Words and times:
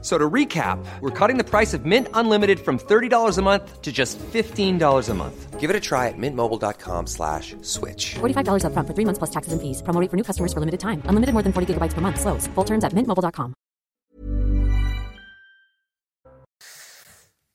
So 0.00 0.16
to 0.16 0.30
recap, 0.30 0.78
we're 1.00 1.10
cutting 1.10 1.38
the 1.38 1.44
price 1.44 1.74
of 1.74 1.84
Mint 1.84 2.06
Unlimited 2.14 2.60
from 2.60 2.78
$30 2.78 3.36
a 3.36 3.42
month 3.42 3.82
to 3.82 3.90
just 3.90 4.16
$15 4.18 5.08
a 5.08 5.14
month. 5.14 5.58
Give 5.58 5.70
it 5.70 5.74
a 5.74 5.80
try 5.80 6.06
at 6.06 6.14
mintmobile.com 6.16 7.08
slash 7.08 7.56
switch. 7.62 8.14
$45 8.20 8.62
upfront 8.62 8.86
for 8.86 8.94
three 8.94 9.04
months 9.04 9.18
plus 9.18 9.30
taxes 9.30 9.52
and 9.52 9.60
fees. 9.60 9.82
Promo 9.82 10.00
rate 10.00 10.08
for 10.08 10.16
new 10.16 10.22
customers 10.22 10.52
for 10.52 10.60
limited 10.60 10.78
time. 10.78 11.02
Unlimited 11.06 11.32
more 11.32 11.42
than 11.42 11.52
40 11.52 11.74
gigabytes 11.74 11.94
per 11.94 12.00
month. 12.00 12.20
Slows. 12.20 12.46
Full 12.54 12.64
terms 12.64 12.84
at 12.84 12.92
mintmobile.com. 12.92 13.54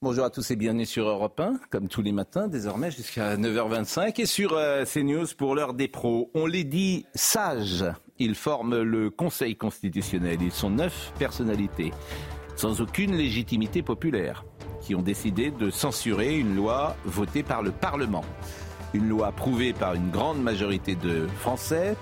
Bonjour 0.04 0.26
à 0.26 0.30
tous 0.30 0.52
et 0.52 0.58
bienvenue 0.58 0.86
sur 0.86 1.08
Europe 1.08 1.40
1, 1.40 1.62
comme 1.70 1.88
tous 1.88 2.02
les 2.02 2.12
matins, 2.12 2.50
désormais 2.50 2.92
jusqu'à 2.92 3.38
9h25. 3.38 4.20
Et 4.20 4.26
sur 4.26 4.52
euh, 4.52 4.84
CNews 4.84 5.28
pour 5.38 5.56
l'heure 5.56 5.74
des 5.74 5.88
pros, 5.88 6.30
on 6.34 6.46
les 6.46 6.66
dit 6.66 7.06
sages. 7.16 7.86
Ils 8.20 8.36
forment 8.36 8.82
le 8.82 9.10
Conseil 9.10 9.56
constitutionnel. 9.56 10.38
Ils 10.42 10.52
sont 10.52 10.70
neuf 10.70 11.12
personnalités, 11.18 11.92
sans 12.56 12.80
aucune 12.80 13.16
légitimité 13.16 13.82
populaire, 13.82 14.46
qui 14.82 14.94
ont 14.94 15.02
décidé 15.02 15.50
de 15.50 15.72
censurer 15.72 16.38
une 16.38 16.56
loi 16.56 16.96
votée 17.06 17.42
par 17.42 17.64
le 17.64 17.72
Parlement. 17.72 18.24
Une 18.94 19.10
loi 19.10 19.28
approuvée 19.28 19.74
par 19.74 19.96
une 19.96 20.12
grande 20.12 20.42
majorité 20.42 20.96
de 20.96 21.28
Français. 21.40 21.96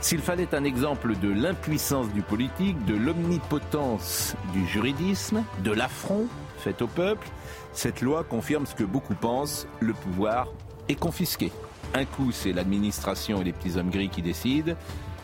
S'il 0.00 0.20
fallait 0.20 0.54
un 0.54 0.64
exemple 0.64 1.16
de 1.18 1.28
l'impuissance 1.28 2.08
du 2.12 2.22
politique, 2.22 2.82
de 2.84 2.94
l'omnipotence 2.94 4.36
du 4.52 4.64
juridisme, 4.66 5.42
de 5.64 5.72
l'affront 5.72 6.26
fait 6.58 6.80
au 6.80 6.86
peuple, 6.86 7.26
cette 7.72 8.00
loi 8.00 8.22
confirme 8.22 8.66
ce 8.66 8.74
que 8.74 8.84
beaucoup 8.84 9.14
pensent, 9.14 9.66
le 9.80 9.94
pouvoir 9.94 10.46
est 10.88 10.94
confisqué. 10.94 11.50
Un 11.92 12.04
coup, 12.04 12.30
c'est 12.30 12.52
l'administration 12.52 13.40
et 13.40 13.44
les 13.44 13.52
petits 13.52 13.76
hommes 13.76 13.90
gris 13.90 14.10
qui 14.10 14.22
décident. 14.22 14.74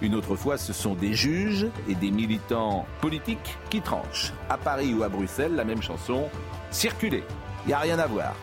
Une 0.03 0.15
autre 0.15 0.37
fois, 0.37 0.59
ce 0.59 0.73
sont 0.73 0.95
des 0.95 1.15
juges 1.15 1.67
et 1.89 1.95
des 1.95 2.11
militants 2.11 2.87
politiques 3.01 3.57
qui 3.71 3.81
tranchent. 3.81 4.33
À 4.51 4.59
Paris 4.59 4.93
ou 4.93 5.03
à 5.03 5.09
Bruxelles, 5.09 5.55
la 5.55 5.65
même 5.65 5.83
chanson, 5.83 6.29
circuler. 6.71 7.25
Il 7.65 7.69
n'y 7.69 7.75
a 7.75 7.79
rien 7.79 7.99
à 7.99 8.07
voir. 8.07 8.35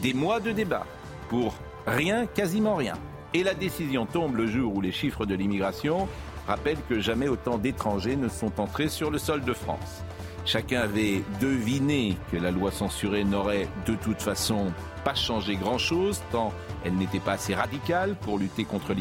Des 0.00 0.14
mois 0.14 0.38
de 0.38 0.52
débat 0.52 0.86
pour 1.28 1.54
rien, 1.86 2.26
quasiment 2.26 2.76
rien. 2.76 2.94
Et 3.34 3.42
la 3.42 3.54
décision 3.54 4.06
tombe 4.06 4.36
le 4.36 4.46
jour 4.46 4.76
où 4.76 4.80
les 4.80 4.92
chiffres 4.92 5.26
de 5.26 5.34
l'immigration 5.34 6.08
rappellent 6.46 6.82
que 6.88 7.00
jamais 7.00 7.28
autant 7.28 7.58
d'étrangers 7.58 8.16
ne 8.16 8.28
sont 8.28 8.60
entrés 8.60 8.88
sur 8.88 9.10
le 9.10 9.18
sol 9.18 9.42
de 9.42 9.52
France. 9.52 10.04
Chacun 10.44 10.80
avait 10.80 11.22
deviné 11.40 12.16
que 12.30 12.36
la 12.36 12.50
loi 12.50 12.70
censurée 12.70 13.24
n'aurait 13.24 13.68
de 13.86 13.94
toute 13.94 14.20
façon 14.20 14.72
pas 15.04 15.14
changé 15.14 15.56
grand-chose, 15.56 16.20
tant 16.30 16.52
elle 16.84 16.94
n'était 16.94 17.20
pas 17.20 17.32
assez 17.32 17.54
radicale 17.54 18.16
pour 18.20 18.38
lutter 18.38 18.64
contre 18.64 18.92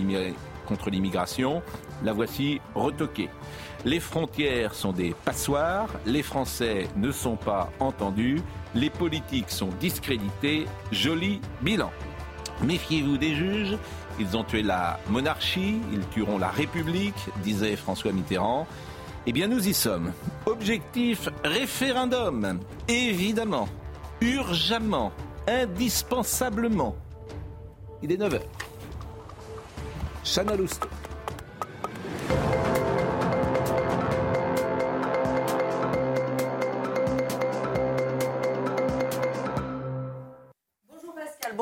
l'immigration. 0.90 1.62
La 2.04 2.14
voici 2.14 2.62
retoquée. 2.76 3.30
Les 3.86 4.00
frontières 4.00 4.76
sont 4.76 4.92
des 4.92 5.16
passoires, 5.26 5.90
les 6.06 6.24
Français 6.24 6.88
ne 6.96 7.12
sont 7.12 7.36
pas 7.36 7.72
entendus, 7.80 8.42
les 8.76 8.90
politiques 8.90 9.50
sont 9.50 9.70
discrédités, 9.80 10.66
joli 10.92 11.42
bilan. 11.62 11.92
Méfiez-vous 12.64 13.18
des 13.18 13.34
juges, 13.34 13.78
ils 14.20 14.38
ont 14.38 14.44
tué 14.44 14.62
la 14.62 15.00
monarchie, 15.10 15.80
ils 15.92 16.08
tueront 16.10 16.38
la 16.38 16.50
République, 16.50 17.16
disait 17.44 17.76
François 17.76 18.12
Mitterrand. 18.12 18.68
Eh 19.26 19.32
bien, 19.32 19.48
nous 19.48 19.68
y 19.68 19.74
sommes. 19.74 20.14
Objectif 20.46 21.30
référendum. 21.44 22.60
Évidemment. 22.88 23.68
Urgemment. 24.20 25.12
Indispensablement. 25.48 26.96
Il 28.04 28.12
est 28.12 28.18
9h. 28.18 28.42
Chana 30.24 30.56
Lousteau. 30.56 31.01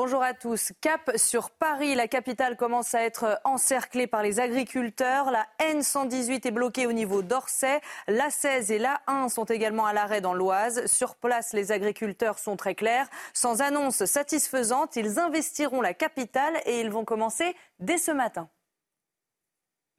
Bonjour 0.02 0.22
à 0.22 0.32
tous. 0.32 0.72
Cap 0.80 1.10
sur 1.16 1.50
Paris, 1.50 1.94
la 1.94 2.08
capitale 2.08 2.56
commence 2.56 2.94
à 2.94 3.02
être 3.02 3.38
encerclée 3.44 4.06
par 4.06 4.22
les 4.22 4.40
agriculteurs. 4.40 5.30
La 5.30 5.46
N118 5.60 6.48
est 6.48 6.50
bloquée 6.50 6.86
au 6.86 6.92
niveau 6.92 7.20
d'Orsay. 7.20 7.82
La 8.08 8.30
16 8.30 8.70
et 8.70 8.78
la 8.78 9.02
1 9.08 9.28
sont 9.28 9.44
également 9.44 9.84
à 9.84 9.92
l'arrêt 9.92 10.22
dans 10.22 10.32
l'Oise. 10.32 10.86
Sur 10.86 11.16
place, 11.16 11.52
les 11.52 11.70
agriculteurs 11.70 12.38
sont 12.38 12.56
très 12.56 12.74
clairs. 12.74 13.10
Sans 13.34 13.60
annonce 13.60 14.06
satisfaisante, 14.06 14.96
ils 14.96 15.18
investiront 15.18 15.82
la 15.82 15.92
capitale 15.92 16.62
et 16.64 16.80
ils 16.80 16.90
vont 16.90 17.04
commencer 17.04 17.54
dès 17.78 17.98
ce 17.98 18.10
matin 18.10 18.48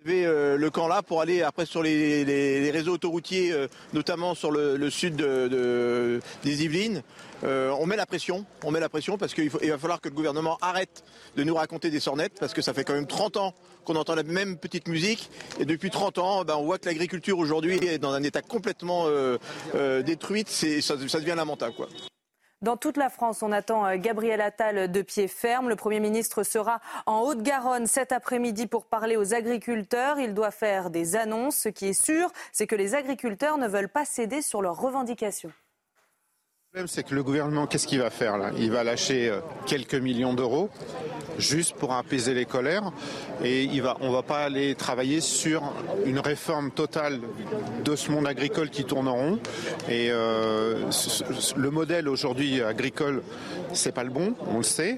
le 0.06 0.70
camp 0.70 0.88
là 0.88 1.02
pour 1.02 1.22
aller 1.22 1.42
après 1.42 1.66
sur 1.66 1.84
les, 1.84 2.26
les, 2.26 2.62
les 2.62 2.72
réseaux 2.72 2.94
autoroutiers, 2.94 3.52
euh, 3.52 3.68
notamment 3.94 4.36
sur 4.36 4.52
le, 4.52 4.78
le 4.78 4.90
sud 4.90 5.16
de, 5.16 5.48
de, 5.48 6.20
des 6.44 6.64
Yvelines. 6.64 7.04
Euh, 7.44 7.74
on 7.80 7.86
met 7.86 7.96
la 7.96 8.06
pression, 8.06 8.46
on 8.64 8.72
met 8.72 8.80
la 8.80 8.90
pression 8.90 9.18
parce 9.18 9.34
qu'il 9.34 9.50
va 9.50 9.78
falloir 9.78 10.00
que 10.00 10.10
le 10.10 10.16
gouvernement 10.16 10.58
arrête 10.62 11.04
de 11.36 11.44
nous 11.44 11.56
raconter 11.56 11.90
des 11.90 12.00
sornettes 12.00 12.34
parce 12.40 12.54
que 12.54 12.62
ça 12.62 12.74
fait 12.74 12.84
quand 12.84 12.94
même 12.94 13.08
30 13.08 13.38
ans 13.38 13.54
qu'on 13.84 13.96
entend 13.96 14.14
la 14.14 14.24
même 14.24 14.58
petite 14.58 14.88
musique 14.88 15.32
et 15.60 15.66
depuis 15.66 15.90
30 15.90 16.18
ans, 16.20 16.44
ben, 16.46 16.56
on 16.56 16.64
voit 16.64 16.78
que 16.78 16.86
l'agriculture 16.86 17.40
aujourd'hui 17.40 17.78
est 17.84 17.98
dans 17.98 18.12
un 18.14 18.22
état 18.24 18.42
complètement 18.42 19.06
euh, 19.08 19.38
euh, 19.76 20.04
détruite, 20.04 20.50
ça, 20.50 20.68
ça 20.82 21.20
devient 21.20 21.34
lamentable 21.36 21.74
quoi. 21.74 21.88
Dans 22.62 22.78
toute 22.78 22.98
la 22.98 23.10
France, 23.10 23.42
on 23.42 23.52
attend 23.52 23.88
euh, 23.88 23.98
Gabriel 23.98 24.40
Attal 24.40 24.92
de 24.92 25.02
pied 25.02 25.28
ferme. 25.28 25.68
Le 25.68 25.76
Premier 25.76 26.00
ministre 26.00 26.44
sera 26.44 26.80
en 27.08 27.22
Haute-Garonne 27.22 27.88
cet 27.88 28.12
après-midi 28.12 28.68
pour 28.68 28.86
parler 28.86 29.18
aux 29.18 29.34
agriculteurs. 29.34 30.20
Il 30.20 30.36
doit 30.36 30.52
faire 30.52 30.92
des 30.92 31.16
annonces. 31.16 31.56
Ce 31.56 31.70
qui 31.70 31.88
est 31.88 32.00
sûr, 32.00 32.32
c'est 32.52 32.68
que 32.68 32.76
les 32.76 32.94
agriculteurs 32.94 33.58
ne 33.58 33.68
veulent 33.68 33.90
pas 33.90 34.06
céder 34.06 34.44
sur 34.44 34.62
leurs 34.62 34.80
revendications. 34.80 35.52
Le 36.74 36.76
problème, 36.76 36.88
c'est 36.88 37.04
que 37.04 37.14
le 37.14 37.22
gouvernement, 37.22 37.68
qu'est-ce 37.68 37.86
qu'il 37.86 38.00
va 38.00 38.10
faire 38.10 38.38
là? 38.38 38.52
Il 38.58 38.72
va 38.72 38.86
lâcher 38.86 39.28
euh, 39.28 39.42
quelques 39.66 39.96
millions 39.96 40.34
d'euros 40.34 40.70
juste 41.38 41.76
pour 41.76 41.92
apaiser 41.92 42.34
les 42.34 42.46
colères 42.46 42.94
et 43.44 43.64
il 43.66 43.82
va, 43.82 43.98
on 44.00 44.08
ne 44.08 44.14
va 44.14 44.22
pas 44.22 44.46
aller 44.46 44.74
travailler 44.76 45.20
sur 45.20 45.74
une 46.06 46.20
réforme 46.20 46.72
totale 46.72 47.20
de 47.84 47.96
ce 47.98 48.10
monde 48.10 48.26
agricole 48.26 48.70
qui 48.70 48.86
tourne 48.86 49.10
en 49.10 49.16
rond. 49.16 49.40
Et 49.90 50.12
euh, 50.12 50.90
le 51.58 51.72
modèle 51.72 52.08
aujourd'hui 52.08 52.62
agricole, 52.62 53.22
c'est 53.74 53.94
pas 53.94 54.06
le 54.06 54.12
bon, 54.12 54.34
on 54.48 54.56
le 54.56 54.64
sait. 54.64 54.98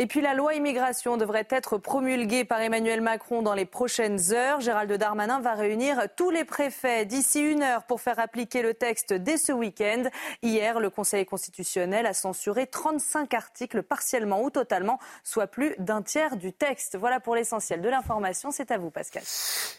Et 0.00 0.06
puis 0.06 0.20
la 0.20 0.32
loi 0.32 0.54
immigration 0.54 1.16
devrait 1.16 1.48
être 1.50 1.76
promulguée 1.76 2.44
par 2.44 2.60
Emmanuel 2.60 3.00
Macron 3.00 3.42
dans 3.42 3.54
les 3.54 3.64
prochaines 3.64 4.32
heures. 4.32 4.60
Gérald 4.60 4.92
Darmanin 4.92 5.40
va 5.40 5.54
réunir 5.54 6.02
tous 6.16 6.30
les 6.30 6.44
préfets 6.44 7.04
d'ici 7.04 7.40
une 7.40 7.62
heure 7.62 7.82
pour 7.82 8.00
faire 8.00 8.20
appliquer 8.20 8.62
le 8.62 8.74
texte 8.74 9.12
dès 9.12 9.38
ce 9.38 9.50
week-end. 9.50 10.04
Hier, 10.44 10.78
le 10.78 10.88
Conseil 10.88 11.26
constitutionnel 11.26 12.06
a 12.06 12.12
censuré 12.12 12.68
35 12.68 13.34
articles 13.34 13.82
partiellement 13.82 14.44
ou 14.44 14.50
totalement, 14.50 15.00
soit 15.24 15.48
plus 15.48 15.74
d'un 15.80 16.02
tiers 16.02 16.36
du 16.36 16.52
texte. 16.52 16.96
Voilà 16.96 17.18
pour 17.18 17.34
l'essentiel 17.34 17.80
de 17.82 17.88
l'information. 17.88 18.52
C'est 18.52 18.70
à 18.70 18.78
vous, 18.78 18.90
Pascal. 18.90 19.24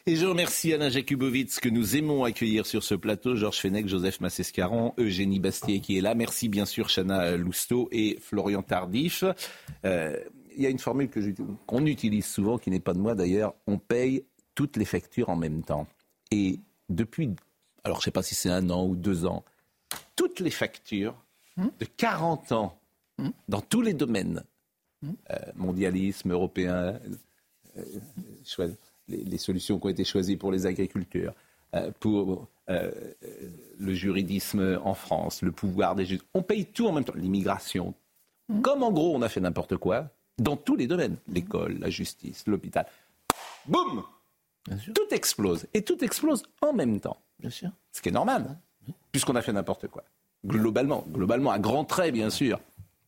Et 0.05 0.17
je 0.17 0.25
remercie 0.25 0.73
Alain 0.73 0.89
Jakubowicz 0.89 1.61
que 1.61 1.69
nous 1.69 1.95
aimons 1.95 2.25
accueillir 2.25 2.65
sur 2.65 2.83
ce 2.83 2.95
plateau, 2.95 3.37
Georges 3.37 3.59
Fenech, 3.59 3.87
Joseph 3.87 4.19
Massescaron, 4.19 4.93
Eugénie 4.97 5.39
Bastier 5.39 5.79
qui 5.79 5.97
est 5.97 6.01
là. 6.01 6.13
Merci 6.13 6.49
bien 6.49 6.65
sûr 6.65 6.89
Chana 6.89 7.37
Lousteau 7.37 7.87
et 7.93 8.19
Florian 8.21 8.63
Tardif. 8.63 9.23
Euh, 9.85 10.08
il 10.55 10.63
y 10.63 10.65
a 10.65 10.69
une 10.69 10.79
formule 10.79 11.09
qu'on 11.65 11.85
utilise 11.85 12.25
souvent, 12.25 12.57
qui 12.57 12.69
n'est 12.69 12.79
pas 12.79 12.93
de 12.93 12.99
moi 12.99 13.15
d'ailleurs, 13.15 13.53
on 13.67 13.77
paye 13.77 14.25
toutes 14.55 14.77
les 14.77 14.85
factures 14.85 15.29
en 15.29 15.35
même 15.35 15.63
temps. 15.63 15.87
Et 16.31 16.59
depuis, 16.89 17.29
alors 17.83 17.97
je 17.97 18.01
ne 18.01 18.05
sais 18.05 18.11
pas 18.11 18.23
si 18.23 18.35
c'est 18.35 18.49
un 18.49 18.69
an 18.69 18.85
ou 18.85 18.95
deux 18.95 19.25
ans, 19.25 19.43
toutes 20.15 20.39
les 20.39 20.51
factures 20.51 21.15
de 21.57 21.85
40 21.85 22.51
ans, 22.51 22.79
dans 23.47 23.61
tous 23.61 23.81
les 23.81 23.93
domaines, 23.93 24.43
euh, 25.05 25.09
mondialisme 25.55 26.31
européen, 26.31 26.99
euh, 27.77 28.69
les, 29.07 29.23
les, 29.23 29.37
solutions 29.37 29.79
qui 29.79 29.85
ont 29.85 29.89
été 29.89 30.03
choisies 30.03 30.35
pour 30.35 30.51
les 30.51 30.65
agriculteurs, 30.65 31.33
euh, 31.73 31.91
pour 31.99 32.47
le 32.67 33.93
juridisme 33.93 34.79
en 34.83 34.93
France, 34.93 35.41
le 35.41 35.51
pouvoir 35.51 35.95
des 35.95 36.05
juges, 36.05 36.19
on 36.33 36.43
paye 36.43 36.65
tout 36.65 36.87
en 36.87 36.91
même 36.91 37.03
temps, 37.03 37.13
l'immigration. 37.15 37.95
Comme 38.61 38.83
en 38.83 38.91
gros 38.91 39.15
on 39.15 39.21
a 39.21 39.29
fait 39.29 39.39
n'importe 39.39 39.77
quoi, 39.77 40.09
dans 40.37 40.57
tous 40.57 40.75
les 40.75 40.87
domaines, 40.87 41.17
l'école, 41.27 41.77
la 41.79 41.89
justice, 41.89 42.43
l'hôpital. 42.47 42.85
Boum 43.65 44.03
Tout 44.93 45.07
explose. 45.11 45.67
Et 45.73 45.81
tout 45.83 46.03
explose 46.03 46.43
en 46.61 46.73
même 46.73 46.99
temps. 46.99 47.17
Bien 47.39 47.49
sûr. 47.49 47.69
Ce 47.91 48.01
qui 48.01 48.09
est 48.09 48.13
normal, 48.13 48.57
puisqu'on 49.11 49.35
a 49.35 49.41
fait 49.41 49.53
n'importe 49.53 49.87
quoi. 49.87 50.03
Globalement, 50.45 51.03
globalement, 51.09 51.51
à 51.51 51.59
grands 51.59 51.85
traits, 51.85 52.13
bien 52.13 52.29
sûr. 52.29 52.59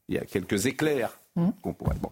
Il 0.10 0.16
y 0.16 0.18
a 0.18 0.26
quelques 0.26 0.66
éclairs 0.66 1.18
qu'on 1.62 1.74
pourrait. 1.74 1.96
Bon. 1.96 2.12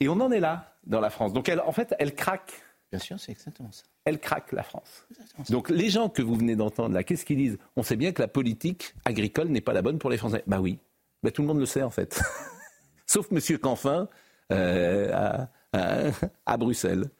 Et 0.00 0.08
on 0.08 0.20
en 0.20 0.30
est 0.30 0.40
là 0.40 0.74
dans 0.86 1.00
la 1.00 1.10
France. 1.10 1.32
Donc, 1.32 1.48
elle, 1.48 1.60
en 1.60 1.72
fait, 1.72 1.94
elle 1.98 2.14
craque. 2.14 2.52
Bien 2.90 2.98
sûr, 2.98 3.18
c'est 3.18 3.32
exactement 3.32 3.72
ça. 3.72 3.84
Elle 4.04 4.20
craque 4.20 4.52
la 4.52 4.62
France. 4.62 5.06
Donc 5.48 5.70
les 5.70 5.88
gens 5.88 6.10
que 6.10 6.20
vous 6.20 6.34
venez 6.34 6.56
d'entendre 6.56 6.94
là, 6.94 7.02
qu'est-ce 7.02 7.24
qu'ils 7.24 7.38
disent? 7.38 7.58
On 7.74 7.82
sait 7.82 7.96
bien 7.96 8.12
que 8.12 8.20
la 8.20 8.28
politique 8.28 8.94
agricole 9.04 9.48
n'est 9.48 9.62
pas 9.62 9.72
la 9.72 9.80
bonne 9.82 9.98
pour 9.98 10.10
les 10.10 10.18
Français. 10.18 10.44
Bah 10.46 10.60
oui, 10.60 10.78
bah, 11.24 11.30
tout 11.30 11.40
le 11.40 11.48
monde 11.48 11.58
le 11.58 11.66
sait 11.66 11.82
en 11.82 11.90
fait. 11.90 12.20
Sauf 13.06 13.26
M. 13.32 13.58
Canfin 13.58 14.08
euh, 14.52 15.42
à, 15.72 16.56
Bruxelles. 16.58 17.10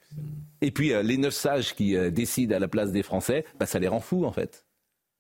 Et 0.61 0.71
puis 0.71 0.93
euh, 0.93 1.03
les 1.03 1.17
neuf 1.17 1.33
sages 1.33 1.75
qui 1.75 1.97
euh, 1.97 2.11
décident 2.11 2.55
à 2.55 2.59
la 2.59 2.69
place 2.69 2.93
des 2.93 3.03
Français, 3.03 3.47
bah, 3.59 3.65
ça 3.65 3.79
les 3.79 3.89
rend 3.89 4.01
fous 4.01 4.27
en 4.27 4.33
fait, 4.33 4.67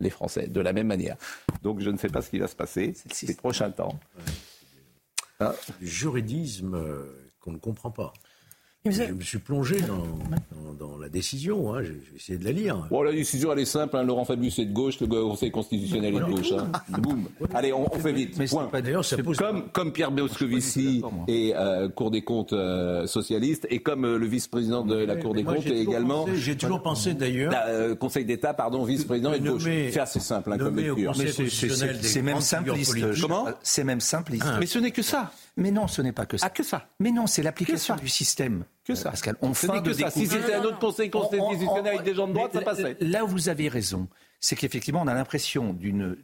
les 0.00 0.10
Français, 0.10 0.48
de 0.48 0.60
la 0.60 0.75
même 0.75 0.86
manière. 0.86 1.16
Donc 1.62 1.81
je 1.81 1.88
ne 1.88 1.96
sais 1.96 2.08
pas 2.08 2.20
ce 2.20 2.28
qui 2.28 2.38
va 2.38 2.46
se 2.46 2.54
passer 2.54 2.92
ces 3.10 3.34
prochains 3.34 3.70
temps. 3.70 3.98
Ah. 5.40 5.54
Du 5.81 5.88
juridisme 5.88 6.78
qu'on 7.40 7.52
ne 7.52 7.58
comprend 7.58 7.90
pas. 7.90 8.12
Je 8.84 9.12
me 9.12 9.22
suis 9.22 9.38
plongé 9.38 9.81
dans, 9.81 10.06
décision, 11.14 11.75
hein. 11.75 11.82
j'ai 11.82 12.16
essayé 12.16 12.38
de 12.38 12.44
la 12.44 12.52
lire. 12.52 12.87
Bon, 12.90 13.02
la 13.02 13.12
décision, 13.12 13.52
elle 13.52 13.61
est 13.61 13.64
simple. 13.64 13.96
Hein. 13.96 14.02
Laurent 14.02 14.25
Fabius 14.25 14.58
est 14.58 14.66
de 14.66 14.72
gauche, 14.72 15.00
le 15.00 15.06
Conseil 15.06 15.50
constitutionnel 15.50 16.14
est 16.14 16.19
de 16.19 16.25
gauche. 16.25 16.52
Hein. 16.52 16.70
Boum. 16.99 17.28
Allez, 17.55 17.72
on, 17.72 17.88
fait 17.88 18.12
vite. 18.12 18.37
Mais 18.38 18.46
Point. 18.46 18.70
comme, 19.38 19.70
comme 19.70 19.93
Pierre 19.93 20.11
Moscovici 20.11 21.02
est 21.28 21.55
euh, 21.55 21.88
Cour 21.88 22.11
des 22.11 22.22
comptes 22.22 22.52
euh, 22.52 23.06
socialiste 23.06 23.66
et 23.70 23.78
comme 23.78 24.05
euh, 24.05 24.19
le 24.19 24.26
vice-président 24.26 24.84
de 24.84 24.96
la 24.96 25.16
Cour 25.16 25.34
des 25.34 25.44
comptes 25.44 25.66
est 25.66 25.78
également. 25.78 26.26
J'ai 26.34 26.56
toujours 26.56 26.82
pensé 26.82 27.14
d'ailleurs. 27.14 27.55
Conseil 27.99 28.25
d'État, 28.25 28.52
pardon, 28.52 28.84
vice-président 28.84 29.32
est 29.32 29.40
de 29.40 29.50
gauche. 29.50 29.64
C'est 29.64 30.00
assez 30.00 30.20
simple 30.20 30.56
comme 30.58 30.76
lecture. 30.76 31.14
C'est 31.14 32.22
même 32.22 32.40
simpliste. 32.40 33.20
Comment 33.20 33.46
C'est 33.62 33.84
même 33.84 34.00
simpliste. 34.00 34.46
Mais 34.58 34.67
ce 34.67 34.78
n'est 34.78 34.90
que 34.90 35.02
ça. 35.02 35.31
Mais 35.56 35.71
non, 35.71 35.87
ce 35.87 36.03
n'est 36.03 36.12
pas 36.12 36.27
que 36.27 36.37
ça. 36.37 36.47
Ah, 36.47 36.51
que 36.51 36.62
ça. 36.62 36.89
Mais 36.99 37.12
non, 37.12 37.27
c'est 37.27 37.43
l'application 37.43 37.95
du 37.97 38.09
système. 38.09 38.65
Que 38.85 38.95
ça. 38.95 39.11
Pascal, 39.11 39.37
on 39.41 39.55
fait 39.55 39.69
que 39.83 39.93
ça. 39.93 40.11
Si 40.11 40.27
c'était 40.27 40.55
un 40.55 40.65
autre 40.65 40.79
conseil 40.79 41.11
constitutionnel 41.11 41.87
avec 41.87 42.03
des 42.03 42.15
gens 42.15 42.27
de 42.27 42.33
droite, 42.33 42.53
ça 42.53 42.61
passerait. 42.61 42.97
Là 43.01 43.25
où 43.25 43.29
vous 43.29 43.49
avez 43.49 43.69
raison, 43.69 44.09
c'est 44.41 44.56
qu'effectivement, 44.56 45.03
on 45.03 45.06
a 45.06 45.15
l'impression 45.15 45.73
d'une, 45.73 46.17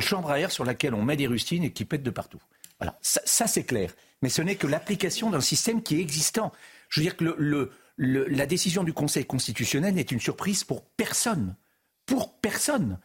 chambre 0.00 0.30
à 0.30 0.40
air 0.40 0.50
sur 0.50 0.64
laquelle 0.64 0.94
on 0.94 1.02
met 1.02 1.16
des 1.16 1.26
rustines 1.26 1.64
et 1.64 1.72
qui 1.72 1.84
pète 1.84 2.02
de 2.02 2.10
partout. 2.10 2.40
Voilà, 2.78 2.98
ça, 3.00 3.20
ça 3.24 3.46
c'est 3.46 3.64
clair. 3.64 3.92
Mais 4.22 4.28
ce 4.28 4.42
n'est 4.42 4.56
que 4.56 4.66
l'application 4.66 5.30
d'un 5.30 5.40
système 5.40 5.82
qui 5.82 5.96
est 5.96 6.00
existant. 6.00 6.52
Je 6.90 7.00
veux 7.00 7.04
dire 7.04 7.16
que 7.16 7.24
le, 7.24 7.72
le, 7.96 8.26
la 8.28 8.46
décision 8.46 8.84
du 8.84 8.92
Conseil 8.92 9.24
constitutionnel 9.24 9.94
n'est 9.94 10.02
une 10.02 10.20
surprise 10.20 10.64
pour 10.64 10.84
personne. 10.84 11.56
Pour 12.06 12.34
personne 12.34 12.98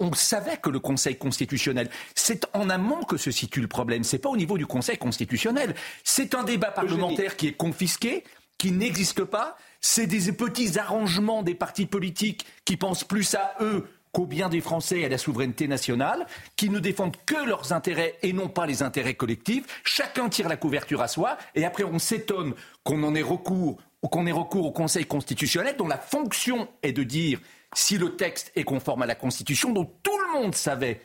on 0.00 0.12
savait 0.12 0.56
que 0.56 0.70
le 0.70 0.80
Conseil 0.80 1.16
constitutionnel, 1.16 1.88
c'est 2.14 2.46
en 2.54 2.70
amont 2.70 3.02
que 3.04 3.16
se 3.16 3.30
situe 3.30 3.60
le 3.60 3.68
problème. 3.68 4.04
C'est 4.04 4.18
pas 4.18 4.28
au 4.28 4.36
niveau 4.36 4.58
du 4.58 4.66
Conseil 4.66 4.98
constitutionnel. 4.98 5.74
C'est 6.04 6.34
un 6.34 6.44
débat 6.44 6.70
parlementaire 6.70 7.36
qui 7.36 7.48
est 7.48 7.56
confisqué, 7.56 8.24
qui 8.56 8.72
n'existe 8.72 9.24
pas. 9.24 9.56
C'est 9.80 10.06
des 10.06 10.32
petits 10.32 10.78
arrangements 10.78 11.42
des 11.42 11.54
partis 11.54 11.86
politiques 11.86 12.46
qui 12.64 12.76
pensent 12.76 13.04
plus 13.04 13.34
à 13.34 13.54
eux 13.60 13.86
qu'au 14.12 14.26
bien 14.26 14.48
des 14.48 14.60
Français 14.60 15.00
et 15.00 15.04
à 15.04 15.08
la 15.08 15.18
souveraineté 15.18 15.68
nationale, 15.68 16.26
qui 16.56 16.70
ne 16.70 16.78
défendent 16.78 17.16
que 17.26 17.46
leurs 17.46 17.72
intérêts 17.72 18.16
et 18.22 18.32
non 18.32 18.48
pas 18.48 18.66
les 18.66 18.82
intérêts 18.82 19.14
collectifs. 19.14 19.64
Chacun 19.84 20.28
tire 20.28 20.48
la 20.48 20.56
couverture 20.56 21.02
à 21.02 21.08
soi 21.08 21.36
et 21.54 21.64
après 21.64 21.84
on 21.84 21.98
s'étonne 21.98 22.54
qu'on 22.84 23.02
en 23.02 23.14
ait 23.14 23.22
recours 23.22 23.78
qu'on 24.06 24.26
ait 24.26 24.32
recours 24.32 24.66
au 24.66 24.70
Conseil 24.70 25.06
constitutionnel 25.06 25.74
dont 25.76 25.88
la 25.88 25.98
fonction 25.98 26.68
est 26.82 26.92
de 26.92 27.02
dire 27.02 27.40
si 27.74 27.98
le 27.98 28.16
texte 28.16 28.52
est 28.56 28.64
conforme 28.64 29.02
à 29.02 29.06
la 29.06 29.14
Constitution, 29.14 29.72
dont 29.72 29.84
tout 30.02 30.18
le 30.18 30.40
monde 30.40 30.54
savait 30.54 31.00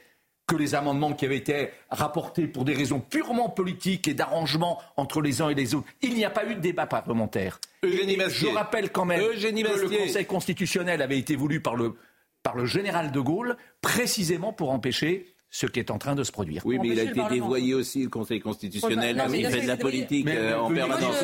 que 0.47 0.55
les 0.55 0.75
amendements 0.75 1.13
qui 1.13 1.25
avaient 1.25 1.37
été 1.37 1.69
rapportés 1.89 2.47
pour 2.47 2.65
des 2.65 2.73
raisons 2.73 2.99
purement 2.99 3.49
politiques 3.49 4.07
et 4.07 4.13
d'arrangement 4.13 4.81
entre 4.97 5.21
les 5.21 5.41
uns 5.41 5.49
et 5.49 5.55
les 5.55 5.73
autres, 5.73 5.87
il 6.01 6.15
n'y 6.15 6.25
a 6.25 6.29
pas 6.29 6.45
eu 6.45 6.55
de 6.55 6.59
débat 6.59 6.85
parlementaire. 6.85 7.59
Je 7.83 8.53
rappelle 8.53 8.91
quand 8.91 9.05
même 9.05 9.21
que 9.21 9.25
le 9.25 9.97
Conseil 9.97 10.25
constitutionnel 10.25 11.01
avait 11.01 11.17
été 11.17 11.35
voulu 11.35 11.61
par 11.61 11.75
le, 11.75 11.95
par 12.43 12.55
le 12.55 12.65
général 12.65 13.11
de 13.11 13.19
Gaulle 13.19 13.55
précisément 13.81 14.51
pour 14.51 14.71
empêcher 14.71 15.32
ce 15.53 15.67
qui 15.67 15.79
est 15.79 15.91
en 15.91 15.99
train 15.99 16.15
de 16.15 16.23
se 16.23 16.31
produire. 16.31 16.65
Oui, 16.65 16.79
mais 16.81 16.87
il 16.89 16.99
a 16.99 17.03
été 17.03 17.21
dévoyé 17.29 17.75
aussi, 17.75 18.01
le 18.01 18.09
Conseil 18.09 18.39
constitutionnel. 18.39 19.23
il 19.31 19.45
fait 19.45 19.61
de 19.61 19.67
la 19.67 19.77
politique 19.77 20.27
euh, 20.27 20.57
en 20.57 20.73
permanence. 20.73 21.15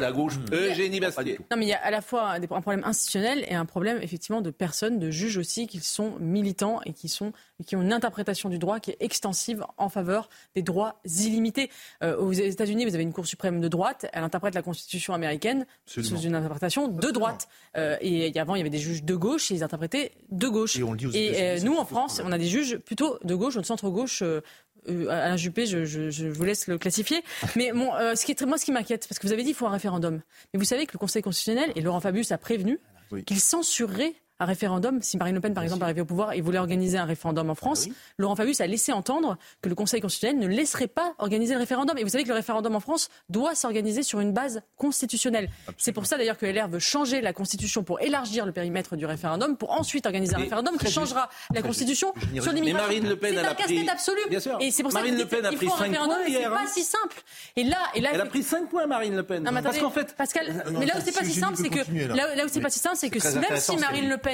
la 0.00 0.10
gauche. 0.10 0.32
Eugénie 0.50 1.00
Bastier. 1.00 1.38
Non, 1.50 1.58
mais 1.58 1.66
il 1.66 1.68
y 1.68 1.74
a 1.74 1.84
à 1.84 1.90
la 1.90 2.00
fois 2.00 2.30
un 2.30 2.60
problème 2.62 2.82
institutionnel 2.84 3.44
et 3.46 3.54
un 3.54 3.66
problème, 3.66 3.98
effectivement, 4.00 4.40
de 4.40 4.50
personnes, 4.50 4.98
de 4.98 5.10
juges 5.10 5.36
aussi, 5.36 5.66
qui 5.66 5.80
sont 5.80 6.14
militants 6.18 6.80
et 6.86 6.94
qui, 6.94 7.10
sont, 7.10 7.34
qui 7.66 7.76
ont 7.76 7.82
une 7.82 7.92
interprétation 7.92 8.48
du 8.48 8.58
droit 8.58 8.80
qui 8.80 8.92
est 8.92 8.96
extensive 9.00 9.62
en 9.76 9.90
faveur 9.90 10.30
des 10.54 10.62
droits 10.62 10.98
illimités. 11.04 11.68
Euh, 12.02 12.16
aux 12.16 12.32
États-Unis, 12.32 12.86
vous 12.86 12.94
avez 12.94 13.02
une 13.02 13.12
Cour 13.12 13.26
suprême 13.26 13.60
de 13.60 13.68
droite. 13.68 14.06
Elle 14.14 14.24
interprète 14.24 14.54
la 14.54 14.62
Constitution 14.62 15.12
américaine 15.12 15.66
sous 15.84 16.02
une 16.18 16.34
interprétation 16.34 16.88
de 16.88 17.10
droite. 17.10 17.48
Euh, 17.76 17.98
et 18.00 18.32
avant, 18.40 18.54
il 18.54 18.58
y 18.58 18.62
avait 18.62 18.70
des 18.70 18.78
juges 18.78 19.04
de 19.04 19.14
gauche 19.14 19.50
et 19.50 19.56
ils 19.56 19.62
interprétaient 19.62 20.12
de 20.30 20.48
gauche. 20.48 20.78
et 21.14 21.60
nous, 21.60 21.76
en 21.76 21.84
France, 21.84 22.22
on 22.24 22.32
a 22.32 22.38
des 22.38 22.46
juges 22.46 22.78
plutôt 22.78 23.18
de 23.24 23.34
gauche 23.34 23.57
de 23.60 23.66
centre-gauche. 23.66 24.22
Euh, 24.22 24.40
euh, 24.88 25.08
Alain 25.08 25.36
Juppé, 25.36 25.66
je, 25.66 26.28
vous 26.28 26.44
laisse 26.44 26.66
le 26.66 26.78
classifier. 26.78 27.22
Mais 27.56 27.72
bon, 27.72 27.94
euh, 27.94 28.14
ce 28.14 28.24
qui 28.24 28.32
est, 28.32 28.42
moi, 28.42 28.58
ce 28.58 28.64
qui 28.64 28.72
m'inquiète, 28.72 29.06
parce 29.08 29.18
que 29.18 29.26
vous 29.26 29.32
avez 29.32 29.42
dit 29.42 29.48
qu'il 29.48 29.56
faut 29.56 29.66
un 29.66 29.70
référendum. 29.70 30.20
Mais 30.52 30.58
vous 30.58 30.64
savez 30.64 30.86
que 30.86 30.92
le 30.92 30.98
Conseil 30.98 31.22
constitutionnel, 31.22 31.72
et 31.74 31.80
Laurent 31.80 32.00
Fabius 32.00 32.32
a 32.32 32.38
prévenu, 32.38 32.78
qu'il 33.26 33.40
censurerait 33.40 34.14
un 34.40 34.44
référendum. 34.44 35.00
Si 35.02 35.16
Marine 35.16 35.34
Le 35.34 35.40
Pen, 35.40 35.54
par 35.54 35.64
exemple, 35.64 35.82
arrivait 35.82 36.00
au 36.00 36.04
pouvoir 36.04 36.32
et 36.32 36.40
voulait 36.40 36.58
organiser 36.58 36.98
un 36.98 37.04
référendum 37.04 37.50
en 37.50 37.54
France, 37.54 37.86
ah 37.88 37.94
Laurent 38.18 38.36
Fabius 38.36 38.60
a 38.60 38.66
laissé 38.66 38.92
entendre 38.92 39.36
que 39.62 39.68
le 39.68 39.74
Conseil 39.74 40.00
constitutionnel 40.00 40.38
ne 40.38 40.54
laisserait 40.54 40.86
pas 40.86 41.14
organiser 41.18 41.54
le 41.54 41.60
référendum. 41.60 41.98
Et 41.98 42.04
vous 42.04 42.10
savez 42.10 42.24
que 42.24 42.28
le 42.28 42.34
référendum 42.34 42.74
en 42.74 42.80
France 42.80 43.08
doit 43.28 43.54
s'organiser 43.54 44.02
sur 44.02 44.20
une 44.20 44.32
base 44.32 44.62
constitutionnelle. 44.76 45.50
C'est 45.76 45.92
pour 45.92 46.06
ça 46.06 46.16
d'ailleurs 46.16 46.38
que 46.38 46.46
LR 46.46 46.68
veut 46.68 46.78
changer 46.78 47.20
la 47.20 47.32
Constitution 47.32 47.82
pour 47.82 48.00
élargir 48.00 48.46
le 48.46 48.52
périmètre 48.52 48.96
du 48.96 49.06
référendum, 49.06 49.56
pour 49.56 49.72
ensuite 49.72 50.06
organiser 50.06 50.34
un 50.34 50.38
référendum 50.38 50.76
qui 50.78 50.90
changera 50.90 51.28
la 51.52 51.62
Constitution 51.62 52.12
sur 52.40 52.52
l'immigration. 52.52 52.62
Mais 52.64 52.72
Marine 52.72 53.08
Le 53.08 53.16
Pen, 53.16 53.38
a 53.38 53.54
pris... 53.54 53.88
absolu. 53.88 54.20
Bien 54.30 54.40
sûr. 54.40 54.56
Et 54.60 54.70
c'est 54.70 54.82
pour 54.82 54.92
Marine 54.92 55.16
ça 55.16 55.22
Le 55.22 55.28
Pen 55.28 55.46
a 55.46 55.52
pris 55.52 55.68
5 55.68 55.76
points 55.76 56.26
hier. 56.26 56.40
C'est 56.42 56.64
pas 56.64 56.70
si 56.72 56.82
simple. 56.82 57.16
Et 57.56 57.64
là, 57.64 57.78
et 57.94 58.00
là, 58.00 58.10
elle 58.12 58.20
a 58.20 58.26
pris 58.26 58.42
5 58.42 58.68
points, 58.68 58.86
Marine 58.86 59.16
Le 59.16 59.22
Pen. 59.22 59.42
Non, 59.42 59.62
parce 59.62 59.78
qu'en 59.78 59.90
fait, 59.90 60.14
Pascal, 60.14 60.64
mais 60.78 60.86
là 60.86 60.94
où 60.96 61.00
c'est 61.04 61.14
pas 61.14 61.24
si 61.24 61.32
simple, 61.32 61.56
c'est 61.56 61.70
que 61.70 62.14
là 62.14 62.44
où 62.44 62.48
c'est 62.48 62.60
pas 62.60 62.70
si 62.70 62.78
simple, 62.78 62.96
c'est 62.96 63.10
que 63.10 63.38
même 63.38 63.58
si 63.58 63.76
Marine 63.76 64.08
Le 64.08 64.16
Pen 64.18 64.27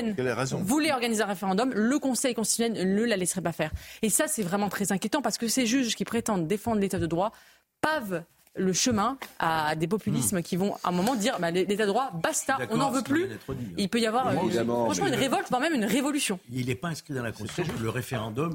voulait 0.62 0.93
organiser 0.93 1.23
un 1.23 1.26
référendum, 1.26 1.73
le 1.75 1.99
Conseil 1.99 2.35
constitutionnel 2.35 2.94
ne 2.94 3.05
la 3.05 3.17
laisserait 3.17 3.43
pas 3.43 3.52
faire. 3.52 3.70
Et 4.02 4.11
ça, 4.11 4.26
c'est 4.26 4.43
vraiment 4.43 4.69
très 4.69 4.93
inquiétant 4.93 5.23
parce 5.23 5.38
que 5.38 5.49
ces 5.49 5.67
juges 5.67 5.94
qui 5.94 6.05
prétendent 6.05 6.46
défendre 6.46 6.81
l'état 6.81 6.99
de 6.99 7.06
droit 7.06 7.32
pavent 7.81 8.25
le 8.56 8.73
chemin 8.73 9.19
à 9.38 9.75
des 9.75 9.88
populismes 9.88 10.43
qui 10.43 10.56
vont 10.56 10.75
à 10.85 10.88
un 10.88 10.93
moment 10.93 11.17
dire 11.17 11.38
bah, 11.41 11.50
l'état 11.50 11.85
de 11.85 11.88
droit, 11.88 12.12
basta, 12.23 12.58
on 12.70 12.76
n'en 12.76 12.91
veut 12.91 13.02
plus. 13.02 13.29
Il 13.76 13.88
peut 13.88 14.00
y 14.00 14.06
avoir 14.06 14.32
franchement 14.32 15.08
une 15.08 15.14
révolte, 15.14 15.49
voire 15.49 15.61
même 15.61 15.75
une 15.75 15.85
révolution. 15.85 16.38
Il 16.52 16.67
n'est 16.67 16.75
pas 16.75 16.88
inscrit 16.88 17.14
dans 17.14 17.23
la 17.23 17.32
Constitution 17.32 17.75
le 17.82 17.90
référendum 17.90 18.54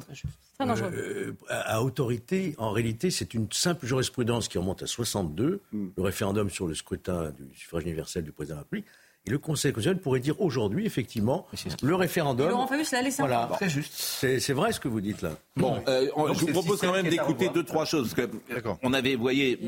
euh, 0.61 1.33
à 1.49 1.83
autorité. 1.83 2.55
En 2.57 2.71
réalité, 2.71 3.11
c'est 3.11 3.33
une 3.33 3.51
simple 3.51 3.85
jurisprudence 3.85 4.47
qui 4.47 4.57
remonte 4.57 4.83
à 4.83 4.87
62, 4.87 5.61
le 5.73 6.01
référendum 6.01 6.49
sur 6.49 6.67
le 6.67 6.75
scrutin 6.75 7.31
du 7.31 7.57
suffrage 7.57 7.83
universel 7.83 8.23
du 8.23 8.31
président 8.31 8.55
de 8.55 8.59
la 8.59 8.63
République 8.63 8.85
le 9.27 9.37
Conseil 9.37 9.71
constitutionnel 9.71 10.01
pourrait 10.01 10.19
dire 10.19 10.39
aujourd'hui, 10.41 10.85
effectivement, 10.85 11.45
le 11.83 11.95
référendum. 11.95 12.49
Laurent 12.49 12.67
Fabius 12.67 12.91
l'a 12.91 13.01
laissé 13.01 13.21
voilà, 13.21 13.49
très 13.53 13.69
juste. 13.69 13.93
C'est 13.93 14.53
vrai 14.53 14.71
ce 14.71 14.79
que 14.79 14.87
vous 14.87 15.01
dites 15.01 15.21
là. 15.21 15.31
Bon, 15.55 15.81
euh, 15.87 16.07
je 16.33 16.45
vous 16.45 16.47
propose 16.47 16.79
quand 16.79 16.93
même 16.93 17.09
d'écouter 17.09 17.49
deux, 17.49 17.63
trois 17.63 17.85
choses. 17.85 18.13
Parce 18.13 18.27
que 18.27 18.69
on 18.81 18.93
avait, 18.93 19.15
vous 19.15 19.21
voyez, 19.21 19.59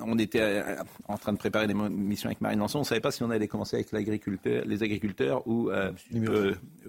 on, 0.00 0.18
était 0.18 0.40
euh, 0.40 0.76
en 1.06 1.18
train 1.18 1.32
de 1.32 1.38
préparer 1.38 1.66
l'émission 1.66 2.28
avec 2.28 2.40
Marine 2.40 2.58
Lançon. 2.58 2.78
On 2.78 2.82
ne 2.82 2.86
savait 2.86 3.00
pas 3.00 3.10
si 3.10 3.22
on 3.22 3.30
allait 3.30 3.48
commencer 3.48 3.76
avec 3.76 3.92
les 3.92 4.82
agriculteurs 4.82 5.46
ou, 5.46 5.70
euh, 5.70 5.92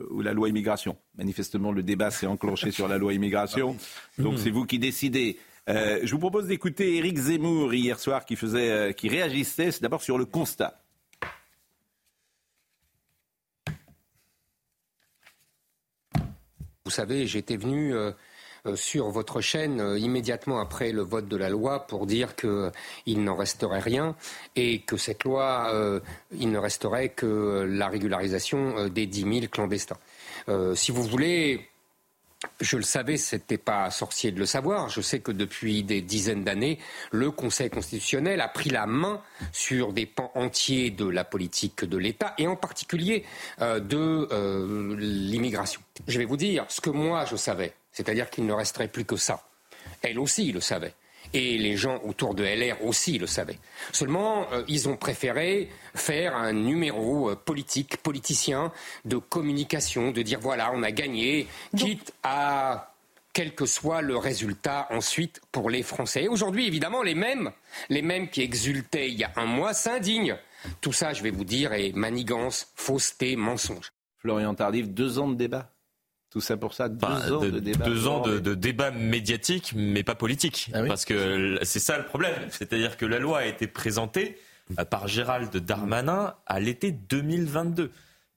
ou 0.10 0.22
la 0.22 0.34
loi 0.34 0.50
immigration. 0.50 0.98
Manifestement, 1.18 1.72
le 1.72 1.84
débat 1.84 2.12
s'est 2.12 2.28
enclenché 2.28 2.72
sur 2.72 2.88
la 2.88 2.98
loi 2.98 3.14
immigration. 3.14 3.76
Donc 4.18 4.40
c'est 4.40 4.52
vous 4.52 4.66
qui 4.66 4.80
décidez. 4.80 5.38
je 5.68 6.10
vous 6.10 6.20
propose 6.20 6.48
d'écouter 6.48 6.96
Éric 6.96 7.18
Zemmour 7.18 7.74
hier 7.74 8.00
soir 8.00 8.26
qui 8.26 8.36
faisait, 8.36 8.94
qui 8.96 9.10
réagissait. 9.10 9.72
C'est 9.72 9.82
d'abord 9.82 10.02
sur 10.02 10.18
le 10.18 10.26
constat. 10.26 10.80
Vous 16.90 16.96
savez, 16.96 17.28
j'étais 17.28 17.56
venu 17.56 17.94
euh, 17.94 18.10
euh, 18.66 18.76
sur 18.76 19.12
votre 19.12 19.42
chaîne 19.42 19.80
euh, 19.80 20.00
immédiatement 20.00 20.60
après 20.60 20.92
le 20.92 21.04
vote 21.04 21.28
de 21.28 21.38
la 21.38 21.48
loi 21.48 21.86
pour 21.86 22.08
dire 22.08 22.36
qu'il 22.36 23.24
n'en 23.24 23.36
resterait 23.36 23.80
rien 23.80 24.16
et 24.56 24.82
que 24.82 24.98
cette 24.98 25.24
loi, 25.24 25.72
il 26.32 26.50
ne 26.50 26.58
resterait 26.58 27.10
que 27.10 27.64
la 27.70 27.90
régularisation 27.90 28.88
des 28.88 29.06
10 29.06 29.22
000 29.22 29.34
clandestins. 29.52 30.00
si 30.74 30.92
vous 30.92 31.04
voulez, 31.04 31.70
je 32.62 32.78
le 32.78 32.84
savais, 32.84 33.18
c'était 33.18 33.58
pas 33.58 33.90
sorcier 33.92 34.32
de 34.32 34.40
le 34.40 34.46
savoir. 34.46 34.90
Je 34.90 35.02
sais 35.02 35.20
que 35.20 35.32
depuis 35.32 35.84
des 35.84 36.02
dizaines 36.02 36.44
d'années, 36.44 36.80
le 37.12 37.32
Conseil 37.32 37.70
constitutionnel 37.70 38.40
a 38.40 38.48
pris 38.48 38.70
la 38.70 38.86
main 38.86 39.22
sur 39.52 39.92
des 39.92 40.06
pans 40.06 40.32
entiers 40.36 40.90
de 40.90 41.06
la 41.06 41.24
politique 41.24 41.84
de 41.84 41.98
l'État 41.98 42.34
et 42.38 42.48
en 42.48 42.56
particulier 42.56 43.26
euh, 43.62 43.80
de 43.80 44.28
euh, 44.32 44.96
l'immigration. 44.98 45.82
Je 46.08 46.18
vais 46.18 46.26
vous 46.26 46.38
dire 46.38 46.66
ce 46.70 46.80
que 46.80 46.90
moi 46.90 47.26
je 47.26 47.36
savais, 47.36 47.74
c'est-à-dire 47.92 48.30
qu'il 48.30 48.46
ne 48.46 48.54
resterait 48.54 48.88
plus 48.88 49.06
que 49.06 49.18
ça. 49.18 49.44
Elle 50.02 50.20
aussi 50.20 50.52
le 50.52 50.62
savait. 50.62 50.94
Et 51.34 51.58
les 51.58 51.78
gens 51.78 52.02
autour 52.06 52.34
de 52.34 52.44
LR 52.44 52.84
aussi 52.84 53.18
le 53.20 53.28
savaient. 53.28 53.60
Seulement, 53.92 54.48
euh, 54.52 54.64
ils 54.68 54.90
ont 54.90 54.98
préféré 54.98 55.70
faire 55.94 56.36
un 56.36 56.54
numéro 56.54 57.30
euh, 57.30 57.36
politique, 57.36 57.98
politicien, 57.98 58.72
de 59.06 59.18
communication, 59.18 60.12
de 60.12 60.22
dire 60.22 60.40
voilà, 60.40 60.72
on 60.74 60.82
a 60.82 60.92
gagné, 60.92 61.48
quitte 61.78 62.14
à 62.24 62.94
quel 63.34 63.54
que 63.54 63.66
soit 63.66 64.02
le 64.02 64.18
résultat 64.18 64.88
ensuite 64.90 65.40
pour 65.52 65.70
les 65.70 65.84
Français. 65.84 66.28
Aujourd'hui, 66.28 66.68
évidemment, 66.68 67.04
les 67.04 67.16
mêmes, 67.16 67.52
les 67.90 68.02
mêmes 68.02 68.30
qui 68.30 68.42
exultaient 68.42 69.10
il 69.10 69.20
y 69.20 69.24
a 69.24 69.32
un 69.36 69.46
mois 69.46 69.74
s'indignent. 69.74 70.38
Tout 70.82 70.94
ça, 70.94 71.14
je 71.14 71.24
vais 71.24 71.32
vous 71.32 71.46
dire, 71.46 71.74
est 71.74 71.94
manigance, 71.96 72.72
fausseté, 72.76 73.36
mensonge. 73.36 73.92
Florian 74.18 74.54
Tardif, 74.56 74.90
deux 74.90 75.20
ans 75.20 75.30
de 75.30 75.36
débat. 75.36 75.72
Tout 76.30 76.42
ça 76.42 76.58
pour 76.58 76.76
ça, 76.76 76.90
deux 76.90 77.34
ans 77.34 77.40
de, 77.40 77.60
débat. 77.60 77.86
Deux 77.86 78.08
ans 78.08 78.22
de, 78.22 78.38
de, 78.38 78.54
débat 78.54 78.92
médiatique, 78.92 79.74
mais 79.76 80.04
pas 80.04 80.14
politique. 80.14 80.70
Ah 80.74 80.84
oui 80.84 80.88
Parce 80.88 81.04
que 81.04 81.58
c'est 81.64 81.80
ça 81.80 81.98
le 81.98 82.06
problème. 82.06 82.36
C'est-à-dire 82.50 82.98
que 82.98 83.06
la 83.06 83.18
loi 83.18 83.40
a 83.40 83.46
été 83.46 83.66
présentée 83.66 84.38
euh, 84.78 84.86
par 84.86 85.08
Gérald 85.08 85.56
Darmanin 85.58 86.36
à 86.46 86.60
l'été 86.60 86.92
2022. 86.92 87.92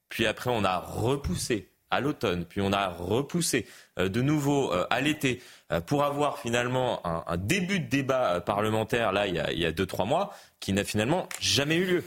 Puis 0.09 0.25
après, 0.25 0.49
on 0.49 0.63
a 0.63 0.79
repoussé 0.79 1.69
à 1.91 2.01
l'automne, 2.01 2.45
puis 2.45 2.61
on 2.61 2.73
a 2.73 2.87
repoussé 2.87 3.67
euh, 3.99 4.09
de 4.09 4.23
nouveau 4.23 4.73
euh, 4.73 4.87
à 4.89 4.99
l'été 4.99 5.41
pour 5.85 6.03
avoir 6.03 6.39
finalement 6.39 7.05
un, 7.05 7.23
un, 7.25 7.37
début 7.37 7.79
de 7.79 7.87
débat 7.87 8.41
parlementaire, 8.41 9.11
là, 9.11 9.25
il 9.25 9.35
y 9.35 9.39
a, 9.39 9.51
il 9.51 9.59
y 9.59 9.65
a 9.65 9.71
deux, 9.71 9.87
trois 9.87 10.05
mois, 10.05 10.31
qui 10.59 10.71
n'a 10.71 10.83
finalement 10.83 11.27
jamais 11.39 11.75
eu 11.77 11.85
lieu. 11.85 12.03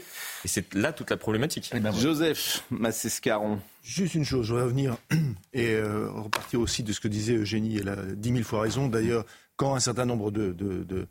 Et 0.47 0.49
c'est 0.49 0.73
là 0.75 0.93
toute 0.93 1.09
la 1.09 1.17
problématique. 1.17 1.69
Eh 1.75 1.79
ben, 1.81 1.91
Joseph 1.91 2.63
Massescaron. 2.71 3.59
Juste 3.83 4.15
une 4.15 4.23
chose, 4.23 4.45
je 4.45 4.53
voudrais 4.53 4.63
revenir 4.63 4.95
et 5.53 5.73
euh, 5.73 6.09
repartir 6.09 6.61
aussi 6.61 6.83
de 6.83 6.93
ce 6.93 7.01
que 7.01 7.09
disait 7.09 7.33
Eugénie. 7.35 7.75
Elle 7.75 7.89
a 7.89 7.97
dix 8.15 8.31
mille 8.31 8.45
fois 8.45 8.61
raison. 8.61 8.87
D'ailleurs, 8.87 9.25
quand 9.57 9.75
un 9.75 9.81
certain 9.81 10.05
nombre 10.05 10.31
de, 10.31 10.53
de, 10.53 10.85
de, 10.85 11.05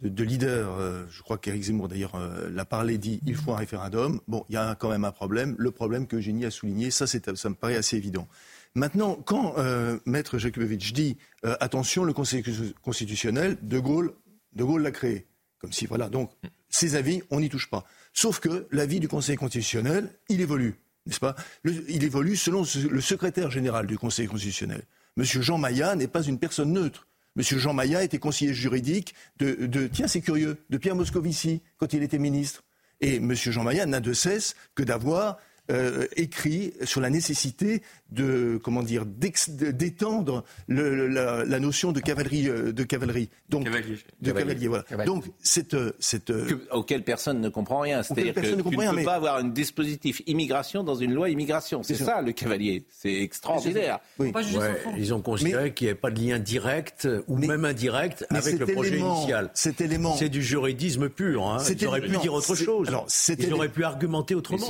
de 0.00 0.24
leaders, 0.24 0.72
euh, 0.78 1.04
je 1.10 1.20
crois 1.22 1.36
qu'Éric 1.36 1.64
Zemmour 1.64 1.88
d'ailleurs 1.88 2.14
euh, 2.14 2.48
l'a 2.48 2.64
parlé, 2.64 2.96
dit 2.96 3.20
il 3.26 3.34
faut 3.34 3.52
un 3.52 3.56
référendum. 3.56 4.22
Bon, 4.28 4.46
il 4.48 4.54
y 4.54 4.56
a 4.56 4.74
quand 4.76 4.88
même 4.88 5.04
un 5.04 5.12
problème. 5.12 5.56
Le 5.58 5.70
problème 5.72 6.06
que 6.06 6.16
Eugénie 6.16 6.46
a 6.46 6.50
souligné, 6.50 6.90
ça, 6.90 7.06
ça 7.06 7.50
me 7.50 7.54
paraît 7.54 7.76
assez 7.76 7.98
évident. 7.98 8.28
Maintenant, 8.74 9.16
quand 9.16 9.58
euh, 9.58 9.98
Maître 10.06 10.38
Jakubowicz 10.38 10.94
dit 10.94 11.18
euh, 11.44 11.54
attention, 11.60 12.02
le 12.04 12.14
Conseil 12.14 12.42
constitutionnel, 12.80 13.58
De 13.60 13.78
Gaulle, 13.78 14.14
De 14.54 14.64
Gaulle 14.64 14.80
l'a 14.80 14.90
créé. 14.90 15.26
Comme 15.58 15.72
si, 15.74 15.84
voilà, 15.84 16.08
donc, 16.08 16.30
ces 16.70 16.94
avis, 16.94 17.20
on 17.30 17.40
n'y 17.40 17.50
touche 17.50 17.68
pas. 17.68 17.84
Sauf 18.12 18.40
que 18.40 18.66
l'avis 18.70 19.00
du 19.00 19.08
Conseil 19.08 19.36
constitutionnel, 19.36 20.10
il 20.28 20.40
évolue, 20.40 20.74
n'est-ce 21.06 21.20
pas? 21.20 21.36
Il 21.64 22.04
évolue 22.04 22.36
selon 22.36 22.64
le 22.90 23.00
secrétaire 23.00 23.50
général 23.50 23.86
du 23.86 23.98
Conseil 23.98 24.26
constitutionnel. 24.26 24.82
Monsieur 25.16 25.42
Jean 25.42 25.58
Maillat 25.58 25.96
n'est 25.96 26.08
pas 26.08 26.22
une 26.22 26.38
personne 26.38 26.72
neutre. 26.72 27.06
Monsieur 27.36 27.58
Jean 27.58 27.72
Maillat 27.72 28.02
était 28.02 28.18
conseiller 28.18 28.52
juridique 28.52 29.14
de, 29.38 29.66
de 29.66 29.86
tiens, 29.86 30.08
c'est 30.08 30.20
curieux, 30.20 30.58
de 30.68 30.78
Pierre 30.78 30.96
Moscovici 30.96 31.62
quand 31.78 31.92
il 31.92 32.02
était 32.02 32.18
ministre. 32.18 32.64
Et 33.00 33.20
Monsieur 33.20 33.52
Jean 33.52 33.64
Maillat 33.64 33.86
n'a 33.86 34.00
de 34.00 34.12
cesse 34.12 34.56
que 34.74 34.82
d'avoir 34.82 35.38
euh, 35.70 36.06
écrit 36.16 36.74
sur 36.84 37.00
la 37.00 37.10
nécessité 37.10 37.82
de 38.12 38.60
comment 38.62 38.82
dire 38.82 39.04
d'étendre 39.06 40.44
la, 40.68 41.44
la, 41.44 41.60
notion 41.60 41.92
de 41.92 42.00
cavalerie 42.00 42.48
euh, 42.48 42.72
de 42.72 42.82
cavalerie. 42.84 43.28
Donc 43.48 43.64
cavalier. 43.64 43.98
de 44.20 44.32
cavalier, 44.32 44.68
voilà. 44.68 44.84
Cavalier. 44.84 45.06
donc 45.06 45.24
cette 45.42 45.76
cette 45.98 46.26
que, 46.26 46.60
auquel 46.72 47.04
personne 47.04 47.40
ne 47.40 47.48
comprend 47.48 47.80
rien. 47.80 48.02
C'est-à-dire 48.02 48.34
que 48.34 48.40
tu 48.40 48.56
ne 48.56 48.62
peux 48.62 48.76
rien, 48.76 48.94
pas 49.04 49.14
avoir 49.14 49.36
un 49.36 49.44
dispositif 49.44 50.22
immigration 50.26 50.82
dans 50.82 50.94
une 50.94 51.12
loi 51.12 51.30
immigration. 51.30 51.82
C'est 51.82 51.94
ça. 51.94 52.04
ça. 52.04 52.22
le 52.22 52.32
cavalier. 52.32 52.84
C'est 52.90 53.22
extraordinaire. 53.22 53.98
Oui. 54.18 54.32
ouais, 54.34 54.82
ils 54.96 55.14
ont 55.14 55.20
considéré 55.20 55.72
qu'il 55.72 55.86
n'y 55.86 55.90
avait 55.90 56.00
pas 56.00 56.10
de 56.10 56.20
lien 56.20 56.38
direct 56.38 57.08
ou 57.28 57.36
mais, 57.36 57.46
même 57.46 57.64
indirect 57.64 58.26
avec 58.30 58.58
le 58.58 58.66
projet 58.66 58.94
élément, 58.94 59.18
initial. 59.18 59.50
cet 59.54 59.80
élément 59.80 60.16
c'est 60.16 60.28
du 60.28 60.42
juridisme 60.42 61.08
pur 61.08 61.46
hein. 61.46 61.58
ils 61.68 61.86
auraient 61.86 62.00
pu 62.00 62.16
dire 62.18 62.34
autre 62.34 62.54
chose. 62.54 62.88
alors, 62.88 63.06
ils 63.28 63.52
auraient 63.52 63.68
pu 63.68 63.84
argumenter 63.84 64.34
autrement. 64.34 64.66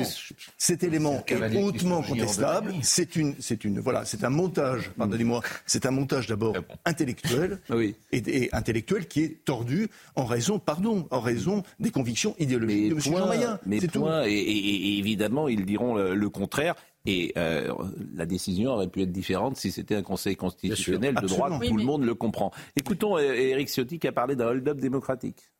Cet 0.58 0.84
élément 0.84 1.24
est 1.26 1.56
hautement 1.62 2.02
contestable. 2.02 2.74
C'est 2.82 3.16
une 3.16 3.29
c'est 3.38 3.64
une 3.64 3.80
voilà, 3.80 4.04
c'est 4.04 4.24
un 4.24 4.30
montage. 4.30 4.90
Pardonnez-moi, 4.96 5.42
c'est 5.66 5.86
un 5.86 5.90
montage 5.90 6.26
d'abord 6.26 6.56
intellectuel 6.84 7.58
oui. 7.70 7.94
et, 8.12 8.44
et, 8.44 8.54
intellectuel 8.54 9.06
qui 9.06 9.22
est 9.22 9.44
tordu 9.44 9.88
en 10.16 10.24
raison, 10.24 10.58
pardon, 10.58 11.06
en 11.10 11.20
raison 11.20 11.62
des 11.78 11.90
convictions 11.90 12.34
idéologiques 12.38 12.82
mais 12.84 12.88
de 12.88 12.94
M. 12.94 13.00
Jean. 13.00 13.58
Mais 13.66 13.80
point, 13.80 14.24
et, 14.26 14.32
et, 14.32 14.98
évidemment, 14.98 15.48
ils 15.48 15.64
diront 15.64 15.94
le, 15.94 16.14
le 16.14 16.28
contraire. 16.28 16.74
Et 17.06 17.32
euh, 17.38 17.72
la 18.14 18.26
décision 18.26 18.72
aurait 18.72 18.88
pu 18.88 19.02
être 19.02 19.12
différente 19.12 19.56
si 19.56 19.70
c'était 19.70 19.94
un 19.94 20.02
Conseil 20.02 20.36
constitutionnel 20.36 21.14
de 21.14 21.26
droite, 21.26 21.54
oui, 21.58 21.68
tout 21.68 21.74
mais... 21.74 21.80
le 21.80 21.86
monde 21.86 22.04
le 22.04 22.14
comprend. 22.14 22.52
Écoutons 22.76 23.16
Eric 23.16 23.68
euh, 23.68 23.72
Ciotti 23.72 23.98
qui 23.98 24.06
a 24.06 24.12
parlé 24.12 24.36
d'un 24.36 24.48
hold-up 24.48 24.78
démocratique. 24.78 25.50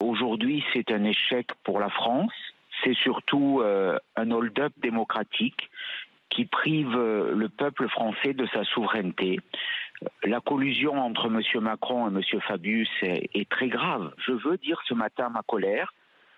Aujourd'hui, 0.00 0.62
c'est 0.72 0.90
un 0.90 1.04
échec 1.04 1.48
pour 1.62 1.80
la 1.80 1.88
France. 1.88 2.32
C'est 2.82 2.94
surtout 2.94 3.60
euh, 3.62 3.98
un 4.16 4.30
hold-up 4.30 4.72
démocratique 4.76 5.70
qui 6.28 6.44
prive 6.44 6.94
euh, 6.94 7.34
le 7.34 7.48
peuple 7.48 7.88
français 7.88 8.34
de 8.34 8.46
sa 8.46 8.64
souveraineté. 8.64 9.40
La 10.24 10.40
collusion 10.40 10.98
entre 10.98 11.26
M. 11.26 11.40
Macron 11.62 12.10
et 12.10 12.14
M. 12.14 12.40
Fabius 12.42 12.90
est, 13.00 13.30
est, 13.32 13.48
très 13.48 13.68
grave. 13.68 14.12
Je 14.18 14.32
veux 14.32 14.58
dire 14.58 14.82
ce 14.86 14.92
matin 14.92 15.30
ma 15.30 15.42
colère. 15.42 15.94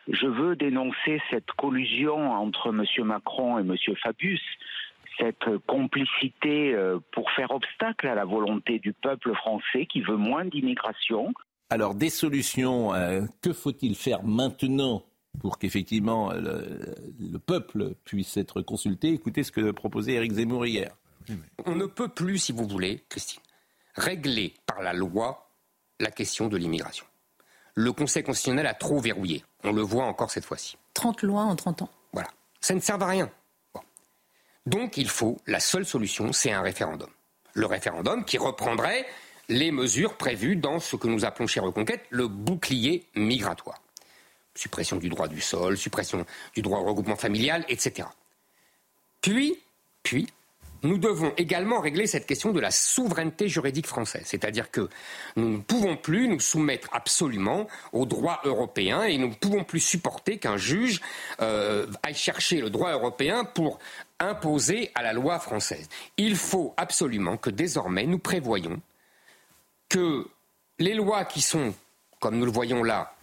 Je 0.09 0.27
veux 0.27 0.55
dénoncer 0.55 1.21
cette 1.31 1.51
collusion 1.53 2.31
entre 2.31 2.69
M. 2.69 2.85
Macron 3.05 3.59
et 3.59 3.63
M. 3.63 3.75
Fabius, 4.01 4.43
cette 5.19 5.49
complicité 5.67 6.75
euh, 6.75 6.99
pour 7.13 7.31
faire 7.33 7.51
obstacle 7.51 8.07
à 8.07 8.15
la 8.15 8.25
volonté 8.25 8.79
du 8.79 8.93
peuple 8.93 9.35
français 9.35 9.87
qui 9.87 10.01
veut 10.01 10.17
moins 10.17 10.45
d'immigration, 10.45 11.33
alors, 11.69 11.95
des 11.95 12.11
solutions, 12.11 12.95
euh, 12.95 13.23
que 13.43 13.53
faut-il 13.53 13.97
faire 13.97 14.23
maintenant 14.23 15.03
pour 15.41 15.59
qu'effectivement 15.59 16.33
le, 16.33 16.95
le, 17.19 17.39
peuple 17.39 17.95
puisse 18.05 18.37
être 18.37 18.63
consulté? 18.63 19.13
Écoutez 19.13 19.43
ce 19.43 19.51
que 19.51 19.73
proposait 19.73 20.13
Éric 20.13 20.33
Zemmour 20.33 20.67
hier. 20.67 20.95
On 21.65 21.75
ne 21.75 21.87
peut 21.87 22.09
plus, 22.09 22.39
si 22.39 22.53
vous 22.53 22.67
voulez, 22.67 23.05
Christine, 23.09 23.43
régler 23.97 24.55
par 24.65 24.81
la 24.81 24.93
loi 24.93 25.51
la 25.99 26.11
question 26.11 26.49
de 26.49 26.57
l'immigration. 26.57 27.05
Le 27.75 27.93
Conseil 27.93 28.23
constitutionnel 28.23 28.67
a 28.67 28.75
trop 28.75 29.01
verrouillé. 29.01 29.45
On 29.65 29.73
le 29.73 29.83
voit 29.83 30.05
encore 30.05 30.31
cette 30.31 30.45
fois-ci. 30.45 30.79
30 30.95 31.23
lois 31.23 31.43
en 31.43 31.57
30 31.57 31.83
ans. 31.83 31.91
Voilà. 32.13 32.29
Ça 32.61 32.75
ne 32.75 32.81
sert 32.81 33.03
à 33.03 33.07
rien. 33.07 33.31
Bon. 33.75 33.81
Donc 34.67 34.97
il 34.97 35.09
faut, 35.09 35.37
la 35.47 35.61
seule 35.61 35.85
solution, 35.85 36.33
c'est 36.33 36.53
un 36.53 36.63
référendum. 36.63 37.11
Le 37.55 37.67
référendum 37.67 38.25
qui 38.25 38.39
reprendrait 38.39 39.07
les 39.49 39.71
mesures 39.71 40.17
prévues 40.17 40.57
dans 40.57 40.81
ce 40.81 40.97
que 40.97 41.09
nous 41.09 41.25
appelons 41.25 41.47
chez 41.47 41.61
Reconquête 41.61 42.05
le 42.11 42.29
bouclier 42.29 43.05
migratoire. 43.15 43.81
Suppression 44.55 44.97
du 44.97 45.09
droit 45.09 45.29
du 45.29 45.41
sol, 45.41 45.77
suppression 45.77 46.25
du 46.55 46.63
droit 46.63 46.79
au 46.79 46.85
regroupement 46.85 47.17
familial, 47.17 47.65
etc. 47.69 48.09
Puis, 49.21 49.59
puis, 50.03 50.27
nous 50.83 50.99
devons 50.99 51.33
également 51.37 51.81
régler 51.81 52.07
cette 52.07 52.27
question 52.27 52.53
de 52.53 52.61
la 52.61 52.71
souveraineté 52.71 53.49
juridique 53.49 53.87
française. 53.87 54.23
C'est-à-dire 54.25 54.71
que 54.71 54.89
nous 55.35 55.49
ne 55.49 55.59
pouvons 55.59 55.97
plus 55.97 56.29
nous 56.29 56.41
soumettre 56.41 56.89
absolument 56.93 57.67
au 57.93 58.07
droit 58.07 58.41
européen 58.45 59.03
et 59.03 59.19
nous 59.19 59.29
ne 59.29 59.35
pouvons 59.35 59.65
plus 59.65 59.81
supporter 59.81 60.39
qu'un 60.39 60.57
juge 60.57 61.01
euh, 61.41 61.87
aille 62.03 62.15
chercher 62.15 62.61
le 62.61 62.71
droit 62.71 62.93
européen 62.93 63.45
pour 63.45 63.79
imposer 64.21 64.91
à 64.95 65.03
la 65.03 65.13
loi 65.13 65.39
française. 65.39 65.89
Il 66.17 66.37
faut 66.37 66.75
absolument 66.77 67.37
que 67.37 67.51
désormais 67.51 68.07
nous 68.07 68.19
prévoyons 68.19 68.81
que 69.89 70.27
les 70.79 70.95
lois 70.95 71.25
qui 71.25 71.41
sont, 71.41 71.75
comme 72.21 72.39
nous 72.39 72.45
le 72.45 72.53
voyons 72.53 72.83
là, 72.83 73.15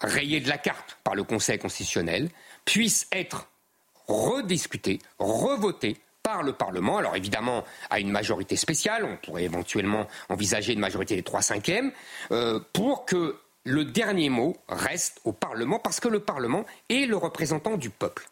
rayées 0.00 0.40
de 0.40 0.48
la 0.48 0.58
carte 0.58 0.98
par 1.04 1.14
le 1.14 1.24
Conseil 1.24 1.58
constitutionnel, 1.58 2.30
puissent 2.64 3.06
être 3.12 3.48
rediscutées, 4.06 4.98
revotées 5.18 5.96
par 6.22 6.42
le 6.42 6.52
Parlement. 6.52 6.98
Alors 6.98 7.16
évidemment, 7.16 7.64
à 7.90 8.00
une 8.00 8.10
majorité 8.10 8.56
spéciale, 8.56 9.04
on 9.04 9.16
pourrait 9.16 9.44
éventuellement 9.44 10.06
envisager 10.28 10.72
une 10.72 10.80
majorité 10.80 11.16
des 11.16 11.22
trois 11.22 11.42
cinquièmes, 11.42 11.92
euh, 12.30 12.60
pour 12.72 13.04
que 13.04 13.38
le 13.64 13.84
dernier 13.84 14.28
mot 14.28 14.56
reste 14.68 15.20
au 15.24 15.32
Parlement, 15.32 15.78
parce 15.78 16.00
que 16.00 16.08
le 16.08 16.20
Parlement 16.20 16.64
est 16.88 17.06
le 17.06 17.16
représentant 17.16 17.76
du 17.76 17.90
peuple. 17.90 18.28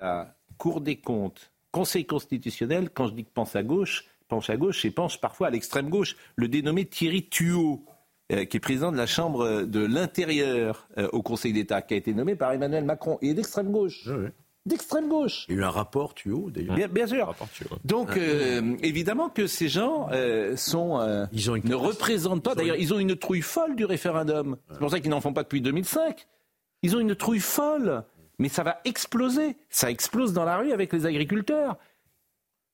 La 0.00 0.34
Cour 0.58 0.80
des 0.80 0.96
comptes, 0.96 1.50
Conseil 1.72 2.04
constitutionnel, 2.04 2.90
quand 2.90 3.06
je 3.06 3.12
dis 3.12 3.24
que 3.24 3.30
pense 3.30 3.54
à 3.54 3.62
gauche, 3.62 4.04
penche 4.30 4.48
à 4.48 4.56
gauche 4.56 4.86
et 4.86 4.90
penche 4.90 5.20
parfois 5.20 5.48
à 5.48 5.50
l'extrême 5.50 5.90
gauche. 5.90 6.16
Le 6.36 6.48
dénommé 6.48 6.86
Thierry 6.86 7.28
Thuot, 7.28 7.84
euh, 8.32 8.46
qui 8.46 8.56
est 8.56 8.60
président 8.60 8.90
de 8.90 8.96
la 8.96 9.06
Chambre 9.06 9.64
de 9.64 9.80
l'Intérieur 9.80 10.88
euh, 10.96 11.08
au 11.12 11.22
Conseil 11.22 11.52
d'État, 11.52 11.82
qui 11.82 11.92
a 11.92 11.98
été 11.98 12.14
nommé 12.14 12.34
par 12.34 12.52
Emmanuel 12.52 12.84
Macron, 12.84 13.18
et 13.20 13.34
d'extrême 13.34 13.70
gauche. 13.70 14.04
Oui, 14.06 14.14
oui. 14.16 14.28
D'extrême 14.66 15.08
gauche. 15.08 15.46
Il 15.48 15.54
y 15.54 15.58
a 15.58 15.60
eu 15.62 15.64
un 15.64 15.70
rapport 15.70 16.14
Thuot, 16.14 16.50
d'ailleurs. 16.50 16.74
Bien, 16.74 16.88
bien, 16.88 17.06
sûr. 17.06 17.34
Donc, 17.84 18.16
euh, 18.16 18.76
évidemment 18.82 19.30
que 19.30 19.46
ces 19.46 19.68
gens 19.68 20.08
euh, 20.12 20.54
sont, 20.54 21.00
euh, 21.00 21.24
ils 21.32 21.50
ont 21.50 21.56
ne 21.56 21.74
représentent 21.74 22.42
pas. 22.42 22.54
D'ailleurs, 22.54 22.76
ils 22.76 22.92
ont 22.92 22.98
une 22.98 23.16
trouille 23.16 23.40
folle 23.40 23.74
du 23.74 23.86
référendum. 23.86 24.58
C'est 24.70 24.78
pour 24.78 24.90
ça 24.90 25.00
qu'ils 25.00 25.10
n'en 25.10 25.22
font 25.22 25.32
pas 25.32 25.44
depuis 25.44 25.62
2005. 25.62 26.26
Ils 26.82 26.94
ont 26.94 27.00
une 27.00 27.14
trouille 27.14 27.40
folle. 27.40 28.04
Mais 28.38 28.48
ça 28.48 28.62
va 28.62 28.80
exploser. 28.84 29.56
Ça 29.70 29.90
explose 29.90 30.34
dans 30.34 30.44
la 30.44 30.58
rue 30.58 30.72
avec 30.72 30.92
les 30.92 31.06
agriculteurs 31.06 31.76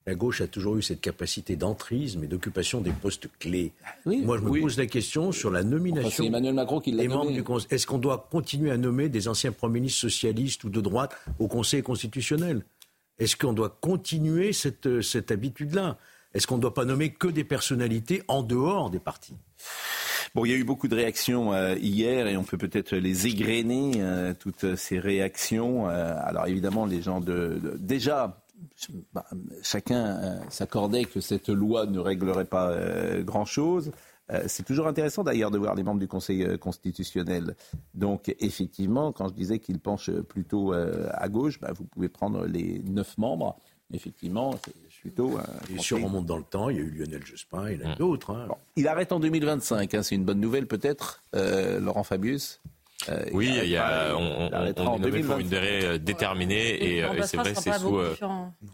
la 0.07 0.15
gauche 0.15 0.41
a 0.41 0.47
toujours 0.47 0.77
eu 0.77 0.83
cette 0.83 1.01
capacité 1.01 1.57
d'entrisme 1.57 2.23
et 2.23 2.27
d'occupation 2.29 2.81
des 2.81 2.93
postes 2.93 3.29
clés. 3.41 3.73
Moi, 4.05 4.39
je 4.39 4.43
me 4.45 4.61
pose 4.61 4.79
la 4.79 4.87
question 4.87 5.33
sur 5.33 5.51
la 5.51 5.65
nomination. 5.65 6.09
Enfin, 6.25 6.25
Emmanuel 6.25 6.55
Macron 6.55 6.81
qui 6.81 6.93
l'a 6.93 7.03
des 7.03 7.09
membres 7.09 7.33
du 7.33 7.43
Conseil. 7.43 7.67
Est-ce 7.71 7.87
qu'on 7.89 7.99
doit 7.99 8.29
continuer 8.31 8.71
à 8.71 8.77
nommer 8.77 9.09
des 9.09 9.27
anciens 9.27 9.51
premiers 9.53 9.81
ministres 9.81 10.03
socialistes 10.03 10.63
ou 10.65 10.71
de 10.71 10.81
droite 10.81 11.17
au 11.41 11.49
Conseil 11.49 11.83
constitutionnel? 11.83 12.63
Est-ce 13.19 13.35
qu'on 13.37 13.53
doit 13.53 13.77
continuer 13.81 14.53
cette, 14.53 15.01
cette 15.03 15.31
habitude-là? 15.33 15.97
Est-ce 16.35 16.47
qu'on 16.47 16.57
ne 16.57 16.63
doit 16.63 16.75
pas 16.75 16.85
nommer 16.85 17.11
que 17.13 17.29
des 17.29 17.45
personnalités 17.45 18.23
en 18.29 18.43
dehors 18.43 18.91
des 18.91 18.99
partis? 19.01 19.35
Bon, 20.35 20.45
il 20.45 20.51
y 20.51 20.55
a 20.55 20.57
eu 20.57 20.65
beaucoup 20.65 20.87
de 20.87 20.95
réactions 20.95 21.55
euh, 21.55 21.77
hier 21.79 22.27
et 22.27 22.37
on 22.37 22.45
peut 22.45 22.59
peut-être 22.59 22.95
les 22.95 23.27
égrener, 23.27 23.93
euh, 23.97 24.35
toutes 24.39 24.77
ces 24.77 24.99
réactions. 24.99 25.89
Euh, 25.89 26.15
alors 26.23 26.47
évidemment, 26.47 26.85
les 26.85 27.01
gens 27.01 27.21
de... 27.21 27.59
de- 27.63 27.77
déjà, 27.79 28.45
bah, 29.13 29.27
chacun 29.63 30.07
euh, 30.07 30.39
s'accordait 30.51 31.05
que 31.05 31.21
cette 31.21 31.49
loi 31.49 31.87
ne 31.87 31.99
réglerait 31.99 32.45
pas 32.47 32.71
euh, 32.71 33.23
grand-chose. 33.23 33.93
Euh, 34.33 34.43
c'est 34.49 34.65
toujours 34.65 34.89
intéressant 34.89 35.23
d'ailleurs 35.23 35.51
de 35.53 35.59
voir 35.59 35.75
les 35.77 35.83
membres 35.85 36.01
du 36.01 36.09
Conseil 36.09 36.59
constitutionnel. 36.59 37.55
Donc 37.95 38.35
effectivement, 38.41 39.13
quand 39.13 39.29
je 39.29 39.35
disais 39.35 39.59
qu'il 39.59 39.79
penche 39.79 40.11
plutôt 40.11 40.73
euh, 40.75 41.09
à 41.13 41.29
gauche, 41.29 41.61
bah, 41.61 41.73
vous 41.77 41.85
pouvez 41.85 42.09
prendre 42.09 42.45
les 42.47 42.81
neuf 42.81 43.17
membres. 43.19 43.57
Effectivement, 43.93 44.53
c'est 44.65 45.01
plutôt... 45.01 45.39
euh, 45.39 45.43
Et 45.73 45.79
si 45.79 45.95
on 45.95 46.05
remonte 46.05 46.27
dans 46.27 46.39
le 46.39 46.43
temps, 46.43 46.71
il 46.71 46.77
y 46.77 46.81
a 46.81 46.83
eu 46.83 46.91
Lionel 46.91 47.25
Jospin, 47.25 47.71
il 47.71 47.81
y 47.81 47.85
en 47.87 47.91
a 47.91 47.95
d'autres. 47.95 48.31
hein. 48.33 48.49
il 48.75 48.89
arrête 48.89 49.13
en 49.13 49.21
2025, 49.21 49.95
hein, 49.95 50.03
c'est 50.03 50.17
une 50.17 50.25
bonne 50.25 50.41
nouvelle 50.41 50.67
peut-être, 50.67 51.23
euh, 51.37 51.79
Laurent 51.79 52.03
Fabius? 52.03 52.61
Euh, 53.11 53.25
Oui, 53.33 53.53
il 53.63 53.69
y 53.69 53.77
a, 53.77 53.87
arrêtera- 53.87 54.17
on, 54.17 54.23
on, 54.23 54.87
en 54.89 54.93
on 54.95 54.97
est 54.97 55.01
nommé 55.01 55.23
pour 55.23 55.37
2025. 55.37 55.41
une 55.41 55.49
durée 55.49 55.85
euh, 55.85 55.99
déterminée 55.99 56.71
Et 56.71 56.97
et, 56.97 57.01
le 57.03 57.09
euh, 57.09 57.13
et 57.15 57.23
c'est 57.23 57.37
vrai, 57.37 57.55
c'est 57.55 57.73
sous. 57.75 57.99
euh. 57.99 58.17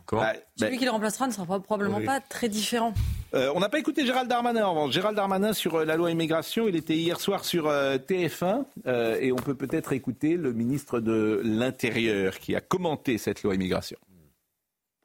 Comment 0.07 0.21
Bah, 0.23 0.33
Celui 0.57 0.79
qui 0.79 0.85
le 0.85 0.91
remplacera 0.91 1.27
ne 1.27 1.33
sera 1.33 1.45
pas- 1.45 1.61
probablement 1.61 1.99
Oui. 1.99 2.07
pas 2.07 2.21
très 2.21 2.49
différent. 2.49 2.95
Euh, 3.35 3.51
on 3.55 3.61
n'a 3.61 3.69
pas 3.69 3.79
écouté 3.79 4.07
Gérald 4.07 4.29
Darmanin 4.29 4.65
en 4.65 4.71
revanche. 4.75 4.93
Gérald 4.95 5.17
Darmanin 5.17 5.53
sur 5.53 5.75
euh, 5.75 5.85
la 5.85 5.97
loi 5.97 6.11
immigration, 6.11 6.69
il 6.69 6.77
était 6.77 6.95
hier 6.95 7.21
soir 7.21 7.45
sur 7.45 7.67
euh, 7.69 7.99
TF1 7.99 8.65
euh, 8.87 9.19
et 9.21 9.33
on 9.33 9.37
peut 9.37 9.55
peut-être 9.57 9.93
écouter 9.93 10.37
le 10.37 10.53
ministre 10.53 11.01
de 11.01 11.41
l'Intérieur 11.45 12.39
qui 12.39 12.55
a 12.55 12.61
commenté 12.61 13.19
cette 13.19 13.43
loi 13.43 13.55
immigration. 13.55 13.99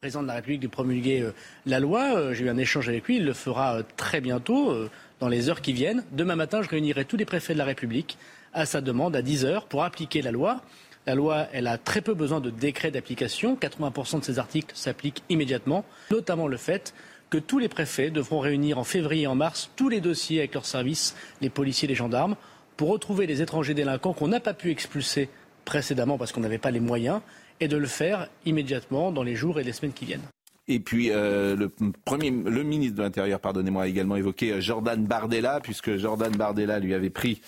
président 0.02 0.22
de 0.22 0.28
la 0.28 0.34
République 0.34 0.60
de 0.60 0.68
promulguer 0.68 1.22
euh, 1.22 1.32
la 1.66 1.80
loi. 1.80 2.14
Euh, 2.16 2.34
J'ai 2.34 2.44
eu 2.44 2.48
un 2.50 2.56
échange 2.58 2.88
avec 2.88 3.06
lui. 3.08 3.16
Il 3.16 3.24
le 3.24 3.32
fera 3.32 3.78
euh, 3.78 3.82
très 3.96 4.20
bientôt, 4.20 4.70
euh, 4.70 4.88
dans 5.20 5.28
les 5.28 5.48
heures 5.50 5.60
qui 5.60 5.72
viennent. 5.72 6.04
Demain 6.12 6.36
matin, 6.36 6.62
je 6.62 6.68
réunirai 6.68 7.04
tous 7.04 7.16
les 7.16 7.24
préfets 7.24 7.52
de 7.54 7.58
la 7.58 7.64
République 7.64 8.16
à 8.52 8.66
sa 8.66 8.80
demande 8.80 9.16
à 9.16 9.22
10 9.22 9.44
heures 9.44 9.66
pour 9.66 9.84
appliquer 9.84 10.22
la 10.22 10.30
loi. 10.30 10.60
La 11.06 11.14
loi, 11.14 11.46
elle 11.52 11.66
a 11.66 11.78
très 11.78 12.00
peu 12.00 12.14
besoin 12.14 12.40
de 12.40 12.50
décret 12.50 12.90
d'application. 12.90 13.56
80% 13.56 14.20
de 14.20 14.24
ces 14.24 14.38
articles 14.38 14.74
s'appliquent 14.76 15.22
immédiatement, 15.28 15.84
notamment 16.10 16.46
le 16.46 16.56
fait 16.56 16.94
que 17.30 17.38
tous 17.38 17.58
les 17.58 17.68
préfets 17.68 18.10
devront 18.10 18.40
réunir 18.40 18.78
en 18.78 18.84
février 18.84 19.24
et 19.24 19.26
en 19.26 19.34
mars 19.34 19.70
tous 19.76 19.88
les 19.88 20.00
dossiers 20.00 20.38
avec 20.38 20.54
leurs 20.54 20.66
services, 20.66 21.14
les 21.40 21.50
policiers, 21.50 21.88
les 21.88 21.94
gendarmes, 21.94 22.36
pour 22.76 22.88
retrouver 22.90 23.26
les 23.26 23.42
étrangers 23.42 23.74
délinquants 23.74 24.12
qu'on 24.12 24.28
n'a 24.28 24.40
pas 24.40 24.54
pu 24.54 24.70
expulser 24.70 25.28
précédemment 25.64 26.16
parce 26.16 26.32
qu'on 26.32 26.40
n'avait 26.40 26.58
pas 26.58 26.70
les 26.70 26.80
moyens, 26.80 27.20
et 27.60 27.68
de 27.68 27.76
le 27.76 27.86
faire 27.86 28.28
immédiatement 28.46 29.10
dans 29.10 29.22
les 29.22 29.34
jours 29.34 29.58
et 29.60 29.64
les 29.64 29.72
semaines 29.72 29.92
qui 29.92 30.04
viennent. 30.04 30.22
Et 30.68 30.80
puis 30.80 31.10
euh, 31.10 31.56
le 31.56 31.70
premier, 32.04 32.30
le 32.30 32.62
ministre 32.62 32.96
de 32.96 33.02
l'Intérieur, 33.02 33.40
pardonnez-moi, 33.40 33.84
a 33.84 33.86
également 33.86 34.16
évoqué 34.16 34.52
euh, 34.52 34.60
Jordan 34.60 35.02
Bardella, 35.06 35.60
puisque 35.60 35.96
Jordan 35.96 36.30
Bardella 36.36 36.78
lui 36.78 36.92
avait 36.92 37.08
pris 37.08 37.40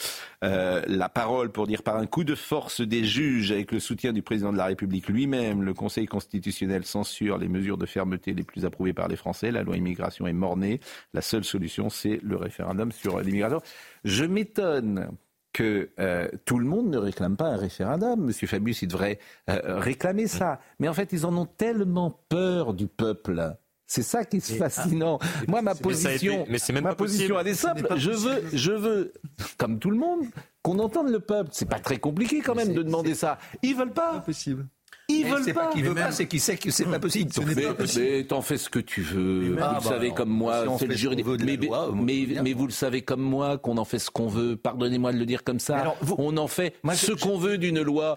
euh, 0.43 0.83
la 0.87 1.11
parole 1.11 1.53
pour 1.53 1.67
dire 1.67 1.83
par 1.83 1.97
un 1.97 2.07
coup 2.07 2.25
de 2.25 2.35
force 2.35 2.81
des 2.81 3.05
juges, 3.05 3.53
avec 3.53 3.73
le 3.73 3.79
soutien 3.79 4.15
du 4.15 4.23
président 4.23 4.53
de 4.53 4.57
la 4.57 4.65
République 4.65 5.09
lui-même, 5.09 5.62
le 5.62 5.75
Conseil 5.75 6.07
constitutionnel 6.07 6.85
censure 6.87 7.37
les 7.37 7.49
mesures 7.49 7.77
de 7.77 7.85
fermeté 7.85 8.33
les 8.33 8.43
plus 8.43 8.65
approuvées 8.65 8.95
par 8.95 9.09
les 9.09 9.17
Français. 9.17 9.50
La 9.50 9.62
loi 9.62 9.77
immigration 9.77 10.27
est 10.27 10.33
mornée. 10.33 10.81
La 11.12 11.21
seule 11.21 11.45
solution, 11.45 11.91
c'est 11.91 12.21
le 12.23 12.37
référendum 12.37 12.91
sur 12.91 13.21
l'immigration. 13.21 13.61
Je 14.05 14.25
m'étonne 14.25 15.11
que 15.52 15.90
euh, 15.99 16.28
tout 16.45 16.59
le 16.59 16.64
monde 16.66 16.88
ne 16.90 16.99
réclame 16.99 17.37
pas 17.37 17.47
un 17.49 17.57
référendum. 17.57 18.21
Monsieur 18.21 18.47
Fabius, 18.47 18.83
il 18.83 18.88
devrait 18.88 19.19
euh, 19.49 19.78
réclamer 19.78 20.26
ça. 20.26 20.61
Mais 20.78 20.88
en 20.88 20.95
fait, 20.95 21.12
ils 21.12 21.26
en 21.26 21.37
ont 21.37 21.47
tellement 21.47 22.10
peur 22.28 22.73
du 22.75 22.86
peuple. 22.86 23.56
C'est 23.86 24.02
ça 24.04 24.25
qui 24.25 24.36
est 24.36 24.54
fascinant. 24.56 25.19
Moi, 25.49 25.63
ma 25.63 25.73
Mais 25.73 25.75
été- 25.75 25.82
position, 25.82 26.47
mais 26.49 26.58
même 26.73 26.84
ma 26.84 26.91
pas 26.91 26.95
position, 26.95 27.34
possible. 27.34 27.41
elle 27.41 27.52
est 27.52 27.54
simple. 27.56 27.82
pas 27.89 27.97
Je 27.97 28.13
veux, 28.13 28.43
je 28.52 28.71
veux, 28.73 29.13
comme 29.58 29.80
tout 29.80 29.91
le 29.91 29.97
monde, 29.97 30.26
qu'on 30.63 30.78
entende 30.78 31.08
le 31.08 31.19
peuple. 31.19 31.50
C'est 31.52 31.69
pas 31.69 31.80
très 31.80 31.99
compliqué 31.99 32.41
quand 32.41 32.54
même 32.54 32.73
de 32.73 32.82
demander 32.82 33.15
ça. 33.17 33.39
Ils 33.63 33.75
veulent 33.75 33.93
pas. 33.93 34.21
possible. 34.21 34.69
Ils 35.10 35.25
Mais 35.25 35.30
veulent 35.30 35.54
pas. 35.54 35.66
pas 35.66 35.73
qu'il 35.73 35.84
veut 35.84 35.94
Mais 35.94 36.00
pas, 36.02 36.12
c'est 36.12 36.26
qu'il 36.26 36.40
sait 36.40 36.56
que 36.56 36.70
c'est 36.70 36.84
pas 36.84 36.99
possible. 36.99 37.30
mais, 37.46 37.54
mais 37.96 38.25
t'en 38.25 38.42
fais 38.42 38.56
ce 38.58 38.70
que 38.70 38.78
tu 38.78 39.02
veux. 39.02 39.50
Vous 39.50 39.56
Ah, 39.60 39.75
le 39.75 39.75
bah, 39.75 39.80
savez 39.82 40.06
alors, 40.06 40.14
comme 40.16 40.30
moi, 40.30 40.62
si 40.62 40.68
on 40.68 40.78
c'est 40.78 40.84
fait 40.86 40.92
le 40.92 40.96
juridique. 40.96 41.26
Mais, 41.44 41.56
loi, 41.56 41.92
mais, 41.94 42.52
vous 42.52 42.66
le 42.66 42.73
savez 42.73 43.02
comme 43.02 43.20
moi 43.23 43.58
qu'on 43.58 43.76
en 43.78 43.84
fait 43.84 43.99
ce 43.99 44.10
qu'on 44.10 44.28
veut. 44.28 44.56
Pardonnez-moi 44.56 45.12
de 45.12 45.18
le 45.18 45.26
dire 45.26 45.44
comme 45.44 45.58
ça. 45.60 45.94
on 46.18 46.36
en 46.36 46.46
fait 46.46 46.75
moi, 46.82 46.94
ce 46.94 47.12
je- 47.12 47.12
qu'on 47.23 47.38
veut 47.38 47.58
d'une 47.58 47.80
loi. 47.82 48.14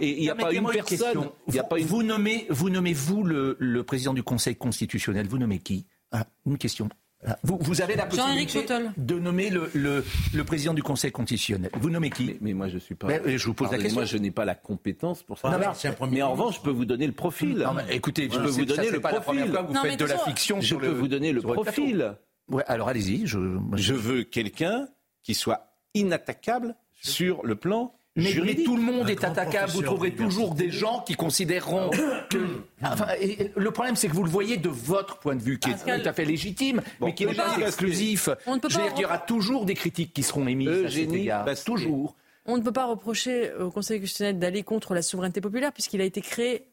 Et 0.00 0.10
il 0.18 0.20
n'y 0.20 0.30
a 0.30 0.34
pas 0.34 0.52
une 0.52 0.66
personne. 0.68 1.28
y 1.52 1.58
a 1.58 1.62
vous, 1.62 1.68
pas 1.68 1.78
une. 1.78 1.86
vous 1.86 2.02
nommez, 2.02 2.46
vous 2.50 2.70
nommez 2.70 2.92
vous 2.92 3.22
le, 3.22 3.56
le 3.58 3.82
président 3.84 4.14
du 4.14 4.22
Conseil 4.22 4.56
constitutionnel? 4.56 5.26
Vous 5.28 5.38
nommez 5.38 5.58
qui? 5.58 5.86
Ah, 6.12 6.24
Une 6.46 6.58
question. 6.58 6.88
Ah, 7.26 7.38
Vous, 7.42 7.58
vous 7.60 7.80
avez 7.80 7.96
la 7.96 8.06
possibilité 8.06 8.66
de 8.96 9.18
nommer 9.18 9.50
le, 9.50 9.70
le, 9.74 10.04
le 10.34 10.44
président 10.44 10.74
du 10.74 10.82
Conseil 10.82 11.12
constitutionnel. 11.12 11.70
Vous 11.80 11.90
nommez 11.90 12.10
qui? 12.10 12.26
Mais, 12.26 12.36
mais 12.40 12.52
moi, 12.52 12.68
je 12.68 12.78
suis 12.78 12.94
pas. 12.94 13.06
Mais, 13.06 13.38
je 13.38 13.46
vous 13.46 13.54
pose 13.54 13.70
la 13.70 13.78
question. 13.78 14.04
je 14.04 14.16
n'ai 14.18 14.30
pas 14.30 14.44
la 14.44 14.54
compétence 14.54 15.22
pour 15.22 15.38
ça. 15.38 15.50
Non, 15.50 15.58
mais 15.58 15.66
un 15.66 15.92
premier 15.92 16.16
mais 16.16 16.22
en 16.22 16.32
revanche, 16.32 16.56
je 16.56 16.60
peux 16.60 16.70
vous 16.70 16.84
donner 16.84 17.06
le 17.06 17.12
profil. 17.12 17.56
Non, 17.58 17.72
mais 17.74 17.84
écoutez, 17.96 18.28
je 18.30 18.38
peux 18.38 18.48
vous 18.48 18.64
donner 18.64 18.90
le 18.90 19.00
pas 19.00 19.12
la 19.12 19.20
première 19.20 19.46
profil. 19.46 19.54
fois 19.54 19.62
que 19.64 19.72
vous 19.72 19.90
faites 19.90 20.00
de 20.00 20.04
la 20.04 20.18
fiction 20.18 20.60
Je 20.60 20.74
peux 20.76 20.88
vous 20.88 21.08
donner 21.08 21.32
le 21.32 21.40
profil. 21.40 22.16
Ouais, 22.48 22.64
alors 22.66 22.88
allez-y. 22.88 23.26
Je, 23.26 23.38
moi, 23.38 23.76
Je 23.76 23.94
veux 23.94 24.22
quelqu'un 24.22 24.88
qui 25.22 25.34
soit 25.34 25.72
inattaquable 25.94 26.76
sur 27.00 27.44
le 27.44 27.56
plan 27.56 27.95
Mais, 28.16 28.32
tout 28.64 28.76
le 28.76 28.82
monde 28.82 29.08
est 29.10 29.22
attaquable. 29.24 29.70
Vous 29.72 29.82
trouverez 29.82 30.12
toujours 30.12 30.54
des 30.54 30.70
gens 30.70 31.00
qui 31.06 31.14
considéreront 31.14 31.90
que. 32.30 32.38
Enfin, 32.82 33.06
et- 33.20 33.42
et 33.42 33.52
le 33.56 33.70
problème, 33.70 33.96
c'est 33.96 34.08
que 34.08 34.14
vous 34.14 34.24
le 34.24 34.30
voyez 34.30 34.56
de 34.56 34.68
votre 34.68 35.18
point 35.18 35.34
de 35.36 35.42
vue, 35.42 35.58
qui 35.58 35.68
est 35.70 35.72
Pascal- 35.72 36.02
tout 36.02 36.08
à 36.08 36.12
fait 36.12 36.24
légitime, 36.24 36.82
mais 37.00 37.14
qui 37.14 37.26
on 37.26 37.30
n'est 37.30 37.34
pas 37.34 37.56
exclusif. 37.58 38.28
On 38.46 38.54
ne 38.56 38.60
peut 38.60 38.68
pas 38.68 38.74
dire, 38.82 38.92
il 38.96 39.02
y 39.02 39.04
aura 39.04 39.18
toujours 39.18 39.64
des 39.64 39.74
critiques 39.74 40.12
qui 40.14 40.22
seront 40.22 40.46
émises 40.46 40.68
à 40.68 40.74
cet 40.74 40.84
Eugénie 40.86 41.22
égard. 41.22 41.44
Bastier. 41.44 41.74
Toujours. 41.74 42.14
On 42.46 42.56
ne 42.56 42.62
peut 42.62 42.72
pas 42.72 42.86
reprocher 42.86 43.52
au 43.54 43.70
Conseil 43.70 43.98
constitutionnel 44.00 44.38
d'aller 44.38 44.62
contre 44.62 44.94
la 44.94 45.02
souveraineté 45.02 45.40
populaire 45.40 45.72
puisqu'il 45.72 46.00
a 46.00 46.04
été 46.04 46.20
créé 46.20 46.66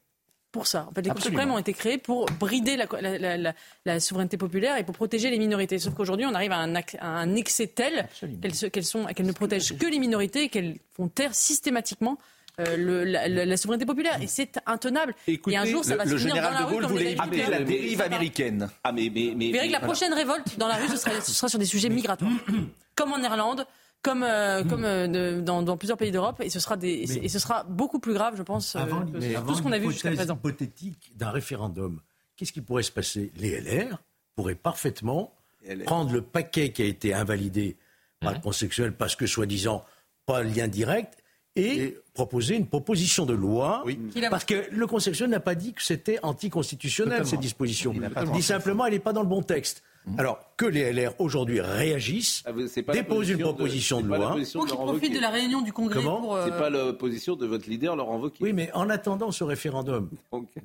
pour 0.54 0.68
ça. 0.68 0.88
En 0.90 0.94
fait, 0.94 1.02
les 1.02 1.10
cours 1.10 1.22
suprêmes 1.22 1.52
ont 1.52 1.58
été 1.58 1.74
créés 1.74 1.98
pour 1.98 2.28
brider 2.40 2.78
la, 2.78 2.86
la- 3.02 3.18
la- 3.18 3.38
la- 3.38 3.54
la 3.86 4.00
souveraineté 4.00 4.38
populaire 4.38 4.78
et 4.78 4.84
pour 4.86 4.96
protéger 4.96 5.30
les 5.30 5.40
minorités. 5.40 5.80
Sauf 5.80 5.94
qu'aujourd'hui, 5.96 6.26
on 6.26 6.34
arrive 6.34 6.52
à 6.54 6.58
un, 6.60 6.74
ac- 6.76 6.96
à 7.00 7.08
un 7.08 7.36
excès 7.36 7.68
tel 7.68 8.08
qu'elles 8.42 8.56
se- 8.56 8.68
qu'elles 8.68 8.86
sont- 8.86 9.06
qu'elles 9.08 9.26
ne 9.26 9.32
protègent 9.34 9.78
que 9.78 9.88
les 9.88 10.00
minorités 10.00 10.44
et 10.44 10.50
qu'elles 10.50 10.78
font 10.96 11.10
taire 11.10 11.36
systématiquement 11.36 12.18
euh, 12.60 12.78
le- 12.78 13.04
la, 13.04 13.28
la- 13.28 13.46
la 13.46 13.58
souveraineté 13.58 13.88
populaire. 13.88 14.22
Et 14.22 14.28
c'est 14.28 14.60
intenable. 14.68 15.16
Écoutez, 15.28 15.56
et 15.56 15.58
un 15.58 15.66
jour, 15.66 15.84
ça 15.84 15.94
Le, 15.94 15.98
va 15.98 16.06
se 16.06 16.12
le 16.12 16.18
finir 16.20 16.36
dans 16.36 16.52
la 16.52 16.60
de 16.60 16.64
rue 16.66 16.74
Gaulle 16.76 16.86
voulait 16.86 17.20
Américains. 17.20 17.50
la 17.50 17.60
dérive 17.64 18.02
américaine. 18.02 18.70
Ah 18.84 18.92
mais 18.92 19.12
mais 19.14 19.34
mais. 19.36 19.48
Vous 19.48 19.54
verrez 19.54 19.68
que 19.70 19.74
la 19.74 19.80
prochaine 19.80 20.14
révolte 20.14 20.60
dans 20.60 20.68
la 20.68 20.76
rue, 20.76 20.88
ce 20.88 20.98
sera, 20.98 21.20
ce 21.20 21.32
sera 21.32 21.50
sur 21.50 21.58
des 21.58 21.66
sujets 21.66 21.90
migratoires. 21.90 22.32
comme 22.96 23.12
en 23.12 23.18
Irlande, 23.24 23.66
comme, 24.04 24.22
euh, 24.24 24.64
comme 24.66 24.86
euh, 24.86 25.08
de- 25.08 25.42
dans, 25.42 25.64
dans 25.64 25.78
plusieurs 25.78 25.98
pays 25.98 26.12
d'Europe. 26.12 26.42
Et 26.42 26.50
ce, 26.50 26.60
sera 26.60 26.78
des, 26.78 26.90
et 26.90 27.08
ce- 27.08 27.14
Mais- 27.20 27.26
et 27.26 27.30
ce 27.30 27.40
sera 27.40 27.64
beaucoup 27.64 28.00
plus 28.00 28.14
grave, 28.14 28.36
je 28.38 28.44
pense, 28.44 28.76
euh, 28.76 28.80
Avant, 28.80 29.02
que 29.06 29.18
mais 29.18 29.34
tout 29.34 29.56
ce 29.56 29.62
qu'on 29.64 29.72
a 29.72 29.80
vu 29.80 29.92
jusqu'à 29.92 30.12
présent. 30.12 30.36
hypothétique 30.36 31.12
d'un 31.16 31.32
référendum, 31.32 32.00
qu'est-ce 32.36 32.52
qui 32.54 32.62
pourrait 32.62 32.84
se 32.84 32.92
passer? 32.92 33.32
Les 33.38 33.52
LR 33.60 33.98
pourraient 34.36 34.56
parfaitement 34.56 35.34
LR. 35.66 35.86
prendre 35.86 36.12
le 36.14 36.22
paquet 36.22 36.72
qui 36.72 36.82
a 36.82 36.86
été 36.86 37.14
invalidé 37.14 37.78
par 38.20 38.34
le 38.34 38.40
Conseil 38.40 38.68
constitutionnel 38.68 38.94
parce 38.94 39.16
que, 39.16 39.26
soi-disant, 39.26 39.84
pas 40.26 40.44
lien 40.44 40.68
direct, 40.68 41.20
et, 41.56 41.96
proposer 42.16 42.56
une 42.56 42.66
proposition 42.68 43.26
de 43.28 43.34
loi, 43.34 43.84
parce 44.32 44.44
que 44.46 44.54
le 44.72 44.88
Conseil 44.88 45.12
constitutionnel 45.12 45.32
n'a 45.32 45.40
pas 45.40 45.56
dit 45.56 45.74
que 45.74 45.82
c'était 45.84 46.18
anticonstitutionnel, 46.24 47.12
Totalement. 47.20 47.30
cette 47.30 47.40
disposition. 47.42 47.94
Il 47.96 48.04
a 48.04 48.10
pas 48.10 48.24
Il 48.24 48.32
dit 48.32 48.42
simplement 48.42 48.86
elle 48.86 48.94
n'est 48.94 49.00
pas 49.00 49.14
dans 49.14 49.22
le 49.22 49.28
bon 49.28 49.42
texte. 49.44 49.84
Alors 50.18 50.40
que 50.58 50.66
les 50.66 50.92
LR 50.92 51.14
aujourd'hui 51.20 51.62
réagissent, 51.62 52.44
Ah, 52.46 52.52
vous- 52.52 52.64
déposent 52.92 53.30
une 53.30 53.38
de- 53.38 53.44
proposition 53.44 54.02
de, 54.02 54.08
loi. 54.08 54.36
qu'il 54.36 54.48
Laurent 54.70 54.86
profite 54.86 55.14
de 55.16 55.20
la 55.20 55.30
réunion 55.30 55.62
du 55.62 55.72
Congrès 55.72 56.02
Comment 56.02 56.22
pour. 56.22 56.36
euh, 56.36 56.46
C'est 56.46 56.58
pas 56.58 56.70
la 56.70 56.94
position 56.94 57.36
de 57.36 57.46
votre 57.46 57.70
leader 57.70 57.96
Laurent 57.96 58.20
Wauquiez. 58.20 58.44
Oui, 58.44 58.54
mais 58.54 58.70
en 58.74 58.90
attendant 58.90 59.32
ce 59.32 59.44
référendum, 59.44 60.10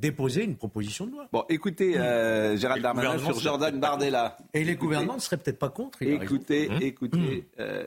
déposer 0.00 0.44
une 0.44 0.56
proposition 0.56 1.06
de 1.06 1.12
loi. 1.12 1.28
Bon, 1.32 1.44
écoutez, 1.48 1.96
euh, 1.98 2.56
Gérald 2.56 2.82
Darmanin 2.82 3.18
sur 3.18 3.38
Jordan 3.38 3.78
Bardella. 3.78 4.36
Et 4.54 4.64
les 4.64 4.74
gouvernements 4.76 5.14
ne 5.16 5.20
seraient 5.20 5.36
peut-être 5.36 5.58
pas 5.58 5.68
contre. 5.70 6.02
il. 6.02 6.14
Écoutez, 6.14 6.68
écoutez 6.80 7.46
euh, 7.60 7.86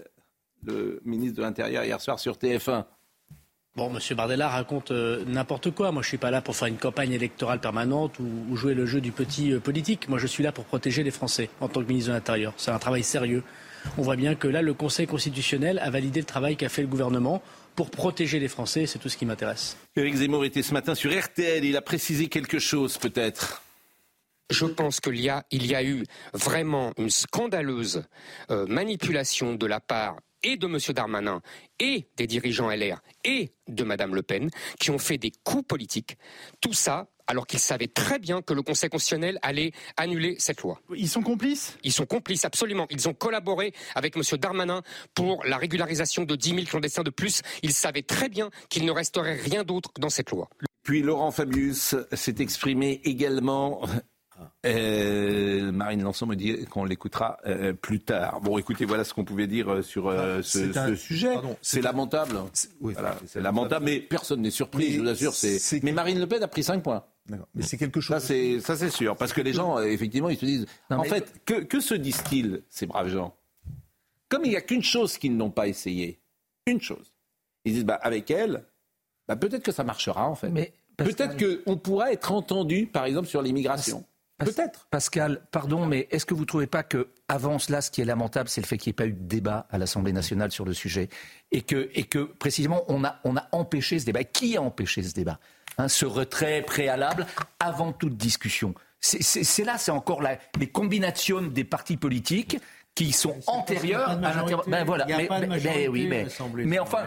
le 0.63 1.01
ministre 1.05 1.37
de 1.37 1.41
l'Intérieur 1.41 1.83
hier 1.83 1.99
soir 1.99 2.19
sur 2.19 2.37
TF1. 2.37 2.85
Bon, 3.77 3.89
Monsieur 3.89 4.15
Bardella 4.15 4.49
raconte 4.49 4.91
euh, 4.91 5.23
n'importe 5.25 5.71
quoi. 5.71 5.93
Moi, 5.93 6.01
je 6.01 6.09
suis 6.09 6.17
pas 6.17 6.29
là 6.29 6.41
pour 6.41 6.57
faire 6.57 6.67
une 6.67 6.77
campagne 6.77 7.13
électorale 7.13 7.61
permanente 7.61 8.19
ou, 8.19 8.27
ou 8.49 8.57
jouer 8.57 8.73
le 8.73 8.85
jeu 8.85 8.99
du 8.99 9.13
petit 9.13 9.53
euh, 9.53 9.61
politique. 9.61 10.09
Moi, 10.09 10.19
je 10.19 10.27
suis 10.27 10.43
là 10.43 10.51
pour 10.51 10.65
protéger 10.65 11.03
les 11.03 11.11
Français 11.11 11.49
en 11.61 11.69
tant 11.69 11.81
que 11.81 11.87
ministre 11.87 12.09
de 12.09 12.15
l'Intérieur. 12.15 12.53
C'est 12.57 12.71
un 12.71 12.79
travail 12.79 13.03
sérieux. 13.03 13.43
On 13.97 14.01
voit 14.01 14.17
bien 14.17 14.35
que 14.35 14.49
là, 14.49 14.61
le 14.61 14.73
Conseil 14.73 15.07
constitutionnel 15.07 15.79
a 15.79 15.89
validé 15.89 16.19
le 16.19 16.25
travail 16.25 16.57
qu'a 16.57 16.67
fait 16.67 16.81
le 16.81 16.89
gouvernement 16.89 17.41
pour 17.75 17.91
protéger 17.91 18.39
les 18.39 18.49
Français. 18.49 18.87
C'est 18.87 18.99
tout 18.99 19.07
ce 19.07 19.15
qui 19.15 19.25
m'intéresse. 19.25 19.77
Éric 19.95 20.15
Zemmour 20.15 20.43
était 20.43 20.63
ce 20.63 20.73
matin 20.73 20.93
sur 20.93 21.17
RTL. 21.17 21.63
Il 21.63 21.77
a 21.77 21.81
précisé 21.81 22.27
quelque 22.27 22.59
chose, 22.59 22.97
peut-être. 22.97 23.63
je 24.49 24.65
pense 24.65 24.99
qu'il 24.99 25.21
y 25.21 25.29
a, 25.29 25.45
il 25.49 25.65
y 25.65 25.75
a 25.75 25.83
eu 25.83 26.03
vraiment 26.33 26.91
une 26.97 27.09
scandaleuse 27.09 28.03
euh, 28.49 28.67
manipulation 28.67 29.55
de 29.55 29.65
la 29.65 29.79
part 29.79 30.17
et 30.43 30.57
de 30.57 30.67
M. 30.67 30.77
Darmanin 30.93 31.41
et 31.79 32.07
des 32.17 32.27
dirigeants 32.27 32.69
LR 32.69 33.01
et 33.23 33.51
de 33.67 33.83
Mme 33.83 34.15
Le 34.15 34.23
Pen 34.23 34.49
qui 34.79 34.91
ont 34.91 34.99
fait 34.99 35.17
des 35.17 35.31
coups 35.43 35.65
politiques. 35.67 36.17
Tout 36.59 36.73
ça 36.73 37.07
alors 37.27 37.47
qu'ils 37.47 37.59
savaient 37.59 37.87
très 37.87 38.19
bien 38.19 38.41
que 38.41 38.53
le 38.53 38.61
Conseil 38.61 38.89
constitutionnel 38.89 39.39
allait 39.41 39.71
annuler 39.95 40.35
cette 40.37 40.61
loi. 40.61 40.81
Ils 40.93 41.07
sont 41.07 41.21
complices? 41.21 41.77
Ils 41.83 41.93
sont 41.93 42.05
complices, 42.05 42.43
absolument. 42.43 42.87
Ils 42.89 43.07
ont 43.07 43.13
collaboré 43.13 43.73
avec 43.95 44.17
M. 44.17 44.23
Darmanin 44.37 44.81
pour 45.13 45.43
la 45.45 45.57
régularisation 45.57 46.25
de 46.25 46.35
10 46.35 46.49
000 46.49 46.61
clandestins 46.63 47.03
de 47.03 47.09
plus. 47.09 47.41
Ils 47.63 47.73
savaient 47.73 48.01
très 48.01 48.27
bien 48.27 48.49
qu'il 48.69 48.85
ne 48.85 48.91
resterait 48.91 49.35
rien 49.35 49.63
d'autre 49.63 49.91
dans 49.97 50.09
cette 50.09 50.31
loi. 50.31 50.49
Puis 50.83 51.03
Laurent 51.03 51.31
Fabius 51.31 51.95
s'est 52.11 52.35
exprimé 52.39 52.99
également 53.05 53.81
euh, 54.65 55.71
Marine 55.71 56.03
Lançon 56.03 56.25
me 56.27 56.35
dit 56.35 56.65
qu'on 56.65 56.85
l'écoutera 56.85 57.37
euh, 57.45 57.73
plus 57.73 57.99
tard. 57.99 58.41
Bon, 58.41 58.57
écoutez, 58.57 58.85
voilà 58.85 59.03
ce 59.03 59.13
qu'on 59.13 59.23
pouvait 59.25 59.47
dire 59.47 59.83
sur 59.83 60.07
euh, 60.07 60.41
ce, 60.41 60.77
un- 60.77 60.87
ce 60.87 60.95
sujet. 60.95 61.35
C'est 61.61 61.81
lamentable. 61.81 62.35
oui, 62.79 62.93
Voilà, 62.93 63.17
c'est 63.27 63.41
lamentable, 63.41 63.85
mais 63.85 63.99
personne 63.99 64.41
n'est 64.41 64.51
surpris, 64.51 64.85
Mais 64.87 64.91
je 64.95 65.01
vous 65.01 65.07
assure. 65.09 65.33
Mais 65.83 65.91
Marine 65.91 66.19
Le 66.19 66.27
Pen 66.27 66.41
a 66.43 66.47
pris 66.47 66.63
5 66.63 66.83
points. 66.83 67.03
Mais 67.55 67.63
c'est 67.63 67.77
quelque 67.77 68.01
chose. 68.01 68.15
Ça, 68.15 68.19
c'est 68.19 68.59
ça, 68.59 68.75
c'est 68.75 68.89
sûr. 68.89 69.15
Parce 69.15 69.31
que 69.33 69.41
les 69.41 69.53
gens, 69.53 69.77
euh, 69.77 69.83
effectivement, 69.83 70.29
ils 70.29 70.37
se 70.37 70.45
disent. 70.45 70.65
Non, 70.89 70.97
en 70.97 71.01
mais- 71.03 71.09
fait, 71.09 71.31
que, 71.45 71.53
que 71.63 71.79
se 71.79 71.93
disent-ils, 71.93 72.63
ces 72.69 72.85
braves 72.85 73.09
gens? 73.09 73.35
Comme 74.29 74.43
il 74.45 74.49
n'y 74.49 74.55
a 74.57 74.61
qu'une 74.61 74.83
chose 74.83 75.17
qu'ils 75.17 75.35
n'ont 75.37 75.51
pas 75.51 75.67
essayé, 75.67 76.19
une 76.65 76.81
chose. 76.81 77.13
Ils 77.65 77.73
disent, 77.73 77.85
bah, 77.85 77.99
avec 78.01 78.31
elle, 78.31 78.63
bah, 79.27 79.35
peut-être 79.35 79.63
que 79.63 79.71
ça 79.71 79.83
marchera, 79.83 80.27
en 80.27 80.35
fait. 80.35 80.49
Mais 80.49 80.73
Peut-être 80.97 81.35
qu'on 81.63 81.77
pourra 81.77 82.11
être 82.11 82.31
entendu, 82.31 82.85
par 82.85 83.05
exemple, 83.05 83.27
sur 83.27 83.41
l'immigration. 83.41 84.03
Peut-être. 84.45 84.87
Pascal, 84.89 85.41
pardon, 85.51 85.85
mais 85.85 86.07
est-ce 86.11 86.25
que 86.25 86.33
vous 86.33 86.41
ne 86.41 86.45
trouvez 86.45 86.67
pas 86.67 86.83
que 86.83 87.09
avant 87.27 87.59
cela, 87.59 87.81
ce 87.81 87.91
qui 87.91 88.01
est 88.01 88.05
lamentable, 88.05 88.49
c'est 88.49 88.61
le 88.61 88.67
fait 88.67 88.77
qu'il 88.77 88.89
n'y 88.89 88.93
ait 88.93 89.01
pas 89.03 89.05
eu 89.07 89.13
de 89.13 89.27
débat 89.27 89.67
à 89.69 89.77
l'Assemblée 89.77 90.13
nationale 90.13 90.51
sur 90.51 90.65
le 90.65 90.73
sujet 90.73 91.09
et 91.51 91.61
que, 91.61 91.89
et 91.93 92.03
que 92.03 92.19
précisément, 92.19 92.83
on 92.87 93.03
a, 93.03 93.19
on 93.23 93.35
a 93.37 93.47
empêché 93.51 93.99
ce 93.99 94.05
débat. 94.05 94.23
Qui 94.23 94.57
a 94.57 94.61
empêché 94.61 95.03
ce 95.03 95.13
débat? 95.13 95.39
Hein, 95.77 95.87
Ce 95.87 96.05
retrait 96.05 96.61
préalable 96.61 97.25
avant 97.59 97.91
toute 97.93 98.17
discussion. 98.17 98.73
C'est- 98.99 99.23
C'est 99.23 99.43
c'est 99.43 99.63
là, 99.63 99.77
c'est 99.77 99.91
encore 99.91 100.21
la- 100.21 100.37
les 100.59 100.67
combinations 100.67 101.41
des 101.41 101.63
partis 101.63 101.97
politiques 101.97 102.59
qui 102.93 103.13
sont 103.13 103.37
antérieures 103.47 104.05
qu'il 104.09 104.13
y 104.13 104.15
a 104.15 104.15
pas 104.15 104.15
de 104.15 104.25
à 104.25 104.41
majorité. 104.43 104.71
Ben 104.71 104.83
voilà, 104.83 105.05
mais, 105.07 105.27
mais- 105.29 105.47
mais 105.63 105.87
oui, 105.87 106.07
mais, 106.07 106.27
mais 106.65 106.77
enfin, 106.79 107.05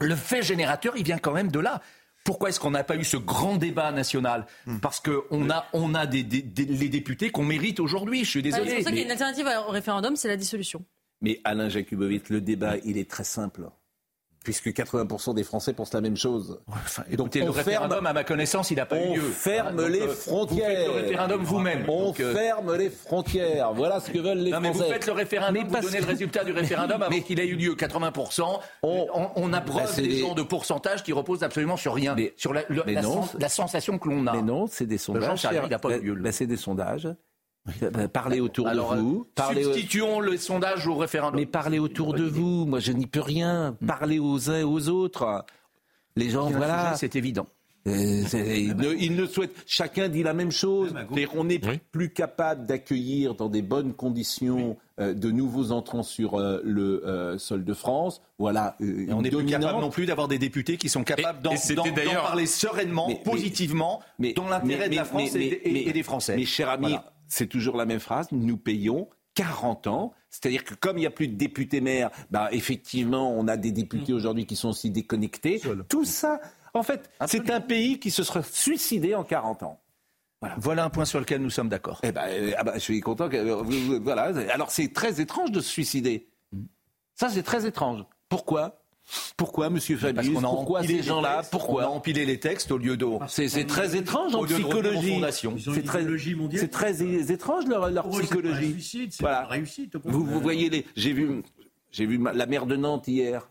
le 0.00 0.16
fait 0.16 0.42
générateur, 0.42 0.94
il 0.96 1.04
vient 1.04 1.18
quand 1.18 1.32
même 1.32 1.50
de 1.50 1.60
là. 1.60 1.80
Pourquoi 2.24 2.48
est-ce 2.50 2.60
qu'on 2.60 2.70
n'a 2.70 2.84
pas 2.84 2.96
eu 2.96 3.04
ce 3.04 3.16
grand 3.16 3.56
débat 3.56 3.90
national 3.92 4.46
Parce 4.80 5.00
qu'on 5.00 5.50
a, 5.50 5.66
on 5.72 5.94
a 5.94 6.06
des, 6.06 6.22
des- 6.22 6.42
des- 6.42 6.64
les 6.66 6.88
députés 6.88 7.30
qu'on 7.30 7.44
mérite 7.44 7.80
aujourd'hui. 7.80 8.24
Je 8.24 8.30
suis 8.30 8.38
Ouais, 8.38 8.42
désolé. 8.44 8.68
c'est 8.70 8.74
pour 8.76 8.84
ça 8.84 8.90
qu'il 8.90 8.98
y 8.98 9.02
a 9.02 9.04
mais- 9.04 9.06
une 9.06 9.10
alternative 9.22 9.48
au 9.68 9.70
référendum, 9.70 10.14
c'est 10.16 10.28
la 10.28 10.36
dissolution. 10.36 10.84
Mais 11.20 11.40
Alain 11.44 11.68
Jakubowicz, 11.68 12.28
le 12.30 12.40
débat, 12.40 12.76
il 12.84 12.96
est 12.98 13.08
très 13.10 13.24
simple. 13.24 13.68
Puisque 14.44 14.68
80% 14.68 15.34
des 15.34 15.44
Français 15.44 15.72
pensent 15.72 15.92
la 15.94 16.00
même 16.00 16.16
chose. 16.16 16.58
Écoutez, 17.10 17.40
le 17.40 17.48
on 17.50 17.52
référendum, 17.52 17.92
ferme- 17.98 18.06
à 18.06 18.12
ma 18.12 18.24
connaissance, 18.24 18.70
il 18.72 18.76
n'a 18.76 18.86
pas 18.86 18.96
on 18.96 19.12
eu 19.14 19.16
lieu. 19.18 19.22
ferme 19.22 19.76
Donc, 19.76 19.88
les 19.90 20.00
euh, 20.02 20.08
frontières. 20.08 20.68
Vous 20.68 20.74
faites 20.76 20.86
le 20.88 21.00
référendum 21.02 21.42
vous-même. 21.42 21.84
On 21.88 22.06
Donc, 22.06 22.20
euh, 22.20 22.34
ferme 22.34 22.76
les 22.76 22.90
frontières. 22.90 23.72
Voilà 23.72 24.00
ce 24.00 24.10
que 24.10 24.18
veulent 24.18 24.38
les 24.38 24.50
Non, 24.50 24.60
mais 24.60 24.70
Français. 24.70 24.84
vous 24.86 24.92
faites 24.92 25.06
le 25.06 25.12
référendum, 25.12 25.64
Mais 25.70 25.80
vous 25.80 25.86
donnez 25.86 26.00
le 26.00 26.06
résultat 26.06 26.42
du 26.44 26.52
référendum 26.52 27.02
avant 27.02 27.20
qu'il 27.20 27.38
ait 27.38 27.46
eu 27.46 27.54
lieu, 27.56 27.74
80%. 27.76 28.60
On, 28.82 29.06
on 29.36 29.52
abroge 29.52 29.82
Bah, 29.82 29.88
c'est 29.88 30.02
des 30.02 30.08
des- 30.08 30.18
gens 30.20 30.34
de 30.34 30.42
pourcentage 30.42 31.02
qui 31.04 31.12
reposent 31.12 31.42
absolument 31.44 31.76
sur 31.76 31.94
rien, 31.94 32.16
sur 32.36 32.52
la, 32.52 32.62
le- 32.68 32.82
mais 32.86 32.94
la 32.94 33.02
non, 33.02 33.22
sens- 33.22 33.36
la 33.38 33.48
sensation 33.48 33.98
que 33.98 34.08
l'on 34.08 34.26
a. 34.26 34.32
Mais 34.32 34.42
non, 34.42 34.66
c'est 34.66 34.86
des 34.86 34.98
sondages. 34.98 35.42
Bah, 35.70 35.78
bah, 35.82 36.32
c'est 36.32 36.46
des 36.46 36.56
sondages. 36.56 37.08
Bah, 37.92 38.08
Parlez 38.08 38.40
autour 38.40 38.66
Alors, 38.66 38.94
de 38.96 39.00
vous. 39.00 39.20
euh, 39.26 39.32
Parlez 39.36 39.62
substituons 39.62 40.18
le 40.20 40.36
sondage 40.36 40.86
au 40.88 40.96
référendum. 40.96 41.38
Mais 41.38 41.46
parlez 41.46 41.78
autour 41.78 42.12
de 42.14 42.24
vous. 42.24 42.66
Moi, 42.66 42.80
je 42.80 42.92
n'y 42.92 43.06
peux 43.06 43.20
rien. 43.20 43.76
Parlez 43.86 44.18
aux 44.18 44.50
uns 44.50 44.58
et 44.58 44.64
aux 44.64 44.88
autres. 44.88 45.44
Les 46.16 46.28
gens, 46.30 46.50
voilà. 46.50 46.94
C'est 46.96 47.14
évident. 47.16 47.46
Euh, 47.88 48.22
ils, 48.32 48.76
ne, 48.76 48.94
ils 48.94 49.16
ne 49.16 49.26
souhaitent. 49.26 49.56
Chacun 49.66 50.08
dit 50.08 50.22
la 50.22 50.34
même 50.34 50.52
chose. 50.52 50.90
C'est-à-dire 50.92 51.30
qu'on 51.30 51.44
n'est 51.44 51.60
plus 51.90 52.10
capable 52.12 52.64
d'accueillir 52.66 53.34
dans 53.34 53.48
des 53.48 53.62
bonnes 53.62 53.92
conditions 53.92 54.76
euh, 55.00 55.14
de 55.14 55.30
nouveaux 55.32 55.72
entrants 55.72 56.04
sur 56.04 56.34
euh, 56.38 56.60
le 56.62 57.04
euh, 57.06 57.38
sol 57.38 57.64
de 57.64 57.74
France. 57.74 58.22
Voilà. 58.38 58.76
euh, 58.80 59.06
Et 59.08 59.12
on 59.12 59.22
n'est 59.22 59.30
plus 59.30 59.46
capable 59.46 59.80
non 59.80 59.90
plus 59.90 60.06
d'avoir 60.06 60.28
des 60.28 60.38
députés 60.38 60.76
qui 60.76 60.88
sont 60.88 61.02
capables 61.02 61.42
d'en 61.42 61.54
parler 62.22 62.46
sereinement, 62.46 63.08
Mais- 63.08 63.20
positivement, 63.24 64.00
mais- 64.18 64.32
dans 64.32 64.48
l'intérêt 64.48 64.88
de 64.88 64.94
la 64.94 65.02
mais- 65.02 65.08
France 65.08 65.30
mais- 65.34 65.44
et, 65.46 65.50
des- 65.50 65.72
mais- 65.72 65.82
et 65.82 65.92
des 65.92 66.02
Français. 66.04 66.36
Mes 66.36 66.44
chers 66.46 66.68
amis, 66.68 66.86
Voilà. 66.88 67.11
C'est 67.32 67.46
toujours 67.46 67.76
la 67.76 67.86
même 67.86 68.00
phrase. 68.00 68.28
Nous 68.30 68.56
payons 68.56 69.08
40 69.34 69.86
ans. 69.86 70.14
C'est-à-dire 70.28 70.64
que 70.64 70.74
comme 70.74 70.98
il 70.98 71.00
n'y 71.00 71.06
a 71.06 71.10
plus 71.10 71.28
de 71.28 71.34
députés 71.34 71.80
maires, 71.80 72.10
bah, 72.30 72.48
effectivement, 72.52 73.32
on 73.32 73.48
a 73.48 73.56
des 73.56 73.72
députés 73.72 74.12
aujourd'hui 74.12 74.46
qui 74.46 74.56
sont 74.56 74.68
aussi 74.68 74.90
déconnectés. 74.90 75.60
Tout 75.88 76.04
ça, 76.04 76.40
en 76.74 76.82
fait, 76.82 77.10
c'est 77.26 77.50
un 77.50 77.60
pays 77.60 77.98
qui 77.98 78.10
se 78.10 78.22
serait 78.22 78.42
suicidé 78.42 79.14
en 79.14 79.24
40 79.24 79.62
ans. 79.62 79.80
Voilà. 80.58 80.84
un 80.84 80.90
point 80.90 81.04
sur 81.04 81.20
lequel 81.20 81.40
nous 81.40 81.50
sommes 81.50 81.68
d'accord. 81.68 82.00
Eh 82.02 82.10
ben, 82.10 82.24
euh, 82.26 82.52
ah 82.58 82.64
bah, 82.64 82.72
je 82.74 82.80
suis 82.80 83.00
content 83.00 83.28
que 83.28 83.36
euh, 83.36 84.00
voilà. 84.02 84.32
Alors 84.52 84.72
c'est 84.72 84.92
très 84.92 85.20
étrange 85.20 85.52
de 85.52 85.60
se 85.60 85.68
suicider. 85.68 86.28
Ça 87.14 87.28
c'est 87.28 87.44
très 87.44 87.64
étrange. 87.64 88.04
Pourquoi? 88.28 88.81
Pourquoi, 89.36 89.70
Monsieur 89.70 89.96
Parce 89.96 90.14
Fabius 90.14 90.34
qu'on 90.34 90.44
a 90.44 90.48
Pourquoi 90.48 90.78
empilé 90.80 90.94
ces 90.94 91.00
les 91.00 91.06
gens-là 91.08 91.36
textes, 91.36 91.50
Pourquoi 91.50 91.82
on 91.82 91.86
a 91.86 91.90
empilé 91.90 92.24
les 92.24 92.40
textes 92.40 92.70
au 92.70 92.78
lieu 92.78 92.96
de. 92.96 93.06
C'est 93.28 93.66
très 93.66 93.96
étrange 93.96 94.34
en 94.34 94.44
psychologie. 94.44 95.22
C'est 95.74 95.84
très, 95.84 96.04
c'est 96.04 96.68
très 96.68 97.32
étrange 97.32 97.66
leur, 97.66 98.08
psychologie. 98.08 98.76
Voilà. 99.20 99.44
réussite, 99.44 99.96
Vous, 100.04 100.24
vous 100.24 100.40
voyez 100.40 100.70
les. 100.70 100.86
J'ai 100.96 101.12
vu, 101.12 101.42
j'ai 101.90 102.06
vu 102.06 102.22
la 102.32 102.46
maire 102.46 102.66
de 102.66 102.76
Nantes 102.76 103.08
hier. 103.08 103.48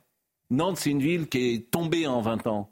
Nantes, 0.49 0.77
c'est 0.77 0.89
une 0.89 1.01
ville 1.01 1.27
qui 1.29 1.53
est 1.53 1.71
tombée 1.71 2.07
en 2.07 2.21
20 2.21 2.47
ans. 2.47 2.69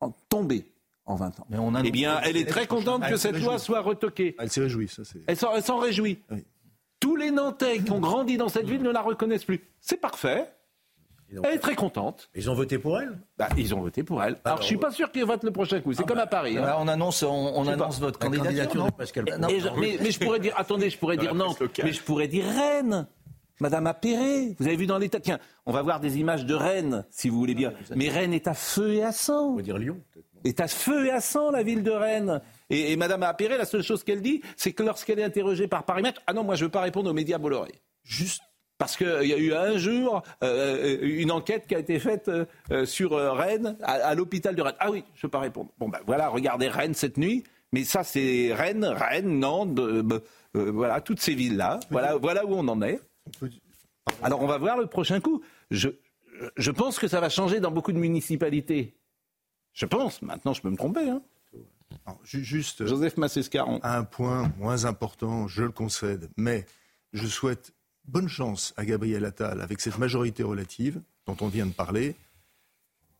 En- 0.00 0.12
tombée 0.28 0.66
en 1.04 1.16
20 1.16 1.40
ans. 1.40 1.46
Mais 1.50 1.58
on 1.58 1.74
a 1.74 1.82
Eh 1.84 1.90
bien, 1.90 2.20
elle 2.22 2.36
est 2.36 2.44
très 2.44 2.66
contente 2.66 3.02
que 3.02 3.06
Elle 3.08 3.12
se 3.18 3.28
cette 3.28 3.40
loi 3.40 3.58
soit 3.58 3.80
retoquée. 3.80 4.36
Elle 4.38 4.50
s'est 4.50 4.60
réjouie, 4.60 4.88
ça 4.88 5.04
c'est. 5.04 5.20
Elle 5.26 5.36
s'en, 5.36 5.54
elle 5.54 5.64
s'en 5.64 5.78
réjouit. 5.78 6.18
Oui. 6.30 6.44
Tous 7.00 7.16
les 7.16 7.30
Nantais 7.30 7.78
qui 7.80 7.90
ont 7.90 8.00
grandi 8.00 8.36
dans 8.36 8.48
cette 8.48 8.68
ville 8.68 8.82
ne 8.82 8.90
la 8.90 9.02
reconnaissent 9.02 9.44
plus. 9.44 9.60
C'est 9.80 10.00
parfait. 10.00 10.48
Elle 11.30 11.54
est 11.54 11.58
très 11.58 11.74
contente. 11.74 12.30
Ils 12.34 12.48
ont 12.50 12.54
voté 12.54 12.78
pour 12.78 12.98
elle? 12.98 13.18
Bah, 13.36 13.48
ils 13.56 13.74
ont 13.74 13.80
voté 13.80 14.02
pour 14.02 14.22
elle. 14.22 14.32
Alors, 14.32 14.40
Alors, 14.44 14.62
je 14.62 14.66
suis 14.66 14.76
pas 14.78 14.90
sûr 14.90 15.12
qu'ils 15.12 15.24
votent 15.24 15.44
le 15.44 15.50
prochain 15.50 15.80
coup. 15.80 15.92
C'est 15.92 16.06
comme 16.06 16.18
à 16.18 16.26
Paris. 16.26 16.56
hein. 16.56 16.62
Là, 16.62 16.76
on 16.80 16.88
annonce, 16.88 17.22
on, 17.22 17.68
annonce 17.68 18.00
votre 18.00 18.18
candidature. 18.18 18.84
non 18.84 18.90
non, 19.38 19.48
je- 19.48 19.80
mais, 19.80 19.98
mais 20.00 20.10
je 20.10 20.18
pourrais 20.20 20.40
dire, 20.40 20.54
attendez, 20.56 20.88
je 20.90 20.98
pourrais 20.98 21.16
dire 21.18 21.34
Nantes, 21.34 21.62
mais 21.84 21.92
je 21.92 22.02
pourrais 22.02 22.28
dire 22.28 22.44
Rennes. 22.46 23.06
Madame 23.60 23.88
Appéré, 23.88 24.54
vous 24.60 24.66
avez 24.68 24.76
vu 24.76 24.86
dans 24.86 24.98
l'état. 24.98 25.18
Tiens, 25.18 25.40
on 25.66 25.72
va 25.72 25.82
voir 25.82 25.98
des 25.98 26.18
images 26.18 26.46
de 26.46 26.54
Rennes, 26.54 27.04
si 27.10 27.28
vous 27.28 27.38
voulez 27.38 27.56
bien. 27.56 27.72
Mais 27.96 28.08
Rennes 28.08 28.32
est 28.32 28.46
à 28.46 28.54
feu 28.54 28.94
et 28.94 29.02
à 29.02 29.10
sang. 29.10 29.48
On 29.48 29.56
va 29.56 29.62
dire 29.62 29.78
Lyon, 29.78 30.00
peut-être. 30.12 30.26
non. 30.32 30.40
est 30.44 30.60
à 30.60 30.68
feu 30.68 31.06
et 31.06 31.10
à 31.10 31.20
sang, 31.20 31.50
la 31.50 31.64
ville 31.64 31.82
de 31.82 31.90
Rennes. 31.90 32.40
Et, 32.70 32.92
et 32.92 32.96
Madame 32.96 33.24
Appéré, 33.24 33.58
la 33.58 33.64
seule 33.64 33.82
chose 33.82 34.04
qu'elle 34.04 34.22
dit, 34.22 34.42
c'est 34.56 34.72
que 34.72 34.84
lorsqu'elle 34.84 35.18
est 35.18 35.24
interrogée 35.24 35.66
par 35.66 35.82
parimètre, 35.84 36.22
ah 36.28 36.32
non, 36.34 36.44
moi 36.44 36.54
je 36.54 36.66
veux 36.66 36.70
pas 36.70 36.82
répondre 36.82 37.10
aux 37.10 37.14
médias 37.14 37.38
Bolloré. 37.38 37.72
Juste 38.04 38.42
parce 38.78 38.96
qu'il 38.96 39.26
y 39.26 39.34
a 39.34 39.38
eu 39.38 39.52
un 39.52 39.76
jour 39.76 40.22
euh, 40.42 40.98
une 41.02 41.30
enquête 41.30 41.66
qui 41.66 41.74
a 41.74 41.78
été 41.80 41.98
faite 41.98 42.28
euh, 42.28 42.44
euh, 42.70 42.86
sur 42.86 43.12
euh, 43.12 43.32
Rennes, 43.32 43.76
à, 43.82 43.92
à 43.94 44.14
l'hôpital 44.14 44.54
de 44.54 44.62
Rennes. 44.62 44.76
Ah 44.78 44.90
oui, 44.90 45.04
je 45.14 45.26
veux 45.26 45.30
pas 45.30 45.40
répondre. 45.40 45.70
Bon 45.78 45.88
ben 45.88 45.98
voilà, 46.06 46.28
regardez 46.28 46.68
Rennes 46.68 46.94
cette 46.94 47.16
nuit. 47.18 47.44
Mais 47.72 47.84
ça, 47.84 48.02
c'est 48.02 48.54
Rennes, 48.54 48.86
Rennes, 48.86 49.40
Nantes, 49.40 49.78
euh, 49.78 50.02
euh, 50.56 50.70
voilà, 50.70 51.02
toutes 51.02 51.20
ces 51.20 51.34
villes-là. 51.34 51.80
Voilà, 51.90 52.16
voilà 52.16 52.46
où 52.46 52.54
on 52.54 52.66
en 52.68 52.80
est. 52.80 52.98
Alors 54.22 54.40
on 54.40 54.46
va 54.46 54.56
voir 54.56 54.78
le 54.78 54.86
prochain 54.86 55.20
coup. 55.20 55.42
Je, 55.70 55.90
je 56.56 56.70
pense 56.70 56.98
que 56.98 57.08
ça 57.08 57.20
va 57.20 57.28
changer 57.28 57.60
dans 57.60 57.70
beaucoup 57.70 57.92
de 57.92 57.98
municipalités. 57.98 58.94
Je 59.74 59.84
pense. 59.86 60.22
Maintenant, 60.22 60.54
je 60.54 60.62
peux 60.62 60.70
me 60.70 60.76
tromper. 60.76 61.10
Hein. 61.10 61.20
Alors, 62.06 62.20
juste 62.24 62.80
euh, 62.80 62.86
Joseph 62.86 63.16
Massescaron. 63.16 63.80
un 63.82 64.04
point 64.04 64.50
moins 64.58 64.84
important, 64.86 65.46
je 65.46 65.64
le 65.64 65.70
concède, 65.70 66.30
mais 66.36 66.64
je 67.12 67.26
souhaite 67.26 67.72
bonne 68.08 68.28
chance 68.28 68.74
à 68.76 68.84
Gabriel 68.84 69.24
Attal 69.24 69.60
avec 69.60 69.80
cette 69.80 69.98
majorité 69.98 70.42
relative 70.42 71.00
dont 71.26 71.36
on 71.40 71.48
vient 71.48 71.66
de 71.66 71.72
parler, 71.72 72.16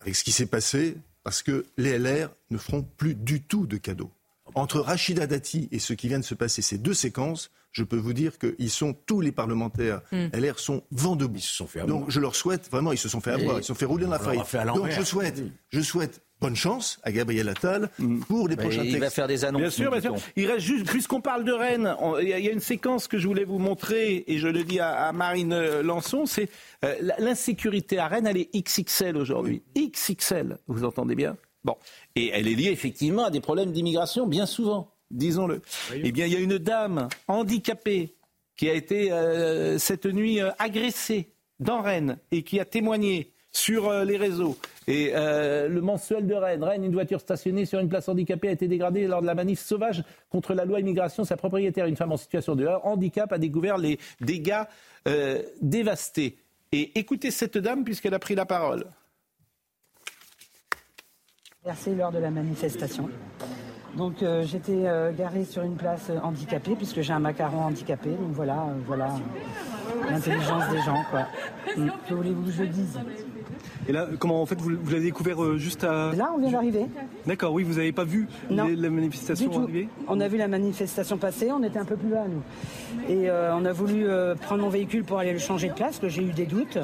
avec 0.00 0.16
ce 0.16 0.24
qui 0.24 0.32
s'est 0.32 0.46
passé, 0.46 0.96
parce 1.22 1.42
que 1.42 1.66
les 1.76 1.98
LR 1.98 2.30
ne 2.50 2.58
feront 2.58 2.82
plus 2.82 3.14
du 3.14 3.42
tout 3.42 3.66
de 3.66 3.76
cadeaux. 3.76 4.10
Entre 4.58 4.80
Rachida 4.80 5.26
Dati 5.26 5.68
et 5.72 5.78
ce 5.78 5.92
qui 5.92 6.08
vient 6.08 6.18
de 6.18 6.24
se 6.24 6.34
passer, 6.34 6.62
ces 6.62 6.78
deux 6.78 6.94
séquences, 6.94 7.50
je 7.72 7.84
peux 7.84 7.96
vous 7.96 8.12
dire 8.12 8.32
qu'ils 8.38 8.70
sont, 8.70 8.94
tous 9.06 9.20
les 9.20 9.32
parlementaires 9.32 10.00
LR 10.12 10.58
sont 10.58 10.82
vent 10.90 11.16
debout. 11.16 11.36
Ils 11.38 11.42
se 11.42 11.54
sont 11.54 11.66
fait 11.66 11.84
Donc 11.86 12.10
je 12.10 12.18
leur 12.20 12.34
souhaite, 12.34 12.68
vraiment, 12.70 12.92
ils 12.92 12.98
se 12.98 13.08
sont 13.08 13.20
fait 13.20 13.30
avoir, 13.32 13.58
ils 13.58 13.62
se 13.62 13.68
sont 13.68 13.74
fait 13.74 13.84
rouler 13.84 14.04
dans 14.06 14.10
la 14.10 14.16
à 14.16 14.64
Donc 14.74 14.90
je 14.90 15.02
souhaite, 15.02 15.42
je 15.70 15.80
souhaite 15.80 16.22
bonne 16.40 16.54
chance 16.56 17.00
à 17.02 17.10
Gabriel 17.10 17.48
Attal 17.48 17.90
pour 18.28 18.46
les 18.48 18.54
Mais 18.54 18.62
prochains 18.62 18.82
il 18.84 18.90
textes. 18.92 19.00
va 19.00 19.10
faire 19.10 19.26
des 19.26 19.44
annonces. 19.44 19.60
Bien 19.60 19.70
sûr, 19.70 19.90
bien 19.90 20.00
sûr. 20.00 20.14
Il 20.36 20.46
reste 20.46 20.60
juste, 20.60 20.86
puisqu'on 20.86 21.20
parle 21.20 21.44
de 21.44 21.50
Rennes, 21.52 21.94
il 22.22 22.28
y, 22.28 22.32
a- 22.32 22.38
il 22.38 22.44
y 22.44 22.48
a 22.48 22.52
une 22.52 22.60
séquence 22.60 23.08
que 23.08 23.18
je 23.18 23.26
voulais 23.26 23.44
vous 23.44 23.58
montrer, 23.58 24.22
et 24.28 24.38
je 24.38 24.46
le 24.46 24.62
dis 24.62 24.78
à, 24.78 25.06
à 25.08 25.12
Marine 25.12 25.52
euh, 25.52 25.82
Lançon, 25.82 26.26
c'est 26.26 26.48
euh, 26.84 26.94
l'insécurité 27.18 27.98
à 27.98 28.06
Rennes, 28.06 28.28
elle 28.28 28.36
est 28.36 28.50
XXL 28.56 29.16
aujourd'hui. 29.16 29.62
XXL, 29.76 30.58
vous 30.68 30.84
entendez 30.84 31.16
bien? 31.16 31.36
Bon. 31.68 31.76
Et 32.16 32.30
elle 32.32 32.48
est 32.48 32.54
liée 32.54 32.70
effectivement 32.70 33.26
à 33.26 33.30
des 33.30 33.40
problèmes 33.40 33.72
d'immigration, 33.72 34.26
bien 34.26 34.46
souvent. 34.46 34.90
disons-le. 35.10 35.60
Eh 35.92 36.12
bien, 36.12 36.24
il 36.24 36.32
y 36.32 36.36
a 36.36 36.40
une 36.40 36.56
dame 36.56 37.08
handicapée 37.26 38.14
qui 38.56 38.70
a 38.70 38.72
été 38.72 39.12
euh, 39.12 39.76
cette 39.76 40.06
nuit 40.06 40.40
euh, 40.40 40.48
agressée 40.58 41.28
dans 41.60 41.82
Rennes 41.82 42.16
et 42.32 42.42
qui 42.42 42.58
a 42.58 42.64
témoigné 42.64 43.32
sur 43.52 43.86
euh, 43.86 44.04
les 44.04 44.16
réseaux. 44.16 44.56
Et 44.86 45.12
le 45.12 45.80
mensuel 45.80 46.26
de 46.26 46.32
Rennes, 46.32 46.64
Rennes, 46.64 46.84
une 46.84 46.94
voiture 46.94 47.20
stationnée 47.20 47.66
sur 47.66 47.78
une 47.80 47.90
place 47.90 48.08
handicapée 48.08 48.48
a 48.48 48.52
été 48.52 48.66
dégradée 48.66 49.06
lors 49.06 49.20
de 49.20 49.26
la 49.26 49.34
manif 49.34 49.60
sauvage 49.60 50.02
contre 50.30 50.54
la 50.54 50.64
loi 50.64 50.80
immigration. 50.80 51.24
Sa 51.24 51.36
propriétaire, 51.36 51.84
une 51.84 51.96
femme 51.96 52.12
en 52.12 52.16
situation 52.16 52.54
de 52.54 52.66
handicap, 52.82 53.30
a 53.30 53.36
découvert 53.36 53.76
les 53.76 53.98
dégâts 54.22 54.62
dévastés. 55.60 56.38
Et 56.72 56.98
écoutez 56.98 57.30
cette 57.30 57.58
dame 57.58 57.84
puisqu'elle 57.84 58.14
a 58.14 58.18
pris 58.18 58.34
la 58.34 58.46
parole. 58.46 58.86
Versé 61.64 61.92
lors 61.96 62.12
de 62.12 62.18
la 62.18 62.30
manifestation. 62.30 63.08
Donc 63.96 64.22
euh, 64.22 64.44
j'étais 64.44 64.86
euh, 64.86 65.10
garée 65.12 65.44
sur 65.44 65.62
une 65.64 65.74
place 65.74 66.06
euh, 66.08 66.18
handicapée 66.22 66.76
puisque 66.76 67.00
j'ai 67.00 67.12
un 67.12 67.18
macaron 67.18 67.62
handicapé. 67.62 68.10
Donc 68.10 68.30
voilà, 68.32 68.54
euh, 68.60 68.74
voilà 68.86 69.08
l'intelligence 70.08 70.70
des 70.70 70.78
gens 70.78 71.02
quoi. 71.10 71.26
Mm. 71.76 71.88
Que 72.08 72.14
voulez-vous 72.14 72.42
que 72.44 72.50
je 72.52 72.62
dise? 72.62 72.98
Et 73.88 73.92
là, 73.92 74.06
comment 74.20 74.40
en 74.40 74.46
fait 74.46 74.60
vous, 74.60 74.70
vous 74.80 74.90
l'avez 74.92 75.06
découvert 75.06 75.56
juste 75.56 75.82
à. 75.82 76.12
Là, 76.14 76.30
on 76.32 76.38
vient 76.38 76.52
d'arriver. 76.52 76.86
D'accord, 77.26 77.52
oui, 77.52 77.64
vous 77.64 77.74
n'avez 77.74 77.92
pas 77.92 78.04
vu 78.04 78.28
Non. 78.50 78.66
les- 78.68 78.76
la 78.76 78.88
manifestation 78.90 79.50
arriver? 79.64 79.88
On 80.06 80.20
a 80.20 80.28
vu 80.28 80.36
la 80.36 80.46
manifestation 80.46 81.18
passer, 81.18 81.50
on 81.50 81.62
était 81.64 81.78
un 81.80 81.84
peu 81.84 81.96
plus 81.96 82.08
bas 82.10 82.24
nous. 82.28 83.12
Et 83.12 83.28
on 83.30 83.64
a 83.64 83.72
voulu 83.72 84.06
prendre 84.42 84.62
mon 84.62 84.68
véhicule 84.68 85.02
pour 85.04 85.18
aller 85.18 85.32
le 85.32 85.38
changer 85.40 85.68
de 85.70 85.74
place, 85.74 85.98
que 85.98 86.08
j'ai 86.08 86.22
eu 86.22 86.32
des 86.32 86.46
doutes. 86.46 86.78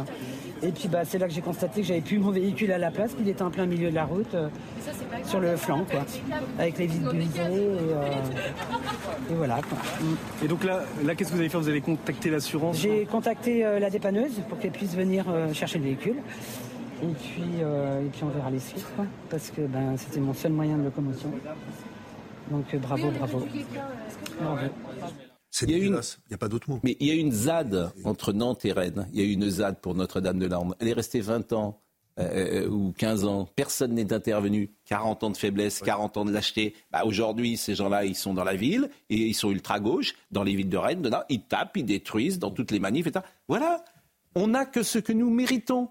Et 0.64 0.72
puis 0.72 0.88
bah, 0.88 1.04
c'est 1.04 1.18
là 1.18 1.28
que 1.28 1.32
j'ai 1.32 1.42
constaté 1.42 1.82
que 1.82 1.86
j'avais 1.86 2.00
plus 2.00 2.18
mon 2.18 2.30
véhicule 2.30 2.72
à 2.72 2.78
la 2.78 2.90
place, 2.90 3.12
qu'il 3.14 3.28
était 3.28 3.42
en 3.42 3.50
plein 3.50 3.66
milieu 3.66 3.90
de 3.90 3.94
la 3.94 4.04
route, 4.04 4.34
euh, 4.34 4.48
sur 5.24 5.38
le 5.40 5.56
flanc, 5.56 5.84
quoi, 5.90 6.00
avec 6.58 6.78
les 6.78 6.86
vitres 6.86 7.04
brisées. 7.04 7.40
Et, 7.40 7.92
euh, 7.92 8.10
et 9.30 9.34
voilà. 9.34 9.56
quoi. 9.56 9.78
Mm. 10.00 10.44
Et 10.44 10.48
donc 10.48 10.64
là, 10.64 10.80
là 11.04 11.14
qu'est-ce 11.14 11.30
que 11.30 11.34
vous 11.34 11.40
allez 11.40 11.50
faire? 11.50 11.60
Vous 11.60 11.68
allez 11.68 11.82
contacter 11.82 12.30
l'assurance 12.30 12.78
J'ai 12.78 13.04
contacté 13.04 13.64
euh, 13.64 13.78
la 13.78 13.90
dépanneuse 13.90 14.40
pour 14.48 14.58
qu'elle 14.58 14.70
puisse 14.70 14.94
venir 14.94 15.26
euh, 15.28 15.52
chercher 15.52 15.78
le 15.78 15.84
véhicule. 15.84 16.16
Et 17.02 17.06
puis, 17.06 17.44
euh, 17.60 18.00
et 18.00 18.08
puis 18.08 18.22
on 18.22 18.28
verra 18.28 18.50
les 18.50 18.60
suites, 18.60 18.86
quoi, 18.96 19.04
parce 19.28 19.50
que 19.50 19.62
ben, 19.62 19.96
c'était 19.98 20.20
mon 20.20 20.32
seul 20.32 20.52
moyen 20.52 20.78
de 20.78 20.84
locomotion. 20.84 21.30
Donc 22.50 22.74
bravo, 22.76 23.10
bravo. 23.10 23.46
Bravo. 24.40 24.66
C'est 25.56 25.66
Il 25.66 25.70
y 25.70 25.74
a 25.74 25.76
une- 25.76 25.82
dégueulasse. 25.84 26.18
Il 26.26 26.30
n'y 26.30 26.34
a 26.34 26.38
pas 26.38 26.48
d'autre 26.48 26.68
mot. 26.68 26.80
Mais 26.82 26.96
il 26.98 27.06
y 27.06 27.12
a 27.12 27.14
une 27.14 27.30
ZAD 27.30 27.92
entre 28.02 28.32
Nantes 28.32 28.64
et 28.64 28.72
Rennes. 28.72 29.06
Il 29.12 29.20
y 29.20 29.22
a 29.22 29.32
une 29.32 29.48
ZAD 29.48 29.78
pour 29.80 29.94
Notre-Dame-de-Landes. 29.94 30.74
Elle 30.80 30.88
est 30.88 30.92
restée 30.94 31.20
20 31.20 31.52
ans 31.52 31.80
euh, 32.18 32.66
ou 32.68 32.92
15 32.98 33.24
ans. 33.24 33.48
Personne 33.54 33.94
n'est 33.94 34.12
intervenu. 34.12 34.70
40 34.86 35.22
ans 35.22 35.30
de 35.30 35.36
faiblesse, 35.36 35.78
40 35.80 36.16
ans 36.16 36.24
de 36.24 36.32
lâcheté. 36.32 36.74
Bah, 36.90 37.04
Aujourd'hui, 37.04 37.56
ces 37.56 37.76
gens-là, 37.76 38.04
ils 38.04 38.16
sont 38.16 38.34
dans 38.34 38.42
la 38.42 38.56
ville 38.56 38.90
et 39.10 39.16
ils 39.16 39.34
sont 39.34 39.50
ultra-gauche, 39.52 40.14
dans 40.32 40.42
les 40.42 40.56
villes 40.56 40.68
de 40.68 40.76
Rennes. 40.76 41.02
de 41.02 41.08
Nantes. 41.08 41.24
Ils 41.28 41.42
tapent, 41.42 41.76
ils 41.76 41.84
détruisent 41.84 42.40
dans 42.40 42.50
toutes 42.50 42.72
les 42.72 42.80
manifs. 42.80 43.06
etc. 43.06 43.24
Voilà. 43.46 43.84
On 44.34 44.48
n'a 44.48 44.64
que 44.66 44.82
ce 44.82 44.98
que 44.98 45.12
nous 45.12 45.30
méritons. 45.30 45.88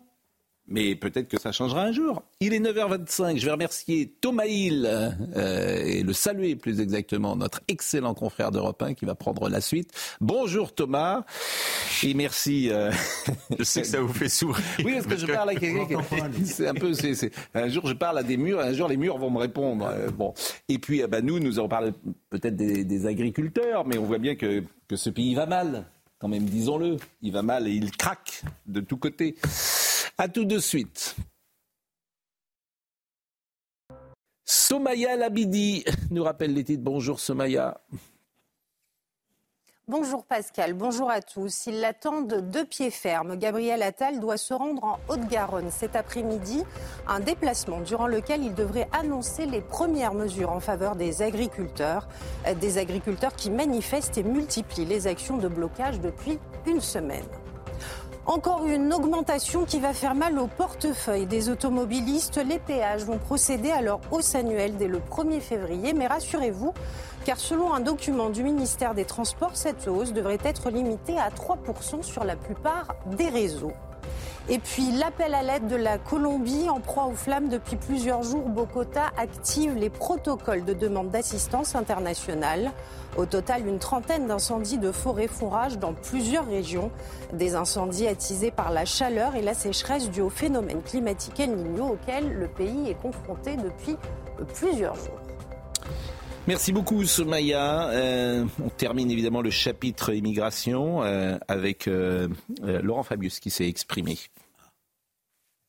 Mais 0.68 0.96
peut-être 0.96 1.28
que 1.28 1.38
ça 1.40 1.52
changera 1.52 1.84
un 1.84 1.92
jour. 1.92 2.24
Il 2.40 2.54
est 2.54 2.60
9h25. 2.60 3.38
Je 3.38 3.46
vais 3.46 3.52
remercier 3.52 4.14
Thomas 4.22 4.46
Hill 4.46 4.88
euh, 4.88 5.84
et 5.86 6.04
le 6.04 6.14
saluer 6.14 6.56
plus 6.56 6.80
exactement, 6.80 7.36
notre 7.36 7.60
excellent 7.68 8.14
confrère 8.14 8.50
d'Europe 8.52 8.82
1 8.82 8.94
qui 8.94 9.04
va 9.06 9.14
prendre 9.14 9.50
la 9.50 9.60
suite. 9.60 9.92
Bonjour 10.22 10.74
Thomas 10.74 11.26
et 12.02 12.14
merci. 12.14 12.70
euh, 12.72 12.92
Je 13.60 13.64
sais 13.64 13.82
que 13.82 13.88
ça 13.88 14.00
vous 14.00 14.14
fait 14.14 14.30
sourire. 14.30 14.64
Oui, 14.86 14.94
parce 14.94 15.08
que 15.08 15.18
je 15.18 15.26
parle 15.26 15.50
à 15.50 15.56
quelqu'un 15.56 15.86
qui 15.86 16.46
c'est 16.46 16.68
un 16.68 16.74
peu, 16.74 16.94
c'est, 16.94 17.14
c'est- 17.16 17.32
un 17.54 17.68
jour 17.68 17.86
je 17.86 17.94
parle 17.94 18.18
à 18.18 18.24
des 18.24 18.38
murs, 18.38 18.60
un 18.62 18.72
jour 18.74 18.88
les 18.88 18.98
murs 18.98 19.18
vont 19.18 19.30
me 19.32 19.40
répondre. 19.40 19.86
Euh, 19.86 20.10
bon, 20.12 20.34
et 20.70 20.80
puis 20.80 21.04
euh, 21.04 21.08
bah, 21.08 21.22
nous, 21.22 21.40
nous 21.40 21.60
allons 21.60 21.68
parler 21.68 21.92
peut-être 22.30 22.56
des, 22.56 22.86
des 22.86 23.06
agriculteurs, 23.06 23.86
mais 23.86 23.98
on 23.98 24.06
voit 24.06 24.18
bien 24.18 24.36
que, 24.36 24.64
que 24.88 24.96
ce 24.96 25.10
pays 25.10 25.36
va 25.36 25.46
mal. 25.46 25.86
Quand 26.24 26.30
même, 26.30 26.46
disons-le, 26.46 26.96
il 27.22 27.34
va 27.34 27.42
mal 27.42 27.68
et 27.68 27.74
il 27.74 27.92
craque 27.92 28.44
de 28.66 28.80
tous 28.80 28.96
côtés. 28.96 29.36
À 30.18 30.30
tout 30.30 30.46
de 30.46 30.58
suite. 30.58 31.18
Somaya 34.46 35.18
Labidi 35.18 35.84
nous 36.12 36.24
rappelle 36.24 36.54
les 36.54 36.64
titres. 36.64 36.82
Bonjour 36.82 37.20
Somaya. 37.20 37.82
Bonjour 39.90 40.24
Pascal, 40.24 40.72
bonjour 40.72 41.12
à 41.12 41.20
tous. 41.20 41.66
Ils 41.68 41.82
l'attendent 41.82 42.50
de 42.50 42.64
pied 42.64 42.90
ferme. 42.90 43.36
Gabriel 43.36 43.84
Attal 43.84 44.22
doit 44.22 44.38
se 44.38 44.54
rendre 44.54 44.82
en 44.86 44.98
Haute-Garonne 45.10 45.72
cet 45.72 45.98
après-midi, 45.98 46.64
un 47.06 47.20
déplacement 47.20 47.82
durant 47.82 48.08
lequel 48.08 48.46
il 48.46 48.56
devrait 48.56 48.88
annoncer 48.94 49.46
les 49.46 49.60
premières 49.60 50.14
mesures 50.14 50.54
en 50.54 50.62
faveur 50.62 50.96
des 50.96 51.22
agriculteurs, 51.22 52.08
des 52.62 52.78
agriculteurs 52.78 53.36
qui 53.36 53.52
manifestent 53.52 54.18
et 54.18 54.24
multiplient 54.24 54.86
les 54.86 55.06
actions 55.06 55.36
de 55.36 55.50
blocage 55.50 56.00
depuis 56.00 56.40
une 56.66 56.80
semaine. 56.80 57.28
Encore 58.26 58.66
une 58.66 58.94
augmentation 58.94 59.66
qui 59.66 59.82
va 59.82 59.92
faire 59.92 60.16
mal 60.16 60.40
au 60.40 60.48
portefeuille 60.48 61.26
des 61.26 61.50
automobilistes. 61.50 62.38
Les 62.38 62.58
péages 62.58 63.04
vont 63.04 63.18
procéder 63.18 63.70
à 63.70 63.82
leur 63.82 64.00
hausse 64.12 64.34
annuelle 64.34 64.78
dès 64.78 64.88
le 64.88 65.00
1er 65.00 65.42
février. 65.42 65.92
Mais 65.92 66.08
rassurez-vous, 66.08 66.74
car 67.26 67.38
selon 67.38 67.74
un 67.74 67.82
document 67.82 68.30
du 68.30 68.44
ministère 68.44 68.94
des 68.94 69.04
Transports, 69.04 69.58
cette 69.58 69.90
hausse 69.90 70.14
devrait 70.14 70.40
être 70.46 70.70
limitée 70.70 71.18
à 71.18 71.32
3% 71.32 72.02
sur 72.02 72.24
la 72.24 72.38
plupart 72.38 72.96
des 73.08 73.28
réseaux. 73.28 73.74
Et 74.50 74.60
puis 74.60 74.92
l'appel 74.92 75.34
à 75.34 75.42
l'aide 75.42 75.68
de 75.68 75.78
la 75.78 75.98
Colombie 75.98 76.70
en 76.70 76.82
proie 76.82 77.06
aux 77.06 77.14
flammes 77.14 77.48
depuis 77.48 77.78
plusieurs 77.78 78.24
jours, 78.24 78.50
Bogota 78.50 79.06
active 79.18 79.74
les 79.76 79.90
protocoles 79.90 80.66
de 80.66 80.74
demande 80.74 81.10
d'assistance 81.10 81.76
internationale. 81.76 82.72
Au 83.16 83.26
total, 83.26 83.66
une 83.66 83.80
trentaine 83.80 84.28
d'incendies 84.28 84.80
de 84.80 84.92
forêt 84.92 85.28
font 85.30 85.48
rage 85.48 85.78
dans 85.78 85.94
plusieurs 85.94 86.46
régions. 86.46 86.92
Des 87.32 87.56
incendies 87.56 88.08
attisés 88.08 88.52
par 88.52 88.72
la 88.72 88.84
chaleur 88.84 89.36
et 89.36 89.42
la 89.42 89.54
sécheresse 89.54 90.10
due 90.10 90.22
au 90.22 90.30
phénomène 90.30 90.82
climatique 90.82 91.40
El 91.40 91.56
Niño 91.56 91.94
auquel 91.94 92.34
le 92.34 92.48
pays 92.48 92.90
est 92.90 93.02
confronté 93.02 93.56
depuis 93.56 93.96
plusieurs 94.56 94.96
jours. 94.96 95.22
Merci 96.46 96.74
beaucoup, 96.74 97.06
Somaya. 97.06 97.88
Euh, 97.92 98.46
on 98.62 98.68
termine 98.68 99.10
évidemment 99.10 99.42
le 99.42 99.50
chapitre 99.50 100.14
immigration 100.14 101.02
euh, 101.02 101.38
avec 101.48 101.88
euh, 101.88 102.28
euh, 102.64 102.82
Laurent 102.82 103.04
Fabius 103.04 103.40
qui 103.40 103.50
s'est 103.50 103.68
exprimé. 103.68 104.18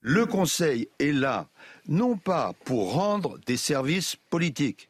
Le 0.01 0.27
Conseil 0.27 0.89
est 0.99 1.13
là, 1.13 1.47
non 1.87 2.17
pas 2.17 2.55
pour 2.65 2.93
rendre 2.95 3.39
des 3.47 3.57
services 3.57 4.17
politiques, 4.31 4.89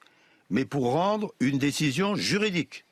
mais 0.49 0.65
pour 0.65 0.91
rendre 0.93 1.35
une 1.39 1.59
décision 1.59 2.17
juridique. 2.17 2.87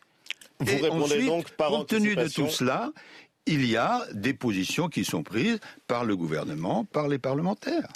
Vous 0.61 0.71
Et 0.71 0.77
répondez 0.77 1.05
ensuite, 1.05 1.27
donc 1.27 1.51
par 1.53 1.71
compte 1.71 1.89
tenu 1.89 2.15
de 2.15 2.29
tout 2.29 2.49
cela, 2.49 2.93
il 3.47 3.65
y 3.65 3.77
a 3.77 4.03
des 4.13 4.35
positions 4.35 4.91
qui 4.91 5.07
sont 5.07 5.23
prises 5.23 5.61
par 5.87 6.05
le 6.05 6.15
gouvernement, 6.15 6.85
par 6.85 7.09
les 7.09 7.19
parlementaires. 7.19 7.89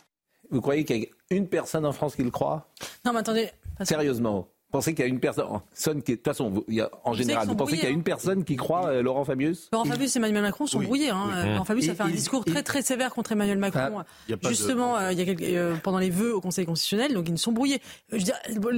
Vous 0.50 0.62
croyez 0.62 0.87
qu'il 0.87 1.02
y 1.02 1.04
a 1.04 1.09
une 1.37 1.48
personne 1.48 1.85
en 1.85 1.92
France 1.92 2.16
qui 2.16 2.22
le 2.22 2.30
croit? 2.30 2.66
Non, 3.04 3.12
mais 3.12 3.18
attendez. 3.18 3.50
Sérieusement 3.85 4.48
pensez 4.76 4.94
qu'il 4.94 5.04
y 5.04 5.08
a 5.08 5.10
une 5.10 5.20
personne 5.20 6.02
qui 6.02 6.12
est... 6.12 6.14
De 6.16 6.20
toute 6.20 6.24
façon, 6.24 6.50
vous- 6.50 6.64
il 6.68 6.74
y 6.74 6.80
a- 6.80 6.90
en 7.04 7.12
général, 7.14 7.46
vous 7.46 7.56
pensez 7.56 7.74
qu'il 7.76 7.84
y 7.84 7.88
a 7.88 7.90
une 7.90 8.02
personne 8.02 8.44
qui 8.44 8.56
croit 8.56 8.86
euh, 8.88 9.02
Laurent 9.02 9.24
Fabius? 9.24 9.68
Laurent 9.72 9.84
Fabius 9.84 10.14
et 10.16 10.18
Emmanuel 10.18 10.42
Macron 10.42 10.66
sont 10.66 10.78
Oui. 10.78 10.86
brouillés. 10.86 11.10
Hein. 11.10 11.24
Oui. 11.28 11.32
Euh, 11.36 11.52
Laurent 11.54 11.64
Fabius 11.64 11.88
a 11.88 11.92
Et- 11.92 11.94
fait 11.94 12.02
un 12.02 12.08
et- 12.08 12.12
discours 12.12 12.44
très 12.44 12.62
très 12.62 12.82
sévère 12.82 13.12
contre 13.14 13.32
Emmanuel 13.32 13.58
Macron. 13.58 13.98
Ah, 14.00 14.04
de- 14.28 14.38
Justement, 14.48 14.96
euh, 14.96 15.12
il 15.12 15.18
y 15.18 15.22
a 15.22 15.24
quelques- 15.24 15.42
euh, 15.42 15.76
pendant 15.82 15.98
les 15.98 16.10
vœux 16.10 16.34
au 16.34 16.40
Conseil 16.40 16.66
constitutionnel, 16.66 17.12
donc 17.14 17.28
ils 17.28 17.38
sont 17.38 17.52
brouillés. 17.52 17.80
Euh, 18.12 18.18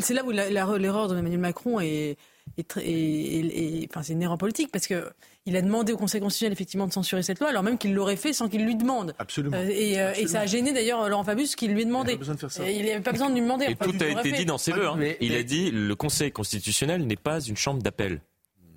c'est 0.00 0.14
là 0.14 0.24
où 0.24 0.30
l'erreur 0.30 1.08
d'Emmanuel 1.08 1.38
Macron 1.40 1.80
est, 1.80 2.16
est, 2.56 2.66
très- 2.68 2.84
est- 2.86 2.90
est- 2.90 3.82
est- 3.82 3.88
enfin, 3.90 4.02
c'est 4.02 4.12
une 4.14 4.22
erreur 4.22 4.38
politique 4.38 4.70
parce 4.72 4.86
que 4.86 5.04
il 5.46 5.56
a 5.56 5.62
demandé 5.62 5.92
au 5.92 5.96
Conseil 5.96 6.20
constitutionnel 6.20 6.52
effectivement 6.52 6.86
de 6.86 6.92
censurer 6.92 7.22
cette 7.22 7.40
loi, 7.40 7.48
alors 7.48 7.62
même 7.62 7.78
qu'il 7.78 7.94
l'aurait 7.94 8.16
fait 8.16 8.32
sans 8.32 8.48
qu'il 8.48 8.64
lui 8.64 8.76
demande. 8.76 9.14
Absolument. 9.18 9.56
Euh, 9.56 9.68
et, 9.70 9.98
euh, 10.00 10.12
et 10.16 10.26
ça 10.26 10.40
a 10.40 10.46
gêné 10.46 10.72
d'ailleurs 10.72 11.08
Laurent 11.08 11.24
Fabius 11.24 11.56
qui 11.56 11.68
lui 11.68 11.82
a 11.82 11.84
demandé. 11.84 12.16
besoin 12.16 12.34
de 12.34 12.40
faire 12.40 12.50
ça. 12.50 12.68
Et 12.68 12.74
Il 12.76 12.84
n'avait 12.86 13.00
pas 13.00 13.12
besoin 13.12 13.30
de 13.30 13.34
lui 13.34 13.40
demander. 13.40 13.64
Et 13.66 13.76
Enfin, 13.80 13.90
tout 13.90 14.04
a 14.04 14.06
été 14.08 14.30
fait. 14.30 14.36
dit 14.38 14.44
dans 14.44 14.58
ses 14.58 14.72
hein. 14.72 14.98
Il 15.20 15.34
a 15.34 15.42
dit 15.42 15.70
le 15.70 15.94
Conseil 15.96 16.32
constitutionnel 16.32 17.06
n'est 17.06 17.16
pas 17.16 17.40
une 17.40 17.56
chambre 17.56 17.82
d'appel. 17.82 18.20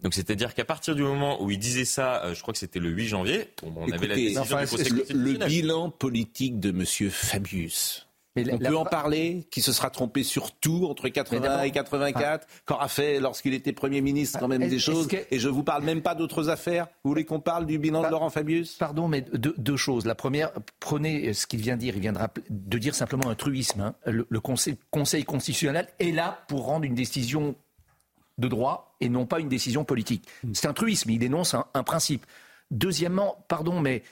Donc 0.03 0.13
c'est-à-dire 0.15 0.55
qu'à 0.55 0.65
partir 0.65 0.95
du 0.95 1.03
moment 1.03 1.43
où 1.43 1.51
il 1.51 1.59
disait 1.59 1.85
ça, 1.85 2.23
euh, 2.23 2.33
je 2.33 2.41
crois 2.41 2.53
que 2.53 2.57
c'était 2.59 2.79
le 2.79 2.89
8 2.89 3.07
janvier, 3.07 3.49
on, 3.61 3.71
on 3.75 3.91
avait 3.91 4.07
la 4.07 4.15
décision 4.15 4.43
du 4.43 4.67
Conseil 4.67 4.89
le, 4.89 5.33
le 5.33 5.45
bilan 5.45 5.89
politique 5.91 6.59
de 6.59 6.69
M. 6.69 6.85
Fabius. 7.11 8.07
Mais 8.35 8.45
on 8.53 8.57
la 8.59 8.69
peut 8.69 8.77
en 8.77 8.85
parler, 8.85 9.45
qui 9.51 9.61
se 9.61 9.73
sera 9.73 9.89
trompé 9.89 10.23
sur 10.23 10.53
tout 10.53 10.85
entre 10.89 11.09
80 11.09 11.41
d'abord- 11.41 11.63
et 11.63 11.71
84, 11.71 12.47
qu'aura 12.65 12.87
fait 12.87 13.19
lorsqu'il 13.19 13.53
était 13.53 13.73
Premier 13.73 13.99
ministre 13.99 14.39
quand 14.39 14.47
même 14.47 14.67
des 14.69 14.79
choses, 14.79 15.07
que- 15.07 15.17
et 15.29 15.37
je 15.39 15.49
vous 15.49 15.63
parle 15.63 15.83
même 15.83 16.01
pas 16.01 16.15
d'autres 16.15 16.47
affaires. 16.49 16.87
Vous 17.03 17.09
voulez 17.11 17.25
qu'on 17.25 17.41
parle 17.41 17.65
du 17.65 17.77
bilan 17.77 18.03
de 18.03 18.07
Laurent 18.07 18.29
Fabius? 18.29 18.75
Pardon, 18.77 19.09
mais 19.09 19.19
deux, 19.21 19.53
deux 19.57 19.75
choses. 19.75 20.05
La 20.05 20.15
première, 20.15 20.51
prenez 20.79 21.33
ce 21.33 21.45
qu'il 21.45 21.59
vient 21.59 21.75
de 21.75 21.81
dire. 21.81 21.93
Il 21.95 22.01
vient 22.01 22.13
de, 22.13 22.19
rappeler- 22.19 22.45
de 22.49 22.77
dire 22.77 22.95
simplement 22.95 23.27
un 23.29 23.35
truisme. 23.35 23.81
hein. 23.81 23.95
Le, 24.05 24.25
le 24.29 24.39
conseil, 24.39 24.77
conseil 24.91 25.25
constitutionnel 25.25 25.89
est 25.99 26.11
là 26.11 26.39
pour 26.47 26.65
rendre 26.65 26.85
une 26.85 26.95
décision 26.95 27.55
de 28.37 28.47
droit 28.47 28.95
et 29.01 29.09
non 29.09 29.25
pas 29.25 29.39
une 29.41 29.49
décision 29.49 29.83
politique. 29.83 30.25
C'est 30.53 30.67
un 30.67 30.73
truisme. 30.73 31.09
Il 31.09 31.19
dénonce 31.19 31.53
un, 31.53 31.65
un 31.73 31.83
principe. 31.83 32.25
Deuxièmement, 32.71 33.43
pardon, 33.49 33.81
mais 33.81 34.03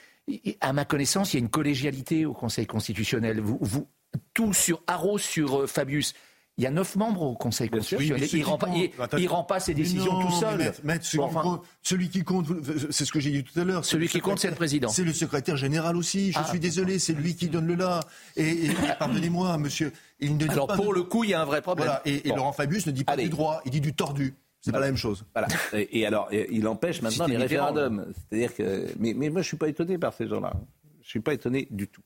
à 0.60 0.72
ma 0.72 0.84
connaissance, 0.84 1.32
il 1.32 1.38
y 1.38 1.40
a 1.40 1.42
une 1.42 1.48
collégialité 1.48 2.26
au 2.26 2.34
Conseil 2.34 2.66
constitutionnel. 2.66 3.40
Vous, 3.40 3.58
vous, 3.60 3.86
tout 4.34 4.52
sur 4.52 4.82
Haro 4.86 5.18
sur 5.18 5.62
euh, 5.62 5.66
Fabius. 5.66 6.14
Il 6.58 6.64
y 6.64 6.66
a 6.66 6.70
neuf 6.70 6.94
membres 6.96 7.22
au 7.22 7.34
Conseil 7.36 7.70
constitutionnel. 7.70 8.20
Oui, 8.22 8.28
il, 8.30 8.38
qui 8.38 8.42
rend 8.42 8.58
pas, 8.58 8.66
comptent- 8.66 8.76
il- 8.76 9.02
Attends, 9.02 9.16
il 9.16 9.28
rend 9.28 9.44
pas 9.44 9.60
ses 9.60 9.72
décisions 9.72 10.12
non, 10.12 10.26
tout 10.26 10.32
seul. 10.32 10.74
celui, 10.74 10.82
Bon, 10.84 10.98
qui 10.98 11.18
enfin, 11.20 11.40
compte- 11.42 11.62
celui 11.80 12.08
qui 12.10 12.22
compte, 12.22 12.46
c'est 12.90 13.04
ce 13.06 13.12
que 13.12 13.20
j'ai 13.20 13.30
dit 13.30 13.44
tout 13.44 13.58
à 13.58 13.64
l'heure. 13.64 13.82
c'est 13.82 13.92
Celui 13.92 14.06
le 14.06 14.10
qui 14.10 14.20
compte, 14.20 14.38
c'est 14.40 14.48
le 14.48 14.52
secrétaire- 14.52 14.56
président. 14.56 14.88
C'est 14.88 15.04
le 15.04 15.12
secrétaire 15.14 15.56
général 15.56 15.96
aussi. 15.96 16.32
Je 16.32 16.38
Ah, 16.38 16.44
suis 16.44 16.60
désolé, 16.60 16.98
c'est 16.98 17.14
lui 17.14 17.34
qui 17.34 17.48
donne 17.48 17.66
le 17.66 17.76
là. 17.76 18.00
Et, 18.36 18.66
et- 18.66 18.70
pardonnez-moi, 18.98 19.56
monsieur, 19.56 19.90
il 20.18 20.34
ne 20.34 20.38
dit 20.44 20.50
Alors 20.50 20.66
pas 20.66 20.76
pour 20.76 20.90
de- 20.90 20.96
le 20.98 21.02
coup, 21.04 21.24
il 21.24 21.30
y 21.30 21.34
a 21.34 21.40
un 21.40 21.46
vrai 21.46 21.62
problème. 21.62 21.86
Voilà, 21.86 22.02
et, 22.04 22.26
et 22.26 22.30
Bon. 22.30 22.36
Laurent 22.36 22.52
Fabius 22.52 22.84
ne 22.86 22.92
dit 22.92 23.04
pas 23.04 23.12
Allez. 23.12 23.22
du 23.24 23.30
droit, 23.30 23.62
il 23.64 23.70
dit 23.70 23.80
du 23.80 23.94
tordu. 23.94 24.34
C'est 24.60 24.72
pas 24.72 24.80
la 24.80 24.86
même 24.86 24.96
chose. 24.98 25.24
Voilà. 25.34 25.48
Et, 25.72 26.00
et 26.00 26.06
alors, 26.06 26.28
et- 26.30 26.48
il 26.50 26.68
empêche 26.68 27.00
maintenant 27.00 27.26
les 27.26 27.38
référendums. 27.38 28.12
C'est-à-dire 28.28 28.54
que. 28.54 28.86
Mais, 28.98 29.14
mais 29.14 29.30
moi, 29.30 29.40
je 29.40 29.46
suis 29.46 29.56
pas 29.56 29.68
étonné 29.68 29.96
par 29.96 30.12
ces 30.12 30.28
gens-là. 30.28 30.52
Je 31.00 31.08
suis 31.08 31.20
pas 31.20 31.32
étonné 31.32 31.66
du 31.70 31.88
tout. 31.88 32.02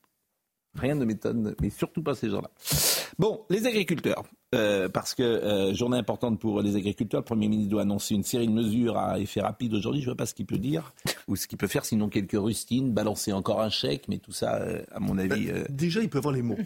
Rien 0.76 0.94
ne 0.96 1.04
m'étonne, 1.04 1.54
mais 1.60 1.70
surtout 1.70 2.02
pas 2.02 2.14
ces 2.14 2.28
gens-là. 2.30 2.50
Bon, 3.18 3.42
les 3.48 3.66
agriculteurs, 3.66 4.24
euh, 4.56 4.88
parce 4.88 5.14
que 5.14 5.22
euh, 5.22 5.72
journée 5.74 5.96
importante 5.98 6.40
pour 6.40 6.60
les 6.62 6.74
agriculteurs, 6.74 7.20
le 7.20 7.24
Premier 7.24 7.46
ministre 7.48 7.70
doit 7.70 7.82
annoncer 7.82 8.14
une 8.14 8.24
série 8.24 8.48
de 8.48 8.52
mesures 8.52 8.98
à 8.98 9.20
effet 9.20 9.40
rapide 9.40 9.72
aujourd'hui. 9.74 10.00
Je 10.00 10.06
ne 10.06 10.10
vois 10.12 10.16
pas 10.16 10.26
ce 10.26 10.34
qu'il 10.34 10.46
peut 10.46 10.58
dire 10.58 10.92
ou 11.28 11.37
ce 11.37 11.46
qu'il 11.46 11.56
peut 11.58 11.68
faire, 11.68 11.84
sinon 11.84 12.08
quelques 12.08 12.32
rustines, 12.38 12.92
balancer 12.92 13.32
encore 13.32 13.60
un 13.60 13.70
chèque, 13.70 14.06
mais 14.08 14.18
tout 14.18 14.32
ça, 14.32 14.56
euh, 14.56 14.82
à 14.92 14.98
mon 14.98 15.16
avis. 15.18 15.48
euh, 15.50 15.64
Déjà, 15.68 16.00
il 16.00 16.08
peut 16.08 16.18
avoir 16.18 16.34
les 16.34 16.42
mots. 16.42 16.58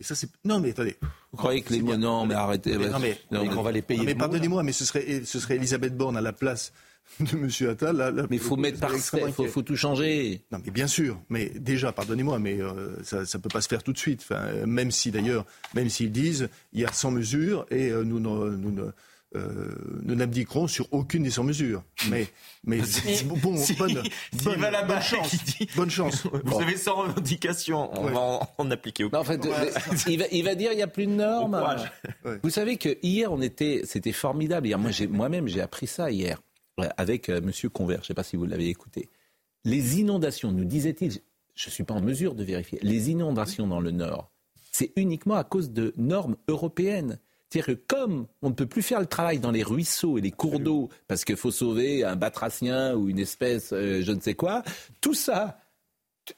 Et 0.00 0.04
ça, 0.04 0.16
c'est. 0.16 0.28
Non, 0.44 0.58
mais 0.58 0.70
attendez. 0.70 0.96
vous 1.30 1.38
croyez 1.38 1.62
que 1.62 1.72
les 1.72 1.80
mots, 1.82 1.96
non, 1.96 2.26
mais 2.26 2.34
arrêtez. 2.34 2.76
Mais 2.76 2.88
non, 2.88 2.98
mais, 2.98 3.16
non, 3.30 3.42
mais- 3.44 3.48
mais- 3.50 3.54
on 3.56 3.62
va 3.62 3.70
les 3.70 3.82
payer 3.82 4.00
non, 4.00 4.04
mais 4.06 4.16
pardonnez-moi, 4.16 4.64
mais 4.64 4.72
ce 4.72 4.84
serait, 4.84 5.22
ce 5.24 5.38
serait 5.38 5.54
Elisabeth 5.54 5.96
Borne 5.96 6.16
à 6.16 6.20
la 6.20 6.32
place 6.32 6.72
de 7.20 7.36
Monsieur 7.36 7.70
Attal. 7.70 7.96
là- 7.96 8.10
là, 8.10 8.26
Mais 8.30 8.36
il 8.36 8.42
faut 8.42 8.56
mettre 8.56 8.80
par 8.80 8.90
il 8.94 9.00
faut, 9.48 9.62
tout 9.62 9.76
changer. 9.76 10.40
Non, 10.50 10.58
mais 10.64 10.70
bien 10.70 10.86
sûr. 10.86 11.20
Mais 11.28 11.50
déjà, 11.50 11.92
pardonnez-moi, 11.92 12.38
mais 12.38 12.60
euh, 12.60 12.96
ça 13.02 13.20
ne 13.20 13.38
peut 13.42 13.48
pas 13.52 13.60
se 13.60 13.68
faire 13.68 13.82
tout 13.82 13.92
de 13.92 13.98
suite. 13.98 14.20
Enfin, 14.22 14.42
euh, 14.46 14.66
même 14.66 14.90
si 14.90 15.10
d'ailleurs, 15.10 15.44
même 15.74 15.88
s'ils 15.88 16.12
disent, 16.12 16.48
il 16.72 16.80
y 16.80 16.84
a 16.86 16.92
100 16.92 17.10
mesures 17.10 17.66
et 17.70 17.90
euh, 17.90 18.02
nous 18.04 18.18
ne- 18.20 18.56
nous 18.56 18.92
euh, 19.34 19.74
nous 20.02 20.14
n'abdiquerons 20.14 20.66
sur 20.66 20.88
aucune 20.92 21.22
des 21.22 21.30
100 21.30 21.44
mesures. 21.44 21.82
Mais, 22.10 22.26
mais, 22.64 22.80
bon, 23.24 23.56
Si- 23.56 23.72
bonne, 23.72 23.94
chance. 25.00 25.34
dit- 25.44 25.68
Bonne 25.74 25.90
chance. 25.90 26.24
Vous 26.32 26.38
Bon. 26.50 26.58
avez 26.60 26.76
sans 26.76 26.96
revendication, 26.96 27.90
on 27.98 28.04
Ouais. 28.06 28.12
va 28.12 28.20
en, 28.20 28.48
en 28.58 28.70
appliquer 28.70 29.04
au 29.04 29.10
Non, 29.10 29.20
en 29.20 29.24
fait, 29.24 29.40
il, 30.06 30.18
va, 30.18 30.24
il 30.30 30.44
va 30.44 30.54
dire 30.54 30.72
il 30.72 30.76
n'y 30.76 30.82
a 30.82 30.86
plus 30.86 31.06
de 31.06 31.12
normes. 31.12 31.58
Vous 32.42 32.50
savez 32.50 32.76
que 32.76 32.98
hier 33.02 33.32
on 33.32 33.40
était, 33.40 33.80
c'était 33.86 34.12
formidable. 34.12 34.66
Hier, 34.66 34.78
moi, 34.78 34.90
j'ai- 34.90 35.06
moi-même, 35.06 35.48
j'ai 35.48 35.62
appris 35.62 35.86
ça 35.86 36.10
hier 36.10 36.38
euh, 36.38 36.40
avec 36.96 37.28
euh, 37.28 37.40
Monsieur 37.40 37.68
Convert. 37.68 37.98
Je 37.98 38.04
ne 38.04 38.06
sais 38.08 38.14
pas 38.14 38.22
si 38.22 38.36
vous 38.36 38.44
l'avez 38.44 38.68
écouté. 38.68 39.10
Les 39.64 40.00
inondations, 40.00 40.52
nous 40.52 40.64
disait-il, 40.64 41.20
je 41.54 41.68
ne 41.68 41.70
suis 41.70 41.84
pas 41.84 41.94
en 41.94 42.00
mesure 42.00 42.34
de 42.34 42.44
vérifier. 42.44 42.78
Les 42.82 43.10
inondations 43.10 43.66
dans 43.66 43.80
le 43.80 43.90
Nord, 43.90 44.30
c'est 44.72 44.92
uniquement 44.96 45.36
à 45.36 45.44
cause 45.44 45.70
de 45.70 45.92
normes 45.96 46.36
européennes. 46.48 47.18
C'est-à-dire 47.48 47.76
que 47.76 47.82
comme 47.86 48.26
on 48.40 48.48
ne 48.48 48.54
peut 48.54 48.66
plus 48.66 48.82
faire 48.82 49.00
le 49.00 49.06
travail 49.06 49.38
dans 49.38 49.50
les 49.50 49.62
ruisseaux 49.62 50.16
et 50.16 50.22
les 50.22 50.30
cours 50.30 50.58
d'eau 50.58 50.88
parce 51.06 51.24
qu'il 51.24 51.36
faut 51.36 51.50
sauver 51.50 52.02
un 52.02 52.16
batracien 52.16 52.94
ou 52.94 53.10
une 53.10 53.18
espèce, 53.18 53.72
euh, 53.72 54.00
je 54.02 54.12
ne 54.12 54.20
sais 54.20 54.34
quoi, 54.34 54.62
tout 55.02 55.14
ça, 55.14 55.60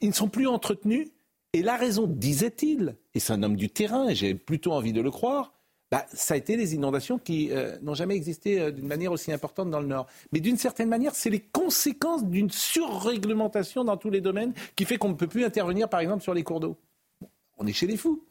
ils 0.00 0.08
ne 0.08 0.14
sont 0.14 0.28
plus 0.28 0.48
entretenus. 0.48 1.08
Et 1.52 1.62
la 1.62 1.76
raison, 1.76 2.08
disait-il, 2.08 2.96
et 3.14 3.20
c'est 3.20 3.32
un 3.32 3.44
homme 3.44 3.54
du 3.54 3.70
terrain, 3.70 4.08
et 4.08 4.16
j'ai 4.16 4.34
plutôt 4.34 4.72
envie 4.72 4.92
de 4.92 5.00
le 5.00 5.12
croire, 5.12 5.53
bah, 5.94 6.06
ça 6.12 6.34
a 6.34 6.36
été 6.36 6.56
les 6.56 6.74
inondations 6.74 7.18
qui 7.18 7.52
euh, 7.52 7.76
n'ont 7.80 7.94
jamais 7.94 8.16
existé 8.16 8.60
euh, 8.60 8.72
d'une 8.72 8.88
manière 8.88 9.12
aussi 9.12 9.30
importante 9.30 9.70
dans 9.70 9.78
le 9.78 9.86
Nord. 9.86 10.08
Mais 10.32 10.40
d'une 10.40 10.56
certaine 10.56 10.88
manière, 10.88 11.14
c'est 11.14 11.30
les 11.30 11.38
conséquences 11.38 12.24
d'une 12.24 12.50
surréglementation 12.50 13.84
dans 13.84 13.96
tous 13.96 14.10
les 14.10 14.20
domaines 14.20 14.54
qui 14.74 14.86
fait 14.86 14.96
qu'on 14.96 15.10
ne 15.10 15.14
peut 15.14 15.28
plus 15.28 15.44
intervenir, 15.44 15.88
par 15.88 16.00
exemple, 16.00 16.24
sur 16.24 16.34
les 16.34 16.42
cours 16.42 16.58
d'eau. 16.58 16.76
On 17.58 17.66
est 17.68 17.72
chez 17.72 17.86
les 17.86 17.96
fous. 17.96 18.24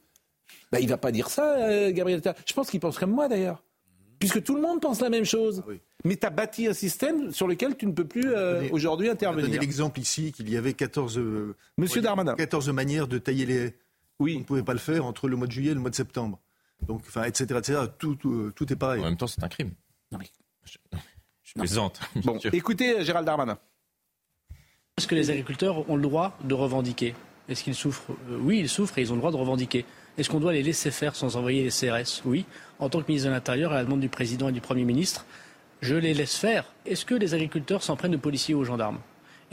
Bah, 0.74 0.82
il 0.82 0.88
ne 0.88 0.90
va 0.90 0.98
pas 0.98 1.14
dire 1.14 1.30
ça, 1.30 1.56
euh, 1.56 1.94
Gabriel 1.94 2.20
Attal. 2.20 2.36
Je 2.46 2.54
pense 2.54 2.70
qu'il 2.70 2.82
pense 2.82 3.00
comme 3.00 3.12
moi, 3.12 3.30
d'ailleurs. 3.30 3.64
Puisque 4.20 4.44
tout 4.44 4.56
le 4.56 4.62
monde 4.62 4.82
pense 4.82 5.00
la 5.00 5.10
même 5.10 5.24
chose. 5.24 5.64
Mais 6.04 6.18
tu 6.18 6.28
as 6.28 6.32
bâti 6.32 6.68
un 6.68 6.74
système 6.74 7.32
sur 7.32 7.48
lequel 7.48 7.78
tu 7.78 7.86
ne 7.86 7.94
peux 7.94 8.04
plus 8.04 8.34
euh, 8.34 8.68
aujourd'hui 8.72 9.08
On 9.08 9.12
a 9.12 9.16
donné 9.16 9.32
intervenir. 9.36 9.62
l'exemple 9.62 10.02
ici 10.02 10.34
qu'il 10.34 10.50
y 10.50 10.58
avait 10.58 10.74
14, 10.74 11.18
euh, 11.18 11.56
Monsieur 11.78 12.02
Darmanin. 12.02 12.36
14 12.36 12.68
manières 12.72 13.08
de 13.08 13.20
tailler 13.20 13.46
les 13.46 13.56
haies. 13.56 13.78
Oui. 14.20 14.36
On 14.36 14.40
ne 14.40 14.44
pouvait 14.44 14.64
pas 14.64 14.74
le 14.74 14.80
faire 14.80 15.06
entre 15.06 15.30
le 15.30 15.38
mois 15.38 15.48
de 15.48 15.54
juillet 15.54 15.72
et 15.72 15.76
le 15.76 15.80
mois 15.80 15.90
de 15.90 15.96
septembre. 15.96 16.40
Donc, 16.88 17.02
enfin, 17.08 17.24
etc., 17.24 17.46
etc. 17.58 17.80
Tout, 17.98 18.16
tout, 18.16 18.32
euh, 18.34 18.54
tout 18.56 18.72
est 18.72 18.76
pareil. 18.76 19.02
En 19.02 19.06
même 19.06 19.18
temps, 19.18 19.28
c'est 19.28 19.44
un 19.44 19.48
crime. 19.50 19.72
Non, 20.12 20.18
mais- 20.20 20.30
Je, 20.66 20.78
je 21.44 21.54
plaisante. 21.54 22.00
Bon, 22.24 22.38
écoutez 22.54 23.00
euh, 23.00 23.04
Gérald 23.04 23.26
Darmanin. 23.26 23.58
Est-ce 24.98 25.08
que 25.08 25.16
les 25.16 25.30
agriculteurs 25.30 25.90
ont 25.90 25.96
le 25.96 26.02
droit 26.04 26.38
de 26.44 26.54
revendiquer? 26.54 27.16
Est-ce 27.50 27.64
qu'ils 27.64 27.76
souffrent? 27.76 28.12
Euh, 28.30 28.38
Oui, 28.40 28.60
ils 28.60 28.70
souffrent 28.70 28.98
et 28.98 29.02
ils 29.02 29.12
ont 29.12 29.16
le 29.16 29.20
droit 29.22 29.32
de 29.32 29.38
revendiquer. 29.38 29.86
Est-ce 30.18 30.30
qu'on 30.30 30.40
doit 30.40 30.54
les 30.54 30.62
laisser 30.64 30.92
faire 30.92 31.16
sans 31.16 31.36
envoyer 31.36 31.64
les 31.64 31.70
CRS 31.72 32.22
Oui. 32.26 32.46
En 32.80 32.90
tant 32.90 33.02
que 33.02 33.08
ministre 33.08 33.28
de 33.30 33.34
l'Intérieur, 33.34 33.72
à 33.72 33.76
la 33.76 33.84
demande 33.84 34.02
du 34.02 34.10
président 34.10 34.50
et 34.50 34.52
du 34.52 34.62
Premier 34.62 34.84
ministre, 34.86 35.26
je 35.82 35.96
les 35.96 36.14
laisse 36.14 36.36
faire. 36.38 36.66
Est-ce 36.86 37.06
que 37.06 37.16
les 37.16 37.34
agriculteurs 37.34 37.82
s'en 37.82 37.96
prennent 37.96 38.16
aux 38.16 38.20
policiers 38.20 38.54
ou 38.54 38.60
aux 38.60 38.64
gendarmes? 38.66 39.00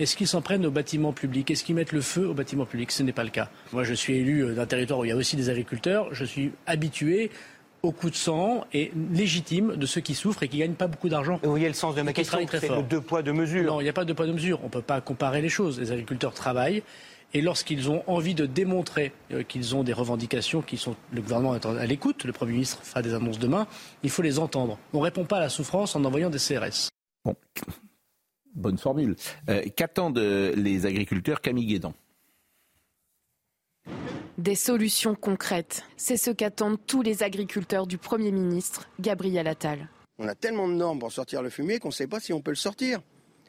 Est-ce 0.00 0.16
qu'ils 0.16 0.26
s'en 0.26 0.40
prennent 0.40 0.64
aux 0.64 0.70
bâtiments 0.70 1.12
publics? 1.12 1.50
Est-ce 1.50 1.62
qu'ils 1.62 1.74
mettent 1.74 1.92
le 1.92 2.00
feu 2.00 2.26
aux 2.26 2.32
bâtiments 2.32 2.64
publics? 2.64 2.90
Ce 2.90 3.02
n'est 3.02 3.12
pas 3.12 3.22
le 3.22 3.28
cas. 3.28 3.50
Moi, 3.74 3.84
je 3.84 3.92
suis 3.92 4.14
élu 4.14 4.40
euh, 4.40 4.54
d'un 4.54 4.64
territoire 4.64 4.98
où 4.98 5.04
il 5.04 5.08
y 5.08 5.12
a 5.12 5.16
aussi 5.16 5.36
des 5.36 5.50
agriculteurs. 5.50 6.08
Je 6.14 6.24
suis 6.24 6.52
habitué 6.66 7.30
au 7.82 7.92
coup 7.92 8.08
de 8.08 8.14
sang 8.14 8.64
et 8.72 8.92
légitime 9.12 9.76
de 9.76 9.84
ceux 9.84 10.00
qui 10.00 10.14
souffrent 10.14 10.42
et 10.42 10.48
qui 10.48 10.56
gagnent 10.56 10.72
pas 10.72 10.86
beaucoup 10.86 11.10
d'argent. 11.10 11.38
Vous 11.42 11.50
voyez 11.50 11.68
le 11.68 11.74
sens 11.74 11.94
de 11.94 12.00
ma 12.00 12.14
question, 12.14 12.38
c'est 12.50 12.68
le 12.68 12.82
deux 12.82 13.02
poids, 13.02 13.22
deux 13.22 13.34
mesures. 13.34 13.74
Non, 13.74 13.80
il 13.80 13.84
n'y 13.84 13.90
a 13.90 13.92
pas 13.92 14.06
de 14.06 14.14
poids 14.14 14.26
de 14.26 14.32
mesure. 14.32 14.60
On 14.62 14.66
ne 14.66 14.70
peut 14.70 14.80
pas 14.80 15.02
comparer 15.02 15.42
les 15.42 15.50
choses. 15.50 15.78
Les 15.78 15.92
agriculteurs 15.92 16.32
travaillent. 16.32 16.82
Et 17.34 17.42
lorsqu'ils 17.42 17.90
ont 17.90 18.02
envie 18.06 18.34
de 18.34 18.46
démontrer 18.46 19.12
euh, 19.32 19.42
qu'ils 19.42 19.76
ont 19.76 19.82
des 19.82 19.92
revendications, 19.92 20.62
qui 20.62 20.78
sont 20.78 20.96
le 21.12 21.20
gouvernement 21.20 21.54
est 21.54 21.66
à 21.66 21.84
l'écoute, 21.84 22.24
le 22.24 22.32
Premier 22.32 22.52
ministre 22.52 22.80
fera 22.82 23.02
des 23.02 23.12
annonces 23.12 23.38
demain, 23.38 23.66
il 24.02 24.08
faut 24.08 24.22
les 24.22 24.38
entendre. 24.38 24.78
On 24.94 24.98
ne 24.98 25.04
répond 25.04 25.24
pas 25.24 25.36
à 25.36 25.40
la 25.40 25.50
souffrance 25.50 25.94
en 25.94 26.04
envoyant 26.06 26.30
des 26.30 26.38
CRS. 26.38 26.88
Bon, 27.24 27.36
bonne 28.54 28.78
formule. 28.78 29.16
Euh, 29.48 29.62
Qu'attendent 29.74 30.18
euh, 30.18 30.54
les 30.54 30.86
agriculteurs 30.86 31.40
Camille 31.40 31.66
Guédan 31.66 31.94
Des 34.38 34.54
solutions 34.54 35.14
concrètes. 35.14 35.84
C'est 35.96 36.16
ce 36.16 36.30
qu'attendent 36.30 36.78
tous 36.86 37.02
les 37.02 37.22
agriculteurs 37.22 37.86
du 37.86 37.98
Premier 37.98 38.32
ministre, 38.32 38.88
Gabriel 39.00 39.46
Attal. 39.46 39.88
On 40.18 40.28
a 40.28 40.34
tellement 40.34 40.68
de 40.68 40.74
normes 40.74 40.98
pour 40.98 41.12
sortir 41.12 41.42
le 41.42 41.50
fumier 41.50 41.78
qu'on 41.78 41.88
ne 41.88 41.94
sait 41.94 42.06
pas 42.06 42.20
si 42.20 42.32
on 42.32 42.40
peut 42.40 42.50
le 42.50 42.56
sortir. 42.56 43.00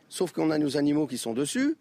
Sauf 0.10 0.32
qu'on 0.32 0.52
a 0.52 0.58
nos 0.58 0.78
animaux 0.78 1.08
qui 1.08 1.18
sont 1.18 1.34
dessus 1.34 1.76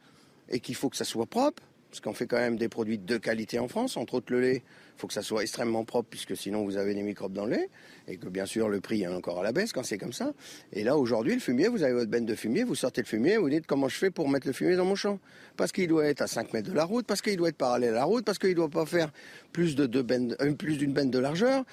et 0.49 0.61
qu'il 0.61 0.75
faut 0.75 0.89
que 0.89 0.97
ça 0.97 1.05
soit 1.05 1.27
propre. 1.27 1.63
Parce 1.91 2.01
qu'on 2.01 2.13
fait 2.15 2.27
quand 2.27 2.39
même 2.39 2.57
des 2.57 2.69
produits 2.69 2.99
de 2.99 3.17
qualité 3.17 3.59
en 3.59 3.67
France, 3.67 3.97
entre 3.97 4.15
autres 4.15 4.33
le 4.33 4.41
lait. 4.41 4.63
Il 5.01 5.05
faut 5.05 5.07
que 5.07 5.15
ça 5.15 5.23
soit 5.23 5.41
extrêmement 5.41 5.83
propre 5.87 6.11
puisque 6.11 6.37
sinon 6.37 6.63
vous 6.63 6.77
avez 6.77 6.93
des 6.93 7.03
microbes 7.03 7.33
dans 7.33 7.47
le 7.47 7.53
lait. 7.53 7.71
Et 8.07 8.19
que 8.19 8.29
bien 8.29 8.45
sûr 8.45 8.69
le 8.69 8.83
prix 8.83 9.01
est 9.01 9.07
encore 9.07 9.41
à 9.41 9.43
la 9.43 9.51
baisse 9.51 9.73
quand 9.73 9.83
c'est 9.83 9.97
comme 9.97 10.13
ça. 10.13 10.35
Et 10.75 10.85
là 10.85 10.99
aujourd'hui 10.99 11.33
le 11.33 11.41
fumier, 11.41 11.69
vous 11.69 11.83
avez 11.83 11.95
votre 11.95 12.11
benne 12.11 12.27
de 12.27 12.35
fumier, 12.35 12.65
vous 12.65 12.75
sortez 12.75 13.01
le 13.01 13.07
fumier, 13.07 13.39
vous 13.39 13.49
dites 13.49 13.67
comment 13.67 13.89
je 13.89 13.97
fais 13.97 14.11
pour 14.11 14.29
mettre 14.29 14.47
le 14.47 14.53
fumier 14.53 14.77
dans 14.77 14.85
mon 14.85 14.97
champ. 14.97 15.19
Parce 15.57 15.73
qu'il 15.73 15.89
doit 15.89 16.05
être 16.05 16.21
à 16.21 16.27
5 16.27 16.53
mètres 16.53 16.69
de 16.69 16.75
la 16.75 16.85
route, 16.85 17.07
parce 17.07 17.23
qu'il 17.23 17.39
doit 17.39 17.49
être 17.49 17.57
parallèle 17.57 17.93
à 17.93 18.01
la 18.01 18.05
route, 18.05 18.27
parce 18.27 18.39
qu'il 18.39 18.51
ne 18.51 18.55
doit 18.57 18.69
pas 18.69 18.85
faire 18.85 19.07
euh, 19.07 20.53
plus 20.53 20.77
d'une 20.77 20.93
benne 20.93 21.11
de 21.11 21.19
largeur. 21.19 21.65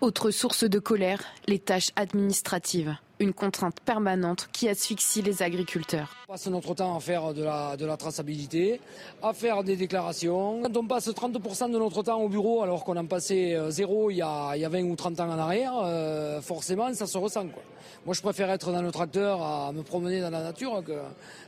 Autre 0.00 0.30
source 0.30 0.64
de 0.64 0.78
colère, 0.78 1.20
les 1.46 1.58
tâches 1.58 1.90
administratives. 1.94 2.96
Une 3.18 3.34
contrainte 3.34 3.80
permanente 3.80 4.48
qui 4.50 4.66
asphyxie 4.66 5.20
les 5.20 5.42
agriculteurs. 5.42 6.16
On 6.26 6.32
passe 6.32 6.46
notre 6.46 6.72
temps 6.72 6.96
à 6.96 7.00
faire 7.00 7.34
de 7.34 7.44
la, 7.44 7.76
de 7.76 7.84
la 7.84 7.98
traçabilité, 7.98 8.80
à 9.22 9.34
faire 9.34 9.62
des 9.62 9.76
déclarations. 9.76 10.62
Quand 10.62 10.74
on 10.74 10.86
passe 10.86 11.08
30% 11.08 11.70
de 11.70 11.78
notre 11.78 12.02
temps 12.02 12.18
au 12.18 12.30
bureau 12.30 12.62
alors 12.62 12.82
qu'on 12.82 12.96
en 12.96 13.04
passait 13.04 13.54
euh, 13.54 13.70
zéro 13.70 14.10
il 14.10 14.16
y, 14.16 14.22
a, 14.22 14.56
il 14.56 14.62
y 14.62 14.64
a 14.64 14.70
20 14.70 14.84
ou 14.84 14.96
30 14.96 15.20
ans 15.20 15.28
en 15.28 15.38
arrière, 15.38 15.74
euh, 15.84 16.40
forcément 16.40 16.94
ça 16.94 17.06
se 17.06 17.18
ressent. 17.18 17.48
Quoi. 17.48 17.62
Moi 18.06 18.14
je 18.14 18.22
préfère 18.22 18.48
être 18.50 18.72
dans 18.72 18.80
le 18.80 18.90
tracteur 18.90 19.42
à 19.42 19.70
me 19.72 19.82
promener 19.82 20.22
dans 20.22 20.30
la 20.30 20.42
nature 20.42 20.82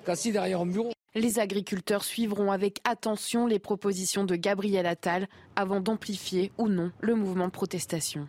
qu'assis 0.04 0.30
derrière 0.30 0.60
un 0.60 0.66
bureau. 0.66 0.92
Les 1.14 1.38
agriculteurs 1.38 2.04
suivront 2.04 2.52
avec 2.52 2.80
attention 2.84 3.46
les 3.46 3.58
propositions 3.58 4.24
de 4.24 4.36
Gabriel 4.36 4.84
Attal 4.84 5.26
avant 5.56 5.80
d'amplifier 5.80 6.52
ou 6.58 6.68
non 6.68 6.92
le 7.00 7.14
mouvement 7.14 7.46
de 7.46 7.52
protestation. 7.52 8.28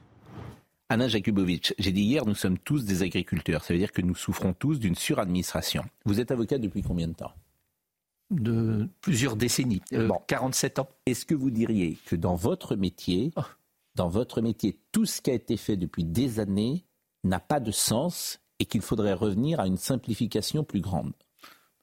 Anna 0.89 1.07
Jakubowicz, 1.07 1.73
j'ai 1.79 1.91
dit 1.91 2.01
hier, 2.03 2.25
nous 2.25 2.35
sommes 2.35 2.57
tous 2.59 2.85
des 2.85 3.01
agriculteurs. 3.03 3.63
Ça 3.63 3.73
veut 3.73 3.79
dire 3.79 3.91
que 3.91 4.01
nous 4.01 4.15
souffrons 4.15 4.53
tous 4.53 4.79
d'une 4.79 4.95
suradministration. 4.95 5.83
Vous 6.05 6.19
êtes 6.19 6.31
avocat 6.31 6.57
depuis 6.59 6.81
combien 6.83 7.07
de 7.07 7.13
temps? 7.13 7.31
De 8.29 8.87
plusieurs 9.01 9.35
décennies, 9.35 9.81
euh, 9.93 10.09
47 10.27 10.79
ans. 10.79 10.89
Est-ce 11.05 11.25
que 11.25 11.35
vous 11.35 11.51
diriez 11.51 11.97
que 12.05 12.15
dans 12.15 12.35
votre 12.35 12.75
métier, 12.75 13.31
Oh. 13.35 13.41
dans 13.95 14.09
votre 14.09 14.41
métier, 14.41 14.77
tout 14.91 15.05
ce 15.05 15.21
qui 15.21 15.31
a 15.31 15.33
été 15.33 15.57
fait 15.57 15.77
depuis 15.77 16.03
des 16.03 16.39
années 16.39 16.83
n'a 17.23 17.39
pas 17.39 17.59
de 17.59 17.71
sens 17.71 18.39
et 18.59 18.65
qu'il 18.65 18.81
faudrait 18.81 19.13
revenir 19.13 19.59
à 19.59 19.67
une 19.67 19.77
simplification 19.77 20.63
plus 20.63 20.81
grande? 20.81 21.13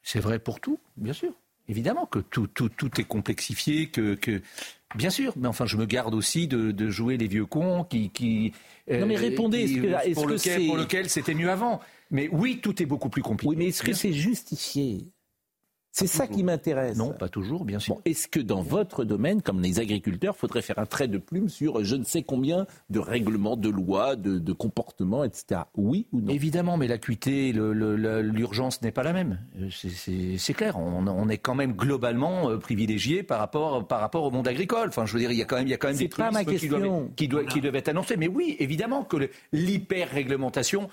C'est 0.03 0.20
vrai 0.20 0.38
pour 0.38 0.61
tout, 0.61 0.78
bien 0.96 1.12
sûr. 1.12 1.32
Évidemment 1.68 2.07
que 2.07 2.18
tout, 2.18 2.46
tout, 2.48 2.68
tout 2.68 3.01
est 3.01 3.05
complexifié, 3.05 3.88
que, 3.90 4.14
que 4.14 4.42
bien 4.95 5.11
sûr. 5.11 5.32
Mais 5.36 5.49
enfin, 5.49 5.66
je 5.66 5.76
me 5.76 5.86
garde 5.86 6.14
aussi 6.14 6.47
de, 6.49 6.70
de 6.72 6.91
jouer 6.91 7.16
les 7.16 7.26
vieux 7.28 7.47
cons 7.47 7.84
qui, 7.84 8.11
qui 8.11 8.53
Non, 8.91 9.07
mais 9.07 9.16
répondez, 9.16 9.64
qui- 9.64 9.74
est-ce 9.78 9.82
que- 9.82 9.86
est-ce 10.09 10.14
pour, 10.14 10.26
que 10.26 10.32
lequel, 10.32 10.61
c'est- 10.61 10.66
pour 10.66 10.76
lequel 10.76 11.09
c'était 11.09 11.34
mieux 11.34 11.51
avant? 11.51 11.80
Mais 12.11 12.28
oui, 12.32 12.61
tout 12.62 12.82
est 12.82 12.86
beaucoup 12.86 13.09
plus 13.09 13.22
compliqué. 13.22 13.49
Oui, 13.51 13.57
mais 13.57 13.66
est-ce 13.68 13.82
que 13.82 13.93
c'est 13.93 14.12
justifié? 14.12 15.09
C'est 15.93 16.07
ça 16.07 16.26
qui 16.28 16.45
m'intéresse. 16.45 16.97
Non, 16.97 17.11
pas 17.12 17.28
toujours, 17.28 17.64
bien 17.64 17.78
sûr. 17.80 17.97
Bon, 17.97 18.01
Est-ce 18.05 18.28
que 18.28 18.38
dans 18.41 18.62
votre 18.62 19.05
domaine, 19.05 19.43
comme 19.43 19.61
les 19.61 19.80
agriculteurs, 19.80 20.36
faudrait 20.36 20.62
faire 20.62 20.78
un 20.78 20.86
trait 20.86 21.09
de 21.09 21.18
plume 21.18 21.49
sur 21.49 21.82
je 21.84 21.97
ne 21.97 22.05
sais 22.05 22.22
combien 22.22 22.66
de 22.91 22.99
règlements, 23.01 23.57
de 23.57 23.68
lois, 23.68 24.14
de, 24.16 24.38
de 24.38 24.53
comportements, 24.53 25.24
etc. 25.24 25.62
Oui 25.76 26.07
ou 26.12 26.20
non? 26.20 26.32
Évidemment, 26.32 26.76
mais 26.76 26.86
l'acuité, 26.86 27.53
l'urgence 27.53 28.82
n'est 28.82 28.93
pas 28.93 29.03
la 29.03 29.12
même. 29.12 29.41
Euh, 29.61 29.68
c'est- 29.70 30.53
clair. 30.55 30.78
On, 30.78 31.07
on 31.07 31.28
est 31.28 31.38
quand 31.38 31.55
même 31.55 31.72
globalement 31.72 32.51
euh, 32.51 32.59
privilégié 32.59 33.22
par 33.22 33.38
rapport, 33.41 33.86
par 33.86 34.01
rapport 34.01 34.24
au 34.24 34.30
monde 34.30 34.47
agricole. 34.49 34.88
Enfin, 34.88 35.07
je 35.07 35.12
veux 35.14 35.18
dire, 35.20 35.32
il 35.32 35.38
y 35.38 35.43
a 35.43 35.45
quand 35.45 35.57
même, 35.57 35.66
il 35.66 35.70
y 35.70 35.74
a 35.74 35.76
quand 35.76 35.88
même 35.88 35.97
des 35.97 36.09
trucs 36.09 36.24
qui 36.59 36.68
doivent, 36.68 37.09
qui, 37.16 37.28
doivent, 37.28 37.47
qui 37.47 37.61
doivent 37.61 37.76
être 37.76 37.88
annoncés. 37.88 38.16
Mais 38.16 38.28
oui, 38.28 38.57
évidemment 38.59 39.03
que 39.05 39.16
le- 39.16 39.30
l'hyper-réglementation. 39.53 40.88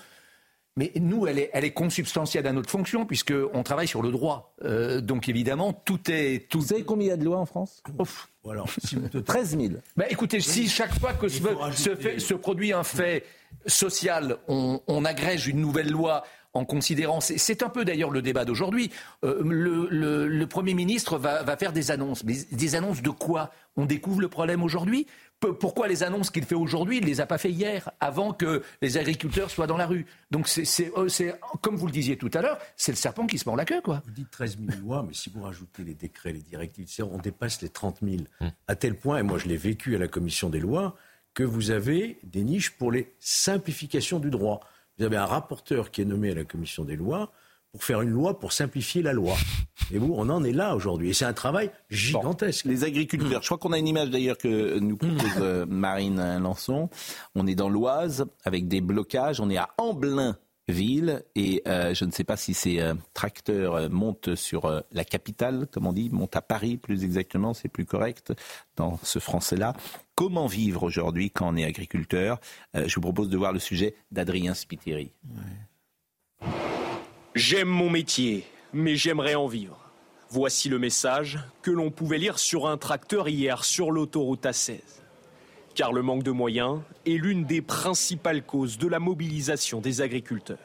Mais 0.78 0.92
nous, 0.94 1.26
elle 1.26 1.38
est, 1.38 1.50
elle 1.52 1.64
est 1.64 1.72
consubstantielle 1.72 2.46
à 2.46 2.52
notre 2.52 2.70
fonction, 2.70 3.04
puisqu'on 3.04 3.62
travaille 3.64 3.88
sur 3.88 4.00
le 4.00 4.10
droit. 4.10 4.54
Euh, 4.64 5.00
donc 5.00 5.28
évidemment, 5.28 5.72
tout 5.74 6.00
est. 6.10 6.48
Tout... 6.48 6.60
Vous 6.60 6.66
savez 6.68 6.84
combien 6.84 7.06
il 7.08 7.10
y 7.10 7.12
a 7.12 7.16
de 7.16 7.24
lois 7.24 7.38
en 7.38 7.46
France? 7.46 7.82
Ouf. 7.98 8.28
Voilà. 8.44 8.64
Si 8.84 8.94
vous 8.96 9.08
te- 9.08 9.18
13 9.18 9.58
000. 9.58 9.72
Bah, 9.96 10.04
écoutez, 10.08 10.40
si 10.40 10.68
chaque 10.68 10.98
fois 10.98 11.12
que 11.12 11.28
se, 11.28 11.42
se 11.74 11.94
fait- 11.96 12.18
se 12.18 12.32
produit 12.34 12.72
un 12.72 12.84
fait 12.84 13.24
social, 13.66 14.36
on, 14.48 14.80
on 14.86 15.04
agrège 15.04 15.46
une 15.48 15.60
nouvelle 15.60 15.90
loi 15.90 16.24
en 16.54 16.64
considérant, 16.64 17.20
c'est- 17.20 17.36
c'est 17.38 17.62
un 17.62 17.68
peu 17.68 17.84
d'ailleurs 17.84 18.10
le 18.10 18.22
débat 18.22 18.44
d'aujourd'hui, 18.44 18.90
Euh, 19.24 19.42
le, 19.44 19.88
le- 19.90 20.26
le 20.28 20.46
Premier 20.46 20.74
ministre 20.74 21.18
va, 21.18 21.42
va 21.42 21.56
faire 21.56 21.72
des 21.72 21.90
annonces. 21.90 22.24
Mais 22.24 22.36
des 22.52 22.74
annonces 22.74 23.02
de 23.02 23.10
quoi? 23.10 23.50
On 23.76 23.84
découvre 23.84 24.20
le 24.20 24.28
problème 24.28 24.62
aujourd'hui? 24.62 25.06
Pourquoi 25.40 25.86
les 25.86 26.02
annonces 26.02 26.30
qu'il 26.30 26.44
fait 26.44 26.56
aujourd'hui, 26.56 26.96
il 26.98 27.02
ne 27.02 27.06
les 27.06 27.20
a 27.20 27.26
pas 27.26 27.38
fait 27.38 27.50
hier, 27.52 27.90
avant 28.00 28.32
que 28.32 28.62
les 28.82 28.96
agriculteurs 28.96 29.50
soient 29.50 29.68
dans 29.68 29.76
la 29.76 29.86
rue? 29.86 30.04
Donc 30.32 30.48
c'est, 30.48 30.92
euh, 30.96 31.08
c'est- 31.08 31.38
comme 31.62 31.76
vous 31.76 31.86
le 31.86 31.92
disiez 31.92 32.16
tout 32.18 32.30
à 32.34 32.42
l'heure, 32.42 32.58
c'est 32.76 32.90
le 32.90 32.96
serpent 32.96 33.24
qui 33.26 33.38
se 33.38 33.48
mord 33.48 33.54
la 33.56 33.64
queue, 33.64 33.80
quoi. 33.80 34.02
Vous 34.04 34.10
dites 34.10 34.30
13 34.32 34.58
000 34.58 34.80
lois, 34.80 35.04
mais 35.06 35.14
si 35.14 35.30
vous 35.30 35.42
rajoutez 35.42 35.84
les 35.84 35.94
décrets, 35.94 36.32
les 36.32 36.40
directives, 36.42 36.88
on 37.08 37.18
dépasse 37.18 37.62
les 37.62 37.68
30 37.68 37.98
000. 38.02 38.24
À 38.66 38.74
tel 38.74 38.96
point, 38.96 39.18
et 39.18 39.22
moi 39.22 39.38
je 39.38 39.46
l'ai 39.46 39.56
vécu 39.56 39.94
à 39.94 39.98
la 39.98 40.08
commission 40.08 40.48
des 40.50 40.58
lois, 40.60 40.96
que 41.34 41.44
vous 41.44 41.70
avez 41.70 42.18
des 42.24 42.42
niches 42.42 42.70
pour 42.70 42.90
les 42.90 43.14
simplifications 43.20 44.18
du 44.18 44.30
droit. 44.30 44.58
Vous 44.98 45.04
avez 45.04 45.16
un 45.16 45.26
rapporteur 45.26 45.92
qui 45.92 46.02
est 46.02 46.04
nommé 46.04 46.32
à 46.32 46.34
la 46.34 46.44
commission 46.44 46.84
des 46.84 46.96
lois 46.96 47.32
pour 47.78 47.84
faire 47.84 48.02
une 48.02 48.10
loi 48.10 48.38
pour 48.38 48.52
simplifier 48.52 49.00
la 49.02 49.12
loi. 49.12 49.36
Et 49.92 49.98
vous, 49.98 50.12
on 50.16 50.28
en 50.28 50.44
est 50.44 50.52
là 50.52 50.74
aujourd'hui. 50.74 51.10
Et 51.10 51.12
c'est 51.14 51.24
un 51.24 51.32
travail 51.32 51.70
gigantesque. 51.88 52.66
Les 52.66 52.84
agriculteurs, 52.84 53.40
je 53.40 53.46
crois 53.46 53.56
qu'on 53.58 53.72
a 53.72 53.78
une 53.78 53.88
image 53.88 54.10
d'ailleurs 54.10 54.36
que 54.36 54.78
nous 54.80 54.96
propose 54.96 55.30
euh, 55.40 55.64
Marine 55.70 56.38
Lançon. 56.38 56.90
On 57.34 57.46
est 57.46 57.54
dans 57.54 57.68
l'Oise 57.70 58.26
avec 58.44 58.68
des 58.68 58.80
blocages. 58.80 59.40
On 59.40 59.48
est 59.48 59.56
à 59.56 59.70
Amblin-Ville 59.78 61.22
et 61.36 61.62
euh, 61.66 61.94
je 61.94 62.04
ne 62.04 62.10
sais 62.10 62.24
pas 62.24 62.36
si 62.36 62.52
ces 62.52 62.80
euh, 62.80 62.94
tracteurs 63.14 63.76
euh, 63.76 63.88
montent 63.88 64.34
sur 64.34 64.66
euh, 64.66 64.80
la 64.92 65.04
capitale, 65.04 65.66
comme 65.72 65.86
on 65.86 65.92
dit, 65.94 66.10
montent 66.10 66.36
à 66.36 66.42
Paris 66.42 66.76
plus 66.76 67.04
exactement, 67.04 67.54
c'est 67.54 67.68
plus 67.68 67.86
correct 67.86 68.32
dans 68.76 68.98
ce 69.02 69.20
français-là. 69.20 69.74
Comment 70.16 70.46
vivre 70.48 70.82
aujourd'hui 70.82 71.30
quand 71.30 71.48
on 71.54 71.56
est 71.56 71.64
agriculteur? 71.64 72.40
Euh, 72.76 72.84
Je 72.86 72.94
vous 72.96 73.00
propose 73.00 73.30
de 73.30 73.36
voir 73.38 73.52
le 73.54 73.58
sujet 73.60 73.94
d'Adrien 74.10 74.52
Spiteri. 74.52 75.12
J'aime 77.34 77.68
mon 77.68 77.90
métier, 77.90 78.44
mais 78.72 78.96
j'aimerais 78.96 79.34
en 79.34 79.46
vivre. 79.46 79.78
Voici 80.30 80.68
le 80.68 80.78
message 80.78 81.38
que 81.62 81.70
l'on 81.70 81.90
pouvait 81.90 82.18
lire 82.18 82.38
sur 82.38 82.66
un 82.66 82.76
tracteur 82.76 83.28
hier 83.28 83.64
sur 83.64 83.90
l'autoroute 83.90 84.44
A16. 84.44 84.80
Car 85.74 85.92
le 85.92 86.02
manque 86.02 86.22
de 86.22 86.30
moyens 86.32 86.80
est 87.06 87.12
l'une 87.12 87.44
des 87.44 87.62
principales 87.62 88.42
causes 88.42 88.78
de 88.78 88.88
la 88.88 88.98
mobilisation 88.98 89.80
des 89.80 90.00
agriculteurs. 90.00 90.58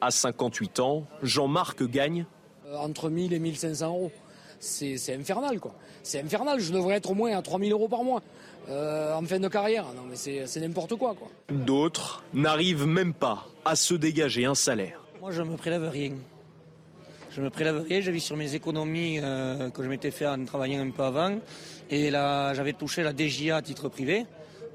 À 0.00 0.10
58 0.10 0.80
ans, 0.80 1.06
Jean-Marc 1.22 1.82
gagne 1.84 2.24
Euh, 2.66 2.76
Entre 2.76 3.08
1000 3.10 3.32
et 3.32 3.38
1500 3.38 3.86
euros. 3.88 4.12
C'est 4.60 5.14
infernal, 5.14 5.58
quoi. 5.60 5.74
C'est 6.02 6.20
infernal. 6.20 6.60
Je 6.60 6.72
devrais 6.72 6.96
être 6.96 7.10
au 7.10 7.14
moins 7.14 7.36
à 7.36 7.42
3000 7.42 7.72
euros 7.72 7.88
par 7.88 8.02
mois 8.04 8.22
euh, 8.68 9.14
en 9.14 9.22
fin 9.24 9.38
de 9.40 9.48
carrière. 9.48 9.84
Non, 9.94 10.02
mais 10.08 10.16
c'est 10.16 10.46
c'est 10.46 10.60
n'importe 10.60 10.94
quoi, 10.96 11.14
quoi. 11.14 11.28
D'autres 11.50 12.22
n'arrivent 12.34 12.86
même 12.86 13.14
pas 13.14 13.46
à 13.64 13.74
se 13.76 13.94
dégager 13.94 14.44
un 14.44 14.54
salaire. 14.54 15.00
Moi, 15.20 15.32
je 15.32 15.42
me 15.42 15.56
prélève 15.56 15.88
rien. 15.88 16.12
Je 17.30 17.40
me 17.40 17.50
prélève 17.50 17.84
rien, 17.88 18.00
je 18.00 18.10
vis 18.10 18.20
sur 18.20 18.36
mes 18.36 18.54
économies 18.54 19.18
euh, 19.20 19.68
que 19.70 19.82
je 19.82 19.88
m'étais 19.88 20.12
fait 20.12 20.26
en 20.26 20.44
travaillant 20.44 20.80
un 20.80 20.90
peu 20.90 21.02
avant. 21.02 21.38
Et 21.90 22.10
là, 22.10 22.54
j'avais 22.54 22.72
touché 22.72 23.02
la 23.02 23.12
DGA 23.12 23.56
à 23.56 23.62
titre 23.62 23.88
privé, 23.88 24.26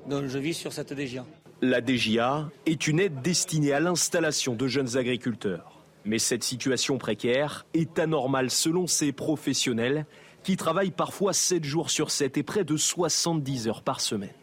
donc 0.08 0.28
je 0.28 0.38
vis 0.38 0.54
sur 0.54 0.74
cette 0.74 0.94
DGA. 0.94 1.26
La 1.62 1.80
DGA 1.80 2.50
est 2.66 2.88
une 2.88 3.00
aide 3.00 3.22
destinée 3.22 3.72
à 3.72 3.80
l'installation 3.80 4.54
de 4.54 4.68
jeunes 4.68 4.98
agriculteurs. 4.98 5.80
Mais 6.06 6.20
cette 6.20 6.44
situation 6.44 6.98
précaire 6.98 7.66
est 7.74 7.98
anormale 7.98 8.50
selon 8.50 8.88
ces 8.88 9.14
professionnels 9.14 10.06
qui 10.44 10.58
travaillent 10.58 10.92
parfois 10.92 11.32
7 11.32 11.64
jours 11.64 11.90
sur 11.90 12.12
7 12.12 12.38
et 12.38 12.44
près 12.44 12.66
de 12.66 12.76
70 12.76 13.70
heures 13.70 13.82
par 13.82 14.02
semaine. 14.02 14.34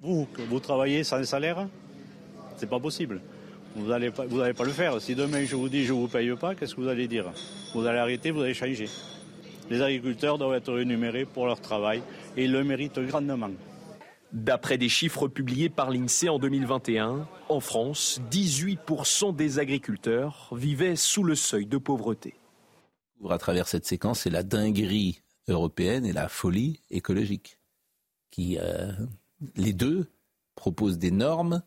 Vous, 0.00 0.26
que 0.32 0.42
vous 0.42 0.60
travaillez 0.60 1.02
sans 1.02 1.22
salaire, 1.24 1.68
c'est 2.56 2.70
pas 2.70 2.78
possible. 2.78 3.20
Vous 3.76 3.88
n'allez 3.88 4.10
pas, 4.10 4.26
vous 4.26 4.40
allez 4.40 4.54
pas 4.54 4.64
le 4.64 4.72
faire. 4.72 5.00
Si 5.00 5.14
demain 5.14 5.44
je 5.44 5.56
vous 5.56 5.68
dis 5.68 5.84
je 5.84 5.92
vous 5.92 6.08
paye 6.08 6.34
pas, 6.34 6.54
qu'est-ce 6.54 6.74
que 6.74 6.80
vous 6.80 6.88
allez 6.88 7.06
dire? 7.06 7.32
Vous 7.74 7.86
allez 7.86 7.98
arrêter, 7.98 8.30
vous 8.30 8.40
allez 8.40 8.54
changer. 8.54 8.88
Les 9.70 9.80
agriculteurs 9.80 10.38
doivent 10.38 10.56
être 10.56 10.72
rémunérés 10.72 11.24
pour 11.24 11.46
leur 11.46 11.60
travail 11.60 12.02
et 12.36 12.44
ils 12.44 12.52
le 12.52 12.64
méritent 12.64 12.98
grandement. 12.98 13.50
D'après 14.32 14.78
des 14.78 14.88
chiffres 14.88 15.28
publiés 15.28 15.68
par 15.68 15.90
l'INSEE 15.90 16.28
en 16.28 16.38
2021, 16.38 17.28
en 17.48 17.60
France, 17.60 18.20
18% 18.30 19.34
des 19.34 19.58
agriculteurs 19.58 20.48
vivaient 20.52 20.96
sous 20.96 21.24
le 21.24 21.34
seuil 21.34 21.66
de 21.66 21.78
pauvreté. 21.78 22.34
à 23.28 23.38
travers 23.38 23.68
cette 23.68 23.86
séquence, 23.86 24.20
c'est 24.20 24.30
la 24.30 24.42
dinguerie 24.42 25.22
européenne 25.48 26.04
et 26.04 26.12
la 26.12 26.28
folie 26.28 26.80
écologique. 26.90 27.58
Qui, 28.30 28.58
euh, 28.60 28.92
les 29.56 29.72
deux 29.72 30.06
proposent 30.54 30.98
des 30.98 31.10
normes, 31.10 31.62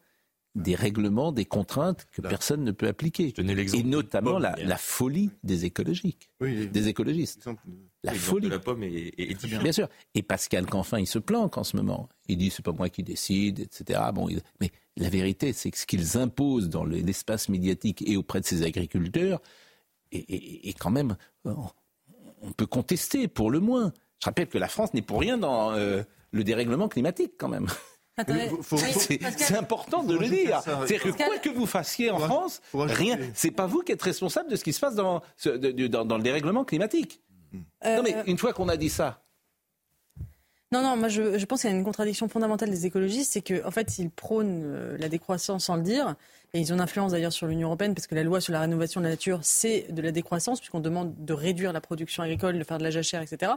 des 0.56 0.76
règlements, 0.76 1.32
des 1.32 1.46
contraintes 1.46 2.06
que 2.12 2.22
personne 2.22 2.64
ne 2.64 2.72
peut 2.72 2.88
appliquer. 2.88 3.34
Et 3.80 3.84
notamment 3.84 4.38
la, 4.40 4.56
la 4.64 4.78
folie 4.78 5.32
des 5.44 5.66
écologiques, 5.66 6.30
des 6.40 6.88
écologistes. 6.88 7.50
La 8.04 8.14
folie. 8.14 8.48
de 8.48 8.52
la 8.52 8.60
pomme 8.60 8.84
est, 8.84 9.14
est-. 9.18 9.46
Bien 9.60 9.72
sûr. 9.72 9.88
Et 10.14 10.22
Pascal 10.22 10.66
Canfin, 10.66 11.00
il 11.00 11.08
se 11.08 11.20
planque 11.20 11.58
en 11.58 11.64
ce 11.64 11.76
moment. 11.78 12.10
Il 12.28 12.38
dit 12.38 12.50
c'est 12.52 12.64
pas 12.64 12.72
moi 12.74 12.90
qui 12.90 13.02
décide, 13.02 13.62
etc. 13.62 14.00
Bon, 14.14 14.30
il- 14.30 14.42
mais 14.62 14.72
la 14.98 15.10
vérité, 15.10 15.54
c'est 15.54 15.72
que 15.72 15.78
ce 15.78 15.86
qu'ils 15.86 16.18
imposent 16.18 16.70
dans 16.70 16.84
le- 16.84 16.98
l'espace 16.98 17.50
médiatique 17.50 18.04
et 18.08 18.16
auprès 18.18 18.42
de 18.42 18.46
ces 18.46 18.62
agriculteurs 18.64 19.42
est 20.12 20.78
quand 20.78 20.92
même, 20.92 21.16
euh, 21.48 21.54
on 22.42 22.52
peut 22.52 22.68
contester 22.68 23.28
pour 23.28 23.50
le 23.50 23.60
moins. 23.60 23.92
Je 24.20 24.26
rappelle 24.26 24.48
que 24.48 24.58
la 24.60 24.68
France 24.68 24.94
n'est 24.94 25.02
pour 25.02 25.20
rien 25.20 25.38
dans 25.38 25.72
euh, 25.74 26.04
le 26.32 26.44
dérèglement 26.44 26.88
climatique 26.88 27.34
quand 27.38 27.50
même. 27.50 27.66
C'est 28.62 29.20
c'est 29.38 29.56
important 29.58 30.04
de 30.04 30.16
le 30.18 30.28
dire. 30.30 30.62
C'est-à-dire 30.64 31.02
que 31.04 31.10
quoi 31.10 31.38
que 31.40 31.50
vous 31.50 31.66
fassiez 31.66 32.12
en 32.12 32.20
France, 32.20 32.62
rien. 32.74 33.18
C'est 33.34 33.52
pas 33.52 33.66
vous 33.66 33.82
qui 33.82 33.92
êtes 33.92 34.02
responsable 34.02 34.50
de 34.52 34.56
ce 34.56 34.64
qui 34.64 34.72
se 34.74 34.80
passe 34.80 34.96
dans- 34.96 35.22
dans 35.44 36.18
le 36.18 36.24
dérèglement 36.24 36.64
climatique. 36.64 37.22
Euh, 37.86 37.98
non 37.98 38.04
mais 38.04 38.16
une 38.26 38.38
fois 38.38 38.52
qu'on 38.54 38.68
a 38.70 38.78
dit 38.78 38.90
ça, 38.90 39.23
Non, 40.74 40.82
non, 40.82 40.98
moi 40.98 41.08
je, 41.08 41.38
je 41.38 41.46
pense 41.46 41.62
qu'il 41.62 41.70
y 41.70 41.74
a 41.74 41.76
une 41.76 41.84
contradiction 41.84 42.28
fondamentale 42.28 42.72
des 42.72 42.88
écologistes, 42.88 43.34
c'est 43.34 43.42
qu'en 43.42 43.68
en 43.68 43.70
fait 43.70 44.00
ils 44.00 44.10
prônent 44.10 44.64
euh, 44.66 44.98
la 44.98 45.08
décroissance 45.08 45.66
sans 45.66 45.76
le 45.76 45.84
dire, 45.84 46.16
et 46.56 46.60
ils 46.60 46.72
ont 46.72 46.76
une 46.76 46.82
influence 46.82 47.12
d'ailleurs 47.12 47.32
sur 47.32 47.46
l'Union 47.46 47.68
européenne, 47.68 47.94
parce 47.94 48.08
que 48.08 48.16
la 48.16 48.24
loi 48.24 48.42
sur 48.42 48.54
la 48.54 48.60
rénovation 48.60 49.00
de 49.00 49.06
la 49.06 49.12
nature, 49.12 49.38
c'est 49.44 49.86
de 49.92 50.02
la 50.02 50.12
décroissance, 50.12 50.60
puisqu'on 50.60 50.80
demande 50.80 51.14
de 51.24 51.34
réduire 51.34 51.74
la 51.74 51.82
production 51.82 52.24
agricole, 52.24 52.58
de 52.58 52.64
faire 52.64 52.80
de 52.80 52.84
la 52.84 52.90
jachère, 52.90 53.22
etc. 53.22 53.52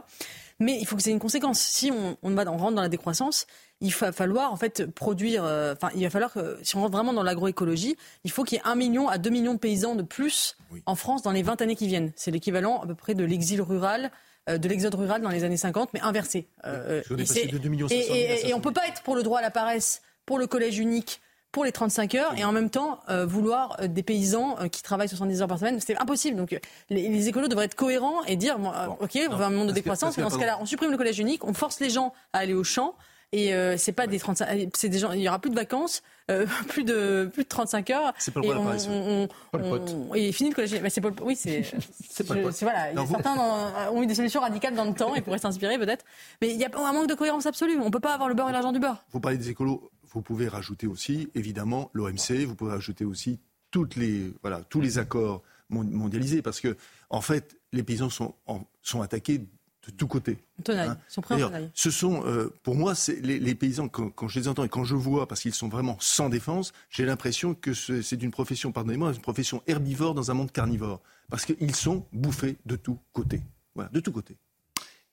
Mais 0.59 0.77
il 0.79 0.85
faut 0.85 0.95
que 0.95 1.01
c'est 1.01 1.09
une 1.09 1.17
conséquence. 1.17 1.59
Si 1.59 1.91
on, 1.91 2.17
on, 2.21 2.29
va, 2.35 2.43
on 2.51 2.57
rentre 2.57 2.75
dans 2.75 2.83
la 2.83 2.87
décroissance, 2.87 3.47
il 3.81 3.91
va 3.95 4.11
falloir 4.11 4.53
en 4.53 4.57
fait 4.57 4.85
produire, 4.85 5.43
euh, 5.43 5.73
enfin 5.73 5.89
il 5.95 6.03
va 6.03 6.11
falloir 6.11 6.31
que, 6.31 6.59
si 6.61 6.75
on 6.75 6.81
rentre 6.81 6.93
vraiment 6.93 7.13
dans 7.13 7.23
l'agroécologie, 7.23 7.97
il 8.25 8.31
faut 8.31 8.43
qu'il 8.43 8.59
y 8.59 8.61
ait 8.61 8.67
un 8.67 8.75
million 8.75 9.07
à 9.07 9.17
deux 9.17 9.31
millions 9.31 9.55
de 9.55 9.59
paysans 9.59 9.95
de 9.95 10.03
plus 10.03 10.55
en 10.85 10.93
France 10.93 11.23
dans 11.23 11.31
les 11.31 11.41
20 11.41 11.63
années 11.63 11.75
qui 11.75 11.87
viennent. 11.87 12.11
C'est 12.15 12.29
l'équivalent 12.29 12.79
à 12.79 12.85
peu 12.85 12.93
près 12.93 13.15
de 13.15 13.25
l'exil 13.25 13.59
rural 13.59 14.11
de 14.47 14.67
l'exode 14.69 14.95
rural 14.95 15.21
dans 15.21 15.29
les 15.29 15.43
années 15.43 15.57
50, 15.57 15.89
mais 15.93 16.01
inversé. 16.01 16.47
Euh, 16.65 17.01
on 17.09 17.15
est 17.15 17.21
et 17.21 17.25
passé 17.25 17.41
c'est- 17.41 17.47
de 17.47 17.57
2 17.57 17.69
millions 17.69 17.87
et, 17.87 18.01
500 18.01 18.13
000 18.13 18.13
à 18.13 18.17
et- 18.17 18.23
et 18.23 18.27
500 18.35 18.47
000. 18.47 18.57
on 18.57 18.61
peut 18.61 18.73
pas 18.73 18.87
être 18.87 19.01
pour 19.03 19.15
le 19.15 19.23
droit 19.23 19.39
à 19.39 19.41
la 19.41 19.51
paresse, 19.51 20.01
pour 20.25 20.37
le 20.39 20.47
collège 20.47 20.77
unique, 20.79 21.21
pour 21.51 21.63
les 21.63 21.71
35 21.71 22.13
heures, 22.15 22.37
et 22.37 22.43
en 22.43 22.51
même 22.51 22.69
temps 22.69 22.99
euh, 23.09 23.25
vouloir 23.25 23.77
euh, 23.81 23.87
des 23.87 24.03
paysans 24.03 24.57
euh, 24.59 24.67
qui 24.67 24.83
travaillent 24.83 25.09
70 25.09 25.41
heures 25.41 25.47
par 25.47 25.57
semaine. 25.59 25.79
C'est 25.79 25.97
impossible. 25.97 26.37
Donc 26.37 26.53
euh, 26.53 26.59
les, 26.89 27.07
les 27.09 27.27
écolos 27.29 27.47
devraient 27.47 27.65
être 27.65 27.75
cohérents 27.75 28.23
et 28.25 28.35
dire, 28.35 28.59
bon, 28.59 28.71
euh, 28.71 28.87
ok, 28.99 29.17
on 29.31 29.35
veut 29.35 29.45
un 29.45 29.49
monde 29.49 29.69
de 29.69 29.73
décroissance, 29.73 30.15
mais 30.17 30.23
dans 30.23 30.29
ce 30.29 30.37
cas-là, 30.37 30.57
on 30.61 30.65
supprime 30.65 30.91
le 30.91 30.97
collège 30.97 31.19
unique, 31.19 31.43
on 31.45 31.53
force 31.53 31.79
les 31.79 31.89
gens 31.89 32.13
à 32.33 32.39
aller 32.39 32.53
au 32.53 32.63
champ. 32.63 32.95
Et 33.33 33.53
euh, 33.53 33.75
c'est 33.77 33.91
pas 33.91 34.07
des 34.07 34.19
35, 34.19 34.69
c'est 34.73 34.87
des 34.87 34.99
gens, 34.99 35.11
il 35.11 35.19
y 35.21 35.27
aura 35.27 35.39
plus 35.39 35.49
de 35.49 35.55
vacances, 35.55 36.01
euh, 36.31 36.45
plus 36.69 36.85
de 36.85 37.29
plus 37.33 37.43
de 37.43 37.47
35 37.49 37.89
heures. 37.89 38.13
C'est 38.17 38.33
pas 38.33 38.39
le 38.39 38.49
à 38.51 38.53
la 38.53 38.59
on- 38.61 39.23
on- 39.23 39.27
Pol 39.51 39.61
Pot. 39.61 39.95
on- 40.11 40.15
et 40.15 40.31
fini 40.31 40.49
le 40.49 40.55
collège. 40.55 40.79
Mais 40.81 40.89
c'est 40.89 41.01
Pol- 41.01 41.13
oui, 41.21 41.35
c'est 41.35 41.63
C'est 42.09 42.25
voilà. 42.25 42.93
Non, 42.93 43.03
vous- 43.03 43.13
Certains 43.15 43.35
dans- 43.35 43.93
ont 43.93 44.01
eu 44.01 44.07
des 44.07 44.15
solutions 44.15 44.39
radicales 44.39 44.75
dans 44.75 44.85
le 44.85 44.93
temps 44.93 45.13
et 45.13 45.21
pourraient 45.21 45.39
s'inspirer 45.39 45.77
peut-être. 45.77 46.05
Mais 46.41 46.53
il 46.53 46.57
y 46.57 46.63
a 46.63 46.69
un 46.73 46.93
manque 46.93 47.09
de 47.09 47.15
cohérence 47.15 47.45
absolue. 47.45 47.77
On 47.81 47.91
peut 47.91 47.99
pas 47.99 48.13
avoir 48.13 48.29
le 48.29 48.35
beurre 48.35 48.49
et 48.49 48.53
l'argent 48.53 48.71
du 48.71 48.79
beurre. 48.79 49.03
Vous 49.11 49.19
parlez 49.19 49.37
des 49.37 49.49
écolos, 49.49 49.91
vous 50.13 50.21
pouvez 50.21 50.47
rajouter 50.47 50.87
aussi, 50.87 51.29
évidemment, 51.35 51.89
l'OMC, 51.93 52.45
vous 52.45 52.55
pouvez 52.55 52.71
rajouter 52.71 53.03
aussi 53.03 53.39
toutes 53.71 53.97
les, 53.97 54.31
voilà, 54.41 54.61
tous 54.69 54.79
les 54.79 54.99
accords 54.99 55.43
mondialisée, 55.69 56.41
parce 56.41 56.61
que 56.61 56.77
en 57.09 57.19
fait, 57.19 57.57
les 57.73 57.83
paysans 57.83 58.09
sont, 58.09 58.35
sont 58.81 59.01
attaqués 59.01 59.41
de 59.87 59.91
tous 59.91 60.07
côtés. 60.07 60.37
Hein. 60.67 60.97
sont 61.07 61.21
prêts 61.21 61.37
Ce 61.73 61.91
sont, 61.91 62.25
euh, 62.25 62.53
pour 62.63 62.75
moi, 62.75 62.93
les, 63.21 63.39
les, 63.39 63.55
paysans, 63.55 63.87
quand, 63.87 64.27
je 64.27 64.39
les 64.39 64.47
entends 64.47 64.63
et 64.63 64.69
quand 64.69 64.83
je 64.83 64.95
vois, 64.95 65.27
parce 65.27 65.41
qu'ils 65.41 65.53
sont 65.53 65.69
vraiment 65.69 65.97
sans 65.99 66.29
défense, 66.29 66.73
j'ai 66.89 67.05
l'impression 67.05 67.53
que 67.55 67.73
c'est 67.73 68.21
une 68.21 68.31
profession, 68.31 68.71
pardonnez-moi, 68.71 69.13
une 69.13 69.21
profession 69.21 69.63
herbivore 69.67 70.13
dans 70.13 70.29
un 70.29 70.33
monde 70.33 70.51
carnivore. 70.51 71.01
Parce 71.29 71.45
qu'ils 71.45 71.75
sont 71.75 72.05
bouffés 72.11 72.57
de 72.65 72.75
tous 72.75 72.97
côtés. 73.13 73.41
Voilà, 73.75 73.89
de 73.91 73.99
tous 73.99 74.11
côtés. 74.11 74.37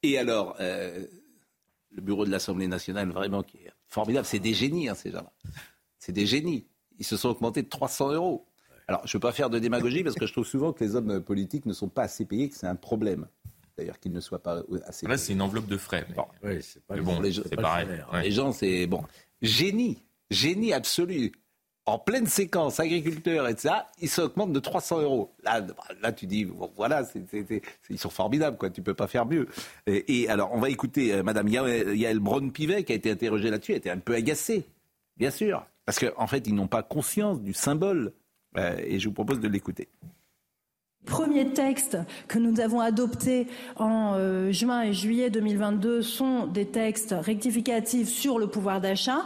Et 0.03 0.19
alors, 0.19 0.57
euh, 0.61 1.07
le 1.93 2.03
bureau 2.03 2.25
de 2.25 2.31
l'Assemblée 2.31 2.69
nationale, 2.69 3.11
vraiment, 3.11 3.43
qui 3.43 3.59
est 3.59 3.73
formidable, 3.89 4.27
c'est 4.27 4.39
des 4.39 4.55
génies, 4.55 4.89
hein, 4.89 4.95
ces 4.95 5.11
gens-là. 5.11 5.33
C'est 5.99 6.13
des 6.13 6.27
génies. 6.27 6.67
Ils 6.99 7.05
se 7.05 7.17
sont 7.17 7.31
augmentés 7.31 7.63
de 7.63 7.69
300 7.69 8.13
euros. 8.13 8.47
Alors, 8.87 9.07
je 9.07 9.11
ne 9.11 9.13
veux 9.15 9.21
pas 9.21 9.33
faire 9.33 9.51
de 9.51 9.59
démagogie 9.59 10.05
parce 10.05 10.17
que 10.17 10.27
je 10.27 10.33
trouve 10.33 10.47
souvent 10.47 10.73
que 10.73 10.85
les 10.85 10.95
hommes 10.95 11.21
politiques 11.21 11.67
ne 11.67 11.73
sont 11.73 11.89
pas 11.89 12.03
assez 12.03 12.25
payés, 12.25 12.49
que 12.49 12.57
c'est 12.57 12.67
un 12.67 12.77
problème 12.77 13.27
d'ailleurs 13.77 13.99
qu'il 13.99 14.13
ne 14.13 14.21
soit 14.21 14.43
pas 14.43 14.63
assez. 14.87 15.07
Là, 15.07 15.19
c'est 15.19 15.33
une 15.33 15.43
enveloppe 15.43 15.67
de 15.67 15.77
frais. 15.77 16.07
Mais... 16.43 16.61
c'est 16.63 16.83
pas 16.85 16.97
bon, 16.97 17.21
c'est 17.25 17.57
pareil. 17.57 17.87
Les 18.23 18.31
gens, 18.31 18.53
c'est 18.53 18.87
bon. 18.87 19.03
Génie, 19.43 20.03
génie 20.31 20.73
absolu. 20.73 21.33
En 21.87 21.99
pleine 21.99 22.27
séquence, 22.27 22.81
agriculteurs, 22.81 23.47
etc., 23.47 23.75
ils 24.01 24.09
s'augmentent 24.09 24.55
de 24.55 24.61
300 24.61 25.03
euros. 25.03 25.35
Là, 25.43 25.61
là 26.01 26.13
tu 26.13 26.27
dis, 26.27 26.49
voilà, 26.77 27.03
ils 27.91 27.99
sont 27.99 28.09
formidables, 28.09 28.57
quoi. 28.57 28.71
Tu 28.71 28.81
peux 28.81 28.95
pas 28.95 29.07
faire 29.07 29.27
mieux. 29.27 29.49
Et, 29.87 30.27
alors, 30.31 30.51
on 30.55 30.61
va 30.61 30.71
écouter 30.71 31.13
euh, 31.13 31.23
Madame 31.23 31.47
Yael 31.47 32.21
Braun-Pivet, 32.21 32.85
qui 32.85 32.93
a 32.93 32.95
été 32.95 33.11
interrogée 33.11 33.51
là-dessus, 33.51 33.73
elle 33.73 33.79
était 33.79 33.91
un 33.91 33.99
peu 33.99 34.15
agacée, 34.15 34.65
bien 35.19 35.31
sûr. 35.31 35.67
Parce 35.85 35.99
qu'en 35.99 36.23
en 36.23 36.27
fait, 36.27 36.47
ils 36.47 36.55
n'ont 36.55 36.69
pas 36.69 36.83
conscience 36.83 37.43
du 37.43 37.53
symbole. 37.53 38.15
Euh, 38.57 38.79
et 38.79 38.99
je 38.99 39.09
vous 39.09 39.15
propose 39.15 39.41
de 39.41 39.49
l'écouter 39.49 39.89
premiers 41.07 41.49
textes 41.51 41.99
que 42.29 42.39
nous 42.39 42.61
avons 42.61 42.81
adoptés 42.81 43.47
en 43.77 44.15
euh, 44.15 44.53
juin 44.53 44.83
et 44.83 44.93
juillet 44.93 45.31
2022 45.31 46.03
sont 46.03 46.47
des 46.47 46.67
textes 46.67 47.15
rectificatifs 47.19 48.09
sur 48.09 48.39
le 48.39 48.47
pouvoir 48.47 48.81
d'achat. 48.81 49.23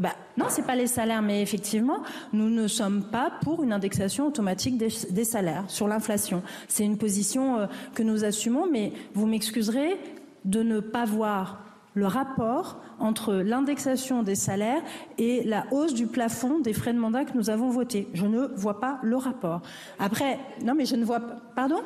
Ben, 0.00 0.12
non, 0.36 0.46
c'est 0.48 0.64
pas 0.64 0.76
les 0.76 0.86
salaires, 0.86 1.20
mais 1.20 1.42
effectivement, 1.42 2.02
nous 2.32 2.48
ne 2.48 2.68
sommes 2.68 3.02
pas 3.02 3.32
pour 3.42 3.62
une 3.62 3.72
indexation 3.72 4.28
automatique 4.28 4.78
des, 4.78 5.24
salaires 5.24 5.64
sur 5.68 5.88
l'inflation. 5.88 6.42
C'est 6.68 6.84
une 6.84 6.96
position 6.96 7.58
euh, 7.58 7.66
que 7.94 8.02
nous 8.02 8.24
assumons, 8.24 8.66
mais 8.70 8.92
vous 9.14 9.26
m'excuserez 9.26 9.98
de 10.44 10.62
ne 10.62 10.80
pas 10.80 11.04
voir 11.04 11.69
le 11.94 12.06
rapport 12.06 12.76
entre 12.98 13.34
l'indexation 13.34 14.22
des 14.22 14.34
salaires 14.34 14.82
et 15.18 15.42
la 15.44 15.66
hausse 15.72 15.94
du 15.94 16.06
plafond 16.06 16.60
des 16.60 16.72
frais 16.72 16.92
de 16.92 16.98
mandat 16.98 17.24
que 17.24 17.36
nous 17.36 17.50
avons 17.50 17.70
voté. 17.70 18.08
Je 18.14 18.26
ne 18.26 18.46
vois 18.46 18.80
pas 18.80 18.98
le 19.02 19.16
rapport. 19.16 19.62
Après, 19.98 20.38
non 20.64 20.74
mais 20.74 20.84
je 20.84 20.96
ne 20.96 21.04
vois 21.04 21.20
pas. 21.20 21.36
Pardon? 21.54 21.82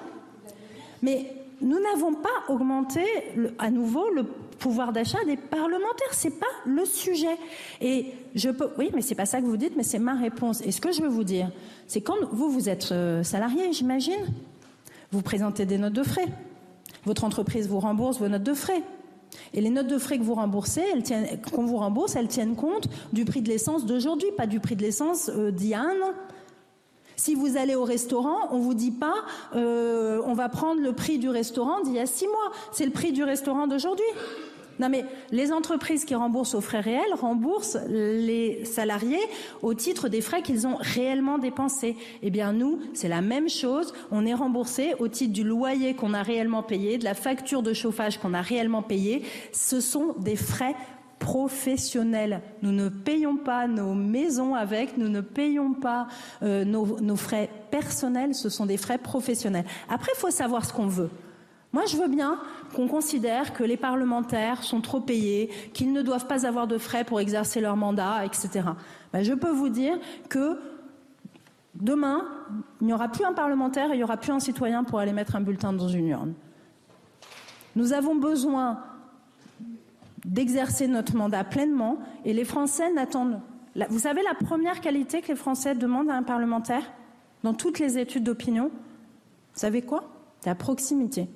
Mais 1.02 1.32
nous 1.60 1.78
n'avons 1.80 2.14
pas 2.14 2.52
augmenté 2.52 3.00
à 3.58 3.70
nouveau 3.70 4.10
le 4.10 4.24
pouvoir 4.58 4.92
d'achat 4.92 5.24
des 5.24 5.36
parlementaires. 5.36 6.12
C'est 6.12 6.38
pas 6.38 6.46
le 6.66 6.84
sujet. 6.84 7.36
Et 7.80 8.12
je 8.34 8.50
peux, 8.50 8.70
oui, 8.78 8.90
mais 8.94 9.02
c'est 9.02 9.14
pas 9.14 9.26
ça 9.26 9.40
que 9.40 9.46
vous 9.46 9.56
dites, 9.56 9.76
mais 9.76 9.82
c'est 9.82 9.98
ma 9.98 10.14
réponse. 10.14 10.60
Et 10.62 10.72
ce 10.72 10.80
que 10.80 10.92
je 10.92 11.02
veux 11.02 11.08
vous 11.08 11.24
dire, 11.24 11.50
c'est 11.86 12.00
quand 12.00 12.16
vous, 12.32 12.50
vous 12.50 12.68
êtes 12.68 12.92
euh, 12.92 13.22
salarié, 13.22 13.72
j'imagine, 13.72 14.26
vous 15.12 15.22
présentez 15.22 15.66
des 15.66 15.78
notes 15.78 15.92
de 15.92 16.02
frais. 16.02 16.26
Votre 17.04 17.24
entreprise 17.24 17.68
vous 17.68 17.80
rembourse 17.80 18.18
vos 18.18 18.28
notes 18.28 18.42
de 18.42 18.54
frais. 18.54 18.82
Et 19.52 19.60
les 19.60 19.70
notes 19.70 19.86
de 19.86 19.98
frais 19.98 20.18
que 20.18 20.22
vous 20.22 20.34
remboursez, 20.34 20.82
qu'on 21.52 21.64
vous 21.64 21.76
rembourse, 21.76 22.16
elles 22.16 22.28
tiennent 22.28 22.56
compte 22.56 22.88
du 23.12 23.24
prix 23.24 23.42
de 23.42 23.48
l'essence 23.48 23.86
d'aujourd'hui, 23.86 24.28
pas 24.36 24.46
du 24.46 24.60
prix 24.60 24.76
de 24.76 24.82
l'essence 24.82 25.30
euh, 25.34 25.50
d'il. 25.50 25.76
Si 27.16 27.34
vous 27.34 27.56
allez 27.56 27.74
au 27.74 27.84
restaurant, 27.84 28.48
on 28.50 28.58
vous 28.58 28.74
dit 28.74 28.90
pas, 28.90 29.14
euh, 29.54 30.20
on 30.26 30.34
va 30.34 30.48
prendre 30.48 30.80
le 30.80 30.92
prix 30.92 31.18
du 31.18 31.28
restaurant 31.28 31.80
d'il 31.82 31.94
y 31.94 32.00
a 32.00 32.06
six 32.06 32.26
mois. 32.26 32.52
C'est 32.72 32.84
le 32.84 32.90
prix 32.90 33.12
du 33.12 33.22
restaurant 33.22 33.66
d'aujourd'hui. 33.66 34.04
Non 34.78 34.88
mais 34.88 35.04
les 35.30 35.52
entreprises 35.52 36.04
qui 36.04 36.14
remboursent 36.14 36.54
aux 36.54 36.60
frais 36.60 36.80
réels 36.80 37.14
remboursent 37.20 37.78
les 37.88 38.64
salariés 38.64 39.20
au 39.62 39.74
titre 39.74 40.08
des 40.08 40.20
frais 40.20 40.42
qu'ils 40.42 40.66
ont 40.66 40.76
réellement 40.78 41.38
dépensés. 41.38 41.96
Eh 42.22 42.30
bien 42.30 42.52
nous, 42.52 42.80
c'est 42.92 43.08
la 43.08 43.20
même 43.20 43.48
chose. 43.48 43.92
On 44.10 44.26
est 44.26 44.34
remboursé 44.34 44.94
au 44.98 45.08
titre 45.08 45.32
du 45.32 45.44
loyer 45.44 45.94
qu'on 45.94 46.14
a 46.14 46.22
réellement 46.22 46.62
payé, 46.62 46.98
de 46.98 47.04
la 47.04 47.14
facture 47.14 47.62
de 47.62 47.72
chauffage 47.72 48.18
qu'on 48.18 48.34
a 48.34 48.42
réellement 48.42 48.82
payé. 48.82 49.22
Ce 49.52 49.80
sont 49.80 50.14
des 50.18 50.36
frais 50.36 50.74
professionnels. 51.18 52.42
Nous 52.62 52.72
ne 52.72 52.88
payons 52.88 53.36
pas 53.36 53.66
nos 53.66 53.94
maisons 53.94 54.54
avec, 54.54 54.98
nous 54.98 55.08
ne 55.08 55.20
payons 55.20 55.72
pas 55.72 56.06
euh, 56.42 56.64
nos, 56.64 57.00
nos 57.00 57.16
frais 57.16 57.48
personnels, 57.70 58.34
ce 58.34 58.48
sont 58.48 58.66
des 58.66 58.76
frais 58.76 58.98
professionnels. 58.98 59.64
Après, 59.88 60.12
il 60.14 60.18
faut 60.18 60.30
savoir 60.30 60.64
ce 60.64 60.72
qu'on 60.72 60.86
veut. 60.86 61.10
Moi, 61.74 61.86
je 61.86 61.96
veux 61.96 62.06
bien 62.06 62.38
qu'on 62.72 62.86
considère 62.86 63.52
que 63.52 63.64
les 63.64 63.76
parlementaires 63.76 64.62
sont 64.62 64.80
trop 64.80 65.00
payés, 65.00 65.50
qu'ils 65.72 65.92
ne 65.92 66.02
doivent 66.02 66.28
pas 66.28 66.46
avoir 66.46 66.68
de 66.68 66.78
frais 66.78 67.02
pour 67.02 67.18
exercer 67.18 67.60
leur 67.60 67.76
mandat, 67.76 68.24
etc. 68.24 68.68
Ben, 69.12 69.24
je 69.24 69.32
peux 69.32 69.50
vous 69.50 69.70
dire 69.70 69.98
que 70.28 70.56
demain, 71.74 72.28
il 72.80 72.86
n'y 72.86 72.92
aura 72.92 73.08
plus 73.08 73.24
un 73.24 73.32
parlementaire 73.32 73.90
et 73.90 73.94
il 73.94 73.96
n'y 73.96 74.04
aura 74.04 74.18
plus 74.18 74.30
un 74.30 74.38
citoyen 74.38 74.84
pour 74.84 75.00
aller 75.00 75.12
mettre 75.12 75.34
un 75.34 75.40
bulletin 75.40 75.72
dans 75.72 75.88
une 75.88 76.06
urne. 76.06 76.34
Nous 77.74 77.92
avons 77.92 78.14
besoin 78.14 78.78
d'exercer 80.24 80.86
notre 80.86 81.16
mandat 81.16 81.42
pleinement 81.42 81.98
et 82.24 82.34
les 82.34 82.44
Français 82.44 82.92
n'attendent. 82.92 83.40
Vous 83.88 83.98
savez 83.98 84.22
la 84.22 84.34
première 84.34 84.80
qualité 84.80 85.22
que 85.22 85.26
les 85.26 85.34
Français 85.34 85.74
demandent 85.74 86.10
à 86.10 86.14
un 86.14 86.22
parlementaire 86.22 86.84
dans 87.42 87.52
toutes 87.52 87.80
les 87.80 87.98
études 87.98 88.22
d'opinion 88.22 88.66
Vous 89.54 89.60
savez 89.60 89.82
quoi? 89.82 90.04
La 90.46 90.54
proximité. 90.54 91.28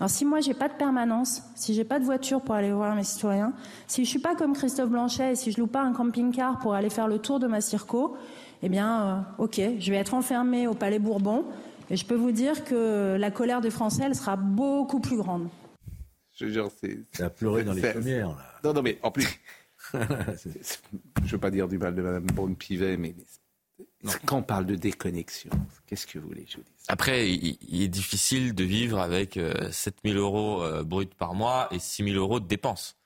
Alors 0.00 0.10
si 0.10 0.24
moi 0.24 0.40
j'ai 0.40 0.54
pas 0.54 0.68
de 0.68 0.74
permanence, 0.74 1.42
si 1.54 1.72
j'ai 1.72 1.84
pas 1.84 2.00
de 2.00 2.04
voiture 2.04 2.40
pour 2.40 2.56
aller 2.56 2.72
voir 2.72 2.94
mes 2.96 3.04
citoyens, 3.04 3.52
si 3.86 4.04
je 4.04 4.10
suis 4.10 4.18
pas 4.18 4.34
comme 4.34 4.54
Christophe 4.54 4.90
Blanchet 4.90 5.32
et 5.32 5.36
si 5.36 5.52
je 5.52 5.60
loue 5.60 5.68
pas 5.68 5.82
un 5.82 5.92
camping-car 5.92 6.58
pour 6.58 6.74
aller 6.74 6.90
faire 6.90 7.06
le 7.06 7.18
tour 7.18 7.38
de 7.38 7.46
ma 7.46 7.60
circo, 7.60 8.16
eh 8.62 8.68
bien, 8.68 9.26
euh, 9.38 9.44
ok, 9.44 9.60
je 9.78 9.90
vais 9.90 9.98
être 9.98 10.14
enfermé 10.14 10.66
au 10.66 10.74
Palais 10.74 10.98
Bourbon 10.98 11.44
et 11.90 11.96
je 11.96 12.04
peux 12.04 12.16
vous 12.16 12.32
dire 12.32 12.64
que 12.64 13.16
la 13.16 13.30
colère 13.30 13.60
des 13.60 13.70
Français 13.70 14.02
elle 14.06 14.16
sera 14.16 14.36
beaucoup 14.36 14.98
plus 14.98 15.16
grande. 15.16 15.48
Je 16.34 16.48
jure, 16.48 16.70
c'est. 16.80 16.98
Ça 17.12 17.26
a 17.26 17.30
pleuré 17.30 17.62
dans 17.62 17.72
les 17.72 17.92
premières. 17.92 18.30
Là. 18.30 18.44
Non, 18.64 18.72
non, 18.72 18.82
mais 18.82 18.98
en 19.02 19.12
plus, 19.12 19.28
je 19.92 19.98
ne 19.98 21.28
veux 21.28 21.38
pas 21.38 21.50
dire 21.50 21.68
du 21.68 21.78
mal 21.78 21.94
de 21.94 22.02
Mme 22.02 22.26
Bonne-Pivet, 22.26 22.96
mais 22.96 23.14
quand 24.26 24.38
on 24.38 24.42
parle 24.42 24.66
de 24.66 24.74
déconnexion, 24.74 25.50
qu'est-ce 25.86 26.06
que 26.06 26.18
vous 26.18 26.28
voulez 26.28 26.44
que 26.44 26.52
je 26.52 26.56
vous 26.58 26.62
dise? 26.62 26.84
Après, 26.88 27.30
il, 27.30 27.82
est 27.82 27.88
difficile 27.88 28.54
de 28.54 28.64
vivre 28.64 29.00
avec 29.00 29.34
7 29.34 29.40
euh, 30.04 30.10
000 30.12 30.18
euros 30.18 30.62
euh, 30.62 30.84
bruts 30.84 31.06
par 31.06 31.34
mois 31.34 31.68
et 31.70 31.78
6 31.78 32.04
000 32.04 32.16
euros 32.16 32.40
de 32.40 32.46
dépenses. 32.46 32.96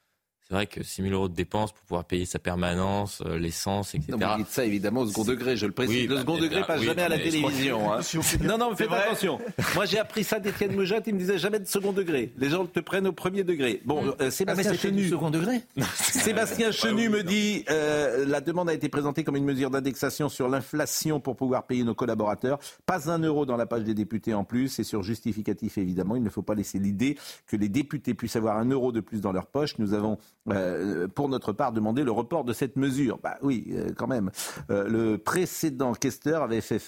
C'est 0.49 0.55
vrai 0.55 0.66
que 0.66 0.82
6 0.82 1.03
000 1.03 1.14
euros 1.14 1.28
de 1.28 1.34
dépenses 1.34 1.72
pour 1.72 1.82
pouvoir 1.82 2.05
payer 2.07 2.24
sa 2.24 2.38
permanence, 2.38 3.22
euh, 3.26 3.38
l'essence, 3.38 3.94
etc. 3.94 4.12
Non, 4.18 4.28
vous 4.28 4.36
dites 4.38 4.49
ça 4.49 4.64
évidemment 4.64 5.03
au 5.03 5.07
second 5.07 5.24
degré, 5.24 5.59
je 5.59 5.66
le 5.66 5.72
précise. 5.72 6.09
le 6.09 6.14
bah, 6.14 6.20
second 6.20 6.38
degré 6.38 6.62
passe 6.62 6.80
jamais 6.80 7.03
à 7.03 7.11
la 7.11 7.18
télévision. 7.18 7.92
Hein. 7.92 8.01
non, 8.44 8.57
non, 8.57 8.70
mais 8.70 8.76
faites 8.76 8.90
attention. 8.90 9.38
Moi, 9.74 9.84
j'ai 9.84 9.99
appris 9.99 10.24
ça 10.24 10.40
d'Étienne 10.40 10.74
Mejat, 10.74 11.01
il 11.07 11.12
me 11.12 11.18
disait 11.18 11.36
jamais 11.36 11.59
de 11.59 11.66
second 11.66 11.92
degré. 11.92 12.32
Les 12.38 12.49
gens 12.49 12.64
te 12.64 12.80
prennent 12.80 13.07
au 13.07 13.12
premier 13.12 13.44
degré. 13.44 13.82
Bon, 13.84 14.03
euh, 14.22 14.30
Sébastien 14.30 14.72
ah, 14.72 14.78
Chenu. 14.78 15.09
second 15.11 15.28
degré 15.28 15.61
Sébastien 15.96 16.72
Chenu 16.72 17.11
me 17.11 17.22
dit 17.22 17.66
euh, 17.68 18.24
la 18.24 18.40
demande 18.40 18.70
a 18.70 18.74
été 18.74 18.88
présentée 18.88 19.24
comme 19.24 19.36
une 19.36 19.44
mesure 19.44 19.68
d'indexation 19.68 20.30
sur 20.30 20.49
l'inflation 20.49 21.20
pour 21.20 21.36
pouvoir 21.36 21.66
payer 21.66 21.84
nos 21.84 21.94
collaborateurs. 21.94 22.59
Pas 22.86 23.11
un 23.11 23.18
euro 23.18 23.44
dans 23.44 23.59
la 23.59 23.66
page 23.66 23.84
des 23.84 23.92
députés 23.92 24.32
en 24.32 24.44
plus 24.44 24.78
et 24.78 24.84
sur 24.84 25.03
justificatif 25.03 25.76
évidemment. 25.76 26.16
Il 26.16 26.22
ne 26.22 26.30
faut 26.30 26.40
pas 26.40 26.55
laisser 26.55 26.78
l'idée 26.78 27.18
que 27.46 27.57
les 27.57 27.68
députés 27.68 28.14
puissent 28.14 28.36
avoir 28.36 28.57
un 28.57 28.70
euro 28.70 28.92
de 28.92 29.01
plus 29.01 29.20
dans 29.20 29.32
leur 29.32 29.44
poche. 29.44 29.76
Nous 29.78 29.92
avons 29.92 30.16
euh, 30.51 31.09
pour 31.09 31.28
notre 31.28 31.53
part, 31.53 31.72
demander 31.72 32.05
le 32.05 32.11
report 32.11 32.44
de 32.44 32.53
cette 32.53 32.76
mesure. 32.76 33.18
Bah 33.22 33.38
oui, 33.42 33.66
euh, 33.70 33.90
quand 33.96 34.07
même. 34.07 34.30
Euh, 34.70 34.88
le 34.88 35.18
précédent 35.18 35.92
questeur 35.92 36.42
avait 36.42 36.61
fait, 36.61 36.82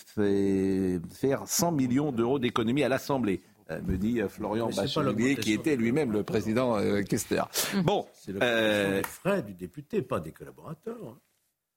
faire 1.12 1.42
100 1.46 1.72
millions 1.72 2.12
d'euros 2.12 2.38
d'économies 2.38 2.84
à 2.84 2.88
l'Assemblée 2.88 3.42
me 3.86 3.96
dit 3.96 4.20
Florian 4.28 4.68
Bachelier, 4.68 5.36
qui 5.36 5.52
était 5.52 5.76
lui-même 5.76 6.10
le 6.10 6.24
président 6.24 6.76
Kester. 7.04 7.42
Bon, 7.84 8.04
c'est 8.14 8.32
le 8.32 9.02
frais 9.04 9.42
du 9.44 9.54
député, 9.54 10.02
pas 10.02 10.18
des 10.18 10.32
collaborateurs. 10.32 10.96
Hein. 11.06 11.16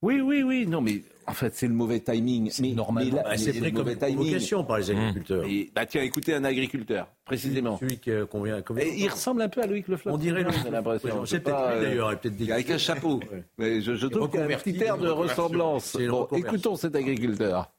Oui, 0.03 0.19
oui, 0.19 0.43
oui. 0.43 0.67
Non, 0.67 0.81
mais 0.81 1.01
en 1.27 1.33
fait, 1.33 1.55
c'est 1.55 1.67
le 1.67 1.73
mauvais 1.73 2.01
timing. 2.01 2.51
Mais 2.59 2.73
normalement, 2.73 3.23
bah, 3.23 3.37
c'est 3.37 3.53
pris 3.53 3.71
comme 3.71 3.95
timing. 3.95 4.65
par 4.67 4.77
les 4.77 4.93
mmh. 4.93 4.97
agriculteurs. 4.97 5.45
bah 5.73 5.85
tiens, 5.85 6.01
écoutez 6.01 6.33
un 6.33 6.43
agriculteur, 6.43 7.07
précisément. 7.25 7.77
Celui 7.77 7.97
qui 7.97 8.11
convient. 8.29 8.61
il 8.77 9.07
ressemble 9.07 9.41
un 9.41 9.47
peu 9.47 9.61
à 9.61 9.65
Loïc 9.65 9.87
Le 9.87 9.97
On 10.05 10.17
dirait 10.17 10.43
Loïc. 10.43 10.57
J'ai 10.61 10.71
l'impression. 10.71 11.25
c'est 11.25 11.39
peut-être 11.39 11.75
lui 11.75 11.85
d'ailleurs, 11.85 12.19
peut-être 12.19 12.51
Avec 12.51 12.69
un 12.69 12.77
chapeau. 12.77 13.21
Mais 13.57 13.79
je, 13.79 13.95
je 13.95 14.07
trouve 14.07 14.29
qu'il 14.29 14.41
y 14.41 14.43
a 14.43 14.45
un 14.45 14.57
petit 14.57 14.83
air 14.83 14.97
de 14.97 15.07
ressemblance. 15.07 15.95
Bon, 15.95 16.27
écoutons 16.35 16.75
cet 16.75 16.95
agriculteur. 16.95 17.71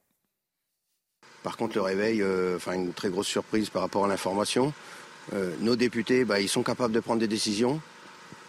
Par 1.43 1.59
contre, 1.59 1.77
le 1.77 1.83
réveil, 1.83 2.23
euh, 2.23 2.57
enfin 2.57 2.73
une 2.73 2.95
très 2.95 3.11
grosse 3.11 3.27
surprise 3.27 3.69
par 3.69 3.83
rapport 3.83 4.07
à 4.07 4.09
l'information. 4.09 4.73
Euh, 5.35 5.55
nos 5.61 5.77
députés, 5.77 6.25
bah, 6.25 6.41
ils 6.41 6.49
sont 6.49 6.63
capables 6.63 6.95
de 6.95 7.01
prendre 7.01 7.21
des 7.21 7.29
décisions, 7.29 7.83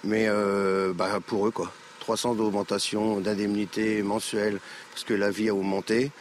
mais 0.05 0.28
euh, 0.30 0.93
bah, 0.93 1.19
pour 1.26 1.45
eux, 1.45 1.51
quoi. 1.51 1.73
300 2.06 2.36
d'augmentation 2.36 3.20
d'indemnité 3.20 4.03
mensuelle 4.03 4.60
parce 4.91 5.03
que 5.03 5.16
la 5.16 5.32
vie 5.32 5.49
a 5.49 5.56
augmenté. 5.56 6.12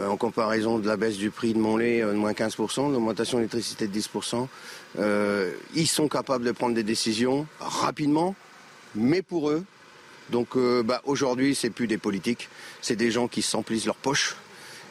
euh, 0.00 0.08
en 0.08 0.16
comparaison 0.16 0.80
de 0.80 0.86
la 0.88 0.96
baisse 0.96 1.16
du 1.16 1.30
prix 1.30 1.54
de 1.54 1.60
mon 1.60 1.76
lait 1.76 2.00
de 2.00 2.12
moins 2.12 2.32
15%, 2.32 2.90
l'augmentation 2.90 3.38
de 3.38 3.42
l'électricité 3.42 3.86
de 3.86 3.96
10%. 3.96 4.48
ils 5.74 5.86
sont 5.86 6.08
capables 6.08 6.44
de 6.44 6.50
prendre 6.50 6.74
des 6.74 6.82
décisions 6.82 7.46
rapidement, 7.60 8.34
mais 8.96 9.22
pour 9.22 9.50
eux. 9.50 9.64
Donc 10.30 10.58
bah, 10.84 11.00
aujourd'hui, 11.04 11.54
c'est 11.54 11.70
plus 11.70 11.86
des 11.86 11.98
politiques, 11.98 12.48
c'est 12.82 12.96
des 12.96 13.10
gens 13.12 13.28
qui 13.28 13.42
s'emplissent 13.42 13.86
leurs 13.86 13.94
poches 13.96 14.34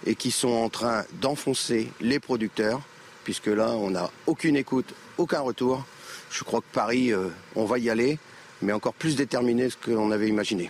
et 0.06 0.16
qui 0.16 0.32
sont 0.32 0.56
en 0.66 0.70
train 0.70 1.04
d'enfoncer 1.22 1.90
les 2.00 2.20
producteurs, 2.20 2.82
puisque 3.24 3.48
là, 3.48 3.72
on 3.72 3.92
n'a 3.92 4.10
aucune 4.26 4.56
écoute, 4.56 4.94
aucun 5.18 5.42
retour. 5.42 5.86
Je 6.32 6.44
crois 6.44 6.62
que 6.62 6.72
Paris, 6.74 7.14
on 7.56 7.66
va 7.66 7.78
y 7.80 7.90
aller, 7.90 8.18
mais 8.62 8.74
encore 8.74 8.94
plus 8.94 9.16
déterminé 9.16 9.68
que 9.68 9.70
ce 9.72 9.78
qu'on 9.78 10.12
avait 10.12 10.28
imaginé. 10.28 10.70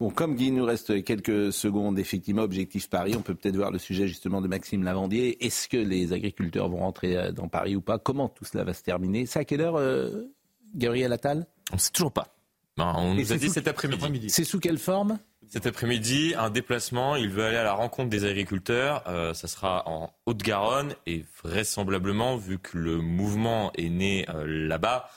Bon, 0.00 0.10
comme 0.10 0.36
il 0.38 0.54
nous 0.54 0.64
reste 0.64 1.02
quelques 1.02 1.52
secondes, 1.52 1.98
effectivement, 1.98 2.42
Objectif 2.42 2.88
Paris, 2.88 3.14
on 3.16 3.22
peut 3.22 3.34
peut-être 3.34 3.56
voir 3.56 3.72
le 3.72 3.78
sujet 3.78 4.06
justement 4.06 4.40
de 4.40 4.48
Maxime 4.48 4.84
Lavandier. 4.84 5.44
Est-ce 5.44 5.68
que 5.68 5.76
les 5.76 6.12
agriculteurs 6.12 6.68
vont 6.68 6.78
rentrer 6.78 7.16
euh, 7.16 7.32
dans 7.32 7.48
Paris 7.48 7.74
ou 7.74 7.80
pas? 7.80 7.98
Comment 7.98 8.28
tout 8.28 8.44
cela 8.44 8.64
va 8.64 8.74
se 8.74 8.82
terminer? 8.82 9.26
C'est 9.26 9.40
à 9.40 9.44
quelle 9.44 9.60
heure, 9.60 9.76
euh, 9.76 10.32
Gabriel 10.74 11.12
Attal? 11.12 11.46
On 11.72 11.76
ne 11.76 11.80
sait 11.80 11.90
toujours 11.90 12.12
pas. 12.12 12.28
on 12.76 13.14
nous 13.14 13.32
a 13.32 13.36
dit 13.36 13.50
cet 13.50 13.66
après-midi. 13.66 14.30
C'est 14.30 14.44
sous 14.44 14.60
quelle 14.60 14.78
forme? 14.78 15.18
Cet 15.48 15.66
après-midi, 15.66 16.34
un 16.36 16.50
déplacement. 16.50 17.16
Il 17.16 17.30
veut 17.30 17.44
aller 17.44 17.56
à 17.56 17.64
la 17.64 17.72
rencontre 17.72 18.10
des 18.10 18.24
agriculteurs. 18.24 19.02
Euh, 19.08 19.34
ça 19.34 19.48
sera 19.48 19.88
en 19.88 20.12
Haute-Garonne 20.26 20.94
et 21.06 21.24
vraisemblablement, 21.42 22.36
vu 22.36 22.58
que 22.58 22.78
le 22.78 22.98
mouvement 22.98 23.72
est 23.76 23.88
né 23.88 24.26
là-bas, 24.44 25.08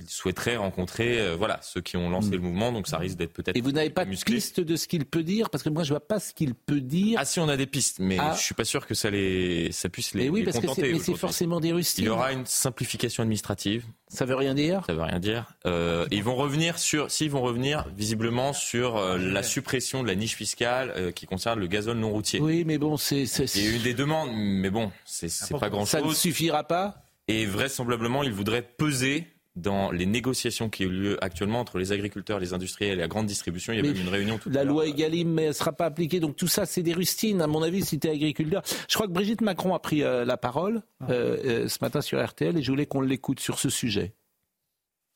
il 0.00 0.08
souhaiterait 0.08 0.56
rencontrer 0.56 1.20
euh, 1.20 1.36
voilà, 1.36 1.60
ceux 1.62 1.80
qui 1.80 1.96
ont 1.96 2.10
lancé 2.10 2.30
le 2.30 2.38
mouvement, 2.38 2.72
donc 2.72 2.86
ça 2.86 2.98
risque 2.98 3.16
d'être 3.16 3.32
peut-être. 3.32 3.56
Et 3.56 3.60
vous 3.60 3.72
n'avez 3.72 3.90
pas 3.90 4.04
de 4.04 4.10
piste 4.10 4.60
de 4.60 4.76
ce 4.76 4.88
qu'il 4.88 5.04
peut 5.04 5.22
dire? 5.22 5.50
Parce 5.50 5.62
que 5.62 5.68
moi, 5.68 5.82
je 5.82 5.90
vois 5.90 6.06
pas 6.06 6.20
ce 6.20 6.32
qu'il 6.32 6.54
peut 6.54 6.80
dire. 6.80 7.18
Ah, 7.20 7.24
si, 7.24 7.40
on 7.40 7.48
a 7.48 7.56
des 7.56 7.66
pistes, 7.66 7.98
mais 8.00 8.16
je 8.16 8.22
ah. 8.22 8.34
je 8.36 8.42
suis 8.42 8.54
pas 8.54 8.64
sûr 8.64 8.86
que 8.86 8.94
ça, 8.94 9.10
les, 9.10 9.72
ça 9.72 9.88
puisse 9.88 10.14
les. 10.14 10.24
Mais 10.24 10.28
oui, 10.30 10.44
parce 10.44 10.58
que 10.58 10.66
c'est 10.98 11.16
forcément 11.16 11.60
des 11.60 11.72
rustines. 11.72 12.04
Il 12.04 12.06
y 12.06 12.10
aura 12.10 12.32
une 12.32 12.46
simplification 12.46 13.22
administrative. 13.22 13.84
Ça 14.08 14.24
veut 14.24 14.34
rien 14.34 14.54
dire? 14.54 14.82
Ça 14.86 14.94
veut 14.94 15.02
rien 15.02 15.20
dire. 15.20 15.46
Euh, 15.66 16.06
ils 16.10 16.24
vont 16.24 16.34
revenir 16.34 16.78
sur, 16.78 17.10
s'ils 17.10 17.30
vont 17.30 17.42
revenir 17.42 17.86
visiblement 17.96 18.52
sur 18.52 18.96
euh, 18.96 19.18
la 19.18 19.42
suppression 19.42 20.02
de 20.02 20.08
la 20.08 20.16
niche 20.16 20.34
fiscale 20.34 21.12
qui 21.14 21.26
concerne 21.26 21.60
le 21.60 21.66
gazole 21.66 21.98
non 21.98 22.10
routier. 22.10 22.40
Oui, 22.40 22.64
mais 22.66 22.78
bon, 22.78 22.96
c'est. 22.96 23.22
Il 23.22 23.64
y 23.64 23.68
a 23.68 23.70
eu 23.70 23.78
des 23.78 23.94
demandes, 23.94 24.30
mais 24.34 24.70
bon, 24.70 24.90
c'est 25.04 25.28
pas 25.58 25.68
grand-chose. 25.68 25.88
Ça 25.88 26.00
ne 26.00 26.12
suffira 26.12 26.64
pas? 26.64 27.02
Et 27.28 27.46
vraisemblablement, 27.46 28.24
ils 28.24 28.32
voudraient 28.32 28.62
peser 28.62 29.28
dans 29.56 29.90
les 29.90 30.06
négociations 30.06 30.68
qui 30.68 30.86
ont 30.86 30.88
lieu 30.88 31.22
actuellement 31.22 31.60
entre 31.60 31.78
les 31.78 31.92
agriculteurs, 31.92 32.38
les 32.38 32.54
industriels 32.54 32.98
et 32.98 33.00
la 33.00 33.08
grande 33.08 33.26
distribution. 33.26 33.72
Il 33.72 33.76
y 33.76 33.80
a 33.80 33.82
même 33.82 34.00
une 34.00 34.08
réunion 34.08 34.38
tout 34.38 34.48
La 34.50 34.64
loi 34.64 34.86
Egalim 34.86 35.34
ne 35.34 35.52
sera 35.52 35.72
pas 35.72 35.86
appliquée. 35.86 36.20
Donc 36.20 36.36
tout 36.36 36.46
ça, 36.46 36.66
c'est 36.66 36.82
des 36.82 36.92
rustines, 36.92 37.40
à 37.40 37.46
mon 37.46 37.62
avis, 37.62 37.84
si 37.84 37.98
tu 37.98 38.06
es 38.06 38.10
agriculteur. 38.10 38.62
Je 38.88 38.94
crois 38.94 39.06
que 39.06 39.12
Brigitte 39.12 39.40
Macron 39.40 39.74
a 39.74 39.78
pris 39.78 40.02
euh, 40.02 40.24
la 40.24 40.36
parole 40.36 40.82
ah. 41.00 41.10
euh, 41.10 41.36
euh, 41.44 41.68
ce 41.68 41.78
matin 41.80 42.00
sur 42.00 42.24
RTL 42.24 42.56
et 42.56 42.62
je 42.62 42.70
voulais 42.70 42.86
qu'on 42.86 43.00
l'écoute 43.00 43.40
sur 43.40 43.58
ce 43.58 43.68
sujet. 43.68 44.14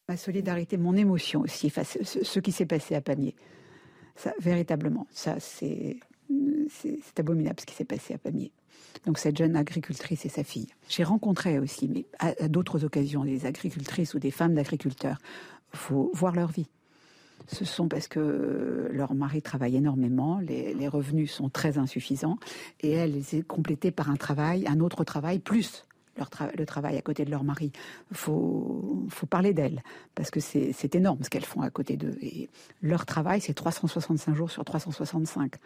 Ma 0.09 0.17
solidarité, 0.17 0.77
mon 0.77 0.97
émotion 0.97 1.41
aussi 1.41 1.71
face 1.71 1.97
à 1.97 2.05
ce 2.05 2.39
qui 2.41 2.53
s'est 2.53 2.67
passé 2.67 2.95
à 2.95 3.01
Pamiers. 3.01 3.37
Ça, 4.17 4.33
véritablement, 4.39 5.07
ça, 5.11 5.41
c'est 5.41 5.97
abominable 7.17 7.61
ce 7.61 7.67
qui 7.67 7.75
s'est 7.75 7.85
passé 7.85 8.15
à 8.15 8.19
Pamiers 8.19 8.53
donc 9.07 9.19
cette 9.19 9.37
jeune 9.37 9.57
agricultrice 9.57 10.25
et 10.25 10.29
sa 10.29 10.45
fille. 10.45 10.69
J'ai 10.89 11.05
rencontré 11.05 11.59
aussi, 11.59 11.89
mais 11.89 12.07
à, 12.19 12.49
d'autres 12.49 12.85
occasions, 12.85 13.25
des 13.25 13.47
agricultrices 13.47 14.15
ou 14.15 14.19
des 14.19 14.31
femmes 14.31 14.55
d'agriculteurs. 14.55 15.19
Il 15.73 15.79
faut 15.79 16.11
voir 16.15 16.35
leur 16.35 16.51
vie. 16.51 16.69
Ce 17.49 17.67
sont 17.67 17.89
parce 17.89 18.09
que 18.09 18.89
leur 18.91 19.13
mari 19.15 19.43
travaille 19.43 19.77
énormément, 19.77 20.39
les, 20.39 20.89
revenus 20.89 21.31
sont 21.31 21.51
très 21.51 21.77
insuffisants, 21.77 22.39
et 22.81 22.93
elles 22.93 23.23
sont 23.23 23.43
complétées 23.43 23.91
par 23.91 24.09
un 24.09 24.17
travail, 24.17 24.67
un 24.67 24.81
autre 24.81 25.05
travail, 25.05 25.41
plus 25.41 25.85
le 26.57 26.65
travail 26.65 26.97
à 26.97 27.03
côté 27.03 27.25
de 27.25 27.31
leur 27.31 27.45
mari. 27.45 27.73
Il 28.13 28.17
faut, 28.17 29.05
faut, 29.11 29.27
parler 29.27 29.53
d'elles, 29.53 29.83
parce 30.15 30.31
que 30.31 30.41
c'est 30.41 30.95
énorme 30.95 31.23
ce 31.23 31.29
qu'elles 31.29 31.45
font 31.45 31.61
à 31.61 31.71
côté 31.71 31.97
d'eux. 31.97 32.17
Et 32.23 32.49
leur 32.81 33.05
travail, 33.05 33.41
c'est 33.41 33.53
365 33.53 34.35
jours 34.35 34.51
sur 34.51 34.65
365. 34.65 35.57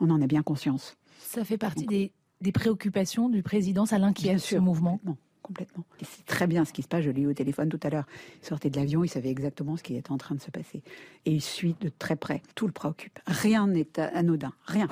On 0.00 0.10
en 0.10 0.20
a 0.20 0.26
bien 0.26 0.42
conscience. 0.42 0.96
Ça 1.20 1.44
fait 1.44 1.56
partie 1.56 1.86
des, 1.86 2.12
des 2.40 2.52
préoccupations 2.52 3.28
du 3.28 3.42
président 3.42 3.86
Ça 3.86 3.98
l'inquiète, 3.98 4.40
ce 4.40 4.56
mouvement 4.56 5.00
Non, 5.04 5.16
complètement. 5.42 5.84
C'est 6.02 6.24
très 6.26 6.46
bien 6.46 6.64
ce 6.64 6.72
qui 6.72 6.82
se 6.82 6.88
passe. 6.88 7.02
Je 7.02 7.10
l'ai 7.10 7.22
eu 7.22 7.26
au 7.26 7.34
téléphone 7.34 7.68
tout 7.68 7.80
à 7.82 7.90
l'heure. 7.90 8.06
Il 8.42 8.46
sortait 8.46 8.70
de 8.70 8.76
l'avion, 8.76 9.04
il 9.04 9.08
savait 9.08 9.30
exactement 9.30 9.76
ce 9.76 9.82
qui 9.82 9.96
était 9.96 10.12
en 10.12 10.18
train 10.18 10.34
de 10.34 10.40
se 10.40 10.50
passer. 10.50 10.82
Et 11.24 11.32
il 11.32 11.42
suit 11.42 11.76
de 11.80 11.88
très 11.88 12.16
près. 12.16 12.42
Tout 12.54 12.66
le 12.66 12.72
préoccupe. 12.72 13.18
Rien 13.26 13.66
n'est 13.66 13.98
anodin. 13.98 14.52
Rien. 14.66 14.88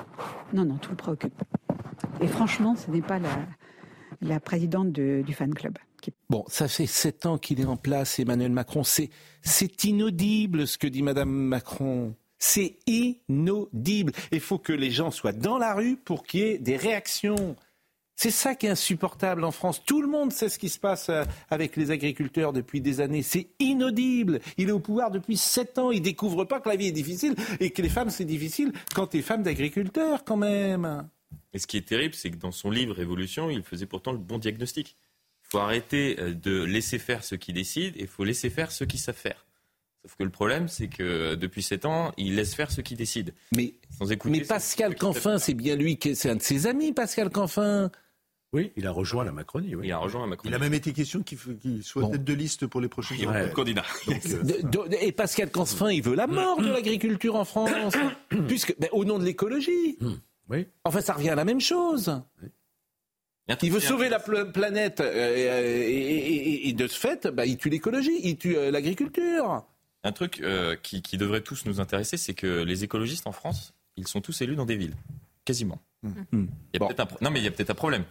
Non, 0.53 0.65
non, 0.65 0.77
tout 0.77 0.91
le 0.91 0.97
préoccupe. 0.97 1.43
Et 2.21 2.27
franchement, 2.27 2.75
ce 2.75 2.89
n'est 2.91 3.01
pas 3.01 3.19
la, 4.21 4.39
présidente 4.39 4.91
du 4.91 5.33
fan 5.33 5.53
club. 5.53 5.77
Bon, 6.29 6.43
ça 6.47 6.67
fait 6.67 6.85
sept 6.85 7.25
ans 7.25 7.37
qu'il 7.37 7.59
est 7.59 7.65
en 7.65 7.77
place, 7.77 8.19
Emmanuel 8.19 8.51
Macron. 8.51 8.83
C'est 8.83 9.83
inaudible 9.83 10.67
ce 10.67 10.77
que 10.77 10.87
dit 10.87 11.01
Madame 11.01 11.29
Macron. 11.29 12.15
C'est 12.37 12.77
inaudible. 12.85 14.11
Il 14.31 14.39
faut 14.39 14.59
que 14.59 14.73
les 14.73 14.91
gens 14.91 15.11
soient 15.11 15.31
dans 15.31 15.57
la 15.57 15.73
rue 15.73 15.97
pour 15.97 16.23
qu'il 16.23 16.39
y 16.41 16.43
ait 16.43 16.57
des 16.57 16.77
réactions. 16.77 17.55
C'est 18.15 18.31
ça 18.31 18.55
qui 18.55 18.65
est 18.65 18.69
insupportable 18.69 19.43
en 19.43 19.51
France. 19.51 19.83
Tout 19.83 20.01
le 20.01 20.07
monde 20.07 20.31
sait 20.31 20.47
ce 20.47 20.57
qui 20.57 20.69
se 20.69 20.79
passe 20.79 21.09
euh, 21.09 21.25
avec 21.49 21.75
les 21.75 21.91
agriculteurs 21.91 22.53
depuis 22.53 22.79
des 22.79 23.01
années. 23.01 23.21
C'est 23.21 23.49
inaudible. 23.59 24.39
Il 24.57 24.69
est 24.69 24.71
au 24.71 24.79
pouvoir 24.79 25.11
depuis 25.11 25.35
sept 25.35 25.77
ans. 25.77 25.91
Il 25.91 26.01
découvre 26.01 26.45
pas 26.45 26.61
que 26.61 26.69
la 26.69 26.77
vie 26.77 26.87
est 26.87 26.93
difficile 26.93 27.35
et 27.59 27.71
que 27.71 27.81
les 27.81 27.89
femmes 27.89 28.09
c'est 28.09 28.25
difficile 28.25 28.71
quand 28.93 29.07
tu 29.07 29.17
es 29.17 29.21
femme 29.21 29.43
d'agriculteur 29.43 30.23
quand 30.23 30.37
même. 30.37 31.09
Et 31.53 31.59
ce 31.59 31.67
qui 31.67 31.77
est 31.77 31.87
terrible, 31.87 32.15
c'est 32.15 32.31
que 32.31 32.37
dans 32.37 32.51
son 32.51 32.69
livre 32.69 32.95
Révolution, 32.95 33.49
il 33.49 33.63
faisait 33.63 33.85
pourtant 33.85 34.13
le 34.13 34.17
bon 34.17 34.37
diagnostic. 34.37 34.95
Il 35.43 35.47
faut 35.49 35.59
arrêter 35.59 36.15
euh, 36.19 36.33
de 36.33 36.63
laisser 36.63 36.99
faire 36.99 37.23
ceux 37.23 37.37
qui 37.37 37.51
décident 37.51 37.95
et 37.97 38.03
il 38.03 38.07
faut 38.07 38.23
laisser 38.23 38.49
faire 38.49 38.71
ceux 38.71 38.85
qui 38.85 38.97
savent 38.97 39.15
faire. 39.15 39.44
Sauf 40.05 40.17
que 40.17 40.23
le 40.23 40.29
problème, 40.29 40.67
c'est 40.67 40.87
que 40.87 41.33
depuis 41.33 41.63
7 41.63 41.85
ans, 41.85 42.13
il 42.17 42.35
laisse 42.35 42.53
faire 42.53 42.69
ce 42.69 42.81
qu'il 42.81 42.95
décide. 42.95 43.33
Mais, 43.55 43.73
mais 44.25 44.41
Pascal 44.41 44.95
Canfin, 44.95 45.39
c'est 45.39 45.55
bien 45.55 45.75
lui, 45.75 45.97
c'est 46.13 46.29
un 46.29 46.35
de 46.35 46.43
ses 46.43 46.67
amis, 46.67 46.93
Pascal 46.93 47.31
Canfin. 47.31 47.89
Oui, 48.53 48.71
il 48.75 48.85
a 48.85 48.91
rejoint 48.91 49.25
la 49.25 49.31
Macronie. 49.31 49.73
Il 49.83 49.91
a 49.91 49.97
rejoint 49.97 50.21
la 50.21 50.27
Macronie. 50.27 50.51
Il 50.51 50.55
a 50.55 50.59
même 50.59 50.75
été 50.75 50.93
question 50.93 51.23
qu'il 51.23 51.83
soit 51.83 52.07
tête 52.11 52.23
de 52.23 52.33
liste 52.33 52.67
pour 52.67 52.81
les 52.81 52.87
prochaines 52.87 53.27
ouais. 53.27 53.51
candidat. 53.51 53.83
Euh, 54.07 54.87
et 55.01 55.11
Pascal 55.11 55.49
Canfin, 55.49 55.91
il 55.91 56.03
veut 56.03 56.15
la 56.15 56.27
mort 56.27 56.61
de 56.61 56.69
l'agriculture 56.69 57.35
en 57.35 57.45
France, 57.45 57.71
puisque 58.47 58.75
ben, 58.79 58.89
au 58.91 59.05
nom 59.05 59.17
de 59.17 59.25
l'écologie. 59.25 59.97
Hmm. 59.99 60.13
Oui. 60.49 60.67
Enfin, 60.83 61.01
ça 61.01 61.13
revient 61.13 61.29
à 61.29 61.35
la 61.35 61.45
même 61.45 61.59
chose. 61.59 62.21
Il 63.61 63.71
veut 63.71 63.79
sauver 63.79 64.09
la 64.09 64.19
planète 64.19 65.01
euh, 65.01 65.83
et, 65.85 66.73
de 66.73 66.87
ce 66.87 66.99
fait, 66.99 67.27
ben, 67.27 67.45
il 67.45 67.57
tue 67.57 67.69
l'écologie, 67.69 68.19
il 68.23 68.37
tue 68.37 68.57
euh, 68.57 68.71
l'agriculture. 68.71 69.65
Un 70.05 70.11
truc 70.11 70.39
euh, 70.41 70.75
qui, 70.75 71.01
devrait 71.17 71.41
tous 71.41 71.65
nous 71.65 71.81
intéresser, 71.81 72.15
c'est 72.15 72.35
que 72.35 72.61
les 72.61 72.83
écologistes 72.83 73.25
en 73.25 73.31
France, 73.31 73.73
ils 73.97 74.07
sont 74.07 74.21
tous 74.21 74.39
élus 74.41 74.55
dans 74.55 74.67
des 74.67 74.75
villes. 74.75 74.95
Quasiment. 75.45 75.79
Mmh. 76.03 76.09
Mmh. 76.31 76.45
Il 76.73 76.79
y 76.79 76.83
a 76.83 76.85
un... 76.85 77.07
Non, 77.21 77.31
mais 77.31 77.39
il 77.39 77.43
y 77.43 77.47
a 77.47 77.51
peut-être 77.51 77.71
un 77.71 77.75
problème. 77.75 78.03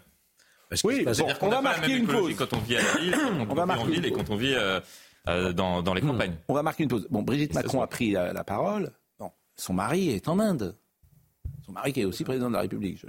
oui, 0.82 1.06
on 1.40 1.48
va 1.48 1.62
marquer 1.62 1.96
une 1.96 2.08
pause. 2.08 2.34
Quand 2.36 2.52
on 2.52 2.58
vit 2.58 2.76
à 2.76 2.82
la 2.82 3.00
ville, 3.00 3.14
on, 3.48 3.54
va 3.54 3.64
marquer 3.64 3.82
en 3.82 3.86
ville 3.86 4.04
et 4.04 4.10
quand 4.10 4.28
on 4.28 4.34
vit 4.34 4.54
euh, 4.54 4.80
euh, 5.28 5.52
dans, 5.52 5.94
les 5.94 6.02
mmh. 6.02 6.06
campagnes. 6.08 6.34
On 6.48 6.54
va 6.54 6.64
marquer 6.64 6.82
une 6.82 6.88
pause. 6.88 7.06
Bon, 7.10 7.22
Brigitte 7.22 7.54
Macron 7.54 7.80
a 7.80 7.86
pris 7.86 8.10
la, 8.10 8.42
parole. 8.42 8.90
Bon, 9.20 9.30
son 9.54 9.72
mari 9.72 10.10
est 10.10 10.26
en 10.26 10.40
Inde. 10.40 10.76
Son 11.64 11.70
mari 11.70 11.92
qui 11.92 12.00
est 12.00 12.04
aussi 12.04 12.24
président 12.24 12.48
de 12.48 12.54
la 12.54 12.62
République. 12.62 13.06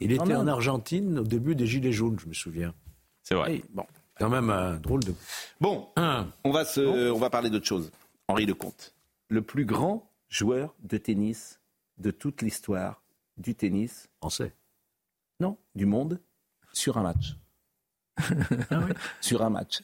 Il 0.00 0.10
était 0.10 0.22
en 0.34 0.46
Argentine 0.46 1.18
au 1.18 1.24
début 1.24 1.54
des 1.54 1.66
Gilets 1.66 1.92
jaunes, 1.92 2.18
je 2.18 2.26
me 2.26 2.32
souviens. 2.32 2.72
C'est 3.22 3.34
vrai. 3.34 3.62
bon 3.74 3.84
quand 4.20 4.28
même 4.28 4.50
un 4.50 4.76
drôle 4.76 5.02
de. 5.02 5.14
Bon, 5.60 5.88
on 6.44 6.50
va, 6.50 6.64
se, 6.64 7.10
on 7.10 7.18
va 7.18 7.30
parler 7.30 7.48
d'autre 7.48 7.66
chose. 7.66 7.90
Henri 8.28 8.44
Lecomte, 8.44 8.94
le 9.28 9.40
plus 9.40 9.64
grand 9.64 10.12
joueur 10.28 10.74
de 10.82 10.98
tennis 10.98 11.58
de 11.96 12.10
toute 12.10 12.42
l'histoire 12.42 13.02
du 13.38 13.54
tennis. 13.54 14.08
Français 14.18 14.54
Non, 15.40 15.56
du 15.74 15.86
monde, 15.86 16.20
sur 16.72 16.98
un 16.98 17.02
match. 17.02 17.36
Ah 18.70 18.86
sur 19.22 19.42
un 19.42 19.50
match. 19.50 19.82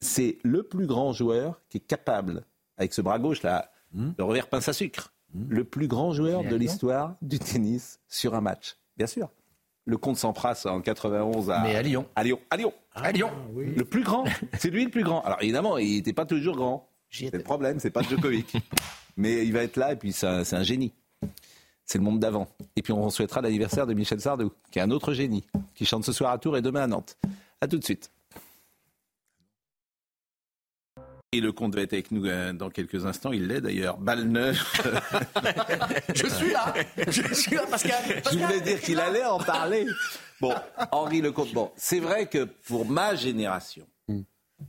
C'est 0.00 0.38
le 0.42 0.62
plus 0.62 0.86
grand 0.86 1.12
joueur 1.12 1.60
qui 1.68 1.76
est 1.76 1.86
capable, 1.86 2.46
avec 2.78 2.94
ce 2.94 3.02
bras 3.02 3.18
gauche 3.18 3.42
là, 3.42 3.70
hmm. 3.92 4.12
le 4.16 4.24
revers 4.24 4.48
pince 4.48 4.68
à 4.68 4.72
sucre, 4.72 5.12
hmm. 5.34 5.44
le 5.50 5.64
plus 5.64 5.88
grand 5.88 6.14
joueur 6.14 6.42
de 6.42 6.56
l'histoire 6.56 7.16
du 7.20 7.38
tennis 7.38 8.00
sur 8.08 8.34
un 8.34 8.40
match. 8.40 8.78
Bien 8.96 9.06
sûr 9.06 9.30
le 9.84 9.96
comte 9.96 10.16
Sampras 10.16 10.62
en 10.66 10.80
91 10.80 11.50
à, 11.50 11.60
Mais 11.62 11.76
à 11.76 11.82
Lyon. 11.82 12.06
À 12.14 12.24
Lyon. 12.24 12.38
À 12.50 12.56
Lyon. 12.56 12.72
à 12.94 13.12
Lyon. 13.12 13.30
Le 13.56 13.84
plus 13.84 14.02
grand. 14.02 14.24
C'est 14.58 14.70
lui 14.70 14.84
le 14.84 14.90
plus 14.90 15.02
grand. 15.02 15.22
Alors 15.22 15.38
évidemment, 15.42 15.78
il 15.78 15.96
n'était 15.96 16.12
pas 16.12 16.26
toujours 16.26 16.56
grand. 16.56 16.88
C'est 17.10 17.32
le 17.32 17.42
problème, 17.42 17.78
c'est 17.78 17.90
pas 17.90 18.02
Djokovic. 18.02 18.56
Mais 19.16 19.44
il 19.44 19.52
va 19.52 19.62
être 19.62 19.76
là 19.76 19.92
et 19.92 19.96
puis 19.96 20.12
c'est 20.12 20.26
un, 20.26 20.62
génie. 20.62 20.92
C'est 21.84 21.98
le 21.98 22.04
monde 22.04 22.20
d'avant. 22.20 22.48
Et 22.76 22.82
puis 22.82 22.92
on 22.92 23.10
souhaitera 23.10 23.42
l'anniversaire 23.42 23.86
de 23.86 23.92
Michel 23.92 24.20
Sardou, 24.20 24.52
qui 24.70 24.78
est 24.78 24.82
un 24.82 24.90
autre 24.90 25.12
génie, 25.12 25.44
qui 25.74 25.84
chante 25.84 26.04
ce 26.04 26.12
soir 26.12 26.32
à 26.32 26.38
Tours 26.38 26.56
et 26.56 26.62
demain 26.62 26.82
à 26.82 26.86
Nantes. 26.86 27.18
A 27.60 27.68
tout 27.68 27.78
de 27.78 27.84
suite. 27.84 28.10
Et 31.34 31.40
le 31.40 31.50
compte 31.50 31.74
va 31.74 31.80
être 31.80 31.94
avec 31.94 32.10
nous 32.10 32.26
euh, 32.26 32.52
dans 32.52 32.68
quelques 32.68 33.06
instants. 33.06 33.32
Il 33.32 33.46
l'est 33.46 33.62
d'ailleurs. 33.62 33.96
Balle. 33.96 34.28
Je 36.14 36.26
suis 36.26 36.52
là. 36.52 36.74
Je 37.08 37.32
suis 37.34 37.56
là, 37.56 37.64
Pascal. 37.70 38.22
Je 38.30 38.38
voulais 38.38 38.60
dire 38.60 38.78
qu'il 38.78 39.00
allait 39.00 39.24
en 39.24 39.38
parler. 39.38 39.86
Bon, 40.42 40.54
Henri 40.90 41.22
Lecomte. 41.22 41.54
Bon, 41.54 41.70
c'est 41.74 42.00
vrai 42.00 42.26
que 42.26 42.44
pour 42.44 42.84
ma 42.84 43.14
génération, 43.14 43.86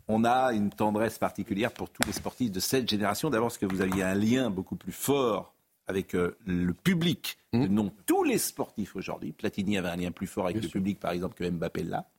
on 0.07 0.23
a 0.23 0.53
une 0.53 0.69
tendresse 0.69 1.17
particulière 1.17 1.71
pour 1.71 1.89
tous 1.89 2.03
les 2.07 2.13
sportifs 2.13 2.51
de 2.51 2.61
cette 2.61 2.89
génération. 2.89 3.29
D'abord, 3.29 3.49
parce 3.49 3.57
que 3.57 3.65
vous 3.65 3.81
aviez 3.81 4.03
un 4.03 4.15
lien 4.15 4.49
beaucoup 4.49 4.77
plus 4.77 4.93
fort 4.93 5.53
avec 5.87 6.15
euh, 6.15 6.37
le 6.45 6.73
public 6.73 7.39
que 7.51 7.57
non 7.57 7.91
tous 8.05 8.23
les 8.23 8.37
sportifs 8.37 8.95
aujourd'hui. 8.95 9.33
Platini 9.33 9.77
avait 9.77 9.89
un 9.89 9.97
lien 9.97 10.11
plus 10.11 10.27
fort 10.27 10.45
avec 10.45 10.63
le 10.63 10.69
public, 10.69 10.97
par 10.97 11.11
exemple, 11.11 11.35
que 11.35 11.49
Mbappé 11.49 11.83
l'a. 11.83 12.09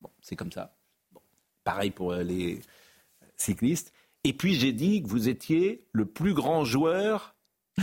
Bon, 0.00 0.10
c'est 0.20 0.36
comme 0.36 0.52
ça. 0.52 0.72
Bon, 1.10 1.20
pareil 1.64 1.90
pour 1.90 2.12
euh, 2.12 2.22
les 2.22 2.60
cyclistes. 3.38 3.92
Et 4.24 4.32
puis 4.32 4.54
j'ai 4.54 4.72
dit 4.72 5.02
que 5.02 5.08
vous 5.08 5.28
étiez 5.28 5.86
le 5.92 6.04
plus 6.04 6.34
grand 6.34 6.64
joueur 6.64 7.34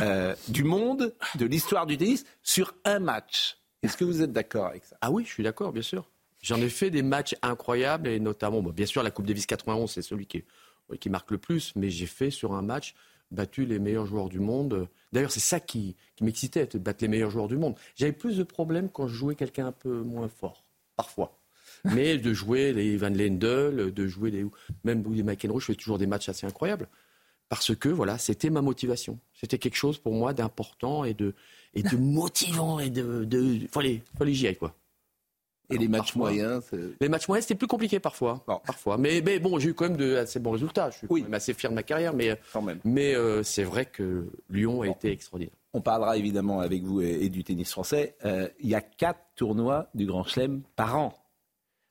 euh, 0.01 0.35
du 0.47 0.63
monde, 0.63 1.13
de 1.35 1.45
l'histoire 1.45 1.85
du 1.85 1.97
tennis, 1.97 2.25
sur 2.43 2.75
un 2.83 2.99
match. 2.99 3.57
Est-ce 3.83 3.97
que 3.97 4.03
vous 4.03 4.21
êtes 4.21 4.31
d'accord 4.31 4.67
avec 4.67 4.85
ça? 4.85 4.97
Ah 5.01 5.11
oui, 5.11 5.23
je 5.25 5.31
suis 5.31 5.43
d'accord, 5.43 5.71
bien 5.71 5.81
sûr. 5.81 6.09
J'en 6.41 6.57
ai 6.57 6.69
fait 6.69 6.91
des 6.91 7.01
matchs 7.01 7.35
incroyables 7.41 8.07
et 8.07 8.19
notamment, 8.19 8.61
bien 8.61 8.85
sûr, 8.85 9.01
la 9.03 9.11
Coupe 9.11 9.25
Davis 9.25 9.45
91, 9.45 9.89
c'est 9.89 10.01
celui 10.01 10.25
qui, 10.27 10.43
qui 10.99 11.09
marque 11.09 11.31
le 11.31 11.37
plus, 11.37 11.73
mais 11.75 11.89
j'ai 11.89 12.05
fait 12.05 12.29
sur 12.29 12.53
un 12.53 12.61
match 12.61 12.95
battu 13.31 13.65
les 13.65 13.79
meilleurs 13.79 14.05
joueurs 14.05 14.29
du 14.29 14.39
monde. 14.39 14.87
D'ailleurs, 15.11 15.31
c'est 15.31 15.39
ça 15.39 15.59
qui, 15.59 15.95
qui 16.15 16.23
m'excitait, 16.23 16.67
de 16.67 16.77
battre 16.77 16.99
les 17.01 17.07
meilleurs 17.07 17.31
joueurs 17.31 17.47
du 17.47 17.57
monde. 17.57 17.75
J'avais 17.95 18.11
plus 18.11 18.37
de 18.37 18.43
problèmes 18.43 18.89
quand 18.89 19.07
je 19.07 19.15
jouais 19.15 19.35
quelqu'un 19.35 19.67
un 19.67 19.71
peu 19.71 20.01
moins 20.01 20.27
fort, 20.27 20.63
parfois. 20.95 21.39
Mais 21.93 22.17
de 22.17 22.33
jouer 22.33 22.73
les 22.73 22.97
Van 22.97 23.09
Lendel, 23.09 23.93
de 23.93 24.07
jouer 24.07 24.31
les, 24.31 24.45
même 24.83 25.03
les 25.13 25.23
McEnroe, 25.23 25.59
je 25.59 25.67
fais 25.67 25.75
toujours 25.75 25.97
des 25.97 26.07
matchs 26.07 26.29
assez 26.29 26.45
incroyables. 26.45 26.87
Parce 27.49 27.75
que 27.75 27.89
voilà, 27.89 28.17
c'était 28.17 28.49
ma 28.49 28.61
motivation. 28.61 29.19
C'était 29.33 29.59
quelque 29.59 29.75
chose 29.75 29.99
pour 29.99 30.13
moi 30.13 30.33
d'important 30.33 31.03
et 31.03 31.13
de, 31.13 31.35
et 31.73 31.83
de 31.83 31.95
motivant 31.97 32.79
et 32.79 32.89
de, 32.89 33.23
de 33.23 33.59
fallait, 33.71 34.01
fallait 34.17 34.33
j'y 34.33 34.47
aille 34.47 34.57
quoi. 34.57 34.75
Et 35.69 35.77
les 35.77 35.87
matchs 35.87 36.15
moyens 36.15 36.61
Les 36.99 37.09
matchs 37.09 37.27
moyens, 37.27 37.47
c'était 37.47 37.57
plus 37.57 37.67
compliqué 37.67 37.99
parfois. 37.99 38.43
Parfois. 38.45 38.97
Mais, 38.97 39.21
mais, 39.25 39.39
bon, 39.39 39.57
j'ai 39.57 39.69
eu 39.69 39.73
quand 39.73 39.85
même 39.85 39.97
de 39.97 40.15
assez 40.15 40.39
bons 40.39 40.51
résultats. 40.51 40.91
Je 40.91 40.97
suis 40.97 41.07
quand 41.07 41.15
même 41.15 41.33
assez 41.33 41.53
fier 41.53 41.71
de 41.71 41.75
ma 41.75 41.83
carrière. 41.83 42.13
Mais, 42.13 42.39
mais 42.83 43.15
euh, 43.15 43.41
c'est 43.41 43.63
vrai 43.63 43.85
que 43.85 44.29
Lyon 44.49 44.81
a 44.81 44.87
été 44.87 45.11
extraordinaire. 45.11 45.55
On 45.73 45.81
parlera 45.81 46.17
évidemment 46.17 46.59
avec 46.59 46.83
vous 46.83 47.01
et, 47.01 47.17
et 47.21 47.29
du 47.29 47.43
tennis 47.43 47.71
français. 47.71 48.15
Euh, 48.25 48.47
il 48.59 48.69
y 48.69 48.75
a 48.75 48.81
quatre 48.81 49.19
tournois 49.35 49.89
du 49.95 50.05
Grand 50.05 50.23
Chelem 50.23 50.61
par 50.75 50.97
an. 50.97 51.13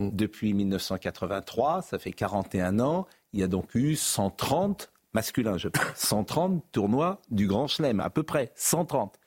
Mm. 0.00 0.10
Depuis 0.12 0.54
1983, 0.54 1.82
ça 1.82 1.98
fait 1.98 2.12
41 2.12 2.80
ans. 2.80 3.06
Il 3.32 3.40
y 3.40 3.42
a 3.42 3.48
donc 3.48 3.74
eu 3.74 3.96
130 3.96 4.90
masculins, 5.12 5.56
je 5.58 5.68
parle. 5.68 5.86
130 5.94 6.62
tournois 6.72 7.20
du 7.30 7.46
Grand 7.46 7.66
Chelem, 7.68 8.00
à 8.00 8.10
peu 8.10 8.22
près. 8.22 8.52
130. 8.56 9.18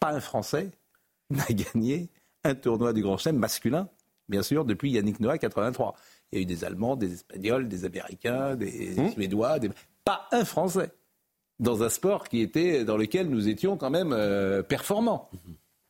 Pas 0.00 0.12
un 0.12 0.20
Français 0.20 0.70
n'a 1.30 1.44
gagné 1.50 2.08
un 2.44 2.54
tournoi 2.54 2.92
du 2.92 3.02
Grand 3.02 3.16
Chelem 3.16 3.36
masculin, 3.38 3.88
bien 4.28 4.42
sûr, 4.42 4.64
depuis 4.64 4.90
Yannick 4.90 5.20
Noah 5.20 5.38
83. 5.38 5.94
Il 6.32 6.36
y 6.36 6.40
a 6.40 6.42
eu 6.42 6.46
des 6.46 6.64
Allemands, 6.64 6.96
des 6.96 7.12
Espagnols, 7.14 7.68
des 7.68 7.84
Américains, 7.84 8.54
des 8.56 8.94
Mmh. 9.00 9.10
Suédois, 9.12 9.58
des- 9.58 9.70
pas 10.04 10.26
un 10.32 10.44
Français 10.44 10.90
dans 11.58 11.82
un 11.82 11.88
sport 11.88 12.28
qui 12.28 12.40
était 12.40 12.84
dans 12.84 12.96
lequel 12.96 13.28
nous 13.28 13.48
étions 13.48 13.76
quand 13.76 13.90
même 13.90 14.12
euh, 14.12 14.62
performants. 14.62 15.30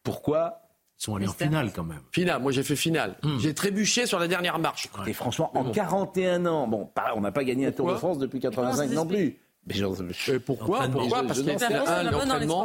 Pourquoi 0.02 0.62
Ils 0.64 0.67
sont 0.98 1.14
allés 1.16 1.28
en 1.28 1.32
finale 1.32 1.70
quand 1.74 1.84
même. 1.84 2.00
Finale, 2.12 2.42
moi 2.42 2.52
j'ai 2.52 2.62
fait 2.62 2.76
finale. 2.76 3.16
J'ai 3.38 3.54
trébuché 3.54 4.04
sur 4.06 4.18
la 4.18 4.28
dernière 4.28 4.58
marche. 4.58 4.88
Et 5.06 5.12
franchement, 5.12 5.50
en 5.54 5.64
bon. 5.64 5.70
41 5.72 6.44
ans, 6.46 6.66
bon, 6.66 6.86
pareil, 6.86 7.12
on 7.16 7.20
n'a 7.20 7.32
pas 7.32 7.44
gagné 7.44 7.66
un 7.66 7.72
Tour 7.72 7.90
de 7.90 7.96
France 7.96 8.18
depuis 8.18 8.40
85 8.40 8.90
non 8.90 9.06
plus. 9.06 9.38
Mais 9.66 9.74
j'en- 9.74 9.92
je- 9.94 10.38
pourquoi. 10.38 10.88
Pourquoi 10.88 11.22
Parce 11.24 11.40
rien. 11.40 11.52
l'entraînement, 12.10 12.64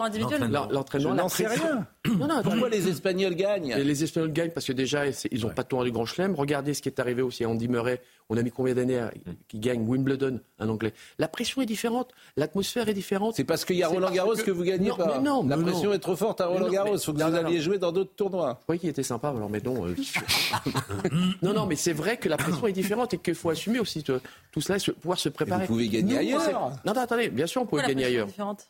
l'entraînement, 0.70 1.14
l'entraînement, 1.14 1.84
Rien. 2.18 2.28
Non, 2.28 2.36
non, 2.36 2.42
Pourquoi 2.44 2.70
les 2.70 2.88
Espagnols 2.88 3.36
gagnent? 3.36 3.70
Et 3.78 3.84
les 3.84 4.04
Espagnols 4.04 4.32
gagnent 4.34 4.52
parce 4.52 4.66
que 4.66 4.74
déjà, 4.74 5.04
ils 5.08 5.42
n'ont 5.42 5.50
pas 5.50 5.64
de 5.64 5.68
tournoi 5.68 5.86
du 5.86 5.92
Grand 5.92 6.06
Chelem. 6.06 6.36
Regardez 6.36 6.74
ce 6.74 6.82
qui 6.82 6.90
est 6.90 7.00
arrivé 7.00 7.22
aussi 7.22 7.44
à 7.44 7.50
Andy 7.50 7.68
Murray. 7.68 8.02
On 8.30 8.38
a 8.38 8.42
mis 8.42 8.52
combien 8.52 8.74
d'années 8.74 9.00
à- 9.00 9.12
qui 9.50 9.60
gagne 9.60 9.86
Wimbledon, 9.86 10.40
un 10.58 10.70
Anglais. 10.70 10.94
La 11.20 11.28
pression 11.28 11.62
est 11.62 11.66
différente, 11.66 12.12
l'atmosphère 12.38 12.88
est 12.88 12.94
différente. 12.94 13.36
C'est 13.36 13.44
parce 13.44 13.66
qu'il 13.66 13.76
y 13.76 13.84
a 13.84 13.88
Roland 13.90 14.10
Garros 14.12 14.34
que- 14.36 14.42
que 14.44 14.52
vous 14.52 14.64
gagnez 14.64 14.90
non, 14.90 14.96
pas. 14.96 15.18
mais 15.18 15.24
non, 15.24 15.46
La 15.46 15.58
mais 15.58 15.64
pression 15.64 15.90
non. 15.90 15.94
est 15.96 16.00
trop 16.00 16.16
forte 16.16 16.40
à 16.40 16.48
Roland 16.48 16.70
Garros. 16.70 16.96
Il 16.96 17.00
faut 17.04 17.12
que 17.14 17.20
non, 17.20 17.30
vous 17.30 17.36
alliez 17.36 17.60
jouer 17.60 17.78
dans 17.80 17.92
d'autres 17.92 18.16
tournois. 18.16 18.58
Je 18.62 18.64
croyais 18.64 18.80
qu'il 18.80 18.90
était 18.90 19.04
sympa, 19.04 19.30
alors 19.30 19.50
mais 19.50 19.60
non. 19.64 19.86
euh, 19.88 19.94
non, 21.42 21.54
non, 21.54 21.66
mais 21.66 21.76
c'est 21.76 21.94
vrai 21.94 22.18
que 22.18 22.30
la 22.30 22.38
pression 22.38 22.66
est 22.68 22.72
différente 22.72 23.14
et 23.14 23.18
qu'il 23.18 23.36
faut 23.36 23.50
assumer 23.50 23.80
aussi 23.80 24.04
tout 24.04 24.62
cela, 24.62 24.78
et 24.78 24.80
se- 24.80 24.92
pouvoir 24.92 25.20
se 25.20 25.30
préparer. 25.30 25.62
vous 25.66 25.74
pouvez 25.74 25.90
gagner 25.90 26.18
ailleurs. 26.18 26.42
Non, 26.86 26.94
non, 26.94 27.02
attendez, 27.02 27.30
bien 27.30 27.46
sûr, 27.48 27.62
on 27.62 27.66
peut 27.66 27.82
gagner 27.82 28.06
ailleurs. 28.06 28.28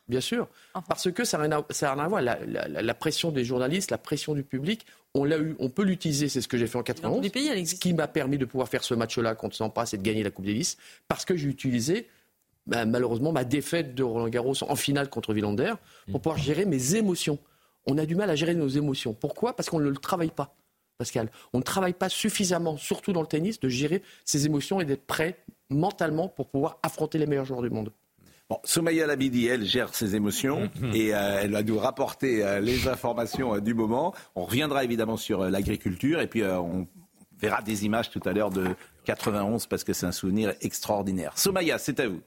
Bien 0.08 0.22
sûr. 0.22 0.48
Parce 0.88 1.12
que 1.12 1.24
ça 1.24 1.38
n'a 1.38 1.44
rien, 1.44 1.64
à- 2.02 2.08
voir. 2.08 2.22
La, 2.22 2.39
la- 2.48 2.68
la- 2.68 2.82
la 2.82 2.94
pression 2.94 3.32
des 3.32 3.43
journalistes, 3.44 3.91
la 3.91 3.98
pression 3.98 4.34
du 4.34 4.44
public, 4.44 4.86
on 5.14 5.24
l'a 5.24 5.38
eu, 5.38 5.56
on 5.60 5.70
peut 5.70 5.84
l'utiliser. 5.84 6.30
C'est 6.30 6.41
ce 6.41 6.48
que 6.48 6.58
j'ai 6.58 6.68
fait 6.68 6.78
en 6.78 6.84
91. 6.84 7.18
tous 7.18 7.24
les 7.24 7.30
pays, 7.30 7.66
ce 7.68 7.76
qui 7.76 7.94
m'a 7.94 8.08
permis 8.08 8.38
de 8.38 8.46
pouvoir 8.46 8.68
faire 8.68 8.84
ce 8.84 8.94
match-là 8.94 9.36
contre 9.36 9.56
Sampras 9.56 9.89
et 9.94 9.98
de 9.98 10.04
gagner 10.04 10.24
la 10.24 10.32
Coupe 10.32 10.46
Davis. 10.46 10.78
Parce 11.08 11.26
que 11.26 11.36
j'ai 11.36 11.48
utilisé, 11.48 12.08
bah, 12.66 12.86
malheureusement, 12.86 13.32
ma 13.32 13.44
défaite 13.44 13.96
de 13.96 14.04
Roland 14.04 14.30
Garros 14.30 14.56
en 14.64 14.76
finale 14.76 15.10
contre 15.10 15.34
Villander 15.34 15.74
pour 16.12 16.22
pouvoir 16.22 16.38
gérer 16.38 16.66
mes 16.66 16.96
émotions. 16.96 17.38
On 17.86 17.98
a 17.98 18.06
du 18.06 18.16
mal 18.16 18.30
à 18.30 18.36
gérer 18.36 18.56
nos 18.56 18.70
émotions. 18.70 19.14
Pourquoi? 19.14 19.56
Parce 19.56 19.70
qu'on 19.70 19.80
ne 19.80 19.89
le 19.89 19.98
travaille 19.98 20.32
pas. 20.32 20.56
Pascal, 20.98 21.30
on 21.54 21.58
ne 21.58 21.64
travaille 21.64 21.94
pas 21.94 22.08
suffisamment, 22.10 22.78
surtout 22.78 23.14
dans 23.14 23.22
le 23.22 23.28
tennis, 23.28 23.60
de 23.60 23.68
gérer 23.68 24.04
ses 24.26 24.46
émotions 24.46 24.80
et 24.80 24.86
d'être 24.86 25.06
prêt 25.06 25.38
mentalement 25.70 26.28
pour 26.30 26.48
pouvoir 26.48 26.80
affronter 26.84 27.18
les 27.18 27.26
meilleurs 27.26 27.46
joueurs 27.46 27.62
du 27.64 27.70
monde. 27.70 27.91
Bon, 28.54 28.60
Soumaya 28.66 29.08
Labidi, 29.08 29.47
elle 29.47 29.66
gère 29.66 29.95
ses 29.95 30.16
émotions 30.16 30.70
et 30.93 31.16
euh, 31.16 31.39
elle 31.41 31.54
va 31.54 31.64
nous 31.64 31.80
rapporter 31.80 32.43
euh, 32.43 32.60
les 32.60 32.88
informations 32.88 33.56
euh, 33.56 33.62
du 33.62 33.74
moment. 33.74 34.14
On 34.36 34.45
reviendra 34.45 34.84
évidemment 34.84 35.18
sur 35.18 35.49
l'agriculture 35.49 36.22
et 36.22 36.28
puis 36.28 36.43
on 36.43 36.88
verra 37.39 37.64
des 37.64 37.84
images 37.84 38.12
tout 38.12 38.22
à 38.26 38.32
l'heure 38.32 38.51
de 38.51 38.76
91 39.06 39.66
parce 39.66 39.84
que 39.84 39.93
c'est 39.93 40.06
un 40.06 40.12
souvenir 40.12 40.54
extraordinaire. 40.62 41.36
Soumaya, 41.36 41.80
c'est 41.80 41.99
à 41.99 42.08
vous. 42.08 42.22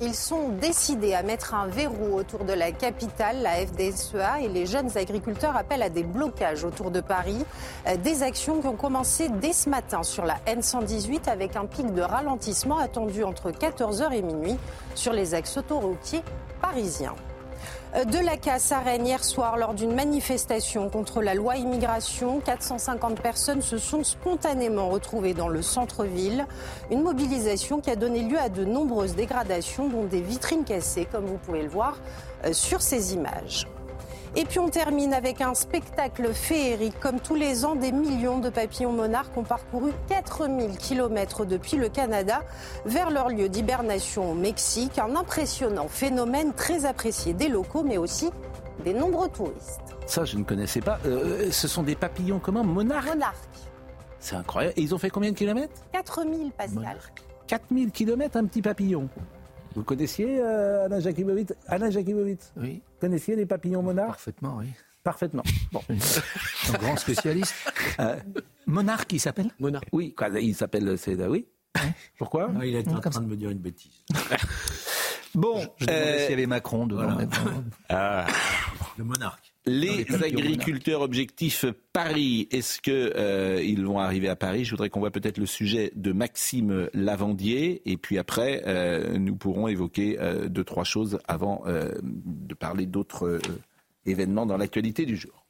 Ils 0.00 0.14
sont 0.14 0.50
décidés 0.50 1.14
à 1.14 1.24
mettre 1.24 1.54
un 1.54 1.66
verrou 1.66 2.14
autour 2.14 2.44
de 2.44 2.52
la 2.52 2.70
capitale, 2.70 3.42
la 3.42 3.66
FDSEA, 3.66 4.42
et 4.42 4.48
les 4.48 4.64
jeunes 4.64 4.96
agriculteurs 4.96 5.56
appellent 5.56 5.82
à 5.82 5.88
des 5.90 6.04
blocages 6.04 6.62
autour 6.62 6.92
de 6.92 7.00
Paris. 7.00 7.44
Euh, 7.88 7.96
Des 7.96 8.22
actions 8.22 8.60
qui 8.60 8.68
ont 8.68 8.76
commencé 8.76 9.28
dès 9.28 9.52
ce 9.52 9.68
matin 9.68 10.04
sur 10.04 10.24
la 10.24 10.36
N118 10.46 11.28
avec 11.28 11.56
un 11.56 11.66
pic 11.66 11.92
de 11.92 12.02
ralentissement 12.02 12.78
attendu 12.78 13.24
entre 13.24 13.50
14h 13.50 14.12
et 14.12 14.22
minuit 14.22 14.56
sur 14.94 15.12
les 15.12 15.34
axes 15.34 15.56
autoroutiers 15.56 16.22
parisiens. 16.62 17.16
De 18.04 18.24
la 18.24 18.36
casse 18.36 18.70
à 18.70 18.78
Rennes 18.78 19.08
hier 19.08 19.24
soir 19.24 19.56
lors 19.56 19.74
d'une 19.74 19.92
manifestation 19.92 20.88
contre 20.88 21.20
la 21.20 21.34
loi 21.34 21.56
immigration. 21.56 22.38
450 22.38 23.20
personnes 23.20 23.60
se 23.60 23.76
sont 23.76 24.04
spontanément 24.04 24.88
retrouvées 24.88 25.34
dans 25.34 25.48
le 25.48 25.62
centre-ville. 25.62 26.46
Une 26.92 27.02
mobilisation 27.02 27.80
qui 27.80 27.90
a 27.90 27.96
donné 27.96 28.22
lieu 28.22 28.38
à 28.38 28.50
de 28.50 28.64
nombreuses 28.64 29.16
dégradations, 29.16 29.88
dont 29.88 30.04
des 30.04 30.20
vitrines 30.20 30.64
cassées, 30.64 31.08
comme 31.10 31.26
vous 31.26 31.38
pouvez 31.38 31.62
le 31.62 31.68
voir 31.68 31.98
euh, 32.44 32.52
sur 32.52 32.82
ces 32.82 33.14
images. 33.14 33.66
Et 34.36 34.44
puis 34.44 34.58
on 34.58 34.68
termine 34.68 35.14
avec 35.14 35.40
un 35.40 35.54
spectacle 35.54 36.32
féerique. 36.32 36.98
Comme 37.00 37.20
tous 37.20 37.34
les 37.34 37.64
ans, 37.64 37.74
des 37.74 37.92
millions 37.92 38.38
de 38.38 38.50
papillons 38.50 38.92
monarques 38.92 39.36
ont 39.36 39.42
parcouru 39.44 39.92
4000 40.08 40.76
km 40.76 41.44
depuis 41.44 41.76
le 41.76 41.88
Canada 41.88 42.42
vers 42.84 43.10
leur 43.10 43.28
lieu 43.28 43.48
d'hibernation 43.48 44.32
au 44.32 44.34
Mexique. 44.34 44.98
Un 44.98 45.16
impressionnant 45.16 45.88
phénomène 45.88 46.52
très 46.52 46.84
apprécié 46.84 47.32
des 47.32 47.48
locaux, 47.48 47.82
mais 47.82 47.98
aussi 47.98 48.30
des 48.84 48.94
nombreux 48.94 49.28
touristes. 49.28 49.80
Ça, 50.06 50.24
je 50.24 50.36
ne 50.36 50.44
connaissais 50.44 50.80
pas. 50.80 50.98
Euh, 51.06 51.50
ce 51.50 51.68
sont 51.68 51.82
des 51.82 51.96
papillons 51.96 52.38
comment 52.38 52.64
Monarques 52.64 53.08
Monarques. 53.08 53.36
C'est 54.20 54.36
incroyable. 54.36 54.74
Et 54.76 54.82
ils 54.82 54.94
ont 54.94 54.98
fait 54.98 55.10
combien 55.10 55.30
de 55.30 55.36
kilomètres 55.36 55.74
4000, 55.92 56.52
Pascal. 56.52 56.98
4000 57.46 57.90
kilomètres, 57.90 58.36
un 58.36 58.44
petit 58.44 58.62
papillon. 58.62 59.08
Vous 59.74 59.84
connaissiez 59.84 60.40
euh, 60.40 60.86
Alain 60.86 61.00
Jakubowicz? 61.00 61.52
Alain 61.66 61.90
Jakubowicz? 61.90 62.52
Oui. 62.56 62.82
Connaissiez 63.00 63.36
les 63.36 63.46
papillons 63.46 63.82
monarques? 63.82 64.10
Parfaitement, 64.10 64.56
oui. 64.58 64.66
Parfaitement. 65.04 65.42
Bon. 65.72 65.80
Un 65.88 66.78
grand 66.78 66.96
spécialiste. 66.96 67.54
Euh, 68.00 68.16
Monarque, 68.66 69.12
il 69.12 69.20
s'appelle? 69.20 69.50
Monarque. 69.58 69.88
Oui, 69.92 70.12
quoi, 70.14 70.28
il 70.40 70.54
s'appelle. 70.54 70.98
C'est 70.98 71.14
oui. 71.26 71.46
Pourquoi? 72.18 72.48
Non, 72.48 72.62
il 72.62 72.74
est 72.74 72.88
en 72.88 73.00
train 73.00 73.20
de 73.20 73.26
me 73.26 73.36
dire 73.36 73.50
une 73.50 73.58
bêtise. 73.58 74.02
Bon, 75.34 75.60
Je 75.76 75.86
demandais 75.86 76.02
euh, 76.02 76.18
s'il 76.22 76.30
y 76.30 76.32
avait 76.34 76.46
Macron 76.46 76.86
devant. 76.86 77.02
voilà. 77.12 77.28
ah. 77.90 78.26
Le 78.96 79.04
monarque. 79.04 79.47
Les 79.68 80.06
agriculteurs 80.24 81.02
objectifs 81.02 81.66
Paris, 81.92 82.48
est-ce 82.50 82.80
que 82.80 83.12
euh, 83.16 83.62
ils 83.62 83.84
vont 83.84 83.98
arriver 83.98 84.28
à 84.28 84.36
Paris? 84.36 84.64
Je 84.64 84.70
voudrais 84.70 84.88
qu'on 84.88 85.00
voit 85.00 85.10
peut-être 85.10 85.38
le 85.38 85.46
sujet 85.46 85.92
de 85.94 86.12
Maxime 86.12 86.88
Lavandier, 86.94 87.82
et 87.84 87.96
puis 87.96 88.18
après, 88.18 88.62
euh, 88.66 89.18
nous 89.18 89.36
pourrons 89.36 89.68
évoquer 89.68 90.18
euh, 90.18 90.48
deux 90.48 90.64
trois 90.64 90.84
choses 90.84 91.18
avant 91.28 91.62
euh, 91.66 91.92
de 92.02 92.54
parler 92.54 92.86
d'autres 92.86 93.26
euh, 93.26 93.40
événements 94.06 94.46
dans 94.46 94.56
l'actualité 94.56 95.04
du 95.04 95.16
jour. 95.16 95.47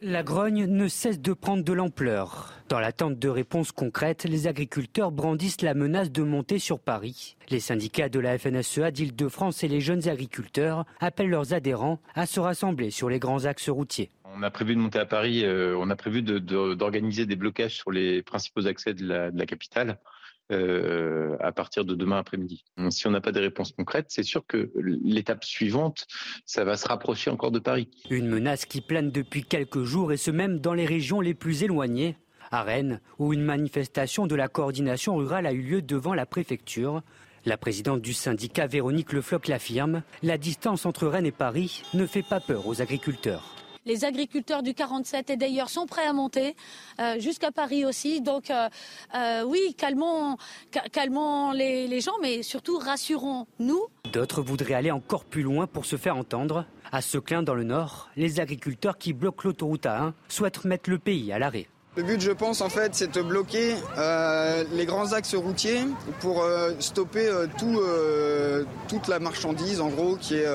La 0.00 0.22
grogne 0.22 0.66
ne 0.66 0.86
cesse 0.86 1.20
de 1.20 1.32
prendre 1.32 1.64
de 1.64 1.72
l'ampleur. 1.72 2.52
Dans 2.68 2.78
l'attente 2.78 3.18
de 3.18 3.28
réponses 3.28 3.72
concrètes, 3.72 4.22
les 4.22 4.46
agriculteurs 4.46 5.10
brandissent 5.10 5.60
la 5.60 5.74
menace 5.74 6.12
de 6.12 6.22
monter 6.22 6.60
sur 6.60 6.78
Paris. 6.78 7.36
Les 7.50 7.58
syndicats 7.58 8.08
de 8.08 8.20
la 8.20 8.38
FNSEA 8.38 8.92
d'Île-de-France 8.92 9.64
et 9.64 9.68
les 9.68 9.80
jeunes 9.80 10.08
agriculteurs 10.08 10.84
appellent 11.00 11.30
leurs 11.30 11.52
adhérents 11.52 11.98
à 12.14 12.26
se 12.26 12.38
rassembler 12.38 12.92
sur 12.92 13.10
les 13.10 13.18
grands 13.18 13.44
axes 13.44 13.70
routiers. 13.70 14.12
On 14.36 14.44
a 14.44 14.52
prévu 14.52 14.76
de 14.76 14.80
monter 14.80 15.00
à 15.00 15.06
Paris, 15.06 15.44
euh, 15.44 15.76
on 15.76 15.90
a 15.90 15.96
prévu 15.96 16.22
d'organiser 16.22 17.26
des 17.26 17.34
blocages 17.34 17.74
sur 17.74 17.90
les 17.90 18.22
principaux 18.22 18.68
accès 18.68 18.94
de 18.94 19.04
la 19.04 19.46
capitale. 19.46 19.98
Euh, 20.50 21.36
à 21.40 21.52
partir 21.52 21.84
de 21.84 21.94
demain 21.94 22.16
après-midi. 22.16 22.64
Si 22.88 23.06
on 23.06 23.10
n'a 23.10 23.20
pas 23.20 23.32
de 23.32 23.40
réponses 23.40 23.72
concrètes, 23.72 24.06
c'est 24.08 24.22
sûr 24.22 24.46
que 24.46 24.72
l'étape 24.74 25.44
suivante, 25.44 26.06
ça 26.46 26.64
va 26.64 26.78
se 26.78 26.88
rapprocher 26.88 27.28
encore 27.28 27.50
de 27.50 27.58
Paris. 27.58 27.90
Une 28.08 28.28
menace 28.28 28.64
qui 28.64 28.80
plane 28.80 29.10
depuis 29.10 29.44
quelques 29.44 29.82
jours 29.82 30.10
et 30.10 30.16
ce 30.16 30.30
même 30.30 30.58
dans 30.58 30.72
les 30.72 30.86
régions 30.86 31.20
les 31.20 31.34
plus 31.34 31.64
éloignées. 31.64 32.16
À 32.50 32.62
Rennes, 32.62 33.02
où 33.18 33.34
une 33.34 33.42
manifestation 33.42 34.26
de 34.26 34.34
la 34.34 34.48
coordination 34.48 35.16
rurale 35.16 35.46
a 35.46 35.52
eu 35.52 35.60
lieu 35.60 35.82
devant 35.82 36.14
la 36.14 36.24
préfecture, 36.24 37.02
la 37.44 37.58
présidente 37.58 38.00
du 38.00 38.14
syndicat 38.14 38.66
Véronique 38.66 39.12
Lefloc 39.12 39.48
l'affirme, 39.48 40.02
la 40.22 40.38
distance 40.38 40.86
entre 40.86 41.08
Rennes 41.08 41.26
et 41.26 41.30
Paris 41.30 41.82
ne 41.92 42.06
fait 42.06 42.22
pas 42.26 42.40
peur 42.40 42.66
aux 42.66 42.80
agriculteurs. 42.80 43.54
Les 43.88 44.04
agriculteurs 44.04 44.62
du 44.62 44.74
47 44.74 45.30
et 45.30 45.36
d'ailleurs 45.38 45.70
sont 45.70 45.86
prêts 45.86 46.06
à 46.06 46.12
monter 46.12 46.54
euh, 47.00 47.18
jusqu'à 47.18 47.50
Paris 47.50 47.86
aussi. 47.86 48.20
Donc 48.20 48.50
euh, 48.50 48.68
euh, 49.14 49.44
oui, 49.44 49.74
calmons, 49.78 50.36
les 51.52 52.00
gens, 52.02 52.12
mais 52.20 52.42
surtout 52.42 52.76
rassurons-nous. 52.76 53.86
D'autres 54.12 54.42
voudraient 54.42 54.74
aller 54.74 54.90
encore 54.90 55.24
plus 55.24 55.40
loin 55.40 55.66
pour 55.66 55.86
se 55.86 55.96
faire 55.96 56.18
entendre. 56.18 56.66
À 56.92 57.00
Seclin, 57.00 57.42
dans 57.42 57.54
le 57.54 57.64
Nord, 57.64 58.10
les 58.14 58.40
agriculteurs 58.40 58.98
qui 58.98 59.14
bloquent 59.14 59.48
l'autoroute 59.48 59.84
A1 59.84 60.12
souhaitent 60.28 60.66
mettre 60.66 60.90
le 60.90 60.98
pays 60.98 61.32
à 61.32 61.38
l'arrêt. 61.38 61.66
Le 61.98 62.04
but, 62.04 62.20
je 62.20 62.30
pense, 62.30 62.60
en 62.60 62.68
fait, 62.68 62.94
c'est 62.94 63.12
de 63.12 63.22
bloquer 63.22 63.74
euh, 63.96 64.62
les 64.72 64.86
grands 64.86 65.14
axes 65.14 65.34
routiers 65.34 65.80
pour 66.20 66.44
euh, 66.44 66.70
stopper 66.78 67.26
euh, 67.26 67.48
tout, 67.58 67.80
toute 68.86 69.08
la 69.08 69.18
marchandise, 69.18 69.80
en 69.80 69.88
gros, 69.88 70.14
qui 70.14 70.36
est, 70.36 70.46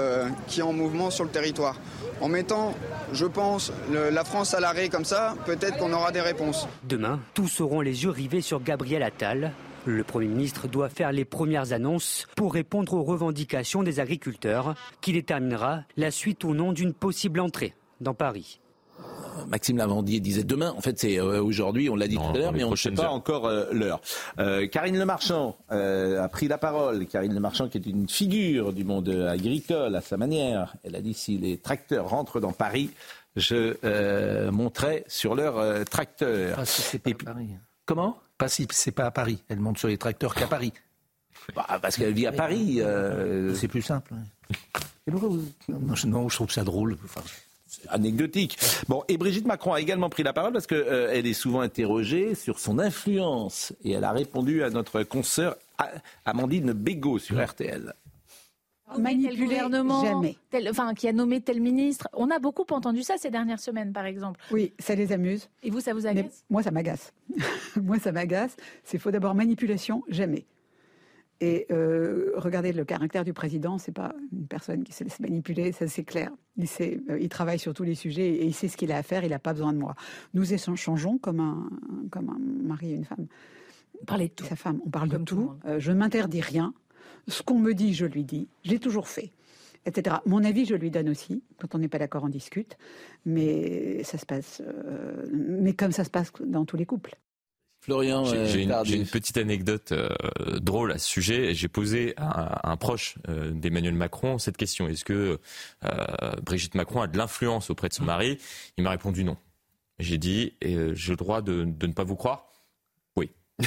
qui 0.47 0.61
est 0.61 0.63
en 0.63 0.71
mouvement 0.71 1.11
sur 1.11 1.25
le 1.25 1.29
territoire. 1.29 1.75
En 2.21 2.29
mettant, 2.29 2.73
je 3.11 3.25
pense, 3.25 3.73
la 3.91 4.23
France 4.23 4.53
à 4.53 4.61
l'arrêt 4.61 4.87
comme 4.87 5.03
ça, 5.03 5.35
peut-être 5.45 5.79
qu'on 5.79 5.91
aura 5.91 6.13
des 6.13 6.21
réponses. 6.21 6.65
Demain, 6.87 7.19
tous 7.33 7.59
auront 7.59 7.81
les 7.81 8.05
yeux 8.05 8.11
rivés 8.11 8.39
sur 8.39 8.63
Gabriel 8.63 9.03
Attal. 9.03 9.51
Le 9.83 10.05
Premier 10.05 10.27
ministre 10.27 10.69
doit 10.69 10.87
faire 10.87 11.11
les 11.11 11.25
premières 11.25 11.73
annonces 11.73 12.25
pour 12.37 12.53
répondre 12.53 12.93
aux 12.93 13.03
revendications 13.03 13.83
des 13.83 13.99
agriculteurs, 13.99 14.75
qui 15.01 15.11
déterminera 15.11 15.81
la 15.97 16.09
suite 16.09 16.45
ou 16.45 16.53
non 16.53 16.71
d'une 16.71 16.93
possible 16.93 17.41
entrée 17.41 17.75
dans 17.99 18.13
Paris. 18.13 18.61
Maxime 19.47 19.77
Lavandier 19.77 20.19
disait 20.19 20.43
demain. 20.43 20.73
En 20.77 20.81
fait, 20.81 20.99
c'est 20.99 21.19
euh, 21.19 21.41
aujourd'hui, 21.41 21.89
on 21.89 21.95
l'a 21.95 22.07
dit 22.07 22.15
tout 22.15 22.21
à 22.21 22.37
l'heure, 22.37 22.53
mais 22.53 22.63
on 22.63 22.71
ne 22.71 22.75
sait 22.75 22.91
pas 22.91 23.09
encore 23.09 23.45
euh, 23.45 23.65
l'heure. 23.71 24.01
Euh, 24.39 24.67
Karine 24.67 24.97
Le 24.97 25.05
Marchand 25.05 25.57
a 25.69 26.27
pris 26.29 26.47
la 26.47 26.57
parole. 26.57 27.05
Karine 27.05 27.33
Le 27.33 27.39
Marchand, 27.39 27.67
qui 27.69 27.77
est 27.77 27.85
une 27.85 28.09
figure 28.09 28.73
du 28.73 28.83
monde 28.83 29.09
agricole 29.09 29.95
à 29.95 30.01
sa 30.01 30.17
manière. 30.17 30.75
Elle 30.83 30.95
a 30.95 31.01
dit 31.01 31.13
si 31.13 31.37
les 31.37 31.57
tracteurs 31.57 32.09
rentrent 32.09 32.39
dans 32.39 32.51
Paris, 32.51 32.91
je 33.35 34.49
monterai 34.49 35.03
sur 35.07 35.35
si 36.65 36.99
pas 36.99 37.11
à 37.11 37.33
Paris. 37.33 37.49
Comment? 37.85 38.17
Pas 38.37 38.47
si 38.47 38.67
c'est 38.71 38.91
pas 38.91 39.05
à 39.05 39.11
Paris. 39.11 39.43
Elle 39.49 39.59
monte 39.59 39.77
sur 39.77 39.87
les 39.87 39.97
tracteurs 39.97 40.35
qu'à 40.35 40.47
Paris. 40.47 40.73
Bah, 41.55 41.65
parce 41.81 41.97
qu'elle 41.97 42.13
vit 42.13 42.27
à 42.27 42.31
Paris. 42.31 42.81
C'est 43.55 43.67
plus 43.67 43.81
simple. 43.81 44.13
Non, 45.07 46.29
je 46.29 46.35
trouve 46.35 46.51
ça 46.51 46.63
drôle 46.63 46.97
anecdotique. 47.89 48.57
Bon, 48.87 49.03
et 49.07 49.17
Brigitte 49.17 49.45
Macron 49.45 49.73
a 49.73 49.81
également 49.81 50.09
pris 50.09 50.23
la 50.23 50.33
parole 50.33 50.53
parce 50.53 50.67
qu'elle 50.67 50.83
euh, 50.87 51.11
est 51.13 51.33
souvent 51.33 51.61
interrogée 51.61 52.35
sur 52.35 52.59
son 52.59 52.79
influence 52.79 53.73
et 53.83 53.91
elle 53.91 54.03
a 54.03 54.11
répondu 54.11 54.63
à 54.63 54.69
notre 54.69 55.03
consoeur 55.03 55.55
Amandine 56.25 56.73
Bégaud 56.73 57.19
sur 57.19 57.43
RTL. 57.43 57.93
Manipuler 58.99 59.59
jamais. 60.03 60.37
enfin, 60.69 60.93
qui 60.93 61.07
a 61.07 61.13
nommé 61.13 61.41
tel 61.41 61.61
ministre. 61.61 62.07
On 62.13 62.29
a 62.29 62.39
beaucoup 62.39 62.65
entendu 62.69 63.01
ça 63.01 63.17
ces 63.17 63.31
dernières 63.31 63.59
semaines, 63.59 63.91
par 63.91 64.05
exemple. 64.05 64.39
Oui, 64.51 64.73
ça 64.77 64.93
les 64.93 65.11
amuse. 65.11 65.49
Et 65.63 65.69
vous, 65.69 65.79
ça 65.79 65.93
vous 65.93 66.05
agace? 66.05 66.43
Moi, 66.49 66.61
ça 66.61 66.71
m'agace. 66.71 67.13
moi, 67.81 67.97
ça 67.97 68.11
m'agace. 68.11 68.55
C'est 68.83 68.99
faux 68.99 69.09
d'abord 69.11 69.33
manipulation, 69.33 70.03
jamais. 70.09 70.45
Et 71.43 71.67
euh, 71.71 72.31
regardez 72.35 72.71
le 72.71 72.85
caractère 72.85 73.25
du 73.25 73.33
président, 73.33 73.77
c'est 73.77 73.91
pas 73.91 74.15
une 74.31 74.47
personne 74.47 74.85
qui 74.85 74.93
se 74.93 75.03
laisse 75.03 75.19
manipuler, 75.19 75.73
ça 75.73 75.89
c'est 75.89 76.05
clair. 76.05 76.31
Il, 76.55 76.69
sait, 76.69 77.01
euh, 77.09 77.19
il 77.19 77.27
travaille 77.27 77.59
sur 77.59 77.73
tous 77.73 77.83
les 77.83 77.95
sujets 77.95 78.29
et 78.29 78.45
il 78.45 78.53
sait 78.53 78.69
ce 78.69 78.77
qu'il 78.77 78.93
a 78.93 78.97
à 78.97 79.03
faire, 79.03 79.25
il 79.25 79.31
n'a 79.31 79.39
pas 79.39 79.51
besoin 79.51 79.73
de 79.73 79.77
moi. 79.77 79.93
Nous 80.33 80.53
échangeons 80.53 81.17
comme 81.17 81.41
un, 81.41 81.69
comme 82.11 82.29
un 82.29 82.39
mari 82.65 82.93
et 82.93 82.95
une 82.95 83.03
femme. 83.03 83.27
Parlez 84.07 84.29
de 84.29 84.33
tout. 84.33 84.45
Sa 84.45 84.55
femme, 84.55 84.79
on 84.85 84.89
parle 84.89 85.09
de 85.09 85.17
tout. 85.17 85.51
Euh, 85.65 85.81
je 85.81 85.91
ne 85.91 85.97
m'interdis 85.97 86.39
rien. 86.39 86.73
Ce 87.27 87.43
qu'on 87.43 87.59
me 87.59 87.73
dit, 87.73 87.93
je 87.93 88.05
lui 88.05 88.23
dis. 88.23 88.47
J'ai 88.63 88.79
toujours 88.79 89.09
fait. 89.09 89.33
Etc. 89.85 90.15
Mon 90.25 90.45
avis, 90.45 90.65
je 90.65 90.75
lui 90.75 90.91
donne 90.91 91.09
aussi. 91.09 91.43
Quand 91.59 91.75
on 91.75 91.79
n'est 91.79 91.89
pas 91.89 91.99
d'accord, 91.99 92.23
on 92.23 92.29
discute. 92.29 92.77
Mais 93.25 94.01
ça 94.03 94.17
se 94.17 94.25
passe. 94.25 94.61
mais 95.33 95.73
comme 95.73 95.91
ça 95.91 96.05
se 96.05 96.09
passe 96.09 96.31
dans 96.45 96.63
tous 96.63 96.77
les 96.77 96.85
couples. 96.85 97.17
Florian, 97.83 98.23
j'ai 98.23 98.65
euh, 98.65 98.83
une, 98.85 99.05
petite 99.05 99.35
anecdote 99.35 99.91
euh, 99.91 100.07
drôle 100.61 100.93
à 100.93 100.97
ce 100.97 101.05
sujet. 101.05 101.53
J'ai 101.53 101.67
posé 101.67 102.13
à 102.15 102.71
un, 102.71 102.77
proche 102.77 103.15
euh, 103.27 103.51
d'Emmanuel 103.51 103.93
Macron 103.93 104.37
cette 104.37 104.55
question 104.55 104.87
est-ce 104.87 105.03
que 105.03 105.37
Brigitte 106.43 106.75
Macron 106.75 107.01
a 107.01 107.07
de 107.07 107.17
l'influence 107.17 107.69
auprès 107.69 107.89
de 107.89 107.93
son 107.93 108.05
mari? 108.05 108.37
Il 108.77 108.85
m'a 108.85 108.91
répondu 108.91 109.25
non. 109.25 109.35
J'ai 109.99 110.17
dit 110.17 110.53
j'ai 110.61 111.11
le 111.11 111.17
droit 111.17 111.41
de, 111.41 111.65
ne 111.65 111.91
pas 111.91 112.05
vous 112.05 112.15
croire? 112.15 112.45
Oui. 113.17 113.29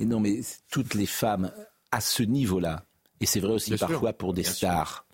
et 0.00 0.04
non, 0.04 0.18
mais 0.18 0.40
toutes 0.68 0.94
les 0.94 1.06
femmes 1.06 1.52
à 1.92 2.00
ce 2.00 2.24
niveau-là, 2.24 2.84
et 3.20 3.26
c'est 3.26 3.38
vrai 3.38 3.52
aussi 3.52 3.76
parfois 3.76 4.14
pour 4.14 4.34
des 4.34 4.42
stars, 4.42 5.06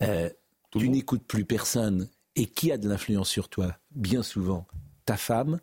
tu 0.00 0.88
n'écoutes 0.88 1.26
plus 1.26 1.44
personne. 1.44 2.08
Et 2.36 2.46
qui 2.46 2.72
a 2.72 2.78
de 2.78 2.88
l'influence 2.88 3.28
sur 3.28 3.48
toi? 3.50 3.76
Bien 3.94 4.22
souvent, 4.22 4.66
ta 5.04 5.16
femme 5.18 5.60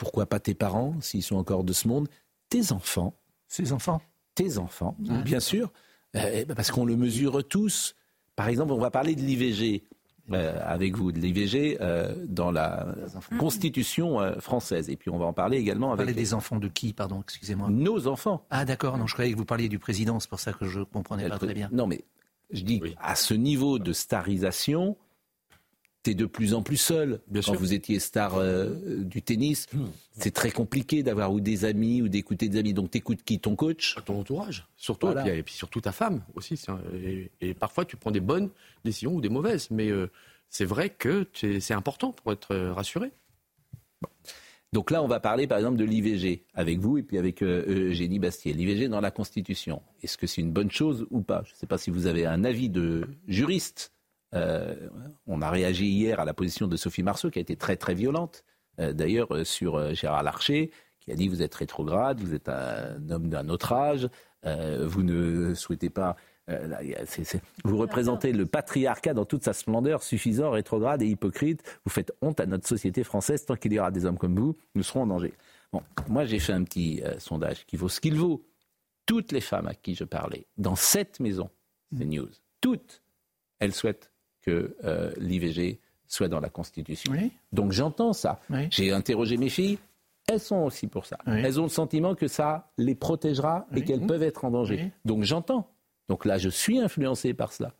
pourquoi 0.00 0.24
pas 0.24 0.40
tes 0.40 0.54
parents, 0.54 0.94
s'ils 1.02 1.22
sont 1.22 1.36
encore 1.36 1.62
de 1.62 1.74
ce 1.74 1.86
monde, 1.86 2.08
tes 2.48 2.72
enfants. 2.72 3.14
Ses 3.48 3.72
enfants 3.72 4.00
Tes 4.34 4.56
enfants, 4.56 4.96
bien 4.98 5.40
sûr, 5.40 5.70
euh, 6.16 6.30
eh 6.32 6.44
ben, 6.46 6.54
parce 6.54 6.70
qu'on 6.70 6.86
le 6.86 6.96
mesure 6.96 7.46
tous. 7.46 7.94
Par 8.34 8.48
exemple, 8.48 8.72
on 8.72 8.78
va 8.78 8.90
parler 8.90 9.14
de 9.14 9.20
l'IVG. 9.20 9.84
Euh, 10.32 10.60
avec 10.64 10.96
vous, 10.96 11.10
de 11.10 11.18
l'IVG 11.18 11.78
euh, 11.80 12.14
dans 12.28 12.52
la 12.52 12.94
Constitution 13.40 14.20
française. 14.38 14.88
Et 14.88 14.96
puis 14.96 15.10
on 15.10 15.18
va 15.18 15.26
en 15.26 15.32
parler 15.32 15.58
également 15.58 15.92
avec. 15.92 16.08
Vous 16.08 16.14
des 16.14 16.34
enfants 16.34 16.60
de 16.60 16.68
qui, 16.68 16.92
pardon, 16.92 17.20
excusez-moi? 17.20 17.68
Nos 17.68 18.06
enfants. 18.06 18.46
Ah 18.48 18.64
d'accord, 18.64 18.96
non, 18.96 19.08
je 19.08 19.14
croyais 19.14 19.32
que 19.32 19.36
vous 19.36 19.44
parliez 19.44 19.68
du 19.68 19.80
président, 19.80 20.20
c'est 20.20 20.30
pour 20.30 20.38
ça 20.38 20.52
que 20.52 20.66
je 20.66 20.82
comprenais 20.82 21.28
pas 21.28 21.38
très 21.38 21.52
bien. 21.52 21.68
Non, 21.72 21.88
mais 21.88 22.04
je 22.52 22.62
dis, 22.62 22.80
à 23.02 23.16
ce 23.16 23.34
niveau 23.34 23.80
de 23.80 23.92
starisation, 23.92 24.96
T'es 26.02 26.14
de 26.14 26.24
plus 26.24 26.54
en 26.54 26.62
plus 26.62 26.78
seul. 26.78 27.20
Quand 27.44 27.54
vous 27.54 27.74
étiez 27.74 27.98
star 27.98 28.36
euh, 28.36 29.02
du 29.02 29.20
tennis, 29.20 29.66
hmm. 29.74 29.84
c'est 30.12 30.32
très 30.32 30.50
compliqué 30.50 31.02
d'avoir 31.02 31.30
ou 31.30 31.40
des 31.40 31.66
amis 31.66 32.00
ou 32.00 32.08
d'écouter 32.08 32.48
des 32.48 32.58
amis. 32.58 32.72
Donc 32.72 32.90
t'écoutes 32.90 33.22
qui 33.22 33.38
Ton 33.38 33.54
coach? 33.54 33.96
Ton 34.06 34.20
entourage, 34.20 34.66
surtout. 34.76 35.08
Et, 35.26 35.42
puis, 35.42 35.54
surtout 35.54 35.82
ta 35.82 35.92
femme 35.92 36.22
aussi. 36.34 36.58
Et, 37.40 37.52
parfois 37.52 37.84
tu 37.84 37.96
prends 37.96 38.10
des 38.10 38.20
bonnes 38.20 38.48
décisions 38.82 39.14
ou 39.14 39.20
des 39.20 39.28
mauvaises. 39.28 39.70
Mais 39.70 39.90
euh, 39.90 40.10
c'est 40.48 40.64
vrai 40.64 40.88
que 40.88 41.28
c'est 41.34 41.74
important 41.74 42.12
pour 42.12 42.32
être 42.32 42.54
euh, 42.54 42.72
rassuré. 42.72 43.12
Donc 44.72 44.90
là, 44.90 45.02
on 45.02 45.08
va 45.08 45.20
parler 45.20 45.46
par 45.46 45.58
exemple 45.58 45.76
de 45.76 45.84
l'IVG 45.84 46.44
avec 46.54 46.78
vous 46.78 46.96
et 46.96 47.02
puis 47.02 47.18
avec 47.18 47.42
Eugénie 47.42 48.20
Bastier. 48.20 48.54
L'IVG 48.54 48.88
dans 48.88 49.00
la 49.00 49.10
Constitution, 49.10 49.82
est-ce 50.02 50.16
que 50.16 50.26
c'est 50.26 50.40
une 50.40 50.52
bonne 50.52 50.70
chose 50.70 51.06
ou 51.10 51.20
pas? 51.20 51.42
Je 51.44 51.52
ne 51.52 51.56
sais 51.56 51.66
pas 51.66 51.76
si 51.76 51.90
vous 51.90 52.06
avez 52.06 52.24
un 52.24 52.44
avis 52.44 52.70
de 52.70 53.08
juriste 53.26 53.92
euh, 54.34 54.88
on 55.26 55.42
a 55.42 55.50
réagi 55.50 55.86
hier 55.86 56.20
à 56.20 56.24
la 56.24 56.34
position 56.34 56.66
de 56.66 56.76
Sophie 56.76 57.02
Marceau, 57.02 57.30
qui 57.30 57.38
a 57.38 57.42
été 57.42 57.56
très 57.56 57.76
très 57.76 57.94
violente, 57.94 58.44
euh, 58.78 58.92
d'ailleurs 58.92 59.34
euh, 59.34 59.44
sur 59.44 59.94
Gérard 59.94 60.22
Larcher, 60.22 60.70
qui 61.00 61.10
a 61.10 61.14
dit 61.14 61.28
vous 61.28 61.42
êtes 61.42 61.54
rétrograde, 61.54 62.20
vous 62.20 62.34
êtes 62.34 62.48
un 62.48 63.10
homme 63.10 63.28
d'un 63.28 63.48
autre 63.48 63.72
âge, 63.72 64.08
vous 64.44 65.02
ne 65.02 65.54
souhaitez 65.54 65.90
pas 65.90 66.16
vous 67.62 67.76
représentez 67.76 68.32
le 68.32 68.44
patriarcat 68.44 69.14
dans 69.14 69.24
toute 69.24 69.44
sa 69.44 69.52
splendeur, 69.52 70.02
suffisant, 70.02 70.50
rétrograde 70.50 71.00
et 71.00 71.06
hypocrite. 71.06 71.62
Vous 71.84 71.92
faites 71.92 72.12
honte 72.22 72.40
à 72.40 72.46
notre 72.46 72.66
société 72.66 73.04
française. 73.04 73.46
Tant 73.46 73.54
qu'il 73.54 73.72
y 73.72 73.78
aura 73.78 73.92
des 73.92 74.04
hommes 74.04 74.18
comme 74.18 74.34
vous, 74.34 74.56
nous 74.74 74.82
serons 74.82 75.02
en 75.02 75.06
danger. 75.06 75.32
Bon, 75.72 75.80
moi 76.08 76.24
j'ai 76.24 76.40
fait 76.40 76.52
un 76.52 76.64
petit 76.64 77.02
sondage 77.18 77.66
qui 77.66 77.76
vaut 77.76 77.88
ce 77.88 78.00
qu'il 78.00 78.16
vaut. 78.16 78.44
Toutes 79.06 79.30
les 79.30 79.40
femmes 79.40 79.68
à 79.68 79.74
qui 79.74 79.94
je 79.94 80.02
parlais, 80.02 80.48
dans 80.56 80.74
cette 80.74 81.20
maison, 81.20 81.50
c'est 81.96 82.04
news, 82.04 82.30
toutes, 82.60 83.00
elles 83.60 83.74
souhaitent 83.74 84.10
que 84.42 84.76
euh, 84.84 85.12
l'IVG 85.18 85.78
soit 86.06 86.28
dans 86.28 86.40
la 86.40 86.48
Constitution. 86.48 87.12
Donc 87.52 87.72
j'entends 87.72 88.12
ça. 88.12 88.40
J'ai 88.70 88.92
interrogé 88.92 89.36
mes 89.36 89.48
filles, 89.48 89.78
elles 90.26 90.40
sont 90.40 90.58
aussi 90.58 90.86
pour 90.86 91.06
ça. 91.06 91.18
Elles 91.26 91.60
ont 91.60 91.64
le 91.64 91.68
sentiment 91.68 92.14
que 92.14 92.28
ça 92.28 92.70
les 92.78 92.94
protégera 92.94 93.66
et 93.74 93.82
qu'elles 93.82 94.06
peuvent 94.06 94.22
être 94.22 94.44
en 94.44 94.50
danger. 94.50 94.92
Donc 95.04 95.24
j'entends. 95.24 95.68
Donc 96.08 96.24
là, 96.24 96.38
je 96.38 96.48
suis 96.48 96.80
influencé 96.80 97.34
par 97.34 97.52
cela. 97.52 97.72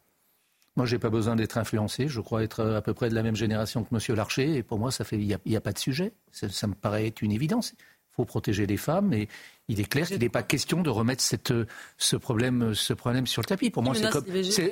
Moi, 0.76 0.86
j'ai 0.86 0.98
pas 0.98 1.10
besoin 1.10 1.34
d'être 1.34 1.58
influencé. 1.58 2.06
Je 2.06 2.20
crois 2.20 2.44
être 2.44 2.64
à 2.64 2.80
peu 2.80 2.94
près 2.94 3.08
de 3.08 3.14
la 3.14 3.24
même 3.24 3.34
génération 3.34 3.82
que 3.82 3.92
M. 3.92 4.16
Larcher. 4.16 4.54
Et 4.54 4.62
pour 4.62 4.78
moi, 4.78 4.92
ça 4.92 5.04
fait, 5.04 5.18
il 5.18 5.38
n'y 5.44 5.56
a, 5.56 5.60
pas 5.60 5.72
de 5.72 5.78
sujet. 5.78 6.12
Ça, 6.30 6.66
me 6.68 6.74
paraît 6.74 7.08
être 7.08 7.22
une 7.22 7.32
évidence. 7.32 7.74
Protéger 8.24 8.66
les 8.66 8.76
femmes. 8.76 9.12
Et 9.12 9.28
il 9.68 9.80
est 9.80 9.84
clair 9.84 10.06
qu'il 10.06 10.18
n'est 10.18 10.28
pas 10.28 10.42
question 10.42 10.82
de 10.82 10.90
remettre 10.90 11.22
cette, 11.22 11.52
ce, 11.96 12.16
problème, 12.16 12.74
ce 12.74 12.92
problème 12.92 13.26
sur 13.26 13.42
le 13.42 13.46
tapis. 13.46 13.70
Pour 13.70 13.82
moi, 13.82 13.94
c'est 13.94 14.10
comme. 14.10 14.24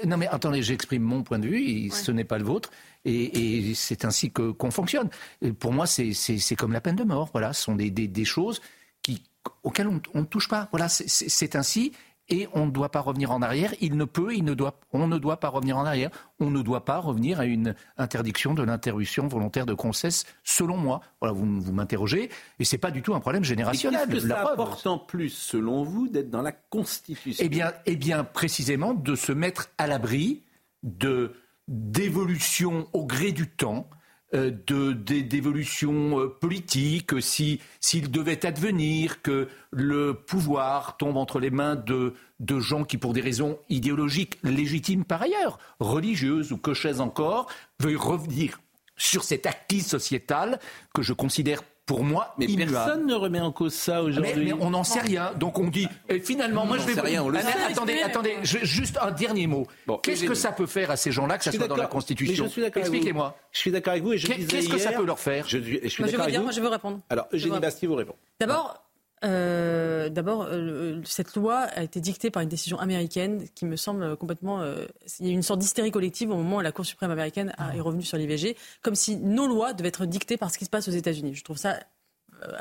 Non, 0.06 0.16
mais 0.16 0.26
attendez, 0.28 0.62
j'exprime 0.62 1.02
mon 1.02 1.22
point 1.22 1.38
de 1.38 1.46
vue. 1.46 1.62
Et 1.62 1.90
Ce 1.90 2.10
n'est 2.10 2.24
pas 2.24 2.38
le 2.38 2.44
vôtre. 2.44 2.70
Et, 3.04 3.72
c'est 3.74 4.04
ainsi 4.04 4.30
que, 4.30 4.50
qu'on 4.50 4.70
fonctionne. 4.70 5.08
Et 5.42 5.52
pour 5.52 5.72
moi, 5.72 5.86
c'est, 5.86 6.56
comme 6.56 6.72
la 6.72 6.80
peine 6.80 6.96
de 6.96 7.04
mort. 7.04 7.30
Voilà, 7.32 7.52
ce 7.52 7.62
sont 7.62 7.74
des, 7.76 7.90
des, 7.90 8.24
choses 8.24 8.60
qui, 9.02 9.22
auxquelles 9.62 9.88
on, 9.88 10.00
on 10.14 10.20
ne 10.20 10.26
touche 10.26 10.48
pas. 10.48 10.68
Voilà, 10.72 10.88
c'est 10.88 11.56
ainsi 11.56 11.92
et 12.28 12.48
on 12.52 12.66
ne 12.66 12.70
doit 12.70 12.90
pas 12.90 13.00
revenir 13.00 13.30
en 13.30 13.42
arrière. 13.42 13.74
Il 13.80 13.96
ne 13.96 14.04
peut, 14.04 14.34
il 14.34 14.44
ne 14.44 14.54
doit, 14.54 14.78
on 14.92 15.06
ne 15.06 15.18
doit 15.18 15.38
pas 15.40 15.48
revenir 15.48 15.76
en 15.78 15.84
arrière. 15.84 16.10
On 16.40 16.50
ne 16.50 16.62
doit 16.62 16.84
pas 16.84 16.98
revenir 16.98 17.40
à 17.40 17.46
une 17.46 17.74
interdiction 17.96 18.54
de 18.54 18.62
l'interruption 18.62 19.26
volontaire 19.26 19.66
de 19.66 19.74
grossesse, 19.74 20.24
selon 20.44 20.76
moi. 20.76 21.00
Voilà, 21.20 21.32
vous, 21.32 21.60
vous 21.60 21.72
m'interrogez, 21.72 22.30
et 22.58 22.64
c'est 22.64 22.78
pas 22.78 22.90
du 22.90 23.02
tout 23.02 23.14
un 23.14 23.20
problème 23.20 23.44
générationnel. 23.44 24.06
Qu'est-ce 24.08 24.22
que 24.22 24.28
ça 24.28 24.48
apporte 24.48 24.86
en 24.86 24.98
plus, 24.98 25.30
selon 25.30 25.82
vous, 25.82 26.08
d'être 26.08 26.30
dans 26.30 26.42
la 26.42 26.52
Constitution? 26.52 27.44
Eh 27.44 27.48
bien, 27.48 27.72
eh 27.86 27.96
bien, 27.96 28.24
précisément, 28.24 28.94
de 28.94 29.14
se 29.14 29.32
mettre 29.32 29.68
à 29.78 29.86
l'abri 29.86 30.42
de 30.82 31.34
d'évolution 31.68 32.88
au 32.94 33.04
gré 33.04 33.30
du 33.30 33.46
temps 33.46 33.90
d'évolution 34.32 36.20
euh, 36.20 36.28
politique, 36.28 37.20
si 37.20 37.60
s'il 37.80 38.10
devait 38.10 38.44
advenir 38.44 39.22
que 39.22 39.48
le 39.70 40.14
pouvoir 40.14 40.96
tombe 40.96 41.16
entre 41.16 41.40
les 41.40 41.50
mains 41.50 41.76
de, 41.76 42.14
de 42.40 42.60
gens 42.60 42.84
qui, 42.84 42.98
pour 42.98 43.12
des 43.12 43.20
raisons 43.20 43.58
idéologiques 43.68 44.38
légitimes 44.42 45.04
par 45.04 45.22
ailleurs, 45.22 45.58
religieuses 45.80 46.52
ou 46.52 46.58
cochaises 46.58 47.00
encore, 47.00 47.50
veuillent 47.80 47.96
revenir 47.96 48.60
sur 48.96 49.24
cet 49.24 49.46
acquis 49.46 49.80
sociétal 49.80 50.58
que 50.92 51.02
je 51.02 51.12
considère 51.12 51.62
pour 51.88 52.04
moi, 52.04 52.34
mais 52.36 52.46
personne 52.46 53.06
ne 53.06 53.14
remet 53.14 53.40
en 53.40 53.50
cause 53.50 53.72
ça 53.72 54.02
aujourd'hui. 54.02 54.44
Mais, 54.44 54.52
on 54.52 54.70
n'en 54.70 54.84
sait 54.84 55.00
rien. 55.00 55.32
Donc 55.36 55.58
on 55.58 55.68
dit, 55.68 55.88
et 56.08 56.20
finalement, 56.20 56.66
moi 56.66 56.76
je 56.78 56.86
vais. 56.86 57.00
Rien, 57.00 57.22
on 57.22 57.30
le 57.30 57.38
ah, 57.38 57.70
attendez, 57.70 58.00
attendez, 58.04 58.36
juste 58.42 58.98
un 59.00 59.10
dernier 59.10 59.46
mot. 59.46 59.66
Qu'est-ce 60.02 60.24
que 60.24 60.34
ça 60.34 60.52
peut 60.52 60.66
faire 60.66 60.90
à 60.90 60.96
ces 60.96 61.10
gens-là 61.10 61.38
que 61.38 61.44
ça 61.44 61.52
soit 61.52 61.66
dans 61.66 61.76
la 61.76 61.86
Constitution 61.86 62.46
Expliquez-moi. 62.46 63.36
Je 63.50 63.58
suis 63.58 63.70
d'accord 63.72 63.92
avec 63.92 64.04
vous. 64.04 64.10
Qu'est-ce 64.12 64.68
que 64.68 64.78
ça 64.78 64.92
peut 64.92 65.04
leur 65.04 65.18
faire 65.18 65.48
Je, 65.48 65.58
je 65.58 65.88
suis 65.88 66.04
d'accord 66.04 66.22
avec 66.22 66.36
vous. 66.36 66.42
Moi, 66.42 66.52
je 66.52 66.60
veux 66.60 66.68
répondre. 66.68 67.00
Alors, 67.08 67.26
Eugénie 67.32 67.58
Bastier 67.58 67.88
vous 67.88 67.96
répond. 67.96 68.14
D'abord, 68.38 68.87
euh, 69.24 70.08
D'abord, 70.08 70.46
euh, 70.48 71.00
cette 71.04 71.34
loi 71.34 71.60
a 71.60 71.82
été 71.82 72.00
dictée 72.00 72.30
par 72.30 72.42
une 72.42 72.48
décision 72.48 72.78
américaine 72.78 73.46
qui 73.54 73.64
me 73.66 73.76
semble 73.76 74.16
complètement. 74.16 74.60
Euh, 74.60 74.86
il 75.20 75.26
y 75.26 75.30
a 75.30 75.32
une 75.32 75.42
sorte 75.42 75.60
d'hystérie 75.60 75.90
collective 75.90 76.30
au 76.30 76.36
moment 76.36 76.56
où 76.58 76.60
la 76.60 76.72
Cour 76.72 76.86
suprême 76.86 77.10
américaine 77.10 77.52
est 77.74 77.80
revenue 77.80 78.02
sur 78.02 78.16
l'IVG, 78.16 78.56
comme 78.82 78.94
si 78.94 79.16
nos 79.16 79.46
lois 79.46 79.72
devaient 79.72 79.88
être 79.88 80.06
dictées 80.06 80.36
par 80.36 80.50
ce 80.50 80.58
qui 80.58 80.64
se 80.64 80.70
passe 80.70 80.88
aux 80.88 80.92
États-Unis. 80.92 81.34
Je 81.34 81.44
trouve 81.44 81.58
ça 81.58 81.78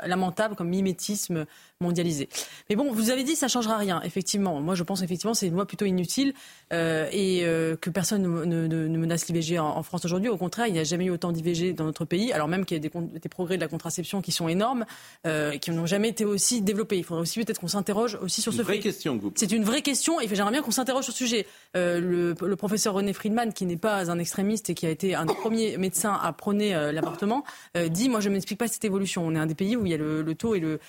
lamentable 0.04 0.56
comme 0.56 0.68
mimétisme 0.68 1.46
mondialisé. 1.80 2.28
Mais 2.68 2.74
bon, 2.74 2.90
vous 2.92 3.10
avez 3.10 3.22
dit 3.22 3.36
ça 3.36 3.46
changera 3.46 3.76
rien. 3.76 4.02
Effectivement, 4.02 4.60
moi 4.60 4.74
je 4.74 4.82
pense 4.82 5.02
effectivement 5.02 5.32
c'est 5.32 5.46
une 5.46 5.54
loi 5.54 5.64
plutôt 5.64 5.84
inutile 5.84 6.34
euh, 6.72 7.08
et 7.12 7.44
euh, 7.44 7.76
que 7.76 7.88
personne 7.88 8.22
ne, 8.22 8.66
ne, 8.66 8.98
menace 8.98 9.28
l'IVG 9.28 9.60
en, 9.60 9.80
France 9.84 10.04
aujourd'hui. 10.04 10.28
Au 10.28 10.36
contraire, 10.36 10.66
il 10.66 10.72
n'y 10.72 10.80
a 10.80 10.84
jamais 10.84 11.04
eu 11.04 11.10
autant 11.10 11.30
d'IVG 11.30 11.74
dans 11.74 11.84
notre 11.84 12.04
pays, 12.04 12.32
alors 12.32 12.48
même 12.48 12.64
qu'il 12.64 12.76
y 12.76 12.80
a 12.84 12.88
des, 12.88 12.90
des, 13.20 13.28
progrès 13.28 13.56
de 13.56 13.60
la 13.60 13.68
contraception 13.68 14.20
qui 14.20 14.32
sont 14.32 14.48
énormes, 14.48 14.86
euh, 15.24 15.56
qui 15.58 15.70
n'ont 15.70 15.86
jamais 15.86 16.08
été 16.08 16.24
aussi 16.24 16.62
développés. 16.62 16.98
Il 16.98 17.04
faudrait 17.04 17.22
aussi 17.22 17.38
peut-être 17.44 17.60
qu'on 17.60 17.68
s'interroge 17.68 18.18
aussi 18.20 18.42
sur 18.42 18.52
ce 18.52 18.64
fait. 18.64 18.64
C'est 18.64 18.72
une 18.72 18.74
vraie 18.74 18.82
question. 18.82 19.32
C'est 19.36 19.52
une 19.52 19.64
vraie 19.64 19.82
question 19.82 20.20
et 20.20 20.26
j'aimerais 20.26 20.50
bien 20.50 20.62
qu'on 20.62 20.72
s'interroge 20.72 21.04
sur 21.04 21.12
ce 21.12 21.18
sujet. 21.18 21.46
Le, 21.74 22.34
le, 22.40 22.56
professeur 22.56 22.94
René 22.94 23.12
Friedman, 23.12 23.52
qui 23.52 23.66
n'est 23.66 23.76
pas 23.76 24.10
un 24.10 24.18
extrémiste 24.18 24.68
et 24.68 24.74
qui 24.74 24.84
a 24.84 24.90
été 24.90 25.14
un 25.14 25.26
des 25.26 25.34
premiers 25.34 25.76
médecins 25.78 26.18
à 26.20 26.32
prôner 26.32 26.72
l'avortement, 26.92 27.44
dit 27.88 28.08
moi 28.08 28.18
je 28.18 28.30
ne 28.30 28.34
m'explique 28.34 28.58
pas 28.58 28.66
cette 28.66 28.84
évolution. 28.84 29.24
On 29.24 29.36
est 29.36 29.38
un 29.38 29.46
des 29.46 29.54
pays 29.54 29.76
où 29.76 29.86
il 29.86 29.92
y 29.92 29.94
a 29.94 29.98
le, 29.98 30.34
taux 30.34 30.56
et 30.56 30.60
le, 30.60 30.80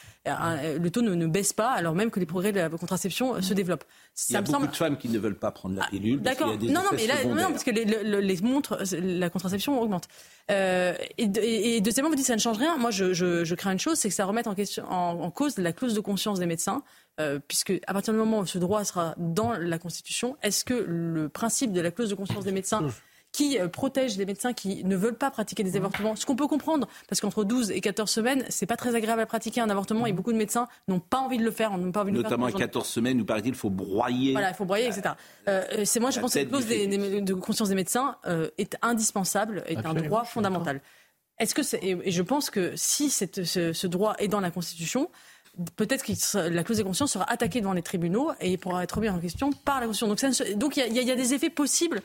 le 0.80 0.92
taux 0.92 1.02
ne, 1.02 1.28
baisse 1.28 1.54
pas, 1.54 1.72
alors 1.72 1.96
même 1.96 2.12
que 2.12 2.20
les 2.20 2.26
progrès 2.26 2.52
de 2.52 2.58
la 2.58 2.70
contraception 2.70 3.42
se 3.42 3.54
développent. 3.54 3.84
il 4.30 4.34
y 4.34 4.36
a 4.36 4.42
beaucoup 4.42 4.68
de 4.68 4.76
femmes 4.76 4.98
qui 4.98 5.10
ne 5.10 5.20
veulent 5.20 5.38
pas 5.38 5.52
prendre 5.52 5.76
la 5.76 5.86
pilule. 5.88 6.22
D'accord. 6.22 6.56
Non, 6.62 6.82
non, 6.82 6.90
mais 6.94 7.08
là, 7.08 7.24
non, 7.26 7.52
parce 7.52 7.64
que 7.64 7.72
les, 7.72 7.86
les, 7.86 8.42
montres, 8.42 8.78
la 9.02 9.30
contraception 9.30 9.80
augmente. 9.82 10.08
Euh, 10.52 10.96
et, 11.18 11.82
deuxièmement, 11.82 12.10
vous 12.10 12.16
dites 12.16 12.26
que 12.26 12.28
ça 12.28 12.36
ne 12.36 12.42
change 12.42 12.58
rien. 12.58 12.78
Moi, 12.78 12.92
je, 12.92 13.54
crains 13.56 13.74
une 13.74 13.80
chose, 13.80 13.98
c'est 13.98 14.10
que 14.10 14.16
ça 14.16 14.26
remette 14.26 14.48
en, 14.48 14.56
question, 14.56 14.86
en, 14.90 15.30
cause 15.32 15.58
la 15.58 15.74
clause 15.74 15.94
de 15.94 16.00
conscience 16.00 16.40
des 16.40 16.46
médecins. 16.46 16.84
Euh, 17.20 17.38
puisque 17.46 17.74
à 17.86 17.94
partir 17.94 18.14
du 18.14 18.20
moment 18.20 18.40
où 18.40 18.46
ce 18.46 18.58
droit 18.58 18.84
sera 18.86 19.14
dans 19.18 19.52
la 19.52 19.78
Constitution, 19.78 20.38
est-ce 20.42 20.64
que 20.64 20.74
le 20.74 21.28
principe 21.28 21.74
de 21.74 21.82
la 21.82 21.92
clause 21.92 22.10
de 22.10 22.16
conscience 22.16 22.46
des 22.46 22.54
médecins 22.54 22.88
qui 23.32 23.60
euh, 23.60 23.68
protège 23.68 24.18
les 24.18 24.26
médecins 24.26 24.54
qui 24.54 24.84
ne 24.84 24.96
veulent 24.96 25.18
pas 25.18 25.32
pratiquer 25.32 25.64
des 25.64 25.76
avortements. 25.78 26.16
Ce 26.16 26.26
qu'on 26.26 26.36
peut 26.36 26.48
comprendre, 26.48 26.88
parce 27.08 27.22
qu'entre 27.22 27.44
12 27.44 27.72
et 27.72 27.82
14 27.82 28.10
semaines, 28.10 28.46
c'est 28.50 28.66
pas 28.66 28.78
très 28.78 28.96
agréable 28.96 29.22
à 29.22 29.26
pratiquer 29.26 29.62
un 29.62 29.70
avortement 29.70 30.06
et 30.06 30.14
beaucoup 30.14 30.34
de 30.34 30.38
médecins 30.38 30.68
n'ont 30.88 31.00
pas 31.00 31.20
envie 31.20 31.38
de 31.38 31.44
le 31.44 31.52
faire. 31.52 31.78
N'ont 31.78 31.92
pas 31.92 32.02
envie 32.02 32.12
de 32.12 32.18
Notamment 32.18 32.48
à 32.48 32.52
14 32.52 32.88
semaines 32.88 33.22
où, 33.22 33.26
paraît-il, 33.26 33.50
il 33.50 33.56
faut 33.56 33.70
broyer. 33.70 34.32
Voilà, 34.32 34.50
il 34.50 34.56
faut 34.56 34.66
broyer, 34.66 34.88
etc. 34.88 35.12
Euh, 35.48 35.64
euh, 35.72 35.86
c'est 35.86 36.00
moi, 36.00 36.12
je 36.12 36.20
pense 36.20 36.34
que 36.34 36.40
la 36.40 36.46
clause 36.46 36.68
de 36.68 37.34
conscience 37.34 37.70
des 37.70 37.76
médecins 37.76 38.18
est 38.58 38.78
indispensable, 38.82 39.64
est 39.68 39.86
un 39.86 39.94
droit 39.94 40.24
fondamental. 40.24 40.82
Est-ce 41.40 41.56
que 41.56 41.62
et 41.82 42.12
je 42.12 42.22
pense 42.22 42.50
que 42.50 42.74
si 42.76 43.10
cette, 43.10 43.46
ce, 43.46 43.88
droit 43.88 44.16
est 44.20 44.28
dans 44.28 44.42
la 44.42 44.52
Constitution, 44.52 45.10
peut-être 45.78 46.04
que 46.04 46.50
la 46.50 46.64
clause 46.64 46.78
des 46.78 46.84
consciences 46.84 47.14
sera 47.14 47.30
attaquée 47.32 47.62
devant 47.62 47.74
les 47.74 47.82
tribunaux 47.82 48.32
et 48.42 48.58
pourra 48.58 48.84
être 48.84 48.96
remise 48.96 49.12
en 49.12 49.20
question 49.20 49.52
par 49.52 49.80
la 49.80 49.86
Constitution. 49.86 50.58
Donc 50.58 50.76
il 50.76 50.94
y, 50.94 51.06
y, 51.06 51.12
a 51.12 51.16
des 51.16 51.34
effets 51.34 51.50
possibles 51.50 51.98
euh, 51.98 52.02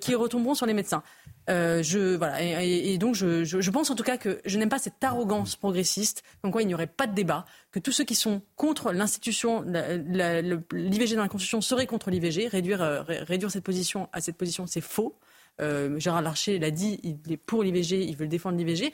qui 0.00 0.14
retomberont 0.14 0.54
sur 0.54 0.66
les 0.66 0.74
médecins. 0.74 1.02
Euh, 1.48 1.82
je, 1.82 2.16
voilà, 2.16 2.42
et, 2.42 2.98
donc 2.98 3.14
je, 3.14 3.44
je, 3.44 3.70
pense 3.70 3.90
en 3.90 3.94
tout 3.94 4.02
cas 4.02 4.16
que 4.16 4.40
je 4.44 4.58
n'aime 4.58 4.68
pas 4.68 4.80
cette 4.80 5.02
arrogance 5.04 5.54
progressiste, 5.54 6.24
comme 6.42 6.50
quoi 6.50 6.62
il 6.62 6.66
n'y 6.66 6.74
aurait 6.74 6.88
pas 6.88 7.06
de 7.06 7.14
débat, 7.14 7.44
que 7.70 7.78
tous 7.78 7.92
ceux 7.92 8.02
qui 8.02 8.16
sont 8.16 8.42
contre 8.56 8.92
l'institution, 8.92 9.62
l'IVG 9.62 11.14
dans 11.14 11.22
la 11.22 11.28
Constitution 11.28 11.60
seraient 11.60 11.86
contre 11.86 12.10
l'IVG. 12.10 12.48
Réduire, 12.48 12.82
euh, 12.82 13.02
réduire 13.06 13.50
cette 13.50 13.64
position 13.64 14.08
à 14.12 14.20
cette 14.20 14.36
position, 14.36 14.66
c'est 14.66 14.80
faux. 14.80 15.16
Gérard 15.58 16.20
Larcher 16.20 16.58
l'a 16.58 16.70
dit, 16.70 17.00
il 17.02 17.32
est 17.32 17.38
pour 17.38 17.62
l'IVG, 17.62 18.04
il 18.04 18.16
veut 18.16 18.26
défendre 18.26 18.58
l'IVG 18.58 18.92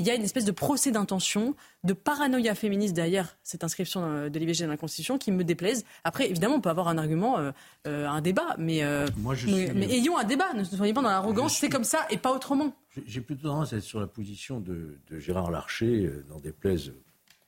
il 0.00 0.06
y 0.06 0.10
a 0.10 0.14
une 0.14 0.22
espèce 0.22 0.46
de 0.46 0.50
procès 0.50 0.90
d'intention, 0.90 1.54
de 1.84 1.92
paranoïa 1.92 2.54
féministe 2.54 2.94
derrière 2.94 3.36
cette 3.42 3.64
inscription 3.64 4.02
euh, 4.02 4.28
de 4.30 4.38
l'IVG 4.38 4.64
dans 4.64 4.70
la 4.70 4.78
Constitution 4.78 5.18
qui 5.18 5.30
me 5.30 5.44
déplaise. 5.44 5.84
Après, 6.04 6.28
évidemment, 6.28 6.54
on 6.54 6.60
peut 6.62 6.70
avoir 6.70 6.88
un 6.88 6.96
argument, 6.96 7.38
euh, 7.38 7.52
euh, 7.86 8.08
un 8.08 8.22
débat, 8.22 8.56
mais, 8.56 8.78
ayons 8.78 10.16
un 10.16 10.24
débat. 10.24 10.54
Ne 10.54 10.64
soyons 10.64 10.94
pas 10.94 11.02
dans 11.02 11.10
l'arrogance, 11.10 11.58
c'est 11.58 11.68
comme 11.68 11.84
ça 11.84 12.06
et 12.08 12.16
pas 12.16 12.32
autrement. 12.32 12.74
J'ai 13.06 13.20
plutôt 13.20 13.48
tendance 13.48 13.74
à 13.74 13.76
être 13.76 13.82
sur 13.82 14.00
la 14.00 14.06
position 14.06 14.58
de, 14.58 14.98
Gérard 15.18 15.50
Larcher, 15.50 16.10
dans 16.30 16.40
des 16.40 16.52
plaies 16.52 16.78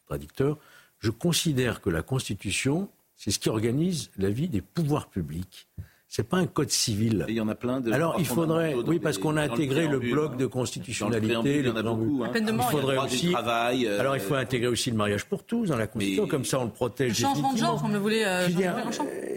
contradicteurs. 0.03 0.59
Je 0.99 1.11
considère 1.11 1.81
que 1.81 1.89
la 1.89 2.03
Constitution, 2.03 2.91
c'est 3.17 3.31
ce 3.31 3.39
qui 3.39 3.49
organise 3.49 4.11
la 4.19 4.29
vie 4.29 4.49
des 4.49 4.61
pouvoirs 4.61 5.09
publics. 5.09 5.69
C'est 6.15 6.29
pas 6.29 6.37
un 6.37 6.47
code 6.47 6.69
civil. 6.69 7.25
il 7.27 7.35
y 7.35 7.41
en 7.41 7.49
a 7.49 7.55
plein 7.55 7.81
de. 7.81 7.91
Alors 7.91 8.17
il 8.19 8.27
faudrait, 8.27 8.75
oui, 8.87 8.99
parce 8.99 9.17
qu'on 9.17 9.39
a 9.39 9.45
intégré 9.45 9.89
le, 9.89 9.99
bloc 9.99 10.37
de 10.37 10.45
constitutionnalité. 10.45 11.61
il 11.61 11.67
y 11.67 11.71
en 11.71 11.77
a 11.77 11.83
beaucoup. 11.83 12.23
Hein. 12.23 12.31
Il 12.35 12.63
faudrait 12.65 12.99
aussi. 12.99 13.31
Travail, 13.31 13.87
euh, 13.87 13.99
alors 13.99 14.15
il 14.15 14.21
faut 14.21 14.35
intégrer 14.35 14.67
aussi 14.67 14.91
le 14.91 14.99
mariage 14.99 15.25
pour 15.25 15.43
tous 15.45 15.69
dans 15.69 15.79
la 15.79 15.87
Constitution, 15.87 16.27
comme 16.27 16.45
ça 16.45 16.61
on 16.61 16.65
le 16.65 16.71
protège. 16.71 17.19
Le 17.19 17.29
changement 17.29 17.55
de 17.55 17.59
genre, 17.59 17.81
comme 17.81 17.95
le 17.95 17.99
voulait. 17.99 18.27
Euh, 18.27 18.47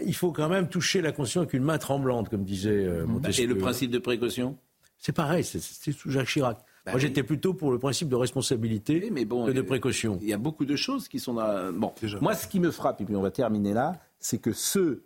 il 0.04 0.14
faut 0.14 0.32
quand 0.32 0.50
même 0.50 0.68
toucher 0.68 1.00
la 1.00 1.12
Constitution 1.12 1.40
avec 1.40 1.54
une 1.54 1.62
main 1.62 1.78
tremblante, 1.78 2.28
comme 2.28 2.44
disait 2.44 2.84
euh, 2.84 3.06
Montesquieu. 3.06 3.44
Et 3.44 3.46
le 3.46 3.56
principe 3.56 3.90
de 3.90 3.98
précaution? 3.98 4.58
C'est 4.98 5.14
pareil, 5.14 5.44
c'est 5.44 5.92
sous 5.92 6.10
Jacques 6.10 6.28
Chirac. 6.28 6.58
Bah 6.84 6.92
Moi, 6.92 7.00
j'étais 7.00 7.22
plutôt 7.22 7.54
pour 7.54 7.72
le 7.72 7.78
principe 7.78 8.10
de 8.10 8.16
responsabilité 8.16 9.08
mais 9.10 9.24
bon, 9.24 9.46
que 9.46 9.50
de 9.50 9.62
précaution. 9.62 10.18
Il 10.20 10.28
y 10.28 10.34
a 10.34 10.38
beaucoup 10.38 10.66
de 10.66 10.76
choses 10.76 11.08
qui 11.08 11.20
sont 11.20 11.32
dans... 11.32 11.72
Bon, 11.72 11.94
moi, 12.20 12.34
ce 12.34 12.46
qui 12.46 12.60
me 12.60 12.70
frappe, 12.70 13.00
et 13.00 13.04
puis 13.06 13.16
on 13.16 13.22
va 13.22 13.30
terminer 13.30 13.72
là, 13.72 13.94
c'est 14.20 14.38
que 14.38 14.52
ceux 14.52 14.82
euh, 14.82 15.05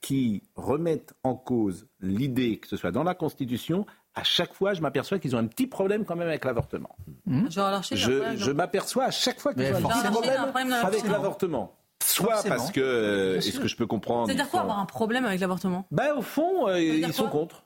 qui 0.00 0.42
remettent 0.54 1.14
en 1.24 1.34
cause 1.34 1.86
l'idée 2.00 2.58
que 2.58 2.68
ce 2.68 2.76
soit 2.76 2.92
dans 2.92 3.04
la 3.04 3.14
Constitution, 3.14 3.86
à 4.14 4.24
chaque 4.24 4.52
fois, 4.52 4.74
je 4.74 4.80
m'aperçois 4.80 5.18
qu'ils 5.18 5.34
ont 5.34 5.38
un 5.38 5.46
petit 5.46 5.66
problème 5.66 6.04
quand 6.04 6.16
même 6.16 6.28
avec 6.28 6.44
l'avortement. 6.44 6.96
Mmh. 7.26 7.46
Je, 7.50 8.50
m'aperçois 8.50 9.04
à 9.04 9.10
chaque 9.10 9.40
fois 9.40 9.54
qu'ils 9.54 9.72
ont 9.72 9.90
un 9.90 10.02
petit 10.02 10.10
problème 10.10 10.72
avec 10.72 11.06
l'avortement. 11.08 11.74
Soit 12.04 12.42
parce 12.46 12.70
que, 12.72 13.36
est-ce 13.36 13.60
que 13.60 13.68
je 13.68 13.76
peux 13.76 13.86
comprendre 13.86 14.26
C'est-à-dire 14.26 14.50
quoi 14.50 14.60
avoir 14.60 14.78
un 14.78 14.86
problème 14.86 15.24
avec 15.24 15.40
l'avortement? 15.40 15.86
Ben, 15.90 16.14
Au 16.14 16.22
fond, 16.22 16.68
euh, 16.68 16.80
ils 16.80 17.12
sont 17.12 17.28
contre. 17.28 17.64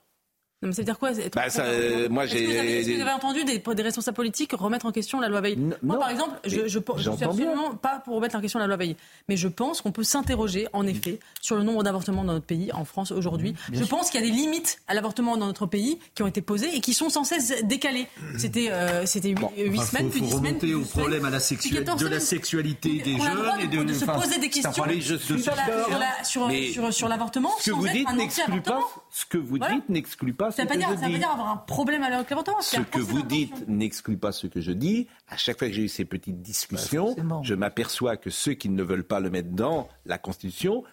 Non, 0.63 0.69
mais 0.69 0.73
ça 0.73 0.81
veut 0.81 0.85
dire 0.85 0.97
quoi 0.97 1.11
Bah, 1.35 1.51
ça, 1.51 1.65
euh, 1.65 2.09
moi, 2.09 2.25
j'ai- 2.25 2.57
avez- 2.59 2.79
est-ce 2.79 2.89
que 2.89 2.95
vous 2.95 3.01
avez 3.01 3.11
entendu 3.11 3.43
des, 3.43 3.59
des 3.59 3.83
responsables 3.83 4.15
politiques 4.15 4.53
remettre 4.53 4.87
en 4.87 4.91
question 4.91 5.19
la 5.19 5.29
loi 5.29 5.39
Veil 5.39 5.55
Moi, 5.83 5.99
par 5.99 6.09
exemple, 6.09 6.31
je, 6.45 6.49
je, 6.49 6.59
je 6.65 6.69
suis 6.79 6.81
bien. 7.11 7.27
absolument 7.29 7.75
pas 7.75 8.01
pour 8.03 8.15
remettre 8.15 8.35
en 8.37 8.41
question 8.41 8.57
la 8.57 8.65
loi 8.65 8.75
Veil, 8.75 8.95
mais 9.29 9.37
je 9.37 9.47
pense 9.47 9.81
qu'on 9.81 9.91
peut 9.91 10.03
s'interroger, 10.03 10.67
en 10.73 10.87
effet, 10.87 11.19
sur 11.41 11.57
le 11.57 11.61
nombre 11.63 11.83
d'avortements 11.83 12.23
dans 12.23 12.33
notre 12.33 12.45
pays, 12.47 12.71
en 12.73 12.85
France 12.85 13.11
aujourd'hui. 13.11 13.53
Je 13.71 13.83
pense 13.83 14.09
qu'il 14.09 14.19
y 14.19 14.23
a 14.23 14.25
des 14.25 14.33
limites 14.33 14.79
à 14.87 14.95
l'avortement 14.95 15.37
dans 15.37 15.45
notre 15.45 15.67
pays 15.67 15.99
qui 16.15 16.23
ont 16.23 16.27
été 16.27 16.41
posées 16.41 16.75
et 16.75 16.81
qui 16.81 16.95
sont 16.95 17.09
sans 17.11 17.23
cesse 17.23 17.53
décalées. 17.63 18.07
C'était 18.39 18.71
euh, 18.71 19.05
c'était 19.05 19.29
huit, 19.29 19.37
huit 19.57 19.77
Enfin, 19.77 19.85
semaines, 19.85 20.05
faut, 20.05 20.11
puis 20.11 20.19
faut 20.21 20.25
dix 20.25 20.31
semaines, 20.31 20.45
remonter 20.55 20.65
puis 20.67 20.73
au 20.73 20.81
problème 20.81 21.25
à 21.25 21.29
la 21.29 21.37
puis 21.37 21.45
sexualité, 21.45 21.85
14 21.85 22.01
de 22.01 22.07
la 22.07 22.19
sexualité 22.19 22.89
des 23.03 23.15
On 23.19 23.23
a 23.25 23.29
le 23.29 23.35
droit 23.35 23.51
jeunes 23.59 23.61
et 23.61 23.67
de, 23.77 23.83
de 23.83 23.93
se 23.93 24.03
enfin, 24.05 24.19
poser 24.19 24.39
des 24.39 24.49
questions 24.49 24.71
de 24.71 24.99
suis 25.17 26.91
sur 26.91 27.07
l'avortement 27.07 27.51
Ce 27.59 27.69
que 27.69 27.75
vous 27.75 27.85
être 27.85 27.93
dites 27.93 28.07
un 28.07 28.15
n'exclut 28.15 28.61
pas. 28.61 28.77
anti-avortement. 28.77 29.03
Ce 29.11 29.25
que 29.27 29.37
vous 29.37 29.57
Voilà. 29.57 29.75
dites 29.75 29.89
n'exclut 29.89 30.33
pas 30.33 30.46
ce 30.51 30.57
Ça 30.57 30.63
veut 30.63 30.67
que 30.69 30.73
pas 30.73 30.77
dire, 30.79 30.89
je 30.91 30.95
ça 30.99 31.05
veut 31.07 31.13
dis. 31.13 31.19
dire 31.19 31.29
avoir 31.31 31.49
un 31.49 31.57
problème 31.57 32.03
avec 32.03 32.29
l'avortement. 32.29 32.61
Ce 32.61 32.77
que 32.81 32.99
vous 32.99 33.21
dites 33.23 33.67
n'exclut 33.67 34.17
pas 34.17 34.31
ce 34.31 34.47
que 34.47 34.61
je 34.61 34.71
dis. 34.71 35.07
À 35.29 35.37
chaque 35.37 35.59
fois 35.59 35.67
que 35.67 35.73
j'ai 35.73 35.83
eu 35.83 35.87
ces 35.89 36.05
petites 36.05 36.41
discussions, 36.41 37.15
je 37.43 37.53
m'aperçois 37.55 38.17
que 38.17 38.29
ceux 38.29 38.53
qui 38.53 38.69
ne 38.69 38.83
veulent 38.83 39.03
pas 39.07 39.19
le 39.19 39.29
mettre 39.29 39.49
dans 39.49 39.87
la 40.05 40.17
Constitution, 40.17 40.83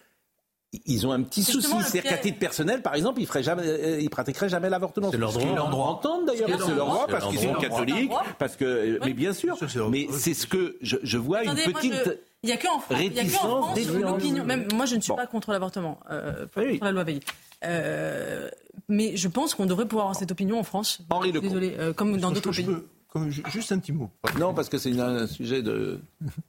ils 0.85 1.07
ont 1.07 1.13
un 1.13 1.23
petit 1.23 1.43
souci. 1.43 1.69
C'est-à-dire 1.83 2.03
qu'à 2.11 2.17
titre 2.17 2.37
personnel, 2.39 2.81
par 2.81 2.95
exemple, 2.95 3.21
ils, 3.21 3.27
feraient 3.27 3.43
jamais, 3.43 3.63
euh, 3.65 3.99
ils 4.01 4.09
pratiqueraient 4.09 4.49
jamais 4.49 4.69
l'avortement. 4.69 5.09
C'est 5.09 5.17
leur 5.17 5.31
droit. 5.31 5.55
leur 5.55 5.79
entendent 5.79 6.25
d'ailleurs. 6.25 6.49
C'est 6.49 6.57
leur 6.57 6.85
droit. 6.85 6.85
droit 7.05 7.07
parce 7.07 7.27
qu'ils 7.29 7.39
sont 7.39 7.53
catholiques. 7.53 8.11
Parce 8.37 8.55
que, 8.57 8.99
mais 9.05 9.13
bien 9.13 9.31
sûr. 9.33 9.57
Mais 9.89 10.07
c'est 10.11 10.33
ce 10.33 10.45
que 10.47 10.77
je, 10.81 10.97
je 11.01 11.17
vois 11.17 11.39
Attendez, 11.39 11.63
une 11.65 11.71
petite. 11.73 11.93
je- 12.05 12.11
Il 12.43 12.47
n'y 12.47 12.51
a 12.51 12.57
que 12.57 12.67
en 12.67 12.79
France, 12.79 12.99
il 13.01 13.13
y 13.13 13.19
a 13.19 13.23
que 13.23 13.27
en 13.27 13.29
réticence 13.29 13.41
France 13.41 13.73
des 13.75 13.89
où 13.89 13.93
gens. 14.01 14.11
l'opinion. 14.11 14.43
Même 14.43 14.67
moi, 14.73 14.85
je 14.85 14.95
ne 14.97 15.01
suis 15.01 15.09
Bon. 15.11 15.15
pas 15.15 15.27
contre 15.27 15.51
l'avortement, 15.53 15.97
euh, 16.11 16.45
pas 16.47 16.63
contre 16.65 16.83
la 16.83 16.91
loi 16.91 17.03
Veil. 17.05 17.21
Euh, 17.63 18.49
mais 18.89 19.15
je 19.17 19.27
pense 19.27 19.53
qu'on 19.55 19.65
devrait 19.65 19.87
pouvoir 19.87 20.07
avoir 20.07 20.19
cette 20.19 20.31
opinion 20.31 20.59
en 20.59 20.63
France. 20.63 21.01
Henri 21.09 21.31
Lecomte. 21.31 21.49
Désolé, 21.49 21.75
euh, 21.79 21.93
comme 21.93 22.17
dans 22.17 22.31
d'autres 22.31 22.51
pays. 22.51 22.65
peux- 22.65 22.85
comme- 23.09 23.29
ju- 23.31 23.43
juste 23.49 23.71
un 23.71 23.79
petit 23.79 23.93
mot. 23.93 24.09
Non, 24.37 24.53
parce 24.53 24.67
que 24.67 24.77
c'est 24.77 24.99
un 24.99 25.25
sujet 25.25 25.61
de. 25.61 25.99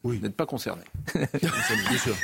Oui. 0.03 0.16
Vous 0.16 0.22
n'êtes 0.24 0.34
pas 0.34 0.47
concerné. 0.47 0.82
Bien 1.14 1.99
sûr. 1.99 2.14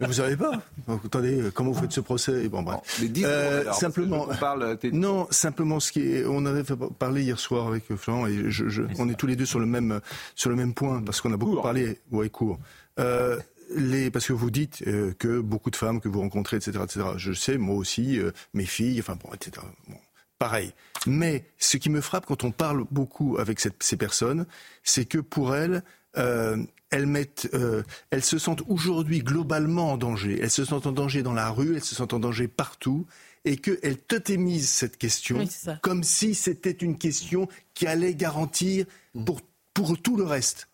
Mais 0.00 0.06
vous 0.06 0.12
savez 0.12 0.36
pas. 0.36 0.62
Donc, 0.86 1.00
attendez, 1.06 1.40
euh, 1.40 1.50
comment 1.50 1.70
vous 1.72 1.80
faites 1.80 1.92
ce 1.92 2.00
procès 2.00 2.48
Bon, 2.48 2.62
bref. 2.62 2.80
Mais 3.00 3.08
dites-nous, 3.08 3.30
Euh, 3.30 3.60
alors, 3.62 3.74
simplement. 3.74 4.26
je 4.28 4.34
vous 4.34 4.38
parle, 4.40 4.76
t'es- 4.78 4.90
Non, 4.90 5.26
simplement 5.30 5.80
ce 5.80 5.90
qui 5.92 6.00
est. 6.00 6.24
On 6.26 6.44
avait 6.44 6.64
fait 6.64 6.76
parler 6.98 7.22
hier 7.22 7.38
soir 7.38 7.66
avec 7.68 7.90
euh, 7.90 7.96
Florent 7.96 8.26
et 8.26 8.50
je, 8.50 8.68
je- 8.68 8.82
on 8.98 9.08
est 9.08 9.14
tous 9.14 9.26
les 9.26 9.36
deux 9.36 9.46
sur 9.46 9.58
le 9.58 9.66
même 9.66 10.00
sur 10.34 10.50
le 10.50 10.56
même 10.56 10.74
point 10.74 11.00
parce 11.02 11.20
qu'on 11.22 11.32
a 11.32 11.36
beaucoup 11.38 11.62
parlé. 11.62 11.98
Ouais, 12.10 12.28
court. 12.28 12.58
Euh, 12.98 13.38
les, 13.76 14.10
parce 14.10 14.26
que 14.26 14.32
vous 14.32 14.50
dites 14.50 14.82
euh, 14.86 15.12
que 15.18 15.40
beaucoup 15.40 15.70
de 15.70 15.76
femmes 15.76 16.00
que 16.00 16.08
vous 16.08 16.20
rencontrez, 16.20 16.56
etc., 16.56 16.78
etc. 16.84 17.06
Je 17.16 17.32
sais, 17.32 17.58
moi 17.58 17.76
aussi, 17.76 18.18
euh, 18.18 18.30
mes 18.54 18.66
filles, 18.66 18.98
enfin 19.00 19.16
bon, 19.16 19.32
etc. 19.34 19.64
Bon, 19.88 19.96
pareil. 20.38 20.72
Mais 21.06 21.44
ce 21.58 21.76
qui 21.76 21.90
me 21.90 22.00
frappe 22.00 22.26
quand 22.26 22.44
on 22.44 22.50
parle 22.52 22.84
beaucoup 22.90 23.38
avec 23.38 23.60
cette- 23.60 23.82
ces 23.82 23.96
personnes, 23.96 24.46
c'est 24.82 25.04
que 25.04 25.18
pour 25.18 25.54
elles, 25.56 25.82
euh, 26.16 26.56
elles 26.90 27.06
mettent, 27.06 27.48
euh, 27.54 27.82
elles 28.10 28.24
se 28.24 28.38
sentent 28.38 28.62
aujourd'hui 28.68 29.20
globalement 29.20 29.92
en 29.92 29.96
danger. 29.96 30.38
Elles 30.42 30.50
se 30.50 30.64
sentent 30.64 30.86
en 30.86 30.92
danger 30.92 31.22
dans 31.22 31.32
la 31.32 31.48
rue, 31.50 31.74
elles 31.76 31.82
se 31.84 31.94
sentent 31.94 32.12
en 32.12 32.18
danger 32.20 32.48
partout, 32.48 33.06
et 33.44 33.56
qu'elles 33.56 33.96
totémisent 33.98 34.68
cette 34.68 34.98
question 34.98 35.38
Oui, 35.38 35.48
comme 35.80 36.04
si 36.04 36.34
c'était 36.34 36.70
une 36.70 36.96
question 36.98 37.48
qui 37.74 37.86
allait 37.86 38.14
garantir 38.14 38.84
pour, 39.26 39.40
pour 39.74 40.00
tout 40.00 40.16
le 40.16 40.24
reste. 40.24 40.68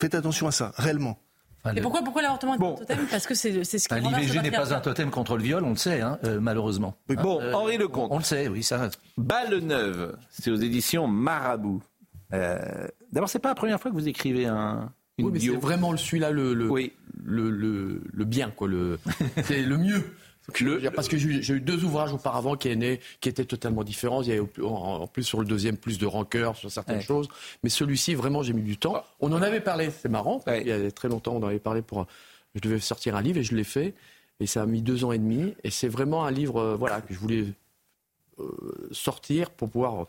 Faites 0.00 0.14
attention 0.14 0.48
à 0.48 0.52
ça, 0.52 0.72
réellement. 0.76 1.20
Et 1.76 1.80
pourquoi, 1.82 2.02
pourquoi 2.02 2.22
l'avortement 2.22 2.54
est 2.54 2.62
un 2.64 2.74
totem? 2.74 2.98
Parce 3.10 3.26
que 3.26 3.34
c'est 3.34 3.64
c'est 3.64 3.78
ce 3.78 3.88
qui 3.88 3.94
L'IVG 3.94 4.40
n'est 4.42 4.50
pas 4.50 4.74
un 4.74 4.80
totem 4.80 5.10
contre 5.10 5.36
le 5.36 5.42
viol, 5.42 5.62
on 5.64 5.70
le 5.70 5.76
sait, 5.76 6.00
hein, 6.00 6.18
euh, 6.24 6.40
malheureusement. 6.40 6.96
Bon, 7.08 7.40
Euh, 7.40 7.52
Henri 7.52 7.76
Lecomte. 7.76 8.08
On 8.10 8.18
le 8.18 8.24
sait, 8.24 8.48
oui, 8.48 8.62
ça. 8.62 8.88
Balle 9.18 9.58
neuve, 9.58 10.16
c'est 10.30 10.50
aux 10.50 10.56
éditions 10.56 11.06
Marabout. 11.06 11.82
Euh, 12.32 12.58
D'abord, 13.12 13.28
c'est 13.28 13.40
pas 13.40 13.48
la 13.50 13.54
première 13.54 13.80
fois 13.80 13.90
que 13.90 13.96
vous 13.96 14.08
écrivez 14.08 14.46
un, 14.46 14.90
une 15.18 15.26
Oui, 15.26 15.32
mais 15.34 15.40
c'est 15.40 15.48
vraiment 15.48 15.90
le- 15.92 15.98
celui-là 15.98 16.30
le, 16.30 16.54
le, 16.54 16.70
Oui. 16.70 16.92
le, 17.22 17.50
le, 17.50 18.00
le 18.10 18.24
bien, 18.24 18.50
quoi. 18.50 18.68
Le, 18.68 18.98
c'est 19.44 19.62
le 19.62 19.76
mieux. 19.76 20.02
Le- 20.60 20.90
parce 20.90 21.06
que 21.08 21.16
j'ai 21.16 21.52
eu- 21.54 21.60
deux 21.60 21.84
ouvrages 21.84 22.12
auparavant 22.12 22.56
qui, 22.56 22.68
est 22.68 22.76
né- 22.76 22.98
qui 23.20 23.28
étaient 23.28 23.44
totalement 23.44 23.84
différents. 23.84 24.22
Il 24.22 24.28
y 24.28 24.32
avait 24.32 24.42
en, 24.62 25.06
plus 25.06 25.22
sur 25.22 25.38
le 25.38 25.46
deuxième 25.46 25.76
plus 25.76 25.98
de 25.98 26.06
rancœur 26.06 26.56
sur 26.56 26.70
certaines 26.70 26.96
Ouais. 26.96 27.02
choses. 27.02 27.28
Mais 27.62 27.70
celui-ci, 27.70 28.14
vraiment, 28.14 28.42
j'ai 28.42 28.52
mis 28.52 28.62
du 28.62 28.76
temps. 28.76 29.04
On 29.20 29.32
en 29.32 29.42
avait 29.42 29.60
parlé, 29.60 29.90
c'est 29.90 30.08
marrant. 30.08 30.42
Il 30.48 30.66
y 30.66 30.72
a 30.72 30.90
très 30.90 31.08
longtemps, 31.08 31.34
on 31.36 31.42
en 31.44 31.46
avait 31.48 31.58
parlé 31.60 31.82
pour. 31.82 32.06
Je 32.56 32.60
devais 32.60 32.80
sortir 32.80 33.14
un 33.14 33.22
livre 33.22 33.38
et 33.38 33.44
je 33.44 33.54
l'ai 33.54 33.64
fait. 33.64 33.94
Et 34.40 34.46
ça 34.46 34.62
a 34.62 34.66
mis 34.66 34.82
deux 34.82 35.04
ans 35.04 35.12
et 35.12 35.18
demi. 35.18 35.54
Et 35.62 35.70
c'est 35.70 35.88
vraiment 35.88 36.24
un 36.24 36.30
livre 36.32 36.56
euh, 36.58 36.74
voilà, 36.76 37.00
que 37.00 37.14
je 37.14 37.18
voulais 37.18 37.44
euh, 38.40 38.44
sortir 38.90 39.50
pour 39.50 39.68
pouvoir 39.70 40.06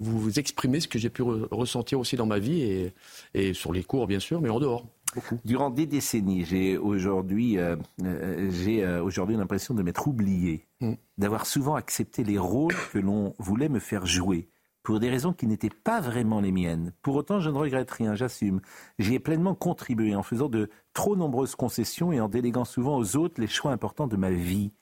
vous 0.00 0.38
exprimer 0.40 0.80
ce 0.80 0.88
que 0.88 0.98
j'ai 0.98 1.10
pu 1.10 1.22
re- 1.22 1.46
ressentir 1.52 2.00
aussi 2.00 2.16
dans 2.16 2.26
ma 2.26 2.38
vie 2.40 2.62
et, 2.62 2.92
et 3.34 3.54
sur 3.54 3.72
les 3.72 3.84
cours, 3.84 4.06
bien 4.08 4.18
sûr, 4.20 4.40
mais 4.40 4.48
en 4.48 4.58
dehors. 4.58 4.84
Beaucoup. 5.14 5.38
Durant 5.44 5.70
des 5.70 5.86
décennies, 5.86 6.44
j'ai 6.44 6.76
aujourd'hui, 6.76 7.58
euh, 7.58 7.76
euh, 8.02 8.50
j'ai 8.50 8.84
euh, 8.84 9.02
aujourd'hui 9.02 9.36
l'impression 9.36 9.74
de 9.74 9.82
m'être 9.82 10.08
oublié, 10.08 10.66
Mm. 10.80 10.94
d'avoir 11.18 11.46
souvent 11.46 11.76
accepté 11.76 12.24
les 12.24 12.38
rôles 12.38 12.74
que 12.92 12.98
l'on 12.98 13.34
voulait 13.38 13.68
me 13.68 13.78
faire 13.78 14.06
jouer 14.06 14.48
pour 14.82 15.00
des 15.00 15.08
raisons 15.08 15.32
qui 15.32 15.46
n'étaient 15.46 15.70
pas 15.70 16.00
vraiment 16.00 16.40
les 16.40 16.52
miennes. 16.52 16.92
Pour 17.00 17.14
autant, 17.14 17.40
je 17.40 17.48
ne 17.48 17.56
regrette 17.56 17.90
rien, 17.90 18.14
j'assume. 18.14 18.60
J'y 18.98 19.14
ai 19.14 19.18
pleinement 19.18 19.54
contribué 19.54 20.14
en 20.14 20.22
faisant 20.22 20.48
de 20.48 20.68
trop 20.92 21.16
nombreuses 21.16 21.54
concessions 21.54 22.12
et 22.12 22.20
en 22.20 22.28
déléguant 22.28 22.66
souvent 22.66 22.98
aux 22.98 23.16
autres 23.16 23.40
les 23.40 23.46
choix 23.46 23.72
importants 23.72 24.06
de 24.06 24.16
ma 24.16 24.30
vie. 24.30 24.72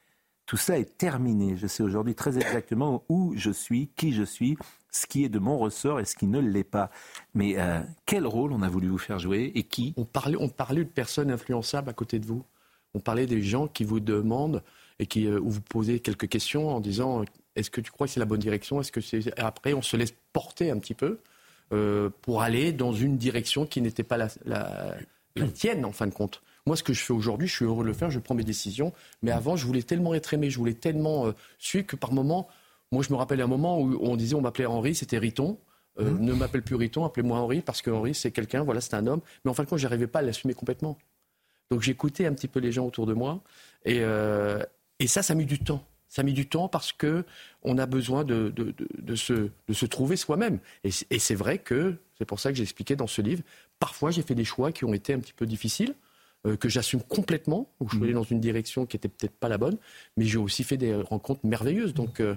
Tout 0.46 0.56
ça 0.56 0.76
est 0.76 0.98
terminé. 0.98 1.56
Je 1.56 1.68
sais 1.68 1.84
aujourd'hui 1.84 2.16
très 2.16 2.36
exactement 2.36 3.04
où 3.08 3.32
je 3.36 3.50
suis, 3.52 3.88
qui 3.94 4.12
je 4.12 4.24
suis, 4.24 4.56
ce 4.92 5.06
qui 5.06 5.24
est 5.24 5.28
de 5.28 5.38
mon 5.38 5.58
ressort 5.58 5.98
et 5.98 6.04
ce 6.04 6.14
qui 6.14 6.26
ne 6.26 6.38
l'est 6.38 6.64
pas. 6.64 6.90
Mais 7.34 7.54
euh, 7.56 7.80
quel 8.06 8.26
rôle 8.26 8.52
on 8.52 8.62
a 8.62 8.68
voulu 8.68 8.88
vous 8.88 8.98
faire 8.98 9.18
jouer 9.18 9.50
et 9.54 9.64
qui 9.64 9.94
On 9.96 10.04
parlait, 10.04 10.36
on 10.38 10.48
parlait 10.48 10.84
de 10.84 10.90
personnes 10.90 11.30
influençables 11.30 11.88
à 11.88 11.94
côté 11.94 12.18
de 12.18 12.26
vous. 12.26 12.44
On 12.94 13.00
parlait 13.00 13.26
des 13.26 13.42
gens 13.42 13.66
qui 13.66 13.84
vous 13.84 14.00
demandent 14.00 14.62
et 14.98 15.06
qui 15.06 15.26
euh, 15.26 15.40
vous 15.42 15.62
posez 15.62 16.00
quelques 16.00 16.28
questions 16.28 16.68
en 16.68 16.80
disant 16.80 17.22
euh, 17.22 17.24
est-ce 17.56 17.70
que 17.70 17.80
tu 17.80 17.90
crois 17.90 18.06
que 18.06 18.12
c'est 18.12 18.20
la 18.20 18.26
bonne 18.26 18.40
direction? 18.40 18.80
Est-ce 18.80 18.92
que 18.92 19.00
après 19.40 19.72
on 19.72 19.82
se 19.82 19.96
laisse 19.96 20.14
porter 20.32 20.70
un 20.70 20.78
petit 20.78 20.94
peu 20.94 21.18
pour 22.20 22.42
aller 22.42 22.70
dans 22.70 22.92
une 22.92 23.16
direction 23.16 23.64
qui 23.64 23.80
n'était 23.80 24.02
pas 24.02 24.18
la, 24.18 24.96
tienne 25.54 25.86
en 25.86 25.92
fin 25.92 26.06
de 26.06 26.12
compte? 26.12 26.42
Moi, 26.66 26.76
ce 26.76 26.82
que 26.82 26.92
je 26.92 27.02
fais 27.02 27.14
aujourd'hui, 27.14 27.48
je 27.48 27.54
suis 27.54 27.64
heureux 27.64 27.82
de 27.82 27.88
le 27.88 27.94
faire, 27.94 28.10
je 28.10 28.18
prends 28.18 28.34
mes 28.34 28.44
décisions. 28.44 28.92
Mais 29.22 29.30
avant, 29.30 29.56
je 29.56 29.66
voulais 29.66 29.82
tellement 29.82 30.12
être 30.12 30.34
aimé, 30.34 30.50
je 30.50 30.58
voulais 30.58 30.74
tellement 30.74 31.32
suivre 31.58 31.86
que 31.86 31.96
par 31.96 32.12
moment, 32.12 32.46
moi, 32.92 33.02
je 33.02 33.12
me 33.12 33.18
rappelle 33.18 33.40
un 33.40 33.46
moment 33.46 33.80
où 33.80 33.98
on 34.00 34.16
disait, 34.16 34.34
on 34.34 34.40
m'appelait 34.40 34.66
Henri, 34.66 34.94
c'était 34.94 35.18
Riton. 35.18 35.58
Euh, 35.98 36.10
Ne 36.10 36.32
m'appelle 36.32 36.62
plus 36.62 36.76
Riton, 36.76 37.04
appelez-moi 37.04 37.38
Henri, 37.38 37.60
parce 37.60 37.82
que 37.82 37.90
Henri, 37.90 38.14
c'est 38.14 38.30
quelqu'un, 38.30 38.62
voilà, 38.62 38.80
c'est 38.80 38.94
un 38.94 39.06
homme. 39.06 39.20
Mais 39.44 39.50
en 39.50 39.54
fin 39.54 39.64
de 39.64 39.68
compte, 39.68 39.78
j'arrivais 39.78 40.06
pas 40.06 40.20
à 40.20 40.22
l'assumer 40.22 40.54
complètement. 40.54 40.96
Donc 41.70 41.82
j'écoutais 41.82 42.26
un 42.26 42.34
petit 42.34 42.48
peu 42.48 42.60
les 42.60 42.70
gens 42.70 42.86
autour 42.86 43.06
de 43.06 43.14
moi. 43.14 43.42
Et, 43.84 44.00
euh, 44.00 44.62
et 44.98 45.06
ça, 45.06 45.22
ça 45.22 45.32
a 45.32 45.36
mis 45.36 45.46
du 45.46 45.58
temps. 45.58 45.84
Ça 46.08 46.20
a 46.20 46.24
mis 46.24 46.34
du 46.34 46.46
temps 46.46 46.68
parce 46.68 46.92
que 46.92 47.24
on 47.62 47.78
a 47.78 47.86
besoin 47.86 48.24
de, 48.24 48.50
de, 48.54 48.74
de, 48.76 48.86
de 48.98 49.72
se, 49.72 49.86
trouver 49.86 50.16
soi-même. 50.16 50.58
Et, 50.84 50.90
c'est 50.90 51.34
vrai 51.34 51.56
que, 51.56 51.96
c'est 52.18 52.26
pour 52.26 52.38
ça 52.38 52.50
que 52.50 52.56
j'ai 52.56 52.62
expliqué 52.62 52.96
dans 52.96 53.06
ce 53.06 53.22
livre, 53.22 53.42
parfois 53.78 54.10
j'ai 54.10 54.20
fait 54.20 54.34
des 54.34 54.44
choix 54.44 54.72
qui 54.72 54.84
ont 54.84 54.92
été 54.92 55.14
un 55.14 55.20
petit 55.20 55.32
peu 55.32 55.46
difficiles, 55.46 55.94
euh, 56.46 56.56
que 56.56 56.68
j'assume 56.68 57.00
complètement, 57.02 57.70
où 57.80 57.88
je 57.88 57.96
suis 57.96 58.04
allé 58.04 58.12
dans 58.12 58.22
une 58.22 58.40
direction 58.40 58.84
qui 58.84 58.98
était 58.98 59.08
peut-être 59.08 59.32
pas 59.32 59.48
la 59.48 59.56
bonne, 59.56 59.78
mais 60.18 60.26
j'ai 60.26 60.36
aussi 60.36 60.64
fait 60.64 60.76
des 60.76 60.94
rencontres 60.94 61.46
merveilleuses. 61.46 61.94
Donc, 61.94 62.20
euh, 62.20 62.34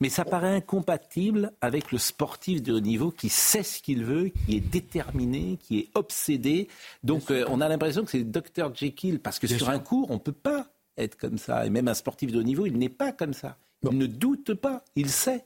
Mais 0.00 0.08
ça 0.10 0.24
paraît 0.24 0.54
incompatible 0.54 1.52
avec 1.60 1.90
le 1.90 1.98
sportif 1.98 2.62
de 2.62 2.72
haut 2.72 2.80
niveau 2.80 3.10
qui 3.10 3.28
sait 3.28 3.64
ce 3.64 3.82
qu'il 3.82 4.04
veut, 4.04 4.28
qui 4.46 4.56
est 4.56 4.60
déterminé, 4.60 5.58
qui 5.60 5.78
est 5.80 5.88
obsédé. 5.94 6.68
Donc 7.02 7.30
euh, 7.32 7.44
on 7.48 7.60
a 7.60 7.68
l'impression 7.68 8.04
que 8.04 8.10
c'est 8.12 8.22
Dr 8.22 8.72
Jekyll, 8.74 9.18
parce 9.18 9.38
que 9.40 9.46
Bien 9.48 9.56
sur 9.56 9.66
sûr. 9.66 9.74
un 9.74 9.80
cours, 9.80 10.10
on 10.10 10.14
ne 10.14 10.18
peut 10.20 10.30
pas 10.32 10.68
être 10.96 11.16
comme 11.16 11.36
ça. 11.38 11.66
Et 11.66 11.70
même 11.70 11.88
un 11.88 11.94
sportif 11.94 12.30
de 12.30 12.38
haut 12.38 12.44
niveau, 12.44 12.64
il 12.66 12.78
n'est 12.78 12.88
pas 12.88 13.12
comme 13.12 13.32
ça. 13.34 13.56
Il 13.90 13.96
ne 13.98 14.06
doute 14.06 14.54
pas, 14.54 14.84
il 14.96 15.10
sait. 15.10 15.44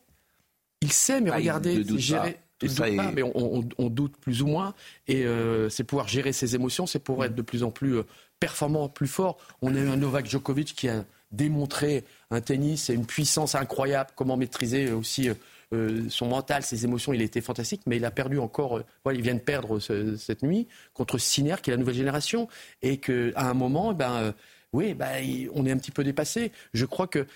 Il 0.83 0.93
sait, 0.93 1.21
mais 1.21 1.31
Ah, 1.31 1.39
il 1.39 1.43
regardez, 1.43 1.83
c'est 1.85 1.99
gérer. 1.99 2.33
pas. 2.33 2.39
Il 2.65 2.71
est- 2.99 3.13
mais 3.13 3.23
on, 3.23 3.59
on- 3.59 3.69
on 3.79 3.89
doute 3.89 4.17
plus 4.19 4.41
ou 4.43 4.47
moins. 4.47 4.75
Et 5.09 5.25
euh, 5.25 5.69
c'est 5.69 5.85
pouvoir 5.85 6.09
gérer 6.09 6.33
ses 6.33 6.55
émotions, 6.55 6.87
c'est 6.87 6.99
pour 7.01 7.25
être 7.25 7.35
de 7.35 7.43
plus 7.43 7.63
en 7.63 7.71
plus 7.71 7.97
euh, 7.97 8.03
performant, 8.39 8.89
plus 8.89 9.09
fort. 9.09 9.39
On 9.63 9.75
a 9.75 9.79
eu 9.79 9.89
un 9.89 9.97
Novak 9.97 10.27
Djokovic 10.29 10.75
qui 10.75 10.89
a 10.89 11.05
démontré 11.33 12.05
un 12.31 12.41
tennis 12.41 12.91
et 12.91 12.95
une 12.95 13.07
puissance 13.07 13.55
incroyable, 13.55 14.11
comment 14.15 14.37
maîtriser 14.37 14.93
aussi 14.93 15.29
euh, 15.29 15.35
euh, 15.75 16.05
son 16.11 16.29
mental, 16.29 16.63
ses 16.63 16.85
émotions. 16.85 17.13
Il 17.15 17.23
était 17.23 17.41
fantastique, 17.41 17.83
mais 17.87 17.97
il 17.97 18.05
a 18.05 18.11
perdu 18.11 18.39
encore. 18.39 18.79
euh, 18.79 19.13
il 19.15 19.23
vient 19.23 19.35
de 19.35 19.41
perdre 19.41 19.79
ce- 19.81 20.17
cette 20.17 20.43
nuit 20.43 20.69
contre 20.93 21.17
Sinner, 21.19 21.57
qui 21.63 21.71
est 21.71 21.73
la 21.73 21.79
nouvelle 21.79 21.95
génération, 21.95 22.49
et 22.83 22.99
que 22.99 23.33
à 23.37 23.49
un 23.49 23.55
moment, 23.55 23.95
ben, 23.95 24.13
euh, 24.21 24.33
oui, 24.75 24.95
ben, 24.95 25.19
il- 25.19 25.49
on 25.55 25.65
est 25.67 25.73
un 25.73 25.79
petit 25.79 25.91
peu 25.91 26.05
dépassé. 26.05 26.53
Je 26.75 26.85
crois 26.85 27.07
que 27.07 27.27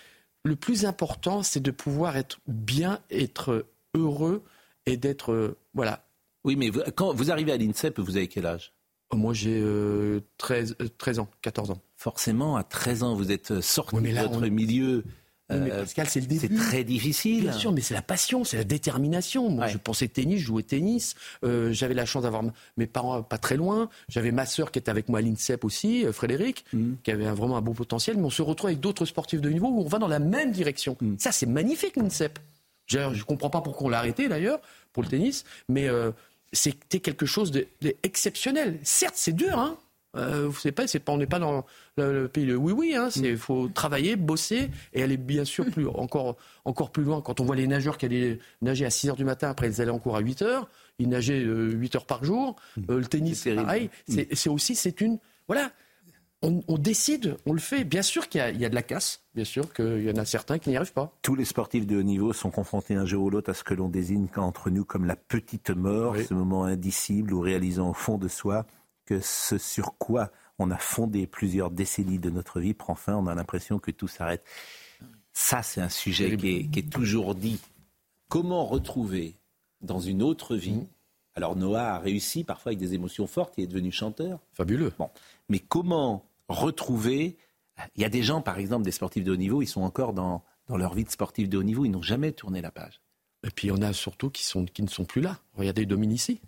le 0.45 0.55
plus 0.57 0.85
important, 0.85 1.43
c'est 1.43 1.61
de 1.61 1.71
pouvoir 1.71 2.17
être 2.19 2.39
bien, 2.47 3.01
être 3.11 3.67
heureux 3.95 4.45
et 4.85 4.97
d'être. 4.97 5.33
euh, 5.33 5.57
voilà. 5.75 6.05
Oui, 6.45 6.55
mais 6.57 6.71
quand 6.95 7.13
vous 7.15 7.31
arrivez 7.33 7.53
à 7.53 7.57
l'INSEP, 7.57 7.99
vous 7.99 8.17
avez 8.17 8.29
quel 8.29 8.47
âge? 8.47 8.73
Moi, 9.17 9.35
j'ai 9.35 9.59
euh, 9.61 10.21
13, 10.39 10.77
euh, 10.81 10.89
13 10.99 11.19
ans, 11.21 11.29
14 11.43 11.71
ans. 11.71 11.81
Forcément, 11.97 12.57
à 12.57 12.63
13 12.63 13.03
ans, 13.03 13.15
vous 13.15 13.33
êtes 13.33 13.61
sorti 13.61 13.97
Oui, 13.97 14.03
mais 14.03 14.13
de 14.13 14.21
votre 14.21 14.39
on- 14.39 14.51
milieu 14.51 15.05
mais 15.51 15.71
Pascal, 15.71 16.09
c'est 16.09 16.21
le 16.21 16.27
début. 16.27 16.57
C'est 16.57 16.63
très 16.63 16.85
difficile. 16.85 17.43
Bien 17.43 17.53
sûr, 17.53 17.73
mais 17.73 17.81
c'est 17.81 17.95
la 17.95 18.03
passion, 18.03 18.43
c'est 18.43 18.57
la 18.57 18.65
détermination. 18.65 19.49
Moi, 19.49 19.69
je 19.69 19.79
pensais 19.79 20.09
tennis, 20.09 20.41
je 20.41 20.47
jouais 20.47 20.63
tennis. 20.63 21.15
Euh, 21.45 21.73
j'avais 21.73 21.95
la 21.95 22.05
chance 22.05 22.25
d'avoir 22.25 22.43
mes 22.77 22.87
parents 22.87 23.23
pas 23.23 23.39
très 23.39 23.57
loin. 23.57 23.89
J'avais 24.09 24.33
ma 24.33 24.45
sœur 24.45 24.73
qui 24.73 24.79
était 24.79 24.91
avec 24.91 25.09
moi 25.09 25.21
à 25.21 25.23
l'INSEP 25.23 25.65
aussi, 25.65 26.05
euh, 26.05 26.13
Frédéric, 26.13 26.65
mm. 26.73 26.95
qui 27.05 27.11
avait 27.13 27.31
vraiment 27.31 27.57
un 27.57 27.63
bon 27.63 27.75
potentiel. 27.75 28.17
Mais 28.17 28.25
on 28.25 28.31
se 28.31 28.43
retrouve 28.43 28.69
avec 28.69 28.81
d'autres 28.81 29.05
sportifs 29.05 29.41
de 29.41 29.49
niveau 29.49 29.69
où 29.69 29.83
on 29.83 29.89
va 29.89 29.99
dans 29.99 30.09
la 30.09 30.19
même 30.19 30.51
direction. 30.51 30.97
Mm. 31.01 31.15
Ça, 31.19 31.31
c'est 31.31 31.47
magnifique, 31.47 31.97
l'INSEP. 31.97 32.39
Je 32.87 32.99
ne 32.99 33.23
comprends 33.23 33.51
pas 33.51 33.61
pourquoi 33.61 33.87
on 33.87 33.91
l'a 33.91 33.99
arrêté 33.99 34.29
d'ailleurs 34.29 34.61
pour 34.93 35.03
le 35.03 35.09
tennis, 35.09 35.45
mais 35.69 35.89
euh, 35.89 36.11
c'était 36.53 37.01
quelque 37.01 37.27
chose 37.27 37.51
d'exceptionnel. 37.81 38.79
Certes, 38.83 39.17
c'est 39.17 39.35
dur, 39.35 39.59
hein, 39.59 39.79
euh, 40.17 40.47
vous 40.49 40.59
savez 40.59 40.73
pas, 40.73 40.87
c'est 40.87 41.01
pas, 41.01 41.13
on 41.13 41.19
n'est 41.19 41.27
pas 41.27 41.39
dans 41.39 41.65
le, 41.97 42.29
pays 42.29 42.47
de 42.47 42.55
oui 42.55 42.73
oui. 42.73 42.95
Hein, 42.95 43.09
il 43.17 43.35
mm. 43.35 43.37
faut 43.37 43.69
travailler, 43.69 44.17
bosser 44.17 44.71
et 44.93 45.03
aller 45.03 45.17
bien 45.17 45.45
sûr 45.45 45.67
plus 45.67 45.87
encore 45.87 46.37
encore 46.65 46.91
plus 46.91 47.05
loin. 47.05 47.21
Quand 47.21 47.41
on 47.41 47.45
voit 47.45 47.57
les 47.57 47.67
nageurs 47.67 47.99
qui 47.99 48.07
allaient 48.07 48.39
nager 48.63 48.87
à 48.87 48.91
6 48.91 49.11
heures 49.11 49.17
du 49.17 49.25
matin, 49.25 49.51
après 49.51 49.69
ils 49.69 49.81
allaient 49.81 49.91
en 49.91 49.99
cours 49.99 50.17
à 50.17 50.21
8 50.21 50.43
heures, 50.43 50.69
ils 50.99 51.09
nageaient 51.09 51.41
8 51.41 51.47
euh, 51.47 51.99
heures 51.99 52.07
par 52.07 52.25
jour. 52.25 52.57
Mm. 52.77 52.83
Euh, 52.91 52.99
le 52.99 53.07
tennis, 53.07 53.41
c'est 53.43 53.55
pareil. 53.55 53.91
Mm. 54.09 54.21
C'est 54.33 54.51
aussi 54.51 54.75
c'est 54.75 55.01
une 55.01 55.19
voilà. 55.49 55.71
On, 56.43 56.79
décide, 56.79 57.37
on 57.45 57.53
le 57.53 57.59
fait. 57.59 57.83
Bien 57.83 58.03
sûr 58.03 58.29
qu'il 58.29 58.41
y, 58.41 58.65
a 58.65 58.69
de 58.69 58.75
la 58.75 58.83
casse, 58.83 59.25
bien 59.35 59.45
sûr 59.45 59.73
qu'il 59.73 60.03
y 60.03 60.11
en 60.11 60.17
a 60.17 60.25
certains 60.25 60.59
qui 60.59 60.71
n'y 60.71 60.77
arrivent 60.77 60.93
pas. 60.93 61.13
Tous 61.23 61.35
les 61.35 61.45
sportifs 61.45 61.87
de 61.87 61.97
haut 61.97 62.05
niveau 62.05 62.33
sont 62.33 62.51
confrontés 62.51 62.95
un 62.95 63.05
jour 63.05 63.25
ou 63.25 63.31
l'autre 63.31 63.51
à 63.51 63.55
ce 63.55 63.65
que 63.65 63.75
l'on 63.75 63.89
désigne 63.89 64.29
entre 64.37 64.71
nous 64.71 64.85
comme 64.85 65.07
la 65.07 65.17
petite 65.17 65.71
mort, 65.71 66.15
ce 66.17 66.35
moment 66.35 66.65
indicible 66.65 67.33
où 67.33 67.41
réalisant 67.41 67.91
au 67.91 67.95
fond 67.95 68.17
de 68.19 68.29
soi 68.29 68.65
que 69.07 69.19
ce 69.21 69.59
sur 69.59 69.97
quoi 69.99 70.31
on 70.59 70.71
a 70.71 70.79
fondé 70.79 71.27
plusieurs 71.27 71.71
décennies 71.71 72.19
de 72.19 72.31
notre 72.31 72.61
vie 72.61 72.75
prend 72.75 72.95
fin, 72.95 73.17
on 73.17 73.27
a 73.27 73.35
l'impression 73.35 73.79
que 73.79 73.91
tout 73.91 74.09
s'arrête. 74.09 74.45
Ça, 75.33 75.63
c'est 75.63 75.81
un 75.81 75.89
sujet 75.89 76.37
qui 76.37 76.71
est, 76.75 76.91
toujours 76.91 77.35
dit. 77.35 77.61
Comment 78.29 78.65
retrouver 78.65 79.35
dans 79.81 80.01
une 80.01 80.23
autre 80.23 80.57
vie 80.57 80.77
mmh. 80.77 80.87
Alors 81.37 81.55
Noah 81.55 81.97
a 81.97 81.99
réussi 81.99 82.45
parfois 82.45 82.71
avec 82.71 82.79
des 82.79 82.95
émotions 82.95 83.27
fortes, 83.27 83.55
il 83.59 83.65
est 83.65 83.67
devenu 83.67 83.93
chanteur. 83.93 84.41
Fabuleux. 84.55 84.93
Bon. 84.99 85.11
Mais 85.49 85.59
comment 85.59 86.29
retrouver 86.49 87.37
Il 87.95 88.03
y 88.03 88.05
a 88.05 88.09
des 88.09 88.23
gens, 88.23 88.41
par 88.41 88.59
exemple, 88.59 88.85
des 88.85 88.93
sportifs 88.93 89.25
de 89.25 89.33
haut 89.33 89.37
niveau, 89.37 89.63
ils 89.63 89.67
sont 89.67 89.83
encore 89.83 90.13
dans, 90.13 90.45
dans 90.67 90.77
leur 90.77 90.95
vie 90.95 91.05
de 91.05 91.11
sportif 91.11 91.49
de 91.49 91.59
haut 91.59 91.63
niveau, 91.63 91.85
ils 91.85 91.91
n'ont 91.91 92.03
jamais 92.03 92.33
tourné 92.33 92.61
la 92.61 92.71
page. 92.71 93.01
Et 93.47 93.51
puis 93.51 93.71
on 93.71 93.81
a 93.83 93.93
surtout 93.93 94.31
qui, 94.31 94.45
sont, 94.45 94.65
qui 94.65 94.83
ne 94.83 94.89
sont 94.89 95.05
plus 95.05 95.21
là. 95.21 95.39
Regardez 95.55 95.87
Dominici. 95.87 96.41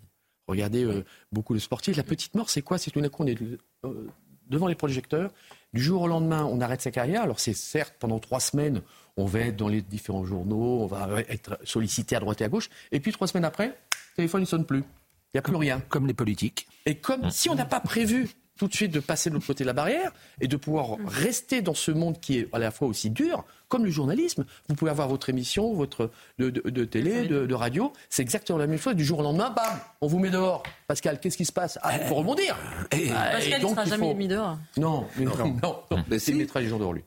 Regardez 0.47 0.83
euh, 0.83 1.05
beaucoup 1.31 1.53
de 1.53 1.59
sportifs. 1.59 1.95
La 1.95 2.03
petite 2.03 2.33
mort, 2.33 2.49
c'est 2.49 2.63
quoi? 2.63 2.77
C'est 2.77 2.91
tout 2.91 2.99
d'un 2.99 3.09
coup, 3.09 3.23
on 3.23 3.27
est 3.27 3.39
euh, 3.85 4.07
devant 4.47 4.67
les 4.67 4.75
projecteurs. 4.75 5.31
Du 5.73 5.81
jour 5.81 6.01
au 6.01 6.07
lendemain, 6.07 6.43
on 6.45 6.59
arrête 6.59 6.81
sa 6.81 6.91
carrière. 6.91 7.21
Alors 7.21 7.39
c'est 7.39 7.53
certes, 7.53 7.95
pendant 7.99 8.19
trois 8.19 8.39
semaines, 8.39 8.81
on 9.15 9.25
va 9.25 9.41
être 9.41 9.55
dans 9.55 9.67
les 9.67 9.81
différents 9.81 10.25
journaux, 10.25 10.81
on 10.81 10.87
va 10.87 11.21
être 11.29 11.59
sollicité 11.63 12.15
à 12.15 12.19
droite 12.19 12.41
et 12.41 12.45
à 12.45 12.49
gauche. 12.49 12.69
Et 12.91 12.99
puis 12.99 13.11
trois 13.11 13.27
semaines 13.27 13.45
après, 13.45 13.67
le 13.67 14.15
téléphone 14.15 14.41
ne 14.41 14.45
sonne 14.45 14.65
plus. 14.65 14.79
Il 14.79 15.35
n'y 15.35 15.39
a 15.39 15.41
plus 15.43 15.55
rien. 15.55 15.79
Comme 15.87 16.07
les 16.07 16.15
politiques. 16.15 16.67
Et 16.87 16.95
comme 16.95 17.29
si 17.29 17.49
on 17.49 17.55
n'a 17.55 17.65
pas 17.65 17.79
prévu 17.79 18.29
tout 18.59 18.67
de 18.67 18.75
suite 18.75 18.91
de 18.91 18.99
passer 18.99 19.29
de 19.29 19.35
l'autre 19.35 19.47
côté 19.47 19.63
de 19.63 19.67
la 19.67 19.73
barrière 19.73 20.11
et 20.41 20.49
de 20.49 20.57
pouvoir 20.57 20.97
rester 21.07 21.61
dans 21.61 21.73
ce 21.73 21.91
monde 21.91 22.19
qui 22.19 22.39
est 22.39 22.49
à 22.51 22.59
la 22.59 22.71
fois 22.71 22.89
aussi 22.89 23.09
dur, 23.09 23.45
comme 23.69 23.85
le 23.85 23.89
journalisme. 23.89 24.45
Vous 24.67 24.75
pouvez 24.75 24.91
avoir 24.91 25.07
votre 25.07 25.29
émission, 25.29 25.73
votre 25.73 26.11
de, 26.39 26.49
télé, 26.83 27.25
de, 27.25 27.53
radio, 27.53 27.93
c'est 28.09 28.21
exactement 28.21 28.59
la 28.59 28.67
même 28.67 28.77
chose. 28.77 28.95
Du 28.95 29.05
jour 29.05 29.19
au 29.19 29.23
lendemain, 29.23 29.49
bam, 29.49 29.79
on 30.01 30.07
vous 30.07 30.19
met 30.19 30.29
dehors. 30.29 30.63
Pascal, 30.87 31.21
qu'est-ce 31.21 31.37
qui 31.37 31.45
se 31.45 31.53
passe? 31.53 31.79
Ah, 31.81 31.97
il 32.01 32.05
faut 32.05 32.15
rebondir. 32.15 32.57
Pascal, 32.91 33.61
ne 33.61 33.67
sera 33.69 33.85
jamais 33.85 34.13
mis 34.13 34.27
dehors. 34.27 34.57
Non, 34.75 35.07
non, 35.17 35.31
non, 35.63 35.83
non, 35.89 36.03
mais 36.09 36.19
c'est 36.19 36.33
mettra 36.33 36.59
les 36.59 36.67
gens 36.67 36.79
dehors 36.79 36.93
lui. 36.93 37.03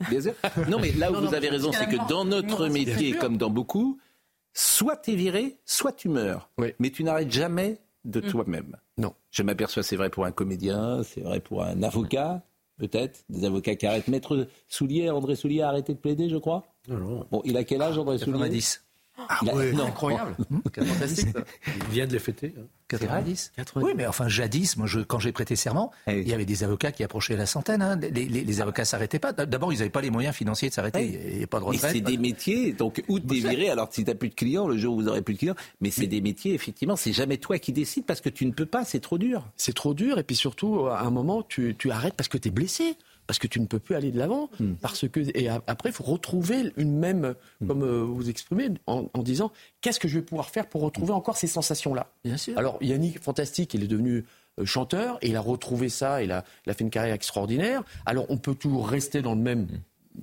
Non, 0.69 0.79
mais 0.81 0.93
là 0.93 1.13
où 1.13 1.17
vous 1.17 1.35
avez 1.35 1.51
raison, 1.51 1.71
c'est 1.71 1.87
que 1.87 2.09
dans 2.09 2.25
notre 2.25 2.69
métier, 2.69 3.13
comme 3.13 3.37
dans 3.37 3.51
beaucoup, 3.51 4.01
soit 4.55 4.97
tu 4.97 5.13
es 5.13 5.17
viré, 5.17 5.59
soit 5.67 5.93
tu 5.93 6.09
meurs. 6.09 6.49
Mais 6.79 6.91
tu 6.91 7.05
n'arrêtes 7.05 7.31
jamais 7.31 7.79
de 8.07 8.21
mm. 8.21 8.31
toi-même. 8.31 8.77
Non. 8.97 9.15
Je 9.33 9.43
m'aperçois, 9.43 9.83
c'est 9.83 9.97
vrai 9.97 10.11
pour 10.11 10.27
un 10.27 10.31
comédien, 10.31 11.03
c'est 11.03 11.23
vrai 11.23 11.41
pour 11.41 11.65
un 11.65 11.83
avocat, 11.83 12.45
peut-être. 12.77 13.25
Des 13.31 13.45
avocats 13.47 13.75
qui 13.75 13.87
arrêtent. 13.87 14.09
Maître 14.09 14.47
Soulier, 14.69 15.09
André 15.11 15.37
Soulier 15.37 15.63
a 15.63 15.69
arrêté 15.69 15.95
de 15.95 15.99
plaider, 15.99 16.29
je 16.29 16.37
crois? 16.37 16.65
Bon, 17.31 17.41
il 17.45 17.57
a 17.57 17.65
quel 17.65 17.81
âge, 17.81 17.97
André 17.97 18.19
Soulier? 18.19 18.61
90. 19.17 19.73
Ah, 19.73 19.77
non, 19.77 19.87
incroyable. 19.87 20.37
Fantastique. 20.75 21.29
Il 21.67 21.93
vient 21.93 22.07
de 22.07 22.13
les 22.13 22.19
fêter. 22.19 22.55
90. 22.89 23.53
Hein. 23.57 23.63
Oui, 23.77 23.93
mais 23.97 24.07
enfin, 24.07 24.29
jadis, 24.29 24.77
moi, 24.77 24.87
je, 24.87 25.01
quand 25.01 25.19
j'ai 25.19 25.33
prêté 25.33 25.57
serment, 25.57 25.93
eh 26.07 26.21
il 26.21 26.29
y 26.29 26.35
avait 26.35 26.45
des 26.45 26.65
avocats 26.65 26.93
qui 26.93 27.05
approchaient 27.05 27.37
la 27.37 27.47
centaine. 27.47 27.83
Hein. 27.83 27.97
Les, 27.97 28.11
les, 28.11 28.45
les, 28.45 28.61
avocats 28.61 28.85
s'arrêtaient 28.85 29.19
pas. 29.19 29.33
D'abord, 29.33 29.73
ils 29.73 29.79
n'avaient 29.79 29.91
pas 29.91 30.01
les 30.01 30.11
moyens 30.11 30.35
financiers 30.35 30.69
de 30.69 30.75
s'arrêter. 30.75 31.31
Il 31.33 31.39
n'y 31.39 31.45
a 31.45 31.47
pas 31.47 31.61
de 31.61 31.65
retraite. 31.65 31.93
c'est 31.93 32.01
des 32.01 32.19
métiers, 32.19 32.73
donc, 32.73 33.03
où 33.09 33.19
t'es 33.19 33.37
viré, 33.37 33.71
alors 33.71 33.89
si 33.91 34.05
t'as 34.05 34.15
plus 34.15 34.29
de 34.29 34.35
clients, 34.35 34.67
le 34.67 34.77
jour 34.77 34.95
où 34.95 35.01
vous 35.01 35.09
aurez 35.09 35.23
plus 35.23 35.35
de 35.35 35.39
clients, 35.39 35.57
mais 35.81 35.91
c'est 35.91 36.07
des 36.07 36.21
métiers, 36.21 36.55
effectivement, 36.55 36.97
c'est 36.97 37.13
jamais 37.13 37.39
toi 37.39 37.59
qui 37.59 37.73
décides 37.73 38.05
parce 38.05 38.21
que 38.21 38.29
tu 38.29 38.47
ne 38.47 38.53
peux 38.53 38.67
pas, 38.67 38.85
c'est 38.85 39.01
trop 39.01 39.19
dur. 39.19 39.49
C'est 39.57 39.75
trop 39.75 39.95
dur, 39.95 40.19
et 40.19 40.25
puis 40.25 40.37
surtout, 40.37 40.87
à 40.87 41.01
un 41.01 41.11
moment, 41.11 41.43
tu, 41.43 41.75
tu 41.79 41.91
arrêtes 41.91 42.15
parce 42.15 42.29
que 42.29 42.39
tu 42.39 42.49
es 42.49 42.51
blessé 42.51 42.97
parce 43.27 43.39
que 43.39 43.47
tu 43.47 43.61
ne 43.61 43.67
peux 43.67 43.79
plus 43.79 43.95
aller 43.95 44.11
de 44.11 44.19
l'avant. 44.19 44.51
Hmm. 44.59 44.75
Parce 44.75 45.09
que 45.09 45.21
et 45.39 45.49
après, 45.49 45.91
il 45.91 45.93
faut 45.93 46.05
retrouver 46.05 46.73
une 46.77 46.99
même, 46.99 47.35
hmm. 47.61 47.67
comme 47.67 47.83
euh, 47.83 48.03
vous 48.03 48.29
exprimez, 48.29 48.71
en, 48.87 49.09
disant 49.19 49.53
qu'est-ce 49.81 50.01
que 50.01 50.09
je 50.09 50.19
vais 50.19 50.25
pouvoir 50.25 50.51
faire 50.51 50.69
pour 50.69 50.83
retrouver 50.83 51.13
encore 51.13 51.37
ces 51.37 51.47
sensations-là? 51.47 52.13
Bien 52.25 52.37
sûr. 52.37 52.59
Alors 52.59 52.79
Yannick, 52.81 53.21
fantastique, 53.21 53.75
il 53.75 53.85
est 53.85 53.89
devenu 53.89 54.25
euh, 54.59 54.65
chanteur 54.65 55.19
et 55.23 55.29
il 55.29 55.37
a 55.37 55.41
retrouvé 55.41 55.89
ça, 55.89 56.23
il 56.23 56.33
a, 56.33 56.45
il 56.67 56.71
a 56.71 56.75
fait 56.75 56.85
une 56.85 56.91
carrière 56.91 57.15
extraordinaire. 57.15 57.83
Alors 58.07 58.27
on 58.29 58.37
peut 58.37 58.55
toujours 58.55 58.89
rester 58.89 59.23
dans 59.23 59.35
le 59.35 59.41
même 59.41 59.69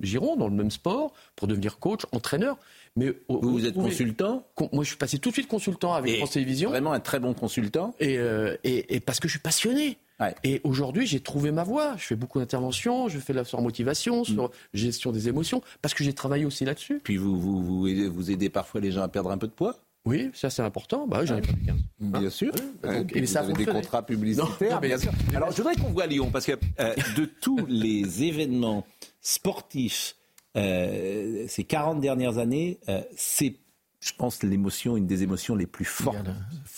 giron, 0.00 0.36
dans 0.36 0.48
le 0.48 0.54
même 0.54 0.70
sport, 0.70 1.12
pour 1.36 1.48
devenir 1.48 1.78
coach, 1.78 2.02
entraîneur. 2.12 2.58
Mais 2.96 3.12
vous, 3.28 3.66
êtes 3.66 3.74
consultant? 3.74 4.46
Moi, 4.72 4.84
je 4.84 4.88
suis 4.88 4.96
passé 4.96 5.18
tout 5.18 5.28
de 5.28 5.34
suite 5.34 5.48
consultant 5.48 5.94
avec 5.94 6.16
France 6.16 6.32
Télévisions. 6.32 6.70
Vraiment 6.70 6.92
un 6.92 7.00
très 7.00 7.20
bon 7.20 7.34
consultant. 7.34 7.94
Et, 8.00 8.18
euh, 8.18 8.56
et, 8.64 8.96
et, 8.96 9.00
parce 9.00 9.20
que 9.20 9.28
je 9.28 9.32
suis 9.32 9.40
passionné. 9.40 9.98
Et 10.44 10.60
aujourd'hui, 10.64 11.06
j'ai 11.06 11.20
trouvé 11.20 11.50
ma 11.50 11.64
voie. 11.64 11.96
Je 11.96 12.04
fais 12.04 12.16
beaucoup 12.16 12.38
d'interventions, 12.38 13.08
je 13.08 13.18
fais 13.18 13.32
la 13.32 13.44
sur 13.44 13.60
motivation, 13.60 14.22
mm. 14.22 14.24
sur 14.24 14.50
gestion 14.74 15.12
des 15.12 15.28
émotions, 15.28 15.62
parce 15.82 15.94
que 15.94 16.04
j'ai 16.04 16.12
travaillé 16.12 16.44
aussi 16.44 16.64
là-dessus. 16.64 17.00
Puis 17.02 17.16
vous, 17.16 17.40
vous, 17.40 17.86
vous, 18.12 18.30
aidez 18.30 18.50
parfois 18.50 18.80
les 18.80 18.92
gens 18.92 19.02
à 19.02 19.08
perdre 19.08 19.30
un 19.30 19.38
peu 19.38 19.46
de 19.46 19.52
poids? 19.52 19.76
Oui, 20.06 20.30
ça 20.32 20.48
c'est 20.48 20.62
important. 20.62 21.06
Bah, 21.06 21.24
j'en 21.26 21.36
ai 21.36 21.42
pas 21.42 21.52
15. 21.66 21.76
Bien 22.20 22.30
sûr. 22.30 22.52
et 22.84 23.20
vous 23.20 23.36
avez 23.36 23.52
des 23.52 23.66
contrats 23.66 24.04
publicitaires, 24.04 24.80
bien 24.80 24.96
sûr. 24.96 25.12
Alors, 25.34 25.50
je 25.50 25.56
voudrais 25.58 25.76
qu'on 25.76 25.90
voit 25.90 26.06
Lyon, 26.06 26.30
parce 26.32 26.46
que 26.46 26.52
euh, 26.80 26.94
de 27.16 27.26
tous 27.26 27.64
les 27.68 28.24
événements 28.24 28.86
sportifs 29.20 30.16
euh, 30.56 31.44
ces 31.48 31.64
40 31.64 32.00
dernières 32.00 32.38
années, 32.38 32.78
euh, 32.88 33.02
c'est 33.14 33.54
je 34.00 34.12
pense, 34.16 34.42
l'émotion, 34.42 34.96
une 34.96 35.06
des 35.06 35.22
émotions 35.22 35.54
les 35.54 35.66
plus 35.66 35.84
fortes 35.84 36.16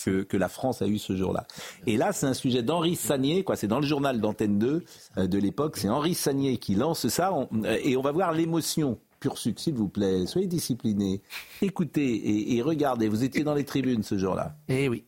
que, 0.03 0.23
que 0.23 0.35
la 0.35 0.49
France 0.49 0.81
a 0.81 0.87
eues 0.87 0.97
ce 0.97 1.15
jour-là. 1.15 1.47
Et 1.87 1.95
là, 1.95 2.11
c'est 2.11 2.25
un 2.25 2.33
sujet 2.33 2.63
d'Henri 2.63 2.97
Sagnier, 2.97 3.43
quoi. 3.43 3.55
C'est 3.55 3.67
dans 3.67 3.79
le 3.79 3.85
journal 3.85 4.19
d'Antenne 4.19 4.59
2 4.59 4.83
euh, 5.17 5.27
de 5.27 5.37
l'époque. 5.37 5.77
C'est 5.77 5.87
Henri 5.87 6.15
Sagnier 6.15 6.57
qui 6.57 6.75
lance 6.75 7.07
ça. 7.07 7.33
Euh, 7.33 7.77
et 7.81 7.95
on 7.95 8.01
va 8.01 8.11
voir 8.11 8.33
l'émotion 8.33 8.99
pur 9.21 9.37
sucre, 9.37 9.61
s'il 9.61 9.75
vous 9.75 9.87
plaît. 9.87 10.25
Soyez 10.25 10.47
disciplinés. 10.47 11.21
Écoutez 11.61 12.13
et, 12.13 12.57
et 12.57 12.61
regardez. 12.61 13.07
Vous 13.07 13.23
étiez 13.23 13.45
dans 13.45 13.53
les 13.53 13.63
tribunes 13.63 14.03
ce 14.03 14.17
jour-là. 14.17 14.57
Eh 14.67 14.89
oui. 14.89 15.05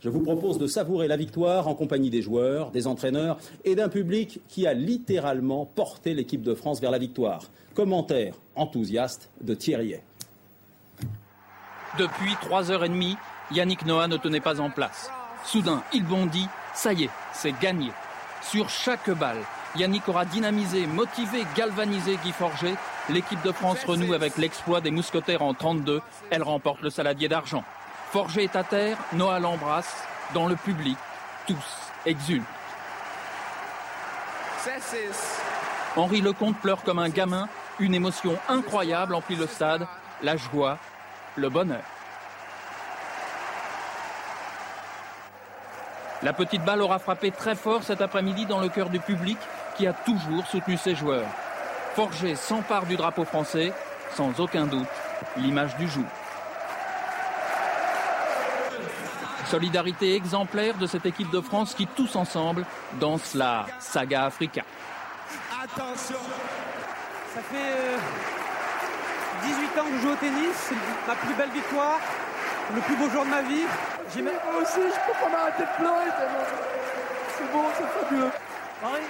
Je 0.00 0.08
vous 0.08 0.20
propose 0.20 0.58
de 0.58 0.66
savourer 0.66 1.06
la 1.06 1.16
victoire 1.16 1.68
en 1.68 1.74
compagnie 1.76 2.10
des 2.10 2.22
joueurs, 2.22 2.72
des 2.72 2.88
entraîneurs 2.88 3.38
et 3.64 3.76
d'un 3.76 3.88
public 3.88 4.40
qui 4.48 4.66
a 4.66 4.74
littéralement 4.74 5.64
porté 5.64 6.12
l'équipe 6.12 6.42
de 6.42 6.54
France 6.54 6.80
vers 6.80 6.90
la 6.90 6.98
victoire. 6.98 7.50
Commentaire 7.74 8.34
enthousiaste 8.56 9.30
de 9.42 9.54
Thierry. 9.54 9.94
Depuis 11.98 12.34
3h30, 12.34 13.16
Yannick 13.50 13.84
Noah 13.84 14.08
ne 14.08 14.16
tenait 14.16 14.40
pas 14.40 14.60
en 14.60 14.70
place. 14.70 15.10
Soudain, 15.44 15.82
il 15.92 16.04
bondit, 16.04 16.48
ça 16.72 16.92
y 16.92 17.04
est, 17.04 17.10
c'est 17.32 17.58
gagné. 17.58 17.92
Sur 18.40 18.70
chaque 18.70 19.10
balle, 19.10 19.42
Yannick 19.76 20.08
aura 20.08 20.24
dynamisé, 20.24 20.86
motivé, 20.86 21.44
galvanisé 21.54 22.18
Guy 22.24 22.32
Forger. 22.32 22.74
L'équipe 23.08 23.42
de 23.42 23.52
France 23.52 23.84
renoue 23.84 24.14
avec 24.14 24.38
l'exploit 24.38 24.80
des 24.80 24.90
mousquetaires 24.90 25.42
en 25.42 25.54
32. 25.54 26.00
Elle 26.30 26.42
remporte 26.42 26.82
le 26.82 26.90
saladier 26.90 27.28
d'argent. 27.28 27.64
Forger 28.10 28.44
est 28.44 28.56
à 28.56 28.64
terre, 28.64 28.96
Noah 29.12 29.40
l'embrasse. 29.40 29.94
Dans 30.34 30.46
le 30.46 30.56
public, 30.56 30.96
tous 31.46 31.56
exultent. 32.06 32.44
Henri 35.96 36.20
Lecomte 36.20 36.56
pleure 36.56 36.82
comme 36.84 36.98
un 36.98 37.08
gamin. 37.08 37.48
Une 37.78 37.94
émotion 37.94 38.38
incroyable 38.48 39.14
emplit 39.14 39.36
le 39.36 39.46
stade. 39.46 39.86
La 40.22 40.36
joie, 40.36 40.78
le 41.36 41.48
bonheur. 41.48 41.82
La 46.22 46.32
petite 46.32 46.64
balle 46.64 46.82
aura 46.82 46.98
frappé 46.98 47.32
très 47.32 47.56
fort 47.56 47.82
cet 47.82 48.00
après-midi 48.00 48.46
dans 48.46 48.60
le 48.60 48.68
cœur 48.68 48.90
du 48.90 49.00
public 49.00 49.38
qui 49.76 49.86
a 49.86 49.92
toujours 49.92 50.46
soutenu 50.46 50.76
ses 50.76 50.94
joueurs. 50.94 51.26
Forger 51.94 52.36
s'empare 52.36 52.86
du 52.86 52.96
drapeau 52.96 53.24
français, 53.24 53.72
sans 54.14 54.38
aucun 54.38 54.66
doute, 54.66 54.86
l'image 55.36 55.76
du 55.76 55.88
jour. 55.88 56.04
Solidarité 59.46 60.14
exemplaire 60.14 60.78
de 60.78 60.86
cette 60.86 61.04
équipe 61.04 61.30
de 61.30 61.40
France 61.40 61.74
qui, 61.74 61.86
tous 61.86 62.16
ensemble, 62.16 62.64
danse 63.00 63.34
la 63.34 63.66
saga 63.80 64.24
Africa. 64.24 64.62
Attention 65.62 66.16
Ça 67.34 67.40
fait 67.42 67.56
euh, 67.56 67.98
ans 69.50 69.84
que 69.84 69.96
je 69.96 70.02
joue 70.02 70.12
au 70.12 70.16
tennis, 70.16 70.54
c'est 70.68 70.74
ma 71.06 71.14
plus 71.14 71.34
belle 71.34 71.50
victoire, 71.50 71.98
le 72.74 72.80
plus 72.80 72.96
beau 72.96 73.10
jour 73.10 73.24
de 73.24 73.30
ma 73.30 73.42
vie. 73.42 73.64
J'ai 74.14 74.22
Moi 74.22 74.32
aussi, 74.60 74.80
je 74.80 75.12
peux 75.12 75.18
pas 75.20 75.28
m'arrêter 75.30 75.62
de 75.62 75.76
pleurer 75.76 76.10
tellement. 76.18 76.46
C'est 77.36 77.52
bon, 77.52 77.64
c'est 77.76 78.00
fabuleux. 78.00 78.30
Marie 78.82 79.02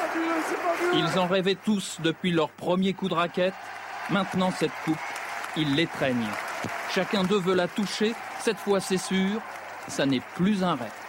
Fabuleux, 0.00 0.42
c'est 0.48 0.56
fabuleux. 0.56 1.04
Ils 1.12 1.18
en 1.18 1.26
rêvaient 1.26 1.58
tous 1.62 1.98
depuis 2.00 2.30
leur 2.30 2.48
premier 2.50 2.94
coup 2.94 3.08
de 3.08 3.14
raquette. 3.14 3.54
Maintenant, 4.10 4.50
cette 4.58 4.72
coupe, 4.84 4.98
ils 5.56 5.74
l'étreignent. 5.74 6.26
Chacun 6.90 7.24
d'eux 7.24 7.40
veut 7.40 7.54
la 7.54 7.68
toucher. 7.68 8.14
Cette 8.40 8.58
fois, 8.58 8.80
c'est 8.80 8.98
sûr, 8.98 9.40
ça 9.88 10.06
n'est 10.06 10.22
plus 10.34 10.64
un 10.64 10.74
rêve. 10.74 11.01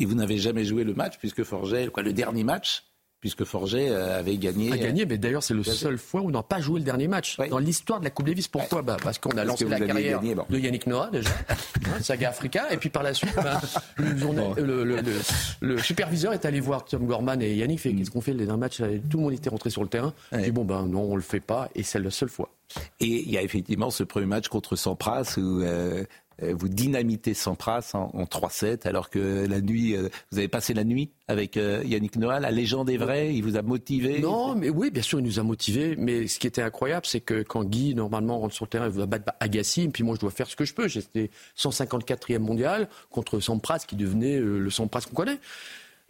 Et 0.00 0.04
vous 0.06 0.14
n'avez 0.14 0.38
jamais 0.38 0.64
joué 0.64 0.84
le 0.84 0.94
match, 0.94 1.18
puisque 1.18 1.44
Forget, 1.44 1.88
quoi, 1.88 2.02
le 2.02 2.12
dernier 2.12 2.42
match, 2.44 2.82
puisque 3.20 3.44
Forget 3.44 3.88
euh, 3.88 4.18
avait 4.18 4.36
gagné. 4.36 4.70
A 4.72 4.76
gagné, 4.76 5.06
mais 5.06 5.16
d'ailleurs, 5.16 5.42
c'est 5.42 5.54
le 5.54 5.62
seul 5.64 5.96
fois 5.96 6.20
où 6.20 6.26
on 6.26 6.30
n'a 6.30 6.42
pas 6.42 6.60
joué 6.60 6.78
le 6.80 6.84
dernier 6.84 7.08
match 7.08 7.38
dans 7.48 7.58
l'histoire 7.58 8.00
de 8.00 8.04
la 8.04 8.10
Coupe 8.10 8.26
Davis. 8.26 8.48
Pourquoi 8.48 8.82
bah, 8.82 8.96
Parce 9.02 9.18
qu'on 9.18 9.30
a 9.30 9.44
lancé 9.44 9.64
la 9.66 9.78
carrière 9.80 10.20
gagné, 10.20 10.34
bon. 10.34 10.44
de 10.50 10.58
Yannick 10.58 10.86
Noah, 10.86 11.08
déjà, 11.10 11.30
hein, 11.48 12.02
saga 12.02 12.28
Africa, 12.30 12.70
et 12.72 12.76
puis 12.76 12.90
par 12.90 13.02
la 13.02 13.14
suite, 13.14 13.34
bah, 13.36 13.60
le, 13.96 14.16
journal- 14.18 14.52
le- 14.58 14.84
le- 14.84 15.00
le- 15.00 15.20
le 15.60 15.78
superviseur 15.78 16.32
est 16.34 16.44
allé 16.44 16.60
voir 16.60 16.84
Tom 16.84 17.06
Gorman 17.06 17.40
et 17.40 17.54
Yannick, 17.54 17.80
fait 17.80 17.94
qu'est-ce 17.94 18.10
qu'on 18.10 18.20
fait 18.20 18.32
le 18.34 18.44
dernier 18.44 18.60
match 18.60 18.78
Tout 19.08 19.16
le 19.16 19.22
monde 19.22 19.32
était 19.32 19.48
rentré 19.48 19.70
sur 19.70 19.82
le 19.82 19.88
terrain. 19.88 20.12
Il 20.32 20.42
dit, 20.42 20.50
bon, 20.50 20.64
ben 20.64 20.82
non, 20.86 21.02
on 21.04 21.16
le 21.16 21.22
fait 21.22 21.40
pas, 21.40 21.70
et 21.74 21.82
c'est 21.82 22.00
la 22.00 22.10
seule 22.10 22.28
fois. 22.28 22.50
Et 22.98 23.06
il 23.06 23.30
y 23.30 23.38
a 23.38 23.42
effectivement 23.42 23.90
ce 23.90 24.02
premier 24.02 24.26
match 24.26 24.48
contre 24.48 24.74
Sampras 24.74 25.34
où 25.38 25.60
euh, 25.62 26.04
vous 26.40 26.68
dynamitez 26.68 27.34
Sampras 27.34 27.90
en, 27.94 28.10
en 28.12 28.24
3-7, 28.24 28.86
alors 28.88 29.10
que 29.10 29.46
la 29.46 29.60
nuit, 29.60 29.96
euh, 29.96 30.08
vous 30.30 30.38
avez 30.38 30.48
passé 30.48 30.74
la 30.74 30.84
nuit 30.84 31.10
avec 31.28 31.56
euh, 31.56 31.82
Yannick 31.84 32.16
Noah. 32.16 32.40
La 32.40 32.50
légende 32.50 32.90
est 32.90 32.96
vraie, 32.96 33.34
il 33.34 33.42
vous 33.42 33.56
a 33.56 33.62
motivé. 33.62 34.20
Non, 34.20 34.54
mais 34.54 34.70
oui, 34.70 34.90
bien 34.90 35.02
sûr, 35.02 35.20
il 35.20 35.24
nous 35.24 35.38
a 35.38 35.42
motivés. 35.42 35.96
Mais 35.96 36.26
ce 36.26 36.38
qui 36.38 36.46
était 36.46 36.62
incroyable, 36.62 37.06
c'est 37.06 37.20
que 37.20 37.42
quand 37.42 37.64
Guy, 37.64 37.94
normalement, 37.94 38.38
rentre 38.38 38.54
sur 38.54 38.64
le 38.64 38.70
terrain, 38.70 38.86
il 38.86 38.92
va 38.92 39.06
battre 39.06 39.32
Agassi, 39.40 39.82
et 39.82 39.88
puis 39.88 40.04
moi, 40.04 40.14
je 40.16 40.20
dois 40.20 40.30
faire 40.30 40.48
ce 40.48 40.56
que 40.56 40.64
je 40.64 40.74
peux. 40.74 40.88
J'étais 40.88 41.30
154e 41.56 42.38
mondial 42.38 42.88
contre 43.10 43.40
Sampras, 43.40 43.84
qui 43.86 43.96
devenait 43.96 44.36
euh, 44.36 44.58
le 44.58 44.70
Sampras 44.70 45.02
qu'on 45.02 45.14
connaît. 45.14 45.38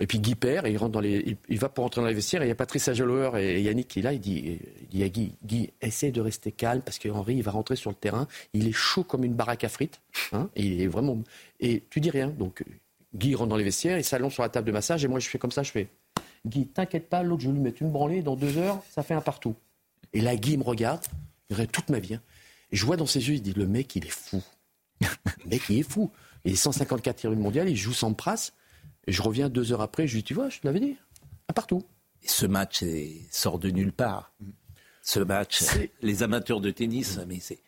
Et 0.01 0.07
puis 0.09 0.19
Guy 0.19 0.35
perd, 0.35 0.66
et 0.66 0.73
il, 0.73 0.77
rentre 0.77 0.93
dans 0.93 1.01
les, 1.01 1.37
il, 1.49 1.59
va 1.59 1.69
pour 1.69 1.85
rentrer 1.85 2.01
dans 2.01 2.09
les 2.09 2.15
vestiaires, 2.15 2.43
et 2.43 2.47
il 2.47 2.49
y 2.49 2.53
a 2.53 2.57
Patrice 2.57 2.89
Agelower 2.89 3.41
et 3.41 3.62
Yannick 3.62 3.87
qui 3.87 4.01
est 4.01 4.03
là, 4.03 4.12
il 4.12 4.21
dit, 4.21 4.59
dit 4.91 5.05
à 5.05 5.09
Guy, 5.09 5.37
Guy, 5.45 5.71
essaie 5.81 6.11
de 6.11 6.21
rester 6.21 6.51
calme, 6.51 6.83
parce 6.83 6.99
que 6.99 7.09
Henri, 7.09 7.37
il 7.37 7.43
va 7.43 7.53
rentrer 7.53 7.77
sur 7.77 7.91
le 7.91 7.97
terrain, 7.97 8.27
il 8.55 8.66
est 8.66 8.73
chaud 8.73 9.05
comme 9.05 9.23
une 9.23 9.35
baraque 9.35 9.62
à 9.62 9.69
frites, 9.69 10.01
hein, 10.33 10.51
et 10.57 10.65
il 10.65 10.81
est 10.81 10.89
vraiment... 10.89 11.23
Et 11.61 11.85
tu 11.91 12.01
dis 12.01 12.11
rien, 12.11 12.29
donc 12.29 12.65
Guy 13.15 13.37
rentre 13.37 13.51
dans 13.51 13.57
les 13.57 13.65
vestiaires, 13.65 13.97
il 13.97 14.05
s'allonge 14.05 14.35
sur 14.35 14.43
la 14.43 14.49
table 14.49 14.66
de 14.66 14.73
massage, 14.73 15.05
et 15.05 15.09
moi 15.09 15.21
je 15.21 15.29
fais 15.29 15.39
comme 15.39 15.53
ça, 15.53 15.62
je 15.62 15.71
fais, 15.71 15.87
Guy, 16.45 16.66
t'inquiète 16.66 17.09
pas, 17.09 17.23
l'autre, 17.23 17.43
je 17.43 17.51
lui 17.51 17.61
mettre 17.61 17.81
une 17.81 17.91
branlée, 17.91 18.23
dans 18.23 18.35
deux 18.35 18.59
heures, 18.59 18.83
ça 18.91 19.05
fait 19.05 19.15
un 19.15 19.21
partout. 19.21 19.55
Et 20.12 20.21
là, 20.21 20.35
Guy 20.35 20.57
me 20.57 20.65
regarde, 20.65 21.05
il 21.51 21.55
regarde 21.55 21.71
toute 21.71 21.89
ma 21.91 22.01
vie, 22.01 22.15
hein, 22.15 22.23
et 22.73 22.77
je 22.77 22.85
vois 22.85 22.97
dans 22.97 23.07
ses 23.07 23.29
yeux, 23.29 23.35
il 23.35 23.43
dit, 23.43 23.53
le 23.53 23.69
mec, 23.69 23.95
il 23.95 24.05
est 24.05 24.11
fou. 24.11 24.43
le 25.01 25.49
mec, 25.49 25.62
il 25.69 25.79
est 25.79 25.89
fou. 25.89 26.11
Il 26.45 26.53
est 26.53 26.62
154e 26.62 27.35
mondial, 27.37 27.69
il 27.69 27.77
joue 27.77 27.93
sans 27.93 28.12
pras, 28.12 28.51
et 29.06 29.12
je 29.12 29.22
reviens 29.22 29.48
deux 29.48 29.72
heures 29.72 29.81
après, 29.82 30.06
je 30.06 30.14
lui 30.14 30.20
dis, 30.22 30.24
tu 30.24 30.35
vois, 30.35 30.48
je 30.48 30.60
te 30.60 30.66
l'avais 30.66 30.81
dit, 30.81 30.97
un 31.48 31.52
partout. 31.52 31.82
Et 32.22 32.28
ce 32.28 32.47
match 32.47 32.82
est- 32.82 33.20
sort 33.31 33.59
de 33.59 33.70
nulle 33.70 33.93
part. 33.93 34.32
Ce 35.02 35.20
match, 35.20 35.62
les 36.02 36.22
amateurs 36.22 36.60
de 36.60 36.70
tennis, 36.70 37.18
mais 37.28 37.39
c'est. 37.40 37.59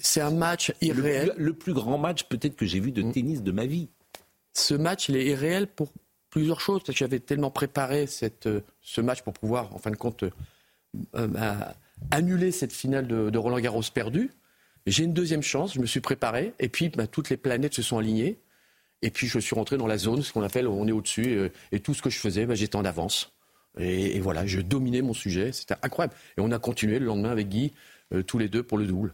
C'est 0.00 0.20
un 0.20 0.32
match 0.32 0.72
irréel. 0.82 1.32
le 1.38 1.54
plus 1.54 1.72
grand 1.72 1.96
match 1.96 2.24
peut-être 2.24 2.56
que 2.56 2.66
j'ai 2.66 2.80
vu 2.80 2.92
de 2.92 3.00
tennis 3.10 3.42
de 3.42 3.52
ma 3.52 3.64
vie. 3.64 3.88
Ce 4.52 4.74
match, 4.74 5.08
il 5.08 5.16
est 5.16 5.24
irréel 5.26 5.66
pour 5.66 5.92
plusieurs 6.28 6.60
choses. 6.60 6.82
J'avais 6.90 7.20
tellement 7.20 7.50
préparé 7.50 8.06
cette, 8.06 8.46
euh, 8.46 8.60
ce 8.82 9.00
match 9.00 9.22
pour 9.22 9.32
pouvoir, 9.32 9.74
en 9.74 9.78
fin 9.78 9.90
de 9.90 9.96
compte, 9.96 10.24
euh, 10.24 10.30
euh, 11.14 11.26
bah, 11.28 11.74
annuler 12.10 12.50
cette 12.52 12.72
finale 12.72 13.06
de, 13.06 13.30
de 13.30 13.38
Roland 13.38 13.58
Garros 13.60 13.82
perdue. 13.94 14.30
J'ai 14.86 15.04
une 15.04 15.14
deuxième 15.14 15.42
chance, 15.42 15.72
je 15.74 15.80
me 15.80 15.86
suis 15.86 16.00
préparé, 16.00 16.52
et 16.58 16.68
puis 16.68 16.90
bah, 16.90 17.06
toutes 17.06 17.30
les 17.30 17.38
planètes 17.38 17.72
se 17.74 17.82
sont 17.82 17.96
alignées. 17.96 18.38
Et 19.04 19.10
puis 19.10 19.26
je 19.28 19.38
suis 19.38 19.54
rentré 19.54 19.76
dans 19.76 19.86
la 19.86 19.98
zone, 19.98 20.22
ce 20.22 20.32
qu'on 20.32 20.42
appelle 20.42 20.66
on 20.66 20.88
est 20.88 20.92
au-dessus, 20.92 21.38
et 21.72 21.80
tout 21.80 21.92
ce 21.94 22.02
que 22.02 22.10
je 22.10 22.18
faisais, 22.18 22.46
bah, 22.46 22.54
j'étais 22.54 22.76
en 22.76 22.84
avance. 22.84 23.32
Et, 23.78 24.16
et 24.16 24.20
voilà, 24.20 24.46
je 24.46 24.60
dominais 24.60 25.02
mon 25.02 25.12
sujet, 25.14 25.52
c'était 25.52 25.74
incroyable. 25.82 26.14
Et 26.38 26.40
on 26.40 26.50
a 26.52 26.58
continué 26.58 26.98
le 26.98 27.06
lendemain 27.06 27.30
avec 27.30 27.48
Guy, 27.48 27.72
euh, 28.14 28.22
tous 28.22 28.38
les 28.38 28.48
deux 28.48 28.62
pour 28.62 28.78
le 28.78 28.86
double. 28.86 29.12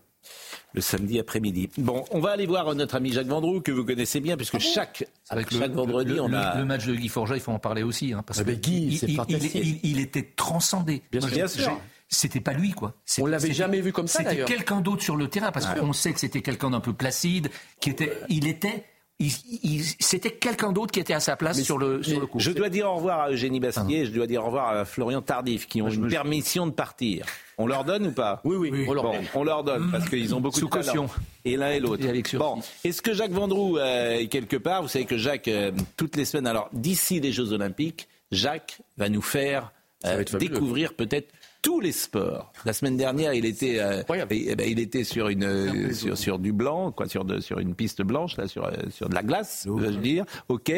Le 0.75 0.81
samedi 0.83 1.19
après-midi. 1.19 1.71
Bon, 1.79 2.05
on 2.11 2.21
va 2.21 2.33
aller 2.33 2.45
voir 2.47 2.73
notre 2.75 2.95
ami 2.95 3.11
Jacques 3.13 3.27
Vendroux, 3.27 3.63
que 3.63 3.73
vous 3.73 3.85
connaissez 3.85 4.21
bien, 4.21 4.37
puisque 4.37 4.59
chaque, 4.59 5.09
Avec 5.31 5.51
chaque 5.51 5.73
vendredi, 5.73 6.13
le, 6.13 6.21
on 6.21 6.29
le- 6.29 6.37
a. 6.37 6.57
le 6.59 6.65
match 6.67 6.85
de 6.87 6.95
Guy 6.95 7.09
Forget, 7.09 7.37
il 7.37 7.41
faut 7.41 7.53
en 7.53 7.59
parler 7.59 7.83
aussi. 7.83 8.13
Hein, 8.13 8.23
parce 8.25 8.39
Ah 8.39 8.45
que 8.45 8.51
ben 8.51 8.61
Guy, 8.61 8.87
il, 8.89 8.99
c'est 8.99 9.07
il- 9.09 9.81
il- 9.83 9.99
était 9.99 10.29
transcendé. 10.37 11.03
Bien 11.11 11.21
Moi, 11.21 11.31
sûr. 11.31 11.37
Bien 11.39 11.49
sûr. 11.49 11.81
C'était 12.13 12.41
pas 12.41 12.53
lui, 12.53 12.73
quoi. 12.73 12.95
On 13.19 13.27
l'avait 13.27 13.53
jamais 13.55 13.81
vu 13.81 13.93
comme 13.93 14.09
ça, 14.09 14.19
C'était 14.23 14.45
quelqu'un 14.45 14.81
d'autre 14.83 15.03
sur 15.03 15.17
le 15.17 15.29
terrain, 15.29 15.53
parce 15.53 15.67
qu'on 15.67 15.93
sait 15.95 16.13
que 16.13 16.21
c'était 16.21 16.43
quelqu'un 16.43 16.71
d'un 16.71 16.81
peu 16.81 16.93
placide, 16.93 17.49
qui 17.81 17.89
était, 17.91 18.13
il 18.29 18.47
était, 18.47 18.85
c'était 19.29 20.31
quelqu'un 20.31 20.73
d'autre 20.73 20.93
qui 20.93 21.01
était 21.01 21.13
à 21.13 21.21
sa 21.21 21.37
place 21.37 21.61
sur 21.63 21.77
le, 21.79 22.03
sur 22.03 22.19
le 22.21 22.27
coup. 22.27 22.41
Je 22.41 22.51
dois 22.53 22.69
dire 22.71 22.89
au 22.91 22.95
revoir 22.97 23.21
à 23.21 23.31
Eugénie 23.31 23.61
Bastier, 23.61 24.07
je 24.07 24.11
dois 24.13 24.27
dire 24.27 24.43
au 24.43 24.47
revoir 24.47 24.69
à 24.71 24.85
Florian 24.85 25.21
Tardif, 25.21 25.69
qui 25.69 25.83
ont 25.83 25.89
une 25.91 26.09
permission 26.09 26.67
de 26.67 26.73
partir. 26.73 27.27
On 27.59 27.67
leur 27.67 27.85
donne 27.85 28.07
ou 28.07 28.13
pas? 28.13 28.41
Oui, 28.45 28.57
oui, 28.57 28.87
on 28.89 28.95
leur 28.95 29.05
Bon, 29.05 29.13
donne. 29.13 29.25
on 29.35 29.45
leur 29.45 29.65
donne, 29.65 29.91
parce 29.91 30.09
qu'ils 30.09 30.35
ont 30.35 30.41
beaucoup 30.41 30.59
Sous 30.59 30.67
de 30.67 30.71
talent. 30.71 30.85
caution. 30.87 31.11
Et 31.45 31.57
l'un 31.59 31.71
et 31.73 31.81
l'autre. 31.81 32.03
Bon, 32.39 32.61
est-ce 32.85 33.03
que 33.03 33.13
Jacques 33.13 33.33
Vendroux 33.33 33.77
euh, 33.77 34.17
est 34.19 34.29
quelque 34.29 34.57
part 34.57 34.81
Vous 34.83 34.89
savez 34.89 35.05
que 35.05 35.19
Jacques, 35.19 35.49
euh, 35.49 35.71
toutes 35.99 36.17
les 36.17 36.25
semaines, 36.25 36.47
alors 36.47 36.71
d'ici 36.73 37.21
les 37.21 37.33
Jeux 37.33 37.53
Olympiques, 37.53 38.09
Jacques 38.33 38.79
va 38.97 39.11
nous 39.11 39.21
faire 39.23 39.73
euh, 40.07 40.25
découvrir 40.39 40.95
peut-être 40.95 41.29
tous 41.63 41.81
les 41.81 41.93
sports. 41.93 42.53
La 42.65 42.73
semaine 42.73 42.97
dernière, 42.97 43.35
il 43.35 43.45
était, 43.45 43.79
euh, 43.81 44.03
eh 44.31 44.55
ben, 44.55 44.69
il 44.69 44.79
était 44.79 45.05
sur 45.05 45.29
une 45.29 45.45
euh, 45.45 45.93
sur, 45.93 46.17
sur 46.17 46.39
du 46.39 46.53
blanc, 46.53 46.93
quoi, 46.93 47.09
sur 47.09 47.25
de, 47.25 47.41
sur 47.41 47.59
une 47.59 47.75
piste 47.75 48.03
blanche, 48.03 48.37
là, 48.37 48.49
sur 48.49 48.65
euh, 48.65 48.73
sur 48.91 49.09
de 49.09 49.15
la 49.15 49.23
glace, 49.23 49.65
je 49.67 49.71
veux 49.71 49.97
dire. 49.97 50.25
Ok. 50.49 50.73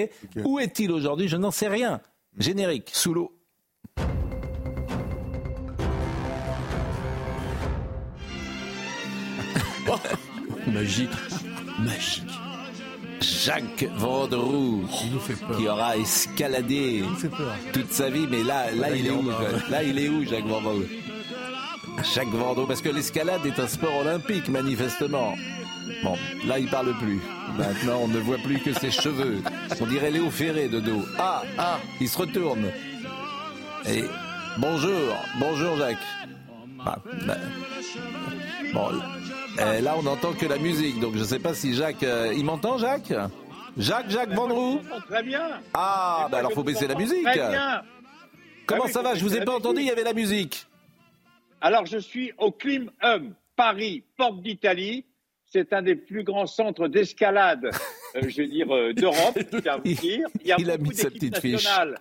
Où 0.44 0.59
est-il 0.59 0.90
aujourd'hui? 0.90 1.28
Je 1.28 1.36
n'en 1.36 1.50
sais 1.50 1.68
rien. 1.68 2.00
Générique. 2.38 2.90
Sous 2.92 3.14
l'eau. 3.14 3.32
Magique. 10.66 11.10
Magique. 11.80 12.51
Jacques 13.23 13.89
Vendroux, 13.97 14.85
qui 15.57 15.69
aura 15.69 15.97
escaladé 15.97 17.05
toute 17.73 17.93
sa 17.93 18.11
vie, 18.11 18.27
mais 18.28 18.43
là, 18.43 18.70
là, 18.73 18.90
il 18.94 19.07
est 19.07 19.11
où 19.11 19.31
Là, 19.70 19.82
il 19.82 19.99
est 19.99 20.09
où, 20.09 20.24
Jacques 20.24 20.47
Vendroux 20.47 20.85
Jacques 22.15 22.32
Vendroux, 22.32 22.66
parce 22.66 22.82
que 22.82 22.89
l'escalade 22.89 23.44
est 23.47 23.59
un 23.61 23.66
sport 23.69 23.97
olympique, 23.99 24.49
manifestement. 24.49 25.35
Bon, 26.03 26.16
là, 26.47 26.59
il 26.59 26.69
parle 26.69 26.97
plus. 26.99 27.20
Maintenant, 27.57 28.01
on 28.03 28.09
ne 28.09 28.19
voit 28.19 28.39
plus 28.39 28.59
que 28.59 28.73
ses 28.73 28.90
cheveux. 28.90 29.43
On 29.81 29.86
dirait 29.86 30.11
Léo 30.11 30.31
Ferré 30.31 30.69
de 30.69 30.81
dos. 30.81 31.03
Ah, 31.19 31.43
ah, 31.59 31.78
il 32.01 32.09
se 32.09 32.19
retourne. 32.19 32.66
Et 33.89 34.05
bonjour, 34.59 35.16
bonjour, 35.39 35.77
Jacques. 35.77 35.99
Ah, 36.85 36.99
bah, 37.27 37.36
Bon, 38.73 38.89
euh, 39.58 39.80
là, 39.80 39.94
on 39.98 40.02
n'entend 40.02 40.32
que 40.32 40.46
la 40.46 40.58
musique, 40.58 40.98
donc 41.00 41.14
je 41.14 41.20
ne 41.20 41.24
sais 41.24 41.38
pas 41.38 41.54
si 41.54 41.74
Jacques. 41.74 42.02
euh, 42.02 42.32
il 42.36 42.44
m'entend, 42.44 42.78
Jacques 42.78 43.12
Jacques, 43.76 44.10
Jacques 44.10 44.32
Vendroux 44.32 44.80
Très 45.08 45.22
bien. 45.22 45.60
Ah, 45.72 46.28
bah 46.30 46.38
alors 46.38 46.52
faut 46.52 46.62
baisser 46.62 46.86
la 46.86 46.94
musique. 46.94 47.22
Très 47.24 47.34
bien. 47.50 47.82
Comment 48.66 48.86
Ah 48.86 48.88
ça 48.88 49.02
va 49.02 49.14
Je 49.14 49.24
vous 49.24 49.30
baisser 49.30 49.42
ai 49.42 49.44
pas 49.44 49.54
entendu, 49.56 49.80
il 49.80 49.86
y 49.86 49.90
avait 49.90 50.04
la 50.04 50.12
musique. 50.12 50.66
Alors, 51.60 51.86
je 51.86 51.98
suis 51.98 52.32
au 52.38 52.50
Clim 52.52 52.90
Hum, 53.02 53.34
Paris, 53.56 54.04
porte 54.16 54.42
d'Italie. 54.42 55.04
C'est 55.46 55.72
un 55.72 55.82
des 55.82 55.96
plus 55.96 56.24
grands 56.24 56.46
centres 56.46 56.88
d'escalade, 56.88 57.70
euh, 58.16 58.20
je 58.26 58.42
veux 58.42 58.48
dire, 58.48 58.74
euh, 58.74 58.92
d'Europe, 58.94 59.38
vous. 59.50 59.82
Il 59.84 60.46
y 60.46 60.52
a 60.52 60.56
il 60.58 60.70
a 60.70 60.76
beaucoup 60.78 60.90
mis 60.90 60.96
sa 60.96 61.10
petite 61.10 61.42
nationales. 61.44 61.98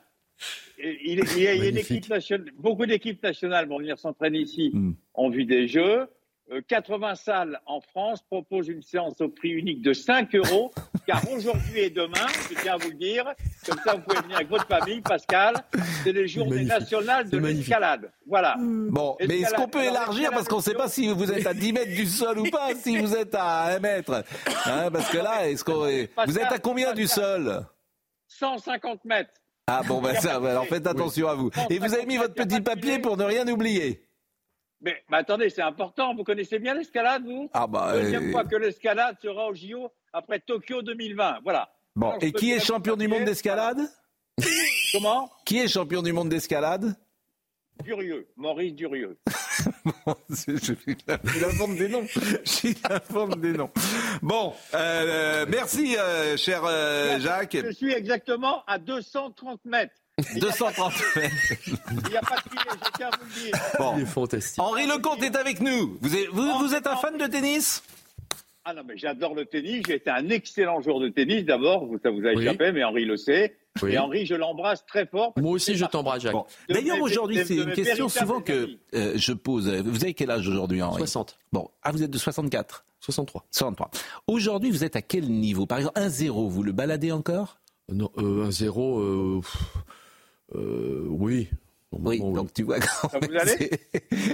Il, 0.79 1.19
il 1.37 1.43
y 1.43 1.47
a, 1.47 1.53
une 1.53 1.77
équipe 1.77 2.09
nationale, 2.09 2.51
beaucoup 2.57 2.85
d'équipes 2.85 3.21
nationales 3.21 3.67
vont 3.67 3.77
venir 3.77 3.99
s'entraîner 3.99 4.39
ici 4.39 4.71
Hmm. 4.73 4.93
en 5.13 5.29
vue 5.29 5.45
des 5.45 5.67
Jeux. 5.67 6.07
Euh, 6.51 6.61
80 6.67 7.15
salles 7.15 7.61
en 7.65 7.79
France 7.79 8.21
proposent 8.29 8.67
une 8.67 8.81
séance 8.81 9.21
au 9.21 9.29
prix 9.29 9.51
unique 9.51 9.81
de 9.81 9.93
5 9.93 10.35
euros, 10.35 10.71
car 11.07 11.21
aujourd'hui 11.31 11.79
et 11.79 11.89
demain, 11.89 12.27
je 12.49 12.61
tiens 12.61 12.73
à 12.73 12.77
vous 12.77 12.89
le 12.89 12.95
dire, 12.95 13.25
comme 13.65 13.79
ça 13.85 13.93
vous 13.95 14.01
pouvez 14.01 14.21
venir 14.21 14.35
avec 14.35 14.49
votre 14.49 14.67
famille, 14.67 14.99
Pascal, 14.99 15.55
c'est 16.03 16.11
les 16.11 16.27
journées 16.27 16.65
magnifique. 16.65 16.79
nationales 16.79 17.29
de 17.29 17.37
l'escalade. 17.37 18.11
Voilà. 18.27 18.57
Bon, 18.59 19.15
mais 19.25 19.39
est-ce 19.39 19.53
qu'on 19.53 19.69
peut 19.69 19.83
élargir? 19.83 20.31
parce 20.31 20.47
qu'on 20.47 20.57
ne 20.57 20.61
sait 20.61 20.73
pas 20.73 20.89
si 20.89 21.07
vous 21.07 21.31
êtes 21.31 21.47
à 21.47 21.53
10 21.53 21.73
mètres 21.73 21.95
du 21.95 22.05
sol 22.05 22.39
ou 22.39 22.49
pas, 22.49 22.75
si 22.75 22.97
vous 22.97 23.15
êtes 23.15 23.33
à 23.35 23.75
1 23.75 23.79
mètre. 23.79 24.23
Hein, 24.65 24.91
parce 24.91 25.09
que 25.09 25.17
là, 25.19 25.47
est-ce 25.47 25.63
qu'on 25.63 25.87
est... 25.87 26.09
vous 26.27 26.37
êtes 26.37 26.51
à 26.51 26.59
combien 26.59 26.93
du 26.93 27.07
sol? 27.07 27.65
150 28.27 29.05
mètres. 29.05 29.31
Ah 29.67 29.83
bon, 29.87 30.01
ben 30.01 30.15
ça, 30.15 30.35
alors 30.35 30.65
faites 30.65 30.85
attention 30.85 31.29
à 31.29 31.35
vous. 31.35 31.49
Et 31.69 31.79
vous 31.79 31.93
avez 31.93 32.05
mis 32.05 32.17
votre 32.17 32.33
petit 32.33 32.59
papier 32.59 32.99
pour 32.99 33.15
ne 33.15 33.23
rien 33.23 33.47
oublier. 33.47 34.05
Mais, 34.81 35.03
mais 35.09 35.17
attendez, 35.17 35.49
c'est 35.49 35.61
important. 35.61 36.15
Vous 36.15 36.23
connaissez 36.23 36.59
bien 36.59 36.73
l'escalade, 36.73 37.23
vous? 37.23 37.49
Ah 37.53 37.67
bah, 37.67 37.93
Deuxième 37.93 38.29
euh, 38.29 38.31
fois 38.31 38.43
que 38.43 38.55
l'escalade 38.55 39.17
sera 39.21 39.47
au 39.47 39.53
JO 39.53 39.91
après 40.11 40.39
Tokyo 40.39 40.81
2020. 40.81 41.39
Voilà. 41.43 41.69
Bon, 41.95 42.09
Alors, 42.09 42.23
et 42.23 42.31
qui 42.31 42.51
est 42.51 42.59
champion 42.59 42.95
du 42.95 43.07
monde 43.07 43.25
d'escalade? 43.25 43.79
Comment? 44.91 45.29
Qui 45.45 45.59
est 45.59 45.67
champion 45.67 46.01
du 46.01 46.13
monde 46.13 46.29
d'escalade? 46.29 46.95
Durieux, 47.83 48.27
Maurice 48.35 48.73
Durieux. 48.75 49.17
J'invente 50.29 51.75
des 51.77 51.89
noms. 51.89 52.05
J'invente 52.43 53.39
des 53.39 53.53
noms. 53.53 53.71
Bon, 54.21 54.53
euh, 54.73 55.45
merci, 55.49 55.97
euh, 55.97 56.37
cher 56.37 56.61
euh, 56.65 57.19
Jacques. 57.19 57.57
Je 57.63 57.71
suis 57.71 57.91
exactement 57.91 58.63
à 58.67 58.77
230 58.77 59.65
mètres. 59.65 59.95
230 60.39 60.93
mètres. 61.15 61.33
Il 61.67 62.09
n'y 62.09 62.17
a 62.17 62.21
pas 62.21 62.35
de 62.37 62.41
filet, 62.49 62.79
je 62.85 62.91
tiens 62.97 63.07
à 63.07 63.17
vous 63.17 63.25
le 63.25 63.41
dire. 63.43 63.59
Bon. 63.79 63.93
Il 63.97 64.01
est 64.03 64.05
fantastique. 64.05 64.59
Henri 64.59 64.87
Lecomte 64.87 65.23
est 65.23 65.35
avec 65.35 65.59
nous. 65.61 65.97
Vous 66.01 66.15
êtes, 66.15 66.27
vous, 66.31 66.57
vous 66.59 66.73
êtes 66.73 66.87
un 66.87 66.95
fan 66.97 67.17
de 67.17 67.25
tennis? 67.27 67.83
Ah 68.63 68.73
non, 68.75 68.83
mais 68.87 68.95
j'adore 68.97 69.33
le 69.33 69.45
tennis. 69.45 69.83
J'ai 69.87 69.95
été 69.95 70.09
un 70.11 70.29
excellent 70.29 70.81
joueur 70.81 70.99
de 70.99 71.09
tennis 71.09 71.43
d'abord. 71.45 71.87
Ça 72.03 72.11
vous 72.11 72.19
a 72.25 72.33
Oui. 72.33 72.43
échappé, 72.43 72.71
mais 72.71 72.83
Henri 72.83 73.05
le 73.05 73.17
sait. 73.17 73.55
Oui. 73.81 73.93
Et 73.93 73.97
Henri, 73.97 74.25
je 74.25 74.35
l'embrasse 74.35 74.85
très 74.85 75.05
fort. 75.07 75.33
Moi 75.37 75.53
aussi, 75.53 75.75
je 75.75 75.85
t'embrasse, 75.85 76.21
Jacques. 76.23 76.33
Bon. 76.33 76.45
D'ailleurs, 76.69 77.01
aujourd'hui, 77.01 77.41
c'est 77.45 77.55
une 77.55 77.71
question 77.73 78.09
souvent 78.09 78.41
que 78.41 78.69
euh, 78.93 79.13
je 79.15 79.33
pose. 79.33 79.67
Vous 79.69 80.03
avez 80.03 80.13
quel 80.13 80.29
âge 80.29 80.47
aujourd'hui, 80.47 80.81
Henri? 80.81 80.97
60. 80.97 81.39
Bon, 81.51 81.69
ah, 81.81 81.91
vous 81.91 82.03
êtes 82.03 82.11
de 82.11 82.17
64 82.17 82.85
63. 82.99 83.45
63. 83.49 83.89
Aujourd'hui, 84.27 84.69
vous 84.69 84.83
êtes 84.83 84.95
à 84.95 85.01
quel 85.01 85.27
niveau? 85.29 85.65
Par 85.65 85.79
exemple, 85.79 85.99
1-0, 85.99 86.49
vous 86.49 86.61
le 86.61 86.71
baladez 86.71 87.11
encore? 87.11 87.57
Non, 87.91 88.11
euh, 88.19 88.45
un 88.45 88.51
zéro, 88.51 88.99
euh, 88.99 89.39
pff, 89.41 89.57
euh, 90.55 91.05
oui. 91.09 91.49
Oui, 91.93 92.19
donc 92.19 92.53
tu 92.53 92.63
vois, 92.63 92.77
vous 92.79 93.19
c'est- 93.45 93.81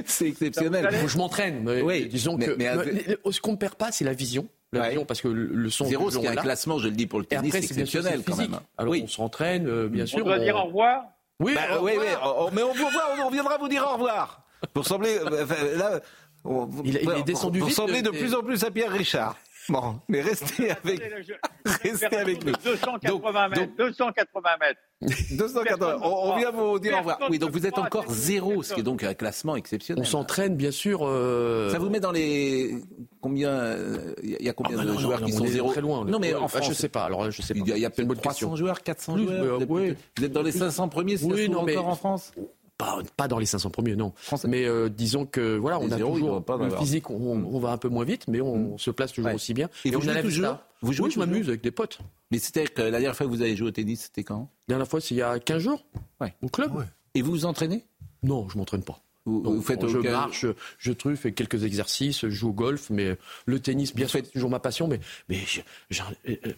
c'est 0.06 0.28
exceptionnel. 0.28 0.88
Que 0.90 1.08
je 1.08 1.18
m'entraîne. 1.18 1.64
mais 1.64 1.82
Oui, 1.82 2.06
disons 2.08 2.38
mais- 2.38 2.46
que 2.46 2.52
mais- 2.52 2.70
mais, 2.76 3.32
ce 3.32 3.42
qu'on 3.42 3.54
ne 3.54 3.58
perd 3.58 3.74
pas, 3.76 3.92
c'est 3.92 4.06
la 4.06 4.14
vision. 4.14 4.48
La 4.74 4.82
Ouais. 4.82 4.88
vision, 4.90 5.06
parce 5.06 5.22
que 5.22 5.28
le, 5.30 5.46
le 5.48 5.70
son. 5.72 5.86
Zéro, 5.86 6.12
ce 6.12 6.20
qui 6.20 6.26
est 6.26 6.30
un 6.30 6.34
là. 6.36 6.42
classement, 6.44 6.78
je 6.78 6.88
le 6.90 6.94
dis 6.96 7.08
pour 7.08 7.18
le 7.20 7.26
tennis, 7.26 7.52
c'est 7.54 7.58
exceptionnel 7.64 8.22
c'est 8.24 8.32
quand 8.32 8.38
même. 8.38 8.60
Alors 8.78 8.92
oui. 8.92 9.02
on 9.04 9.08
s'entraîne, 9.08 9.68
euh, 9.68 9.88
bien 9.88 10.06
sûr. 10.06 10.20
On 10.22 10.26
doit 10.26 10.38
dire 10.40 10.56
au 10.56 10.66
revoir? 10.66 11.06
Oui, 11.40 11.54
Bah, 11.56 11.80
au 11.80 11.86
oui, 11.86 11.94
oui, 11.98 12.04
revoir. 12.06 12.36
oh, 12.38 12.46
oh, 12.48 12.50
mais 12.54 12.62
on 12.64 12.74
vous 12.74 12.86
revoit, 12.86 13.04
on 13.24 13.28
reviendra 13.28 13.58
vous 13.58 13.70
dire 13.70 13.88
au 13.90 13.94
revoir. 13.94 14.44
Pour 14.74 14.86
sembler, 14.86 15.18
euh, 15.18 15.78
là, 15.78 16.00
on- 16.44 16.68
Il- 16.84 17.00
il 17.02 17.10
est 17.12 17.24
descendu 17.24 17.60
pour 17.60 17.70
vite, 17.70 17.78
sembler 17.78 18.02
de 18.04 18.10
et- 18.14 18.18
plus 18.20 18.36
en 18.36 18.42
plus 18.44 18.64
à 18.64 18.70
Pierre 18.72 18.92
Richard. 18.92 19.36
Bon, 19.70 20.00
mais 20.08 20.22
restez 20.22 20.72
avec, 20.72 21.02
restez 21.84 22.16
avec 22.16 22.46
nous. 22.46 22.54
280 22.64 23.50
mètres. 23.50 23.72
280 23.78 24.50
mètres. 24.62 24.80
280. 25.38 25.98
On, 26.04 26.08
on 26.32 26.38
vient 26.38 26.52
vous 26.52 26.80
dire 26.80 26.94
au 26.96 26.98
revoir. 27.00 27.20
Oui, 27.30 27.38
donc 27.38 27.52
vous 27.52 27.66
êtes 27.68 27.78
encore 27.78 28.06
zéro, 28.10 28.64
ce 28.64 28.74
qui 28.74 28.80
est 28.80 28.84
donc 28.84 29.04
un 29.04 29.14
classement 29.14 29.56
exceptionnel. 29.56 30.02
On 30.02 30.06
s'entraîne, 30.06 30.56
bien 30.56 30.72
sûr. 30.72 31.02
euh, 31.04 31.70
Ça 31.72 31.80
vous 31.80 31.90
met 31.90 32.00
dans 32.00 32.12
les 32.14 32.76
combien 33.22 33.76
Il 34.24 34.38
y 34.42 34.50
a 34.50 34.54
combien 34.54 34.78
Ah, 34.80 34.84
de 34.84 34.88
bah 34.88 34.94
non, 34.94 35.00
joueurs 35.00 35.20
non, 35.22 35.28
qui 35.28 35.34
on 35.34 35.38
sont 35.40 35.48
zéro 35.48 35.72
très 35.72 35.82
loin. 35.82 36.06
Non, 36.06 36.20
mais 36.20 36.34
en 36.34 36.46
Ah, 36.46 36.48
France, 36.48 36.68
je 36.70 36.74
sais 36.74 36.90
pas. 36.90 37.04
Alors 37.04 37.30
je 37.30 37.42
sais 37.42 37.54
pas. 37.54 37.60
il 37.60 37.68
y 37.68 37.74
a, 37.74 37.76
il 37.78 37.82
y 37.82 37.86
a 37.86 37.90
peut-être 37.90 38.08
bonne 38.08 38.18
300 38.18 38.30
question. 38.32 38.56
joueurs, 38.56 38.82
400 38.84 39.14
Plus, 39.16 39.24
joueurs. 39.26 39.62
euh, 39.62 39.66
vous 39.68 39.80
êtes 39.80 39.98
Vous 40.18 40.24
êtes 40.26 40.32
dans 40.32 40.44
les 40.44 40.52
500 40.54 40.88
premiers, 40.90 41.18
c'est 41.18 41.26
Oui, 41.26 41.50
non, 41.50 41.64
mais- 41.64 41.76
encore 41.78 41.90
en 41.92 41.96
France 41.96 42.32
Pas, 42.78 43.00
pas 43.16 43.28
dans 43.28 43.40
les 43.40 43.48
500 43.48 43.72
premiers, 43.72 43.96
non. 43.96 44.14
Mais 44.48 44.66
euh, 44.66 44.88
disons 44.88 45.26
que 45.26 45.58
voilà, 45.58 45.80
on 45.80 45.88
Les 45.88 45.94
a 45.94 45.98
toujours 45.98 46.44
pas 46.46 46.58
le 46.58 46.70
physique, 46.70 47.10
on, 47.10 47.16
on 47.44 47.60
va 47.60 47.72
un 47.72 47.78
peu 47.78 47.90
moins 47.90 48.06
vite, 48.06 48.28
mais 48.28 48.40
on, 48.40 48.78
se 48.78 48.92
place 48.92 49.12
toujours 49.12 49.30
Ouais. 49.30 49.36
aussi 49.36 49.56
bien. 49.56 49.68
Et 49.84 49.90
vous 49.90 49.98
on 49.98 50.08
a 50.10 50.22
toujours 50.22 50.30
vista. 50.52 50.68
Vous 50.84 50.94
jouez 50.94 51.06
Oui, 51.06 51.10
je 51.12 51.16
toujours 51.16 51.28
m'amuse 51.32 51.48
avec 51.50 51.62
des 51.62 51.72
potes. 51.72 51.98
Mais 52.30 52.38
c'était 52.38 52.66
que 52.68 52.84
la 52.84 52.92
dernière 52.92 53.16
fois 53.16 53.26
que 53.26 53.32
vous 53.32 53.42
avez 53.42 53.56
joué 53.56 53.70
au 53.70 53.72
tennis, 53.72 54.02
c'était 54.04 54.24
quand? 54.24 54.50
La 54.68 54.74
dernière 54.74 54.88
fois, 54.88 55.02
c'est 55.02 55.16
il 55.16 55.18
y 55.18 55.22
a 55.24 55.40
15 55.40 55.58
jours, 55.64 55.84
Ouais. 56.22 56.36
au 56.44 56.50
club. 56.50 56.72
Et 57.16 57.24
vous 57.24 57.32
vous 57.32 57.46
entraînez? 57.46 57.84
Non, 58.22 58.48
je 58.48 58.58
m'entraîne 58.60 58.84
pas. 58.84 59.02
vous, 59.26 59.42
vous 59.44 59.62
faites 59.62 59.82
bon, 59.82 59.88
je 59.90 59.98
aucun- 59.98 60.12
marche, 60.12 60.46
je 60.78 60.92
truffe, 60.94 61.20
fais 61.22 61.32
quelques 61.34 61.64
exercices, 61.64 62.22
je 62.22 62.30
joue 62.30 62.50
au 62.50 62.54
golf, 62.54 62.90
mais 62.92 63.18
le 63.48 63.60
tennis, 63.60 63.94
bien 63.96 64.08
sûr, 64.08 64.20
c'est 64.24 64.32
toujours 64.32 64.50
ma 64.52 64.60
passion, 64.60 64.88
mais, 64.88 65.00
mais 65.30 65.40
je- 65.48 65.62
euh, 66.30 66.36
euh, 66.46 66.52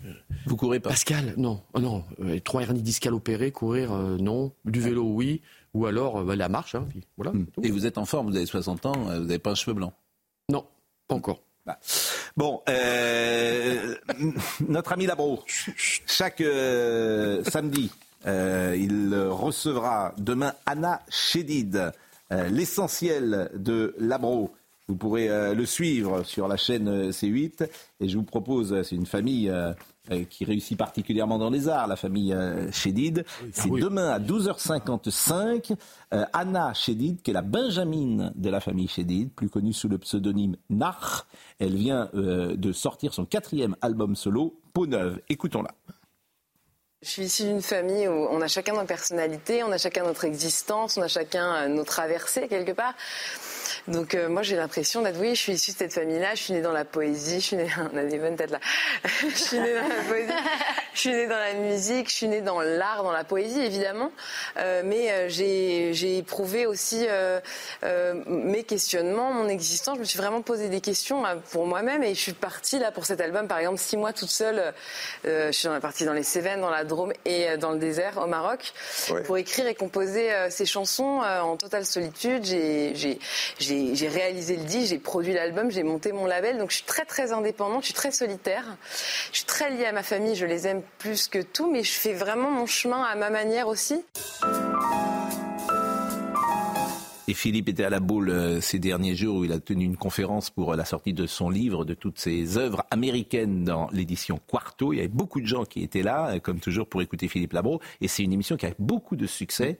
Vous 0.45 0.55
courez 0.55 0.79
pas? 0.79 0.89
Pascal, 0.89 1.33
non, 1.37 1.61
oh 1.73 1.79
non, 1.79 2.03
euh, 2.21 2.39
trois 2.41 2.61
hernies 2.61 2.81
discales 2.83 3.13
opérées, 3.15 3.51
courir, 3.51 3.91
euh, 3.93 4.17
non, 4.17 4.51
du 4.65 4.81
vélo, 4.81 5.03
oui, 5.03 5.41
ou 5.73 5.85
alors 5.85 6.19
euh, 6.19 6.23
bah, 6.23 6.35
la 6.35 6.49
marche, 6.49 6.75
hein, 6.75 6.85
puis 6.89 7.01
voilà. 7.17 7.31
Hmm. 7.31 7.45
Et 7.63 7.71
vous 7.71 7.85
êtes 7.85 7.97
en 7.97 8.05
forme, 8.05 8.29
vous 8.29 8.35
avez 8.35 8.45
60 8.45 8.85
ans, 8.85 9.09
euh, 9.09 9.19
vous 9.19 9.25
n'avez 9.25 9.39
pas 9.39 9.51
un 9.51 9.55
cheveu 9.55 9.73
blanc 9.73 9.93
Non, 10.49 10.65
pas 11.07 11.15
encore. 11.15 11.41
Bon, 12.35 12.61
euh, 12.69 13.95
notre 14.67 14.93
ami 14.93 15.05
Labro, 15.05 15.43
chaque 15.45 16.41
euh, 16.41 17.43
samedi, 17.43 17.91
euh, 18.25 18.75
il 18.77 19.15
recevra 19.15 20.13
demain 20.17 20.53
Anna 20.65 21.01
Chédid, 21.09 21.91
euh, 22.31 22.49
l'essentiel 22.49 23.51
de 23.53 23.95
Labro. 23.99 24.51
Vous 24.89 24.95
pourrez 24.95 25.29
euh, 25.29 25.53
le 25.53 25.65
suivre 25.67 26.23
sur 26.23 26.47
la 26.47 26.57
chaîne 26.57 26.87
euh, 26.87 27.11
C8. 27.11 27.69
Et 27.99 28.09
je 28.09 28.17
vous 28.17 28.23
propose, 28.23 28.73
euh, 28.73 28.81
c'est 28.81 28.95
une 28.95 29.05
famille 29.05 29.47
euh, 29.47 29.71
qui 30.31 30.43
réussit 30.45 30.75
particulièrement 30.75 31.37
dans 31.37 31.51
les 31.51 31.67
arts, 31.67 31.85
la 31.87 31.95
famille 31.95 32.33
euh, 32.33 32.71
Chédid. 32.71 33.23
C'est 33.53 33.69
demain 33.69 34.09
à 34.09 34.19
12h55. 34.19 35.75
euh, 36.13 36.25
Anna 36.33 36.73
Chédid, 36.73 37.21
qui 37.21 37.29
est 37.29 37.33
la 37.35 37.43
Benjamine 37.43 38.31
de 38.35 38.49
la 38.49 38.59
famille 38.59 38.87
Chédid, 38.87 39.31
plus 39.31 39.47
connue 39.49 39.73
sous 39.73 39.87
le 39.89 39.99
pseudonyme 39.99 40.55
Nar. 40.71 41.27
Elle 41.59 41.75
vient 41.75 42.09
de 42.13 42.71
sortir 42.71 43.13
son 43.13 43.25
quatrième 43.25 43.75
album 43.81 44.15
solo, 44.15 44.59
Peau 44.73 44.87
neuve. 44.87 45.19
Écoutons-la. 45.29 45.69
Je 47.01 47.07
suis 47.07 47.21
issue 47.23 47.43
d'une 47.43 47.61
famille 47.61 48.09
où 48.09 48.27
on 48.29 48.41
a 48.41 48.49
chacun 48.49 48.73
nos 48.73 48.83
personnalités, 48.83 49.63
on 49.63 49.71
a 49.71 49.77
chacun 49.77 50.03
notre 50.03 50.25
existence, 50.25 50.97
on 50.97 51.01
a 51.01 51.07
chacun 51.07 51.55
euh, 51.55 51.67
nos 51.69 51.85
traversées 51.85 52.49
quelque 52.49 52.73
part. 52.73 52.93
Donc 53.87 54.15
euh, 54.15 54.27
moi 54.27 54.41
j'ai 54.41 54.57
l'impression 54.57 55.01
d'être, 55.01 55.17
oui, 55.17 55.33
je 55.33 55.39
suis 55.39 55.53
issue 55.53 55.71
de 55.71 55.77
cette 55.77 55.93
famille-là, 55.93 56.35
je 56.35 56.43
suis 56.43 56.53
née 56.53 56.61
dans 56.61 56.73
la 56.73 56.83
poésie, 56.83 57.39
je 57.39 57.45
suis 57.45 57.55
née, 57.55 57.69
on 57.93 57.97
a 57.97 58.03
des 58.03 58.17
bonnes 58.17 58.35
têtes 58.35 58.51
là, 58.51 58.59
je 59.05 59.33
suis 59.33 59.59
née 59.59 59.73
dans 59.75 59.87
la 59.87 60.03
poésie, 60.09 60.33
je 60.93 60.99
suis 60.99 61.11
née 61.11 61.27
dans 61.27 61.37
la 61.37 61.53
musique, 61.53 62.09
je 62.09 62.15
suis 62.15 62.27
née 62.27 62.41
dans 62.41 62.59
l'art, 62.59 63.03
dans 63.03 63.13
la 63.13 63.23
poésie 63.23 63.61
évidemment, 63.61 64.11
Euh, 64.57 64.81
mais 64.83 65.29
j'ai 65.29 66.17
éprouvé 66.17 66.65
aussi 66.65 67.05
euh, 67.07 67.39
mes 68.27 68.63
questionnements, 68.63 69.31
mon 69.31 69.47
existence, 69.47 69.95
je 69.95 70.01
me 70.01 70.05
suis 70.05 70.17
vraiment 70.17 70.41
posé 70.41 70.67
des 70.67 70.81
questions 70.81 71.23
pour 71.51 71.65
moi-même. 71.65 72.03
Et 72.03 72.13
je 72.13 72.19
suis 72.19 72.33
partie 72.33 72.77
là 72.77 72.91
pour 72.91 73.05
cet 73.05 73.21
album 73.21 73.47
par 73.47 73.59
exemple 73.59 73.79
six 73.79 73.95
mois 73.95 74.11
toute 74.11 74.29
seule, 74.29 74.73
je 75.23 75.51
suis 75.51 75.69
partie 75.81 76.05
dans 76.05 76.13
les 76.13 76.23
Cévennes, 76.23 76.61
dans 76.61 76.69
la 76.69 76.83
Drôme 76.89 77.13
et 77.23 77.47
euh, 77.49 77.55
dans 77.57 77.71
le 77.71 77.79
désert 77.79 78.17
au 78.21 78.27
Maroc 78.27 78.73
pour 79.25 79.37
écrire 79.37 79.67
et 79.67 79.75
composer 79.75 80.33
euh, 80.33 80.49
ces 80.49 80.65
chansons 80.65 81.21
euh, 81.23 81.39
en 81.39 81.55
totale 81.55 81.85
solitude. 81.85 82.43
J'ai- 82.43 83.17
réalisé 84.09 84.57
le 84.57 84.63
disque, 84.63 84.89
j'ai 84.89 84.97
produit 84.99 85.33
l'album, 85.33 85.71
j'ai 85.71 85.83
monté 85.83 86.11
mon 86.11 86.25
label, 86.25 86.57
donc 86.57 86.71
je 86.71 86.75
suis 86.77 86.85
très 86.85 87.05
très 87.05 87.31
indépendante, 87.31 87.81
je 87.83 87.85
suis 87.85 87.93
très 87.93 88.11
solitaire. 88.11 88.65
Je 89.31 89.37
suis 89.37 89.45
très 89.45 89.69
liée 89.69 89.85
à 89.85 89.91
ma 89.93 90.03
famille, 90.03 90.35
je 90.35 90.45
les 90.45 90.67
aime 90.67 90.81
plus 90.97 91.27
que 91.29 91.39
tout, 91.39 91.71
mais 91.71 91.83
je 91.83 91.91
fais 91.93 92.13
vraiment 92.13 92.49
mon 92.49 92.65
chemin 92.65 93.03
à 93.03 93.15
ma 93.15 93.29
manière 93.29 93.67
aussi. 93.67 94.03
Et 97.29 97.35
Philippe 97.35 97.69
était 97.69 97.83
à 97.83 97.91
la 97.91 97.99
boule 97.99 98.31
euh, 98.31 98.59
ces 98.59 98.79
derniers 98.79 99.15
jours 99.15 99.35
où 99.35 99.45
il 99.45 99.51
a 99.51 99.59
tenu 99.59 99.85
une 99.85 99.97
conférence 99.97 100.49
pour 100.49 100.73
euh, 100.73 100.75
la 100.75 100.83
sortie 100.83 101.13
de 101.13 101.27
son 101.27 101.51
livre, 101.51 101.85
de 101.85 101.93
toutes 101.93 102.17
ses 102.17 102.57
œuvres 102.57 102.83
américaines 102.89 103.63
dans 103.65 103.87
l'édition 103.91 104.39
Quarto. 104.47 104.93
Il 104.93 104.95
y 104.95 104.99
avait 104.99 105.09
beaucoup 105.09 105.39
de 105.39 105.45
gens 105.45 105.63
qui 105.63 105.83
étaient 105.83 106.01
là, 106.01 106.31
euh, 106.31 106.39
comme 106.39 106.59
toujours, 106.59 106.89
pour 106.89 107.03
écouter 107.03 107.27
Philippe 107.27 107.53
Labro. 107.53 107.81
Et 108.01 108.07
c'est 108.07 108.23
une 108.23 108.33
émission 108.33 108.57
qui 108.57 108.65
a 108.65 108.71
beaucoup 108.79 109.15
de 109.15 109.27
succès, 109.27 109.77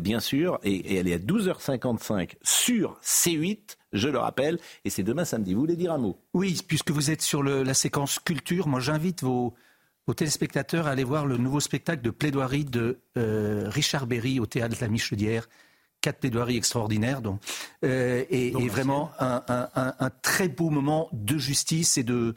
bien 0.00 0.20
sûr. 0.20 0.60
Et, 0.62 0.94
elle 0.94 1.08
est 1.08 1.14
à 1.14 1.18
12h55 1.18 2.36
sur 2.44 3.00
C8, 3.02 3.76
je 3.92 4.08
le 4.08 4.18
rappelle. 4.18 4.60
Et 4.84 4.90
c'est 4.90 5.02
demain 5.02 5.24
samedi. 5.24 5.54
Vous 5.54 5.60
voulez 5.62 5.74
dire 5.74 5.92
un 5.92 5.98
mot? 5.98 6.18
Oui, 6.34 6.56
puisque 6.68 6.92
vous 6.92 7.10
êtes 7.10 7.22
sur 7.22 7.42
la 7.42 7.74
séquence 7.74 8.20
culture, 8.20 8.68
moi 8.68 8.78
j'invite 8.78 9.24
vos, 9.24 9.54
téléspectateurs 10.14 10.86
à 10.86 10.90
aller 10.90 11.04
voir 11.04 11.26
le 11.26 11.36
nouveau 11.36 11.58
spectacle 11.58 12.02
de 12.02 12.10
plaidoirie 12.10 12.64
de 12.64 13.00
Richard 13.16 14.06
Berry 14.06 14.38
au 14.38 14.46
théâtre 14.46 14.76
de 14.76 14.80
la 14.80 14.88
Michaudière. 14.88 15.48
Quatre 16.00 16.18
plaidoiries 16.20 16.56
extraordinaires, 16.56 17.20
donc, 17.20 17.40
euh, 17.84 18.24
et, 18.30 18.48
et 18.48 18.68
vraiment 18.68 19.10
un, 19.18 19.42
un- 19.48 19.68
un- 19.74 19.94
un 19.98 20.10
très 20.22 20.48
beau 20.48 20.70
moment 20.70 21.08
de 21.12 21.36
justice 21.36 21.98
et 21.98 22.02
de 22.04 22.34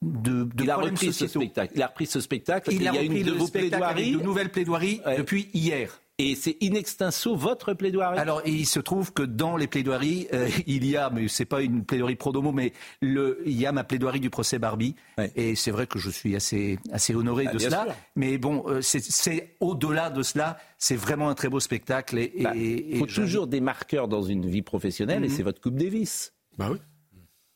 de, 0.00 0.44
de 0.44 0.62
Il 0.64 0.70
a 0.70 0.76
repris 0.76 1.12
ce 1.12 1.26
spectacle. 1.26 1.72
Il 1.76 1.82
a 1.82 1.88
repris 1.88 2.06
ce 2.06 2.20
spectacle. 2.20 2.72
Il 2.72 2.82
et 2.82 2.88
a 2.88 2.92
il 2.92 2.94
y 2.94 2.98
a 2.98 3.02
repris 3.02 3.20
une 3.20 3.26
de 3.26 3.32
vos 3.32 3.48
plaidoiries. 3.48 4.12
de 4.12 4.22
nouvelles 4.22 4.50
plaidoiries 4.50 5.00
Ouais. 5.04 5.18
depuis 5.18 5.50
hier. 5.52 6.00
Et 6.18 6.34
c'est 6.34 6.56
in 6.62 6.72
extenso 6.72 7.36
votre 7.36 7.74
plaidoirie? 7.74 8.18
Alors, 8.18 8.40
il 8.46 8.64
se 8.64 8.80
trouve 8.80 9.12
que 9.12 9.22
dans 9.22 9.58
les 9.58 9.66
plaidoiries, 9.66 10.28
euh, 10.32 10.48
il 10.66 10.86
y 10.86 10.96
a, 10.96 11.10
mais 11.10 11.28
c'est 11.28 11.44
pas 11.44 11.60
une 11.60 11.84
plaidoirie 11.84 12.16
pro 12.16 12.32
domo, 12.32 12.52
mais 12.52 12.72
le, 13.02 13.42
il 13.44 13.52
y 13.52 13.66
a 13.66 13.72
ma 13.72 13.84
plaidoirie 13.84 14.20
du 14.20 14.30
procès 14.30 14.58
Barbie. 14.58 14.94
Et 15.34 15.54
c'est 15.56 15.70
vrai 15.70 15.86
que 15.86 15.98
je 15.98 16.08
suis 16.08 16.34
assez, 16.34 16.78
assez 16.90 17.14
honoré 17.14 17.44
Ah, 17.48 17.52
de 17.52 17.58
cela. 17.58 17.84
sûr. 17.84 17.94
Mais 18.16 18.38
bon, 18.38 18.64
euh, 18.66 18.80
c'est- 18.80 19.56
au-delà 19.60 20.08
de 20.08 20.22
cela. 20.22 20.58
C'est 20.78 20.96
vraiment 20.96 21.28
un 21.28 21.34
très 21.34 21.48
beau 21.50 21.60
spectacle. 21.60 22.16
Et, 22.18 22.32
Bah, 22.42 22.52
et- 22.56 22.92
Il 22.92 22.98
faut 22.98 23.06
toujours 23.06 23.46
des 23.46 23.60
marqueurs 23.60 24.08
dans 24.08 24.22
une 24.22 24.46
vie 24.48 24.62
professionnelle 24.62 25.22
et 25.24 25.28
Mhm. 25.28 25.34
c'est 25.34 25.42
votre 25.42 25.60
Coupe 25.60 25.76
Davis. 25.76 26.32
Bah 26.56 26.70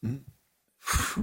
oui. 0.02 0.10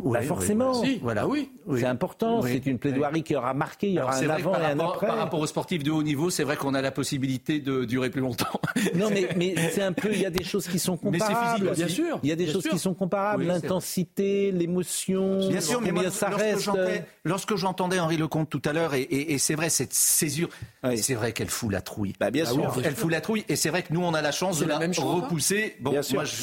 Bah, 0.03 0.21
forcément. 0.21 0.83
Voilà. 1.01 1.21
Ah 1.23 1.27
oui. 1.27 1.51
C'est 1.75 1.85
important. 1.85 2.41
Oui. 2.41 2.51
C'est 2.53 2.69
une 2.69 2.77
plaidoirie 2.79 3.23
qui 3.23 3.35
aura 3.35 3.53
marqué. 3.53 3.87
Il 3.87 3.93
y 3.95 3.99
aura 3.99 4.15
un 4.15 4.29
avant 4.29 4.53
et 4.53 4.63
un 4.65 4.79
après. 4.79 5.07
par 5.07 5.17
rapport 5.17 5.39
aux 5.39 5.47
sportifs 5.47 5.83
de 5.83 5.91
haut 5.91 6.03
niveau, 6.03 6.29
c'est 6.29 6.43
vrai 6.43 6.55
qu'on 6.57 6.73
a 6.73 6.81
la 6.81 6.91
possibilité 6.91 7.59
de 7.59 7.83
durer 7.85 8.09
plus 8.09 8.21
longtemps. 8.21 8.45
Non, 8.95 9.09
mais, 9.09 9.27
mais 9.35 9.55
c'est 9.71 9.81
un 9.81 9.91
peu. 9.93 10.09
Il 10.13 10.21
y 10.21 10.25
a 10.25 10.29
des 10.29 10.43
choses 10.43 10.67
qui 10.67 10.79
sont 10.79 10.97
Mais 11.03 11.19
c'est 11.19 11.25
comparables. 11.27 11.55
physique 11.57 11.71
aussi. 11.71 11.79
Bien 11.83 11.87
sûr, 11.87 12.19
Il 12.23 12.29
y 12.29 12.31
a 12.31 12.35
des 12.35 12.43
bien 12.45 12.53
choses 12.53 12.61
sûr. 12.63 12.71
qui 12.71 12.79
sont 12.79 12.93
comparables. 12.93 13.41
Oui. 13.43 13.47
L'intensité, 13.47 14.51
l'émotion. 14.51 15.47
Bien 15.49 15.61
sûr, 15.61 15.81
mais 15.81 15.91
moi, 15.91 16.09
ça 16.11 16.29
lorsque 16.29 16.59
j'entendais- 16.59 17.05
Lorsque 17.25 17.55
j'entendais 17.55 17.99
Henri 17.99 18.17
Lecomte 18.17 18.49
tout 18.49 18.61
à 18.65 18.73
l'heure, 18.73 18.93
et, 18.93 19.01
et- 19.01 19.33
et 19.33 19.37
c'est 19.37 19.55
vrai, 19.55 19.69
cette 19.69 19.93
césure, 19.93 20.49
c'est 20.95 21.15
vrai 21.15 21.33
qu'elle 21.33 21.49
fout 21.49 21.71
la 21.71 21.81
trouille. 21.81 22.13
Bah, 22.19 22.31
bien 22.31 22.45
Ah 22.47 22.51
sûr. 22.51 22.73
oui, 22.77 22.83
elle 22.85 22.95
fout 22.95 23.11
la 23.11 23.21
trouille, 23.21 23.43
et 23.49 23.55
c'est 23.55 23.69
vrai 23.69 23.81
que 23.83 23.91
nous, 23.93 24.03
on 24.03 24.13
a 24.13 24.21
la 24.21 24.31
chance 24.31 24.59
de 24.59 24.65
la 24.65 24.77
hein. 24.77 24.91
repousser. 24.97 25.75
Bon, 25.81 25.91
Bien 25.91 26.01
sûr. 26.01 26.15
moi, 26.15 26.25
je, 26.25 26.33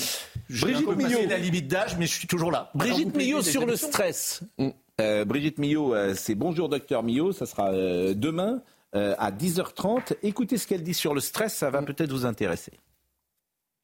je 0.49 0.63
Brigitte 0.63 0.85
Brigitte 0.87 0.89
un 0.89 0.95
peu 0.95 1.03
passé 1.03 1.17
Millot. 1.17 1.31
la 1.31 1.39
limite 1.39 1.69
d'âge, 1.69 1.97
mais 1.99 2.07
je 2.07 2.13
suis 2.19 2.27
toujours 2.29 2.51
là. 2.53 2.71
Brigitte 2.75 3.15
Millot 3.17 3.43
sur 3.43 3.67
le 3.67 3.77
stress. 3.77 4.41
Euh, 5.01 5.25
Brigitte 5.25 5.59
Millot, 5.59 5.95
euh, 5.95 6.15
c'est 6.17 6.35
Bonjour 6.35 6.69
Docteur 6.69 7.03
Millot, 7.03 7.33
ça 7.33 7.47
sera 7.47 7.71
euh, 7.73 8.15
demain 8.15 8.63
euh, 8.95 9.15
à 9.19 9.31
10h30. 9.33 10.15
Écoutez 10.23 10.57
ce 10.59 10.67
qu'elle 10.67 10.83
dit 10.83 10.95
sur 10.95 11.15
le 11.15 11.21
stress, 11.21 11.55
ça 11.55 11.71
va 11.71 11.83
peut-être 11.83 12.11
vous 12.13 12.27
intéresser. 12.27 12.73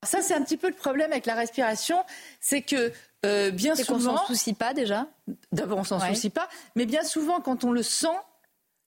Ça, 0.02 0.22
c'est 0.22 0.32
un 0.34 0.42
petit 0.42 0.56
peu 0.56 0.68
le 0.68 0.74
problème 0.74 1.10
avec 1.12 1.26
la 1.26 1.34
respiration, 1.34 1.96
c'est 2.40 2.62
que 2.62 2.90
euh, 3.26 3.50
bien 3.50 3.74
C'est 3.74 3.84
qu'on 3.86 3.98
souvent. 3.98 4.16
s'en 4.16 4.26
soucie 4.26 4.54
pas 4.54 4.72
déjà. 4.72 5.08
D'abord, 5.52 5.78
on 5.78 5.84
s'en 5.84 6.00
Ouais. 6.00 6.08
soucie 6.14 6.30
pas, 6.30 6.48
mais 6.74 6.86
bien 6.86 7.02
souvent, 7.04 7.40
quand 7.40 7.64
on 7.64 7.72
le 7.72 7.82
sent, 7.82 8.06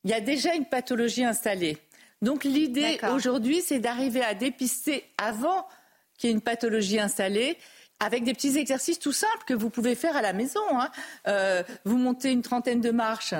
il 0.05 0.09
y 0.11 0.13
a 0.13 0.21
déjà 0.21 0.55
une 0.55 0.65
pathologie 0.65 1.23
installée. 1.23 1.77
Donc, 2.23 2.45
l'idée 2.45 2.97
D'accord. 2.99 3.15
aujourd'hui, 3.15 3.61
c'est 3.61 3.79
d'arriver 3.79 4.23
à 4.23 4.33
dépister 4.33 5.03
avant 5.21 5.67
qu'il 6.23 6.29
y 6.29 6.33
ait 6.33 6.35
une 6.35 6.41
pathologie 6.41 7.01
installée. 7.01 7.57
Avec 7.99 8.23
des 8.23 8.33
petits 8.33 8.57
exercices 8.57 8.97
tout 8.99 9.11
simples 9.11 9.43
que 9.45 9.53
vous 9.53 9.69
pouvez 9.69 9.95
faire 9.95 10.15
à 10.15 10.21
la 10.21 10.31
maison. 10.33 10.61
hein. 10.71 10.89
Euh, 11.27 11.63
vous 11.83 11.97
montez 11.97 12.31
une 12.31 12.41
trentaine 12.41 12.79
de 12.79 12.91
marches. 12.91 13.33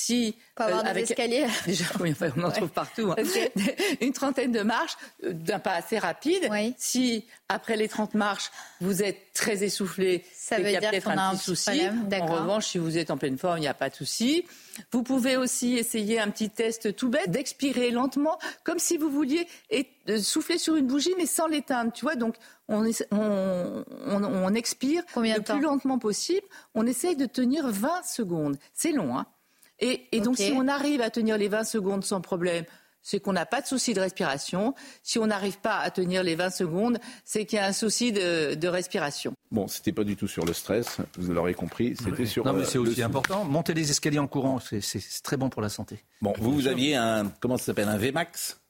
Si, 0.00 0.36
avoir 0.54 0.78
euh, 0.78 0.82
des 0.84 0.88
avec 0.90 1.10
escaliers. 1.10 1.46
Déjà, 1.66 1.84
oui, 1.98 2.12
enfin, 2.12 2.28
on 2.36 2.44
en 2.44 2.52
trouve 2.52 2.68
partout. 2.68 3.10
hein. 3.10 3.16
Une 4.00 4.12
trentaine 4.12 4.52
de 4.52 4.60
marches 4.60 4.96
euh, 5.24 5.32
d'un 5.32 5.58
pas 5.58 5.72
assez 5.72 5.98
rapide. 5.98 6.48
Si, 6.78 7.26
après 7.48 7.76
les 7.76 7.88
30 7.88 8.14
marches, 8.14 8.52
vous 8.80 9.02
êtes 9.02 9.32
très 9.34 9.64
essoufflé, 9.64 10.24
Ça 10.32 10.56
veut 10.58 10.62
qu'il 10.62 10.72
y 10.72 10.76
a 10.76 10.80
dire 10.80 10.90
peut-être 10.90 11.08
un 11.08 11.18
un 11.18 11.34
petit 11.34 11.42
souci. 11.42 11.70
En 12.22 12.26
revanche, 12.26 12.66
si 12.68 12.78
vous 12.78 12.96
êtes 12.96 13.10
en 13.10 13.16
pleine 13.16 13.38
forme, 13.38 13.58
il 13.58 13.62
n'y 13.62 13.66
a 13.66 13.74
pas 13.74 13.90
de 13.90 13.96
souci. 13.96 14.44
Vous 14.92 15.02
pouvez 15.02 15.36
aussi 15.36 15.74
essayer 15.76 16.20
un 16.20 16.30
petit 16.30 16.50
test 16.50 16.94
tout 16.94 17.08
bête 17.08 17.32
d'expirer 17.32 17.90
lentement, 17.90 18.38
comme 18.62 18.78
si 18.78 18.98
vous 18.98 19.10
vouliez 19.10 19.48
euh, 20.08 20.18
souffler 20.22 20.58
sur 20.58 20.76
une 20.76 20.86
bougie, 20.86 21.14
mais 21.18 21.26
sans 21.26 21.48
l'éteindre. 21.48 21.92
Tu 21.92 22.04
vois, 22.04 22.14
donc 22.14 22.36
on, 22.68 22.84
essa- 22.84 23.04
on, 23.10 23.84
on- 24.06 24.22
on 24.24 24.54
expire 24.54 25.02
le 25.38 25.42
plus 25.42 25.60
lentement 25.60 25.98
possible. 25.98 26.46
On 26.76 26.86
essaye 26.86 27.16
de 27.16 27.26
tenir 27.26 27.66
20 27.66 28.04
secondes. 28.06 28.56
C'est 28.74 28.92
long, 28.92 29.18
hein 29.18 29.26
et, 29.80 30.06
et 30.12 30.20
donc, 30.20 30.36
si 30.36 30.52
on 30.54 30.68
arrive 30.68 31.00
à 31.00 31.10
tenir 31.10 31.38
les 31.38 31.48
20 31.48 31.64
secondes 31.64 32.04
sans 32.04 32.20
problème, 32.20 32.64
c'est 33.02 33.20
qu'on 33.20 33.32
n'a 33.32 33.46
pas 33.46 33.60
de 33.60 33.66
souci 33.66 33.94
de 33.94 34.00
respiration. 34.00 34.74
Si 35.02 35.18
on 35.18 35.26
n'arrive 35.26 35.58
pas 35.60 35.78
à 35.78 35.90
tenir 35.90 36.22
les 36.22 36.34
20 36.34 36.50
secondes, 36.50 36.98
c'est 37.24 37.46
qu'il 37.46 37.58
y 37.58 37.60
a 37.60 37.66
un 37.66 37.72
souci 37.72 38.12
de, 38.12 38.54
de 38.54 38.68
respiration. 38.68 39.32
Bon, 39.50 39.66
c'était 39.66 39.92
pas 39.92 40.04
du 40.04 40.16
tout 40.16 40.28
sur 40.28 40.44
le 40.44 40.52
stress, 40.52 40.98
vous 41.16 41.32
l'aurez 41.32 41.54
compris, 41.54 41.96
c'était 41.96 42.26
sur. 42.26 42.44
Non, 42.44 42.52
mais 42.52 42.62
euh, 42.62 42.64
c'est 42.64 42.78
aussi 42.78 43.02
important. 43.02 43.44
Monter 43.44 43.72
les 43.72 43.90
escaliers 43.90 44.18
en 44.18 44.26
courant, 44.26 44.58
c'est 44.60 45.00
très 45.22 45.36
bon 45.36 45.48
pour 45.48 45.62
la 45.62 45.70
santé. 45.70 46.04
Bon, 46.20 46.34
vous, 46.38 46.52
vous 46.52 46.66
aviez 46.66 46.96
un. 46.96 47.32
Comment 47.40 47.56
ça 47.56 47.66
s'appelle 47.66 47.88
Un 47.88 47.96
VMAX? 47.96 48.60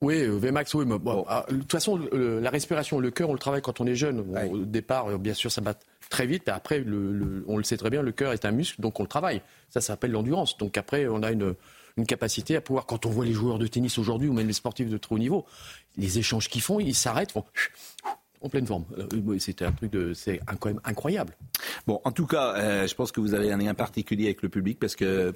Oui, 0.00 0.20
euh, 0.22 0.36
Vmax, 0.38 0.74
oui. 0.74 0.84
mais 0.86 0.98
bon, 0.98 1.24
ah, 1.28 1.46
de 1.50 1.56
toute 1.56 1.72
façon, 1.72 1.96
le- 1.96 2.40
la 2.40 2.50
respiration, 2.50 2.98
le 2.98 3.10
cœur, 3.10 3.30
on 3.30 3.32
le 3.32 3.38
travaille 3.38 3.62
quand 3.62 3.80
on 3.80 3.86
est 3.86 3.94
jeune. 3.94 4.22
Bon, 4.22 4.52
Au 4.52 4.58
départ, 4.64 5.08
euh, 5.08 5.18
bien 5.18 5.34
sûr, 5.34 5.50
ça 5.50 5.60
bat 5.62 5.74
très 6.10 6.26
vite, 6.26 6.48
après, 6.48 6.80
le- 6.80 7.12
le- 7.12 7.44
on 7.48 7.56
le 7.56 7.64
sait 7.64 7.76
très 7.78 7.88
bien, 7.90 8.02
le 8.02 8.12
cœur 8.12 8.32
est 8.32 8.44
un 8.44 8.50
muscle, 8.50 8.80
donc 8.80 9.00
on 9.00 9.02
le 9.04 9.08
travaille. 9.08 9.38
Ça, 9.70 9.80
ça 9.80 9.88
s'appelle 9.88 10.10
l'endurance. 10.10 10.58
Donc 10.58 10.76
après, 10.76 11.06
on 11.06 11.22
a 11.22 11.32
une, 11.32 11.54
une 11.96 12.06
capacité 12.06 12.56
à 12.56 12.60
pouvoir, 12.60 12.84
quand 12.86 13.06
on 13.06 13.10
voit 13.10 13.24
les 13.24 13.32
joueurs 13.32 13.58
de 13.58 13.66
tennis 13.66 13.96
aujourd'hui, 13.98 14.28
ou 14.28 14.34
même 14.34 14.46
les 14.46 14.52
sportifs 14.52 14.90
de 14.90 14.98
très 14.98 15.14
haut 15.14 15.18
niveau, 15.18 15.46
les 15.96 16.18
échanges 16.18 16.48
qu'ils 16.50 16.60
font, 16.62 16.80
ils 16.80 16.94
s'arrêtent, 16.94 17.32
font 17.32 17.44
en 18.42 18.48
pleine 18.50 18.66
forme. 18.66 18.84
Euh, 18.98 19.38
C'était 19.38 19.64
un 19.64 19.72
truc 19.72 19.90
de, 19.90 20.12
c'est 20.12 20.38
quand 20.60 20.66
même 20.68 20.80
incroyable. 20.84 21.34
Bon, 21.86 22.00
en 22.04 22.12
tout 22.12 22.26
cas, 22.26 22.54
euh, 22.56 22.86
je 22.86 22.94
pense 22.94 23.10
que 23.10 23.20
vous 23.20 23.32
avez 23.32 23.50
un 23.52 23.56
lien 23.56 23.72
particulier 23.72 24.24
avec 24.26 24.42
le 24.42 24.50
public 24.50 24.78
parce 24.78 24.96
que 24.96 25.32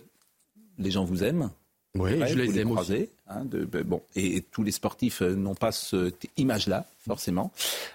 les 0.76 0.90
gens 0.90 1.04
vous 1.04 1.24
aiment. 1.24 1.50
Oui, 1.96 2.12
je 2.26 2.32
vous 2.34 2.38
les 2.52 2.58
aime 2.60 2.68
croisez, 2.70 2.96
aussi. 3.02 3.10
hein, 3.28 3.44
de- 3.44 3.64
ben, 3.64 3.82
bon, 3.82 4.02
et, 4.14 4.36
et 4.36 4.42
tous 4.42 4.62
les 4.62 4.70
sportifs 4.72 5.22
euh, 5.22 5.34
n'ont 5.34 5.54
pas 5.54 5.72
cette 5.72 6.26
image-là, 6.36 6.86
forcément. 6.98 7.50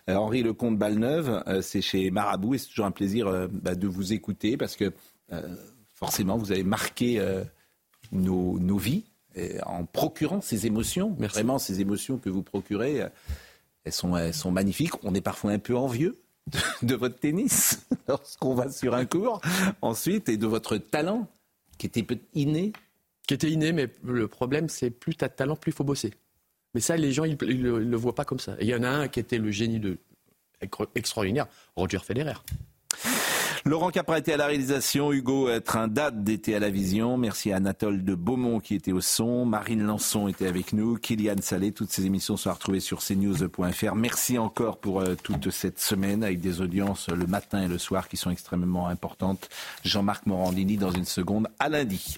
Euh, 0.10 0.16
Henri 0.16 0.42
Lecomte 0.44 0.78
Balneuve, 0.78 1.44
euh, 1.48 1.62
c'est 1.62 1.82
chez 1.82 2.10
Marabout 2.12 2.56
et 2.56 2.58
c'est 2.58 2.70
toujours 2.70 2.86
un 2.86 2.92
plaisir 2.92 3.28
euh, 3.28 3.48
bah, 3.52 3.76
de 3.76 3.88
vous 3.88 4.12
écouter 4.14 4.58
parce 4.58 4.76
que 4.76 4.92
forcément 5.94 6.38
vous 6.38 6.52
avez 6.52 6.64
marqué 6.64 7.20
nos, 8.12 8.60
nos 8.60 8.78
vies 8.78 9.04
en 9.66 9.86
procurant 9.86 10.42
ces 10.42 10.68
émotions. 10.68 11.16
Vraiment, 11.18 11.58
ces 11.58 11.82
émotions 11.82 12.18
que 12.18 12.30
vous 12.30 12.44
procurez, 12.44 13.08
elles, 13.84 13.92
sont, 13.94 14.16
elles 14.16 14.34
sont 14.34 14.52
magnifiques. 14.52 14.92
On 15.04 15.16
est 15.16 15.22
parfois 15.22 15.52
un 15.52 15.60
peu 15.60 15.76
envieux 15.76 16.20
de, 16.84 16.94
votre 16.96 17.18
tennis 17.18 17.82
lorsqu'on 18.08 18.54
va 18.54 18.70
sur 18.70 18.94
un 18.94 19.06
cours 19.06 19.42
ensuite 19.82 20.30
et 20.30 20.38
de 20.38 20.46
votre 20.46 20.78
talent 20.78 21.28
qui 21.80 21.88
était 21.88 22.04
peut- 22.04 22.20
inné. 22.36 22.74
Qui 23.28 23.34
était 23.34 23.50
inné, 23.50 23.72
mais 23.72 23.88
le 24.04 24.28
problème, 24.28 24.68
c'est 24.70 24.90
plus 24.90 25.16
tu 25.16 25.24
as 25.24 25.30
de 25.30 25.34
talent, 25.34 25.56
plus 25.56 25.72
il 25.72 25.76
faut 25.76 25.84
bosser. 25.84 26.14
Mais 26.74 26.82
ça, 26.82 26.98
les 26.98 27.12
gens, 27.12 27.24
ils 27.24 27.38
ne 27.40 27.78
le, 27.78 27.98
voient 27.98 28.16
pas 28.16 28.26
comme 28.26 28.40
ça. 28.40 28.56
Il 28.60 28.68
y 28.68 28.76
en 28.76 28.84
a 28.84 28.90
un 28.90 29.08
qui 29.08 29.20
était 29.20 29.38
le 29.38 29.52
génie 29.52 29.80
de, 29.80 29.98
extraordinaire, 30.96 31.48
Roger 31.76 32.00
Federer. 32.00 32.34
Laurent 33.66 33.92
Capra 33.92 34.18
était 34.18 34.34
à 34.34 34.38
la 34.38 34.48
réalisation, 34.48 35.14
Hugo 35.14 35.48
Trindade 35.62 36.28
était 36.28 36.54
à 36.54 36.60
la 36.60 36.70
vision, 36.70 37.16
merci 37.16 37.54
à 37.54 37.58
Anatole 37.58 38.04
de 38.04 38.14
Beaumont 38.14 38.60
qui 38.60 38.76
était 38.76 38.92
au 38.92 39.00
son, 39.00 39.46
Marine 39.46 39.84
Lançon 39.84 40.28
était 40.28 40.48
avec 40.48 40.74
nous, 40.74 40.98
Kylian 40.98 41.36
Salé, 41.42 41.72
toutes 41.72 41.90
ces 41.90 42.06
émissions 42.06 42.36
sont 42.36 42.52
retrouvées 42.52 42.82
sur 42.82 43.00
cnews.fr. 43.00 43.96
Merci 43.96 44.38
encore 44.38 44.80
pour 44.80 45.00
euh, 45.00 45.16
toute 45.16 45.50
cette 45.50 45.80
semaine 45.80 46.26
avec 46.26 46.42
des 46.42 46.60
audiences 46.60 47.08
le 47.08 47.26
matin 47.26 47.64
et 47.64 47.70
le 47.70 47.78
soir 47.78 48.10
qui 48.10 48.18
sont 48.18 48.32
extrêmement 48.32 48.90
importantes. 48.90 49.48
Jean-Marc 49.86 50.26
Morandini 50.26 50.76
dans 50.76 50.92
une 50.92 51.06
seconde, 51.06 51.48
à 51.58 51.70
lundi. 51.70 52.18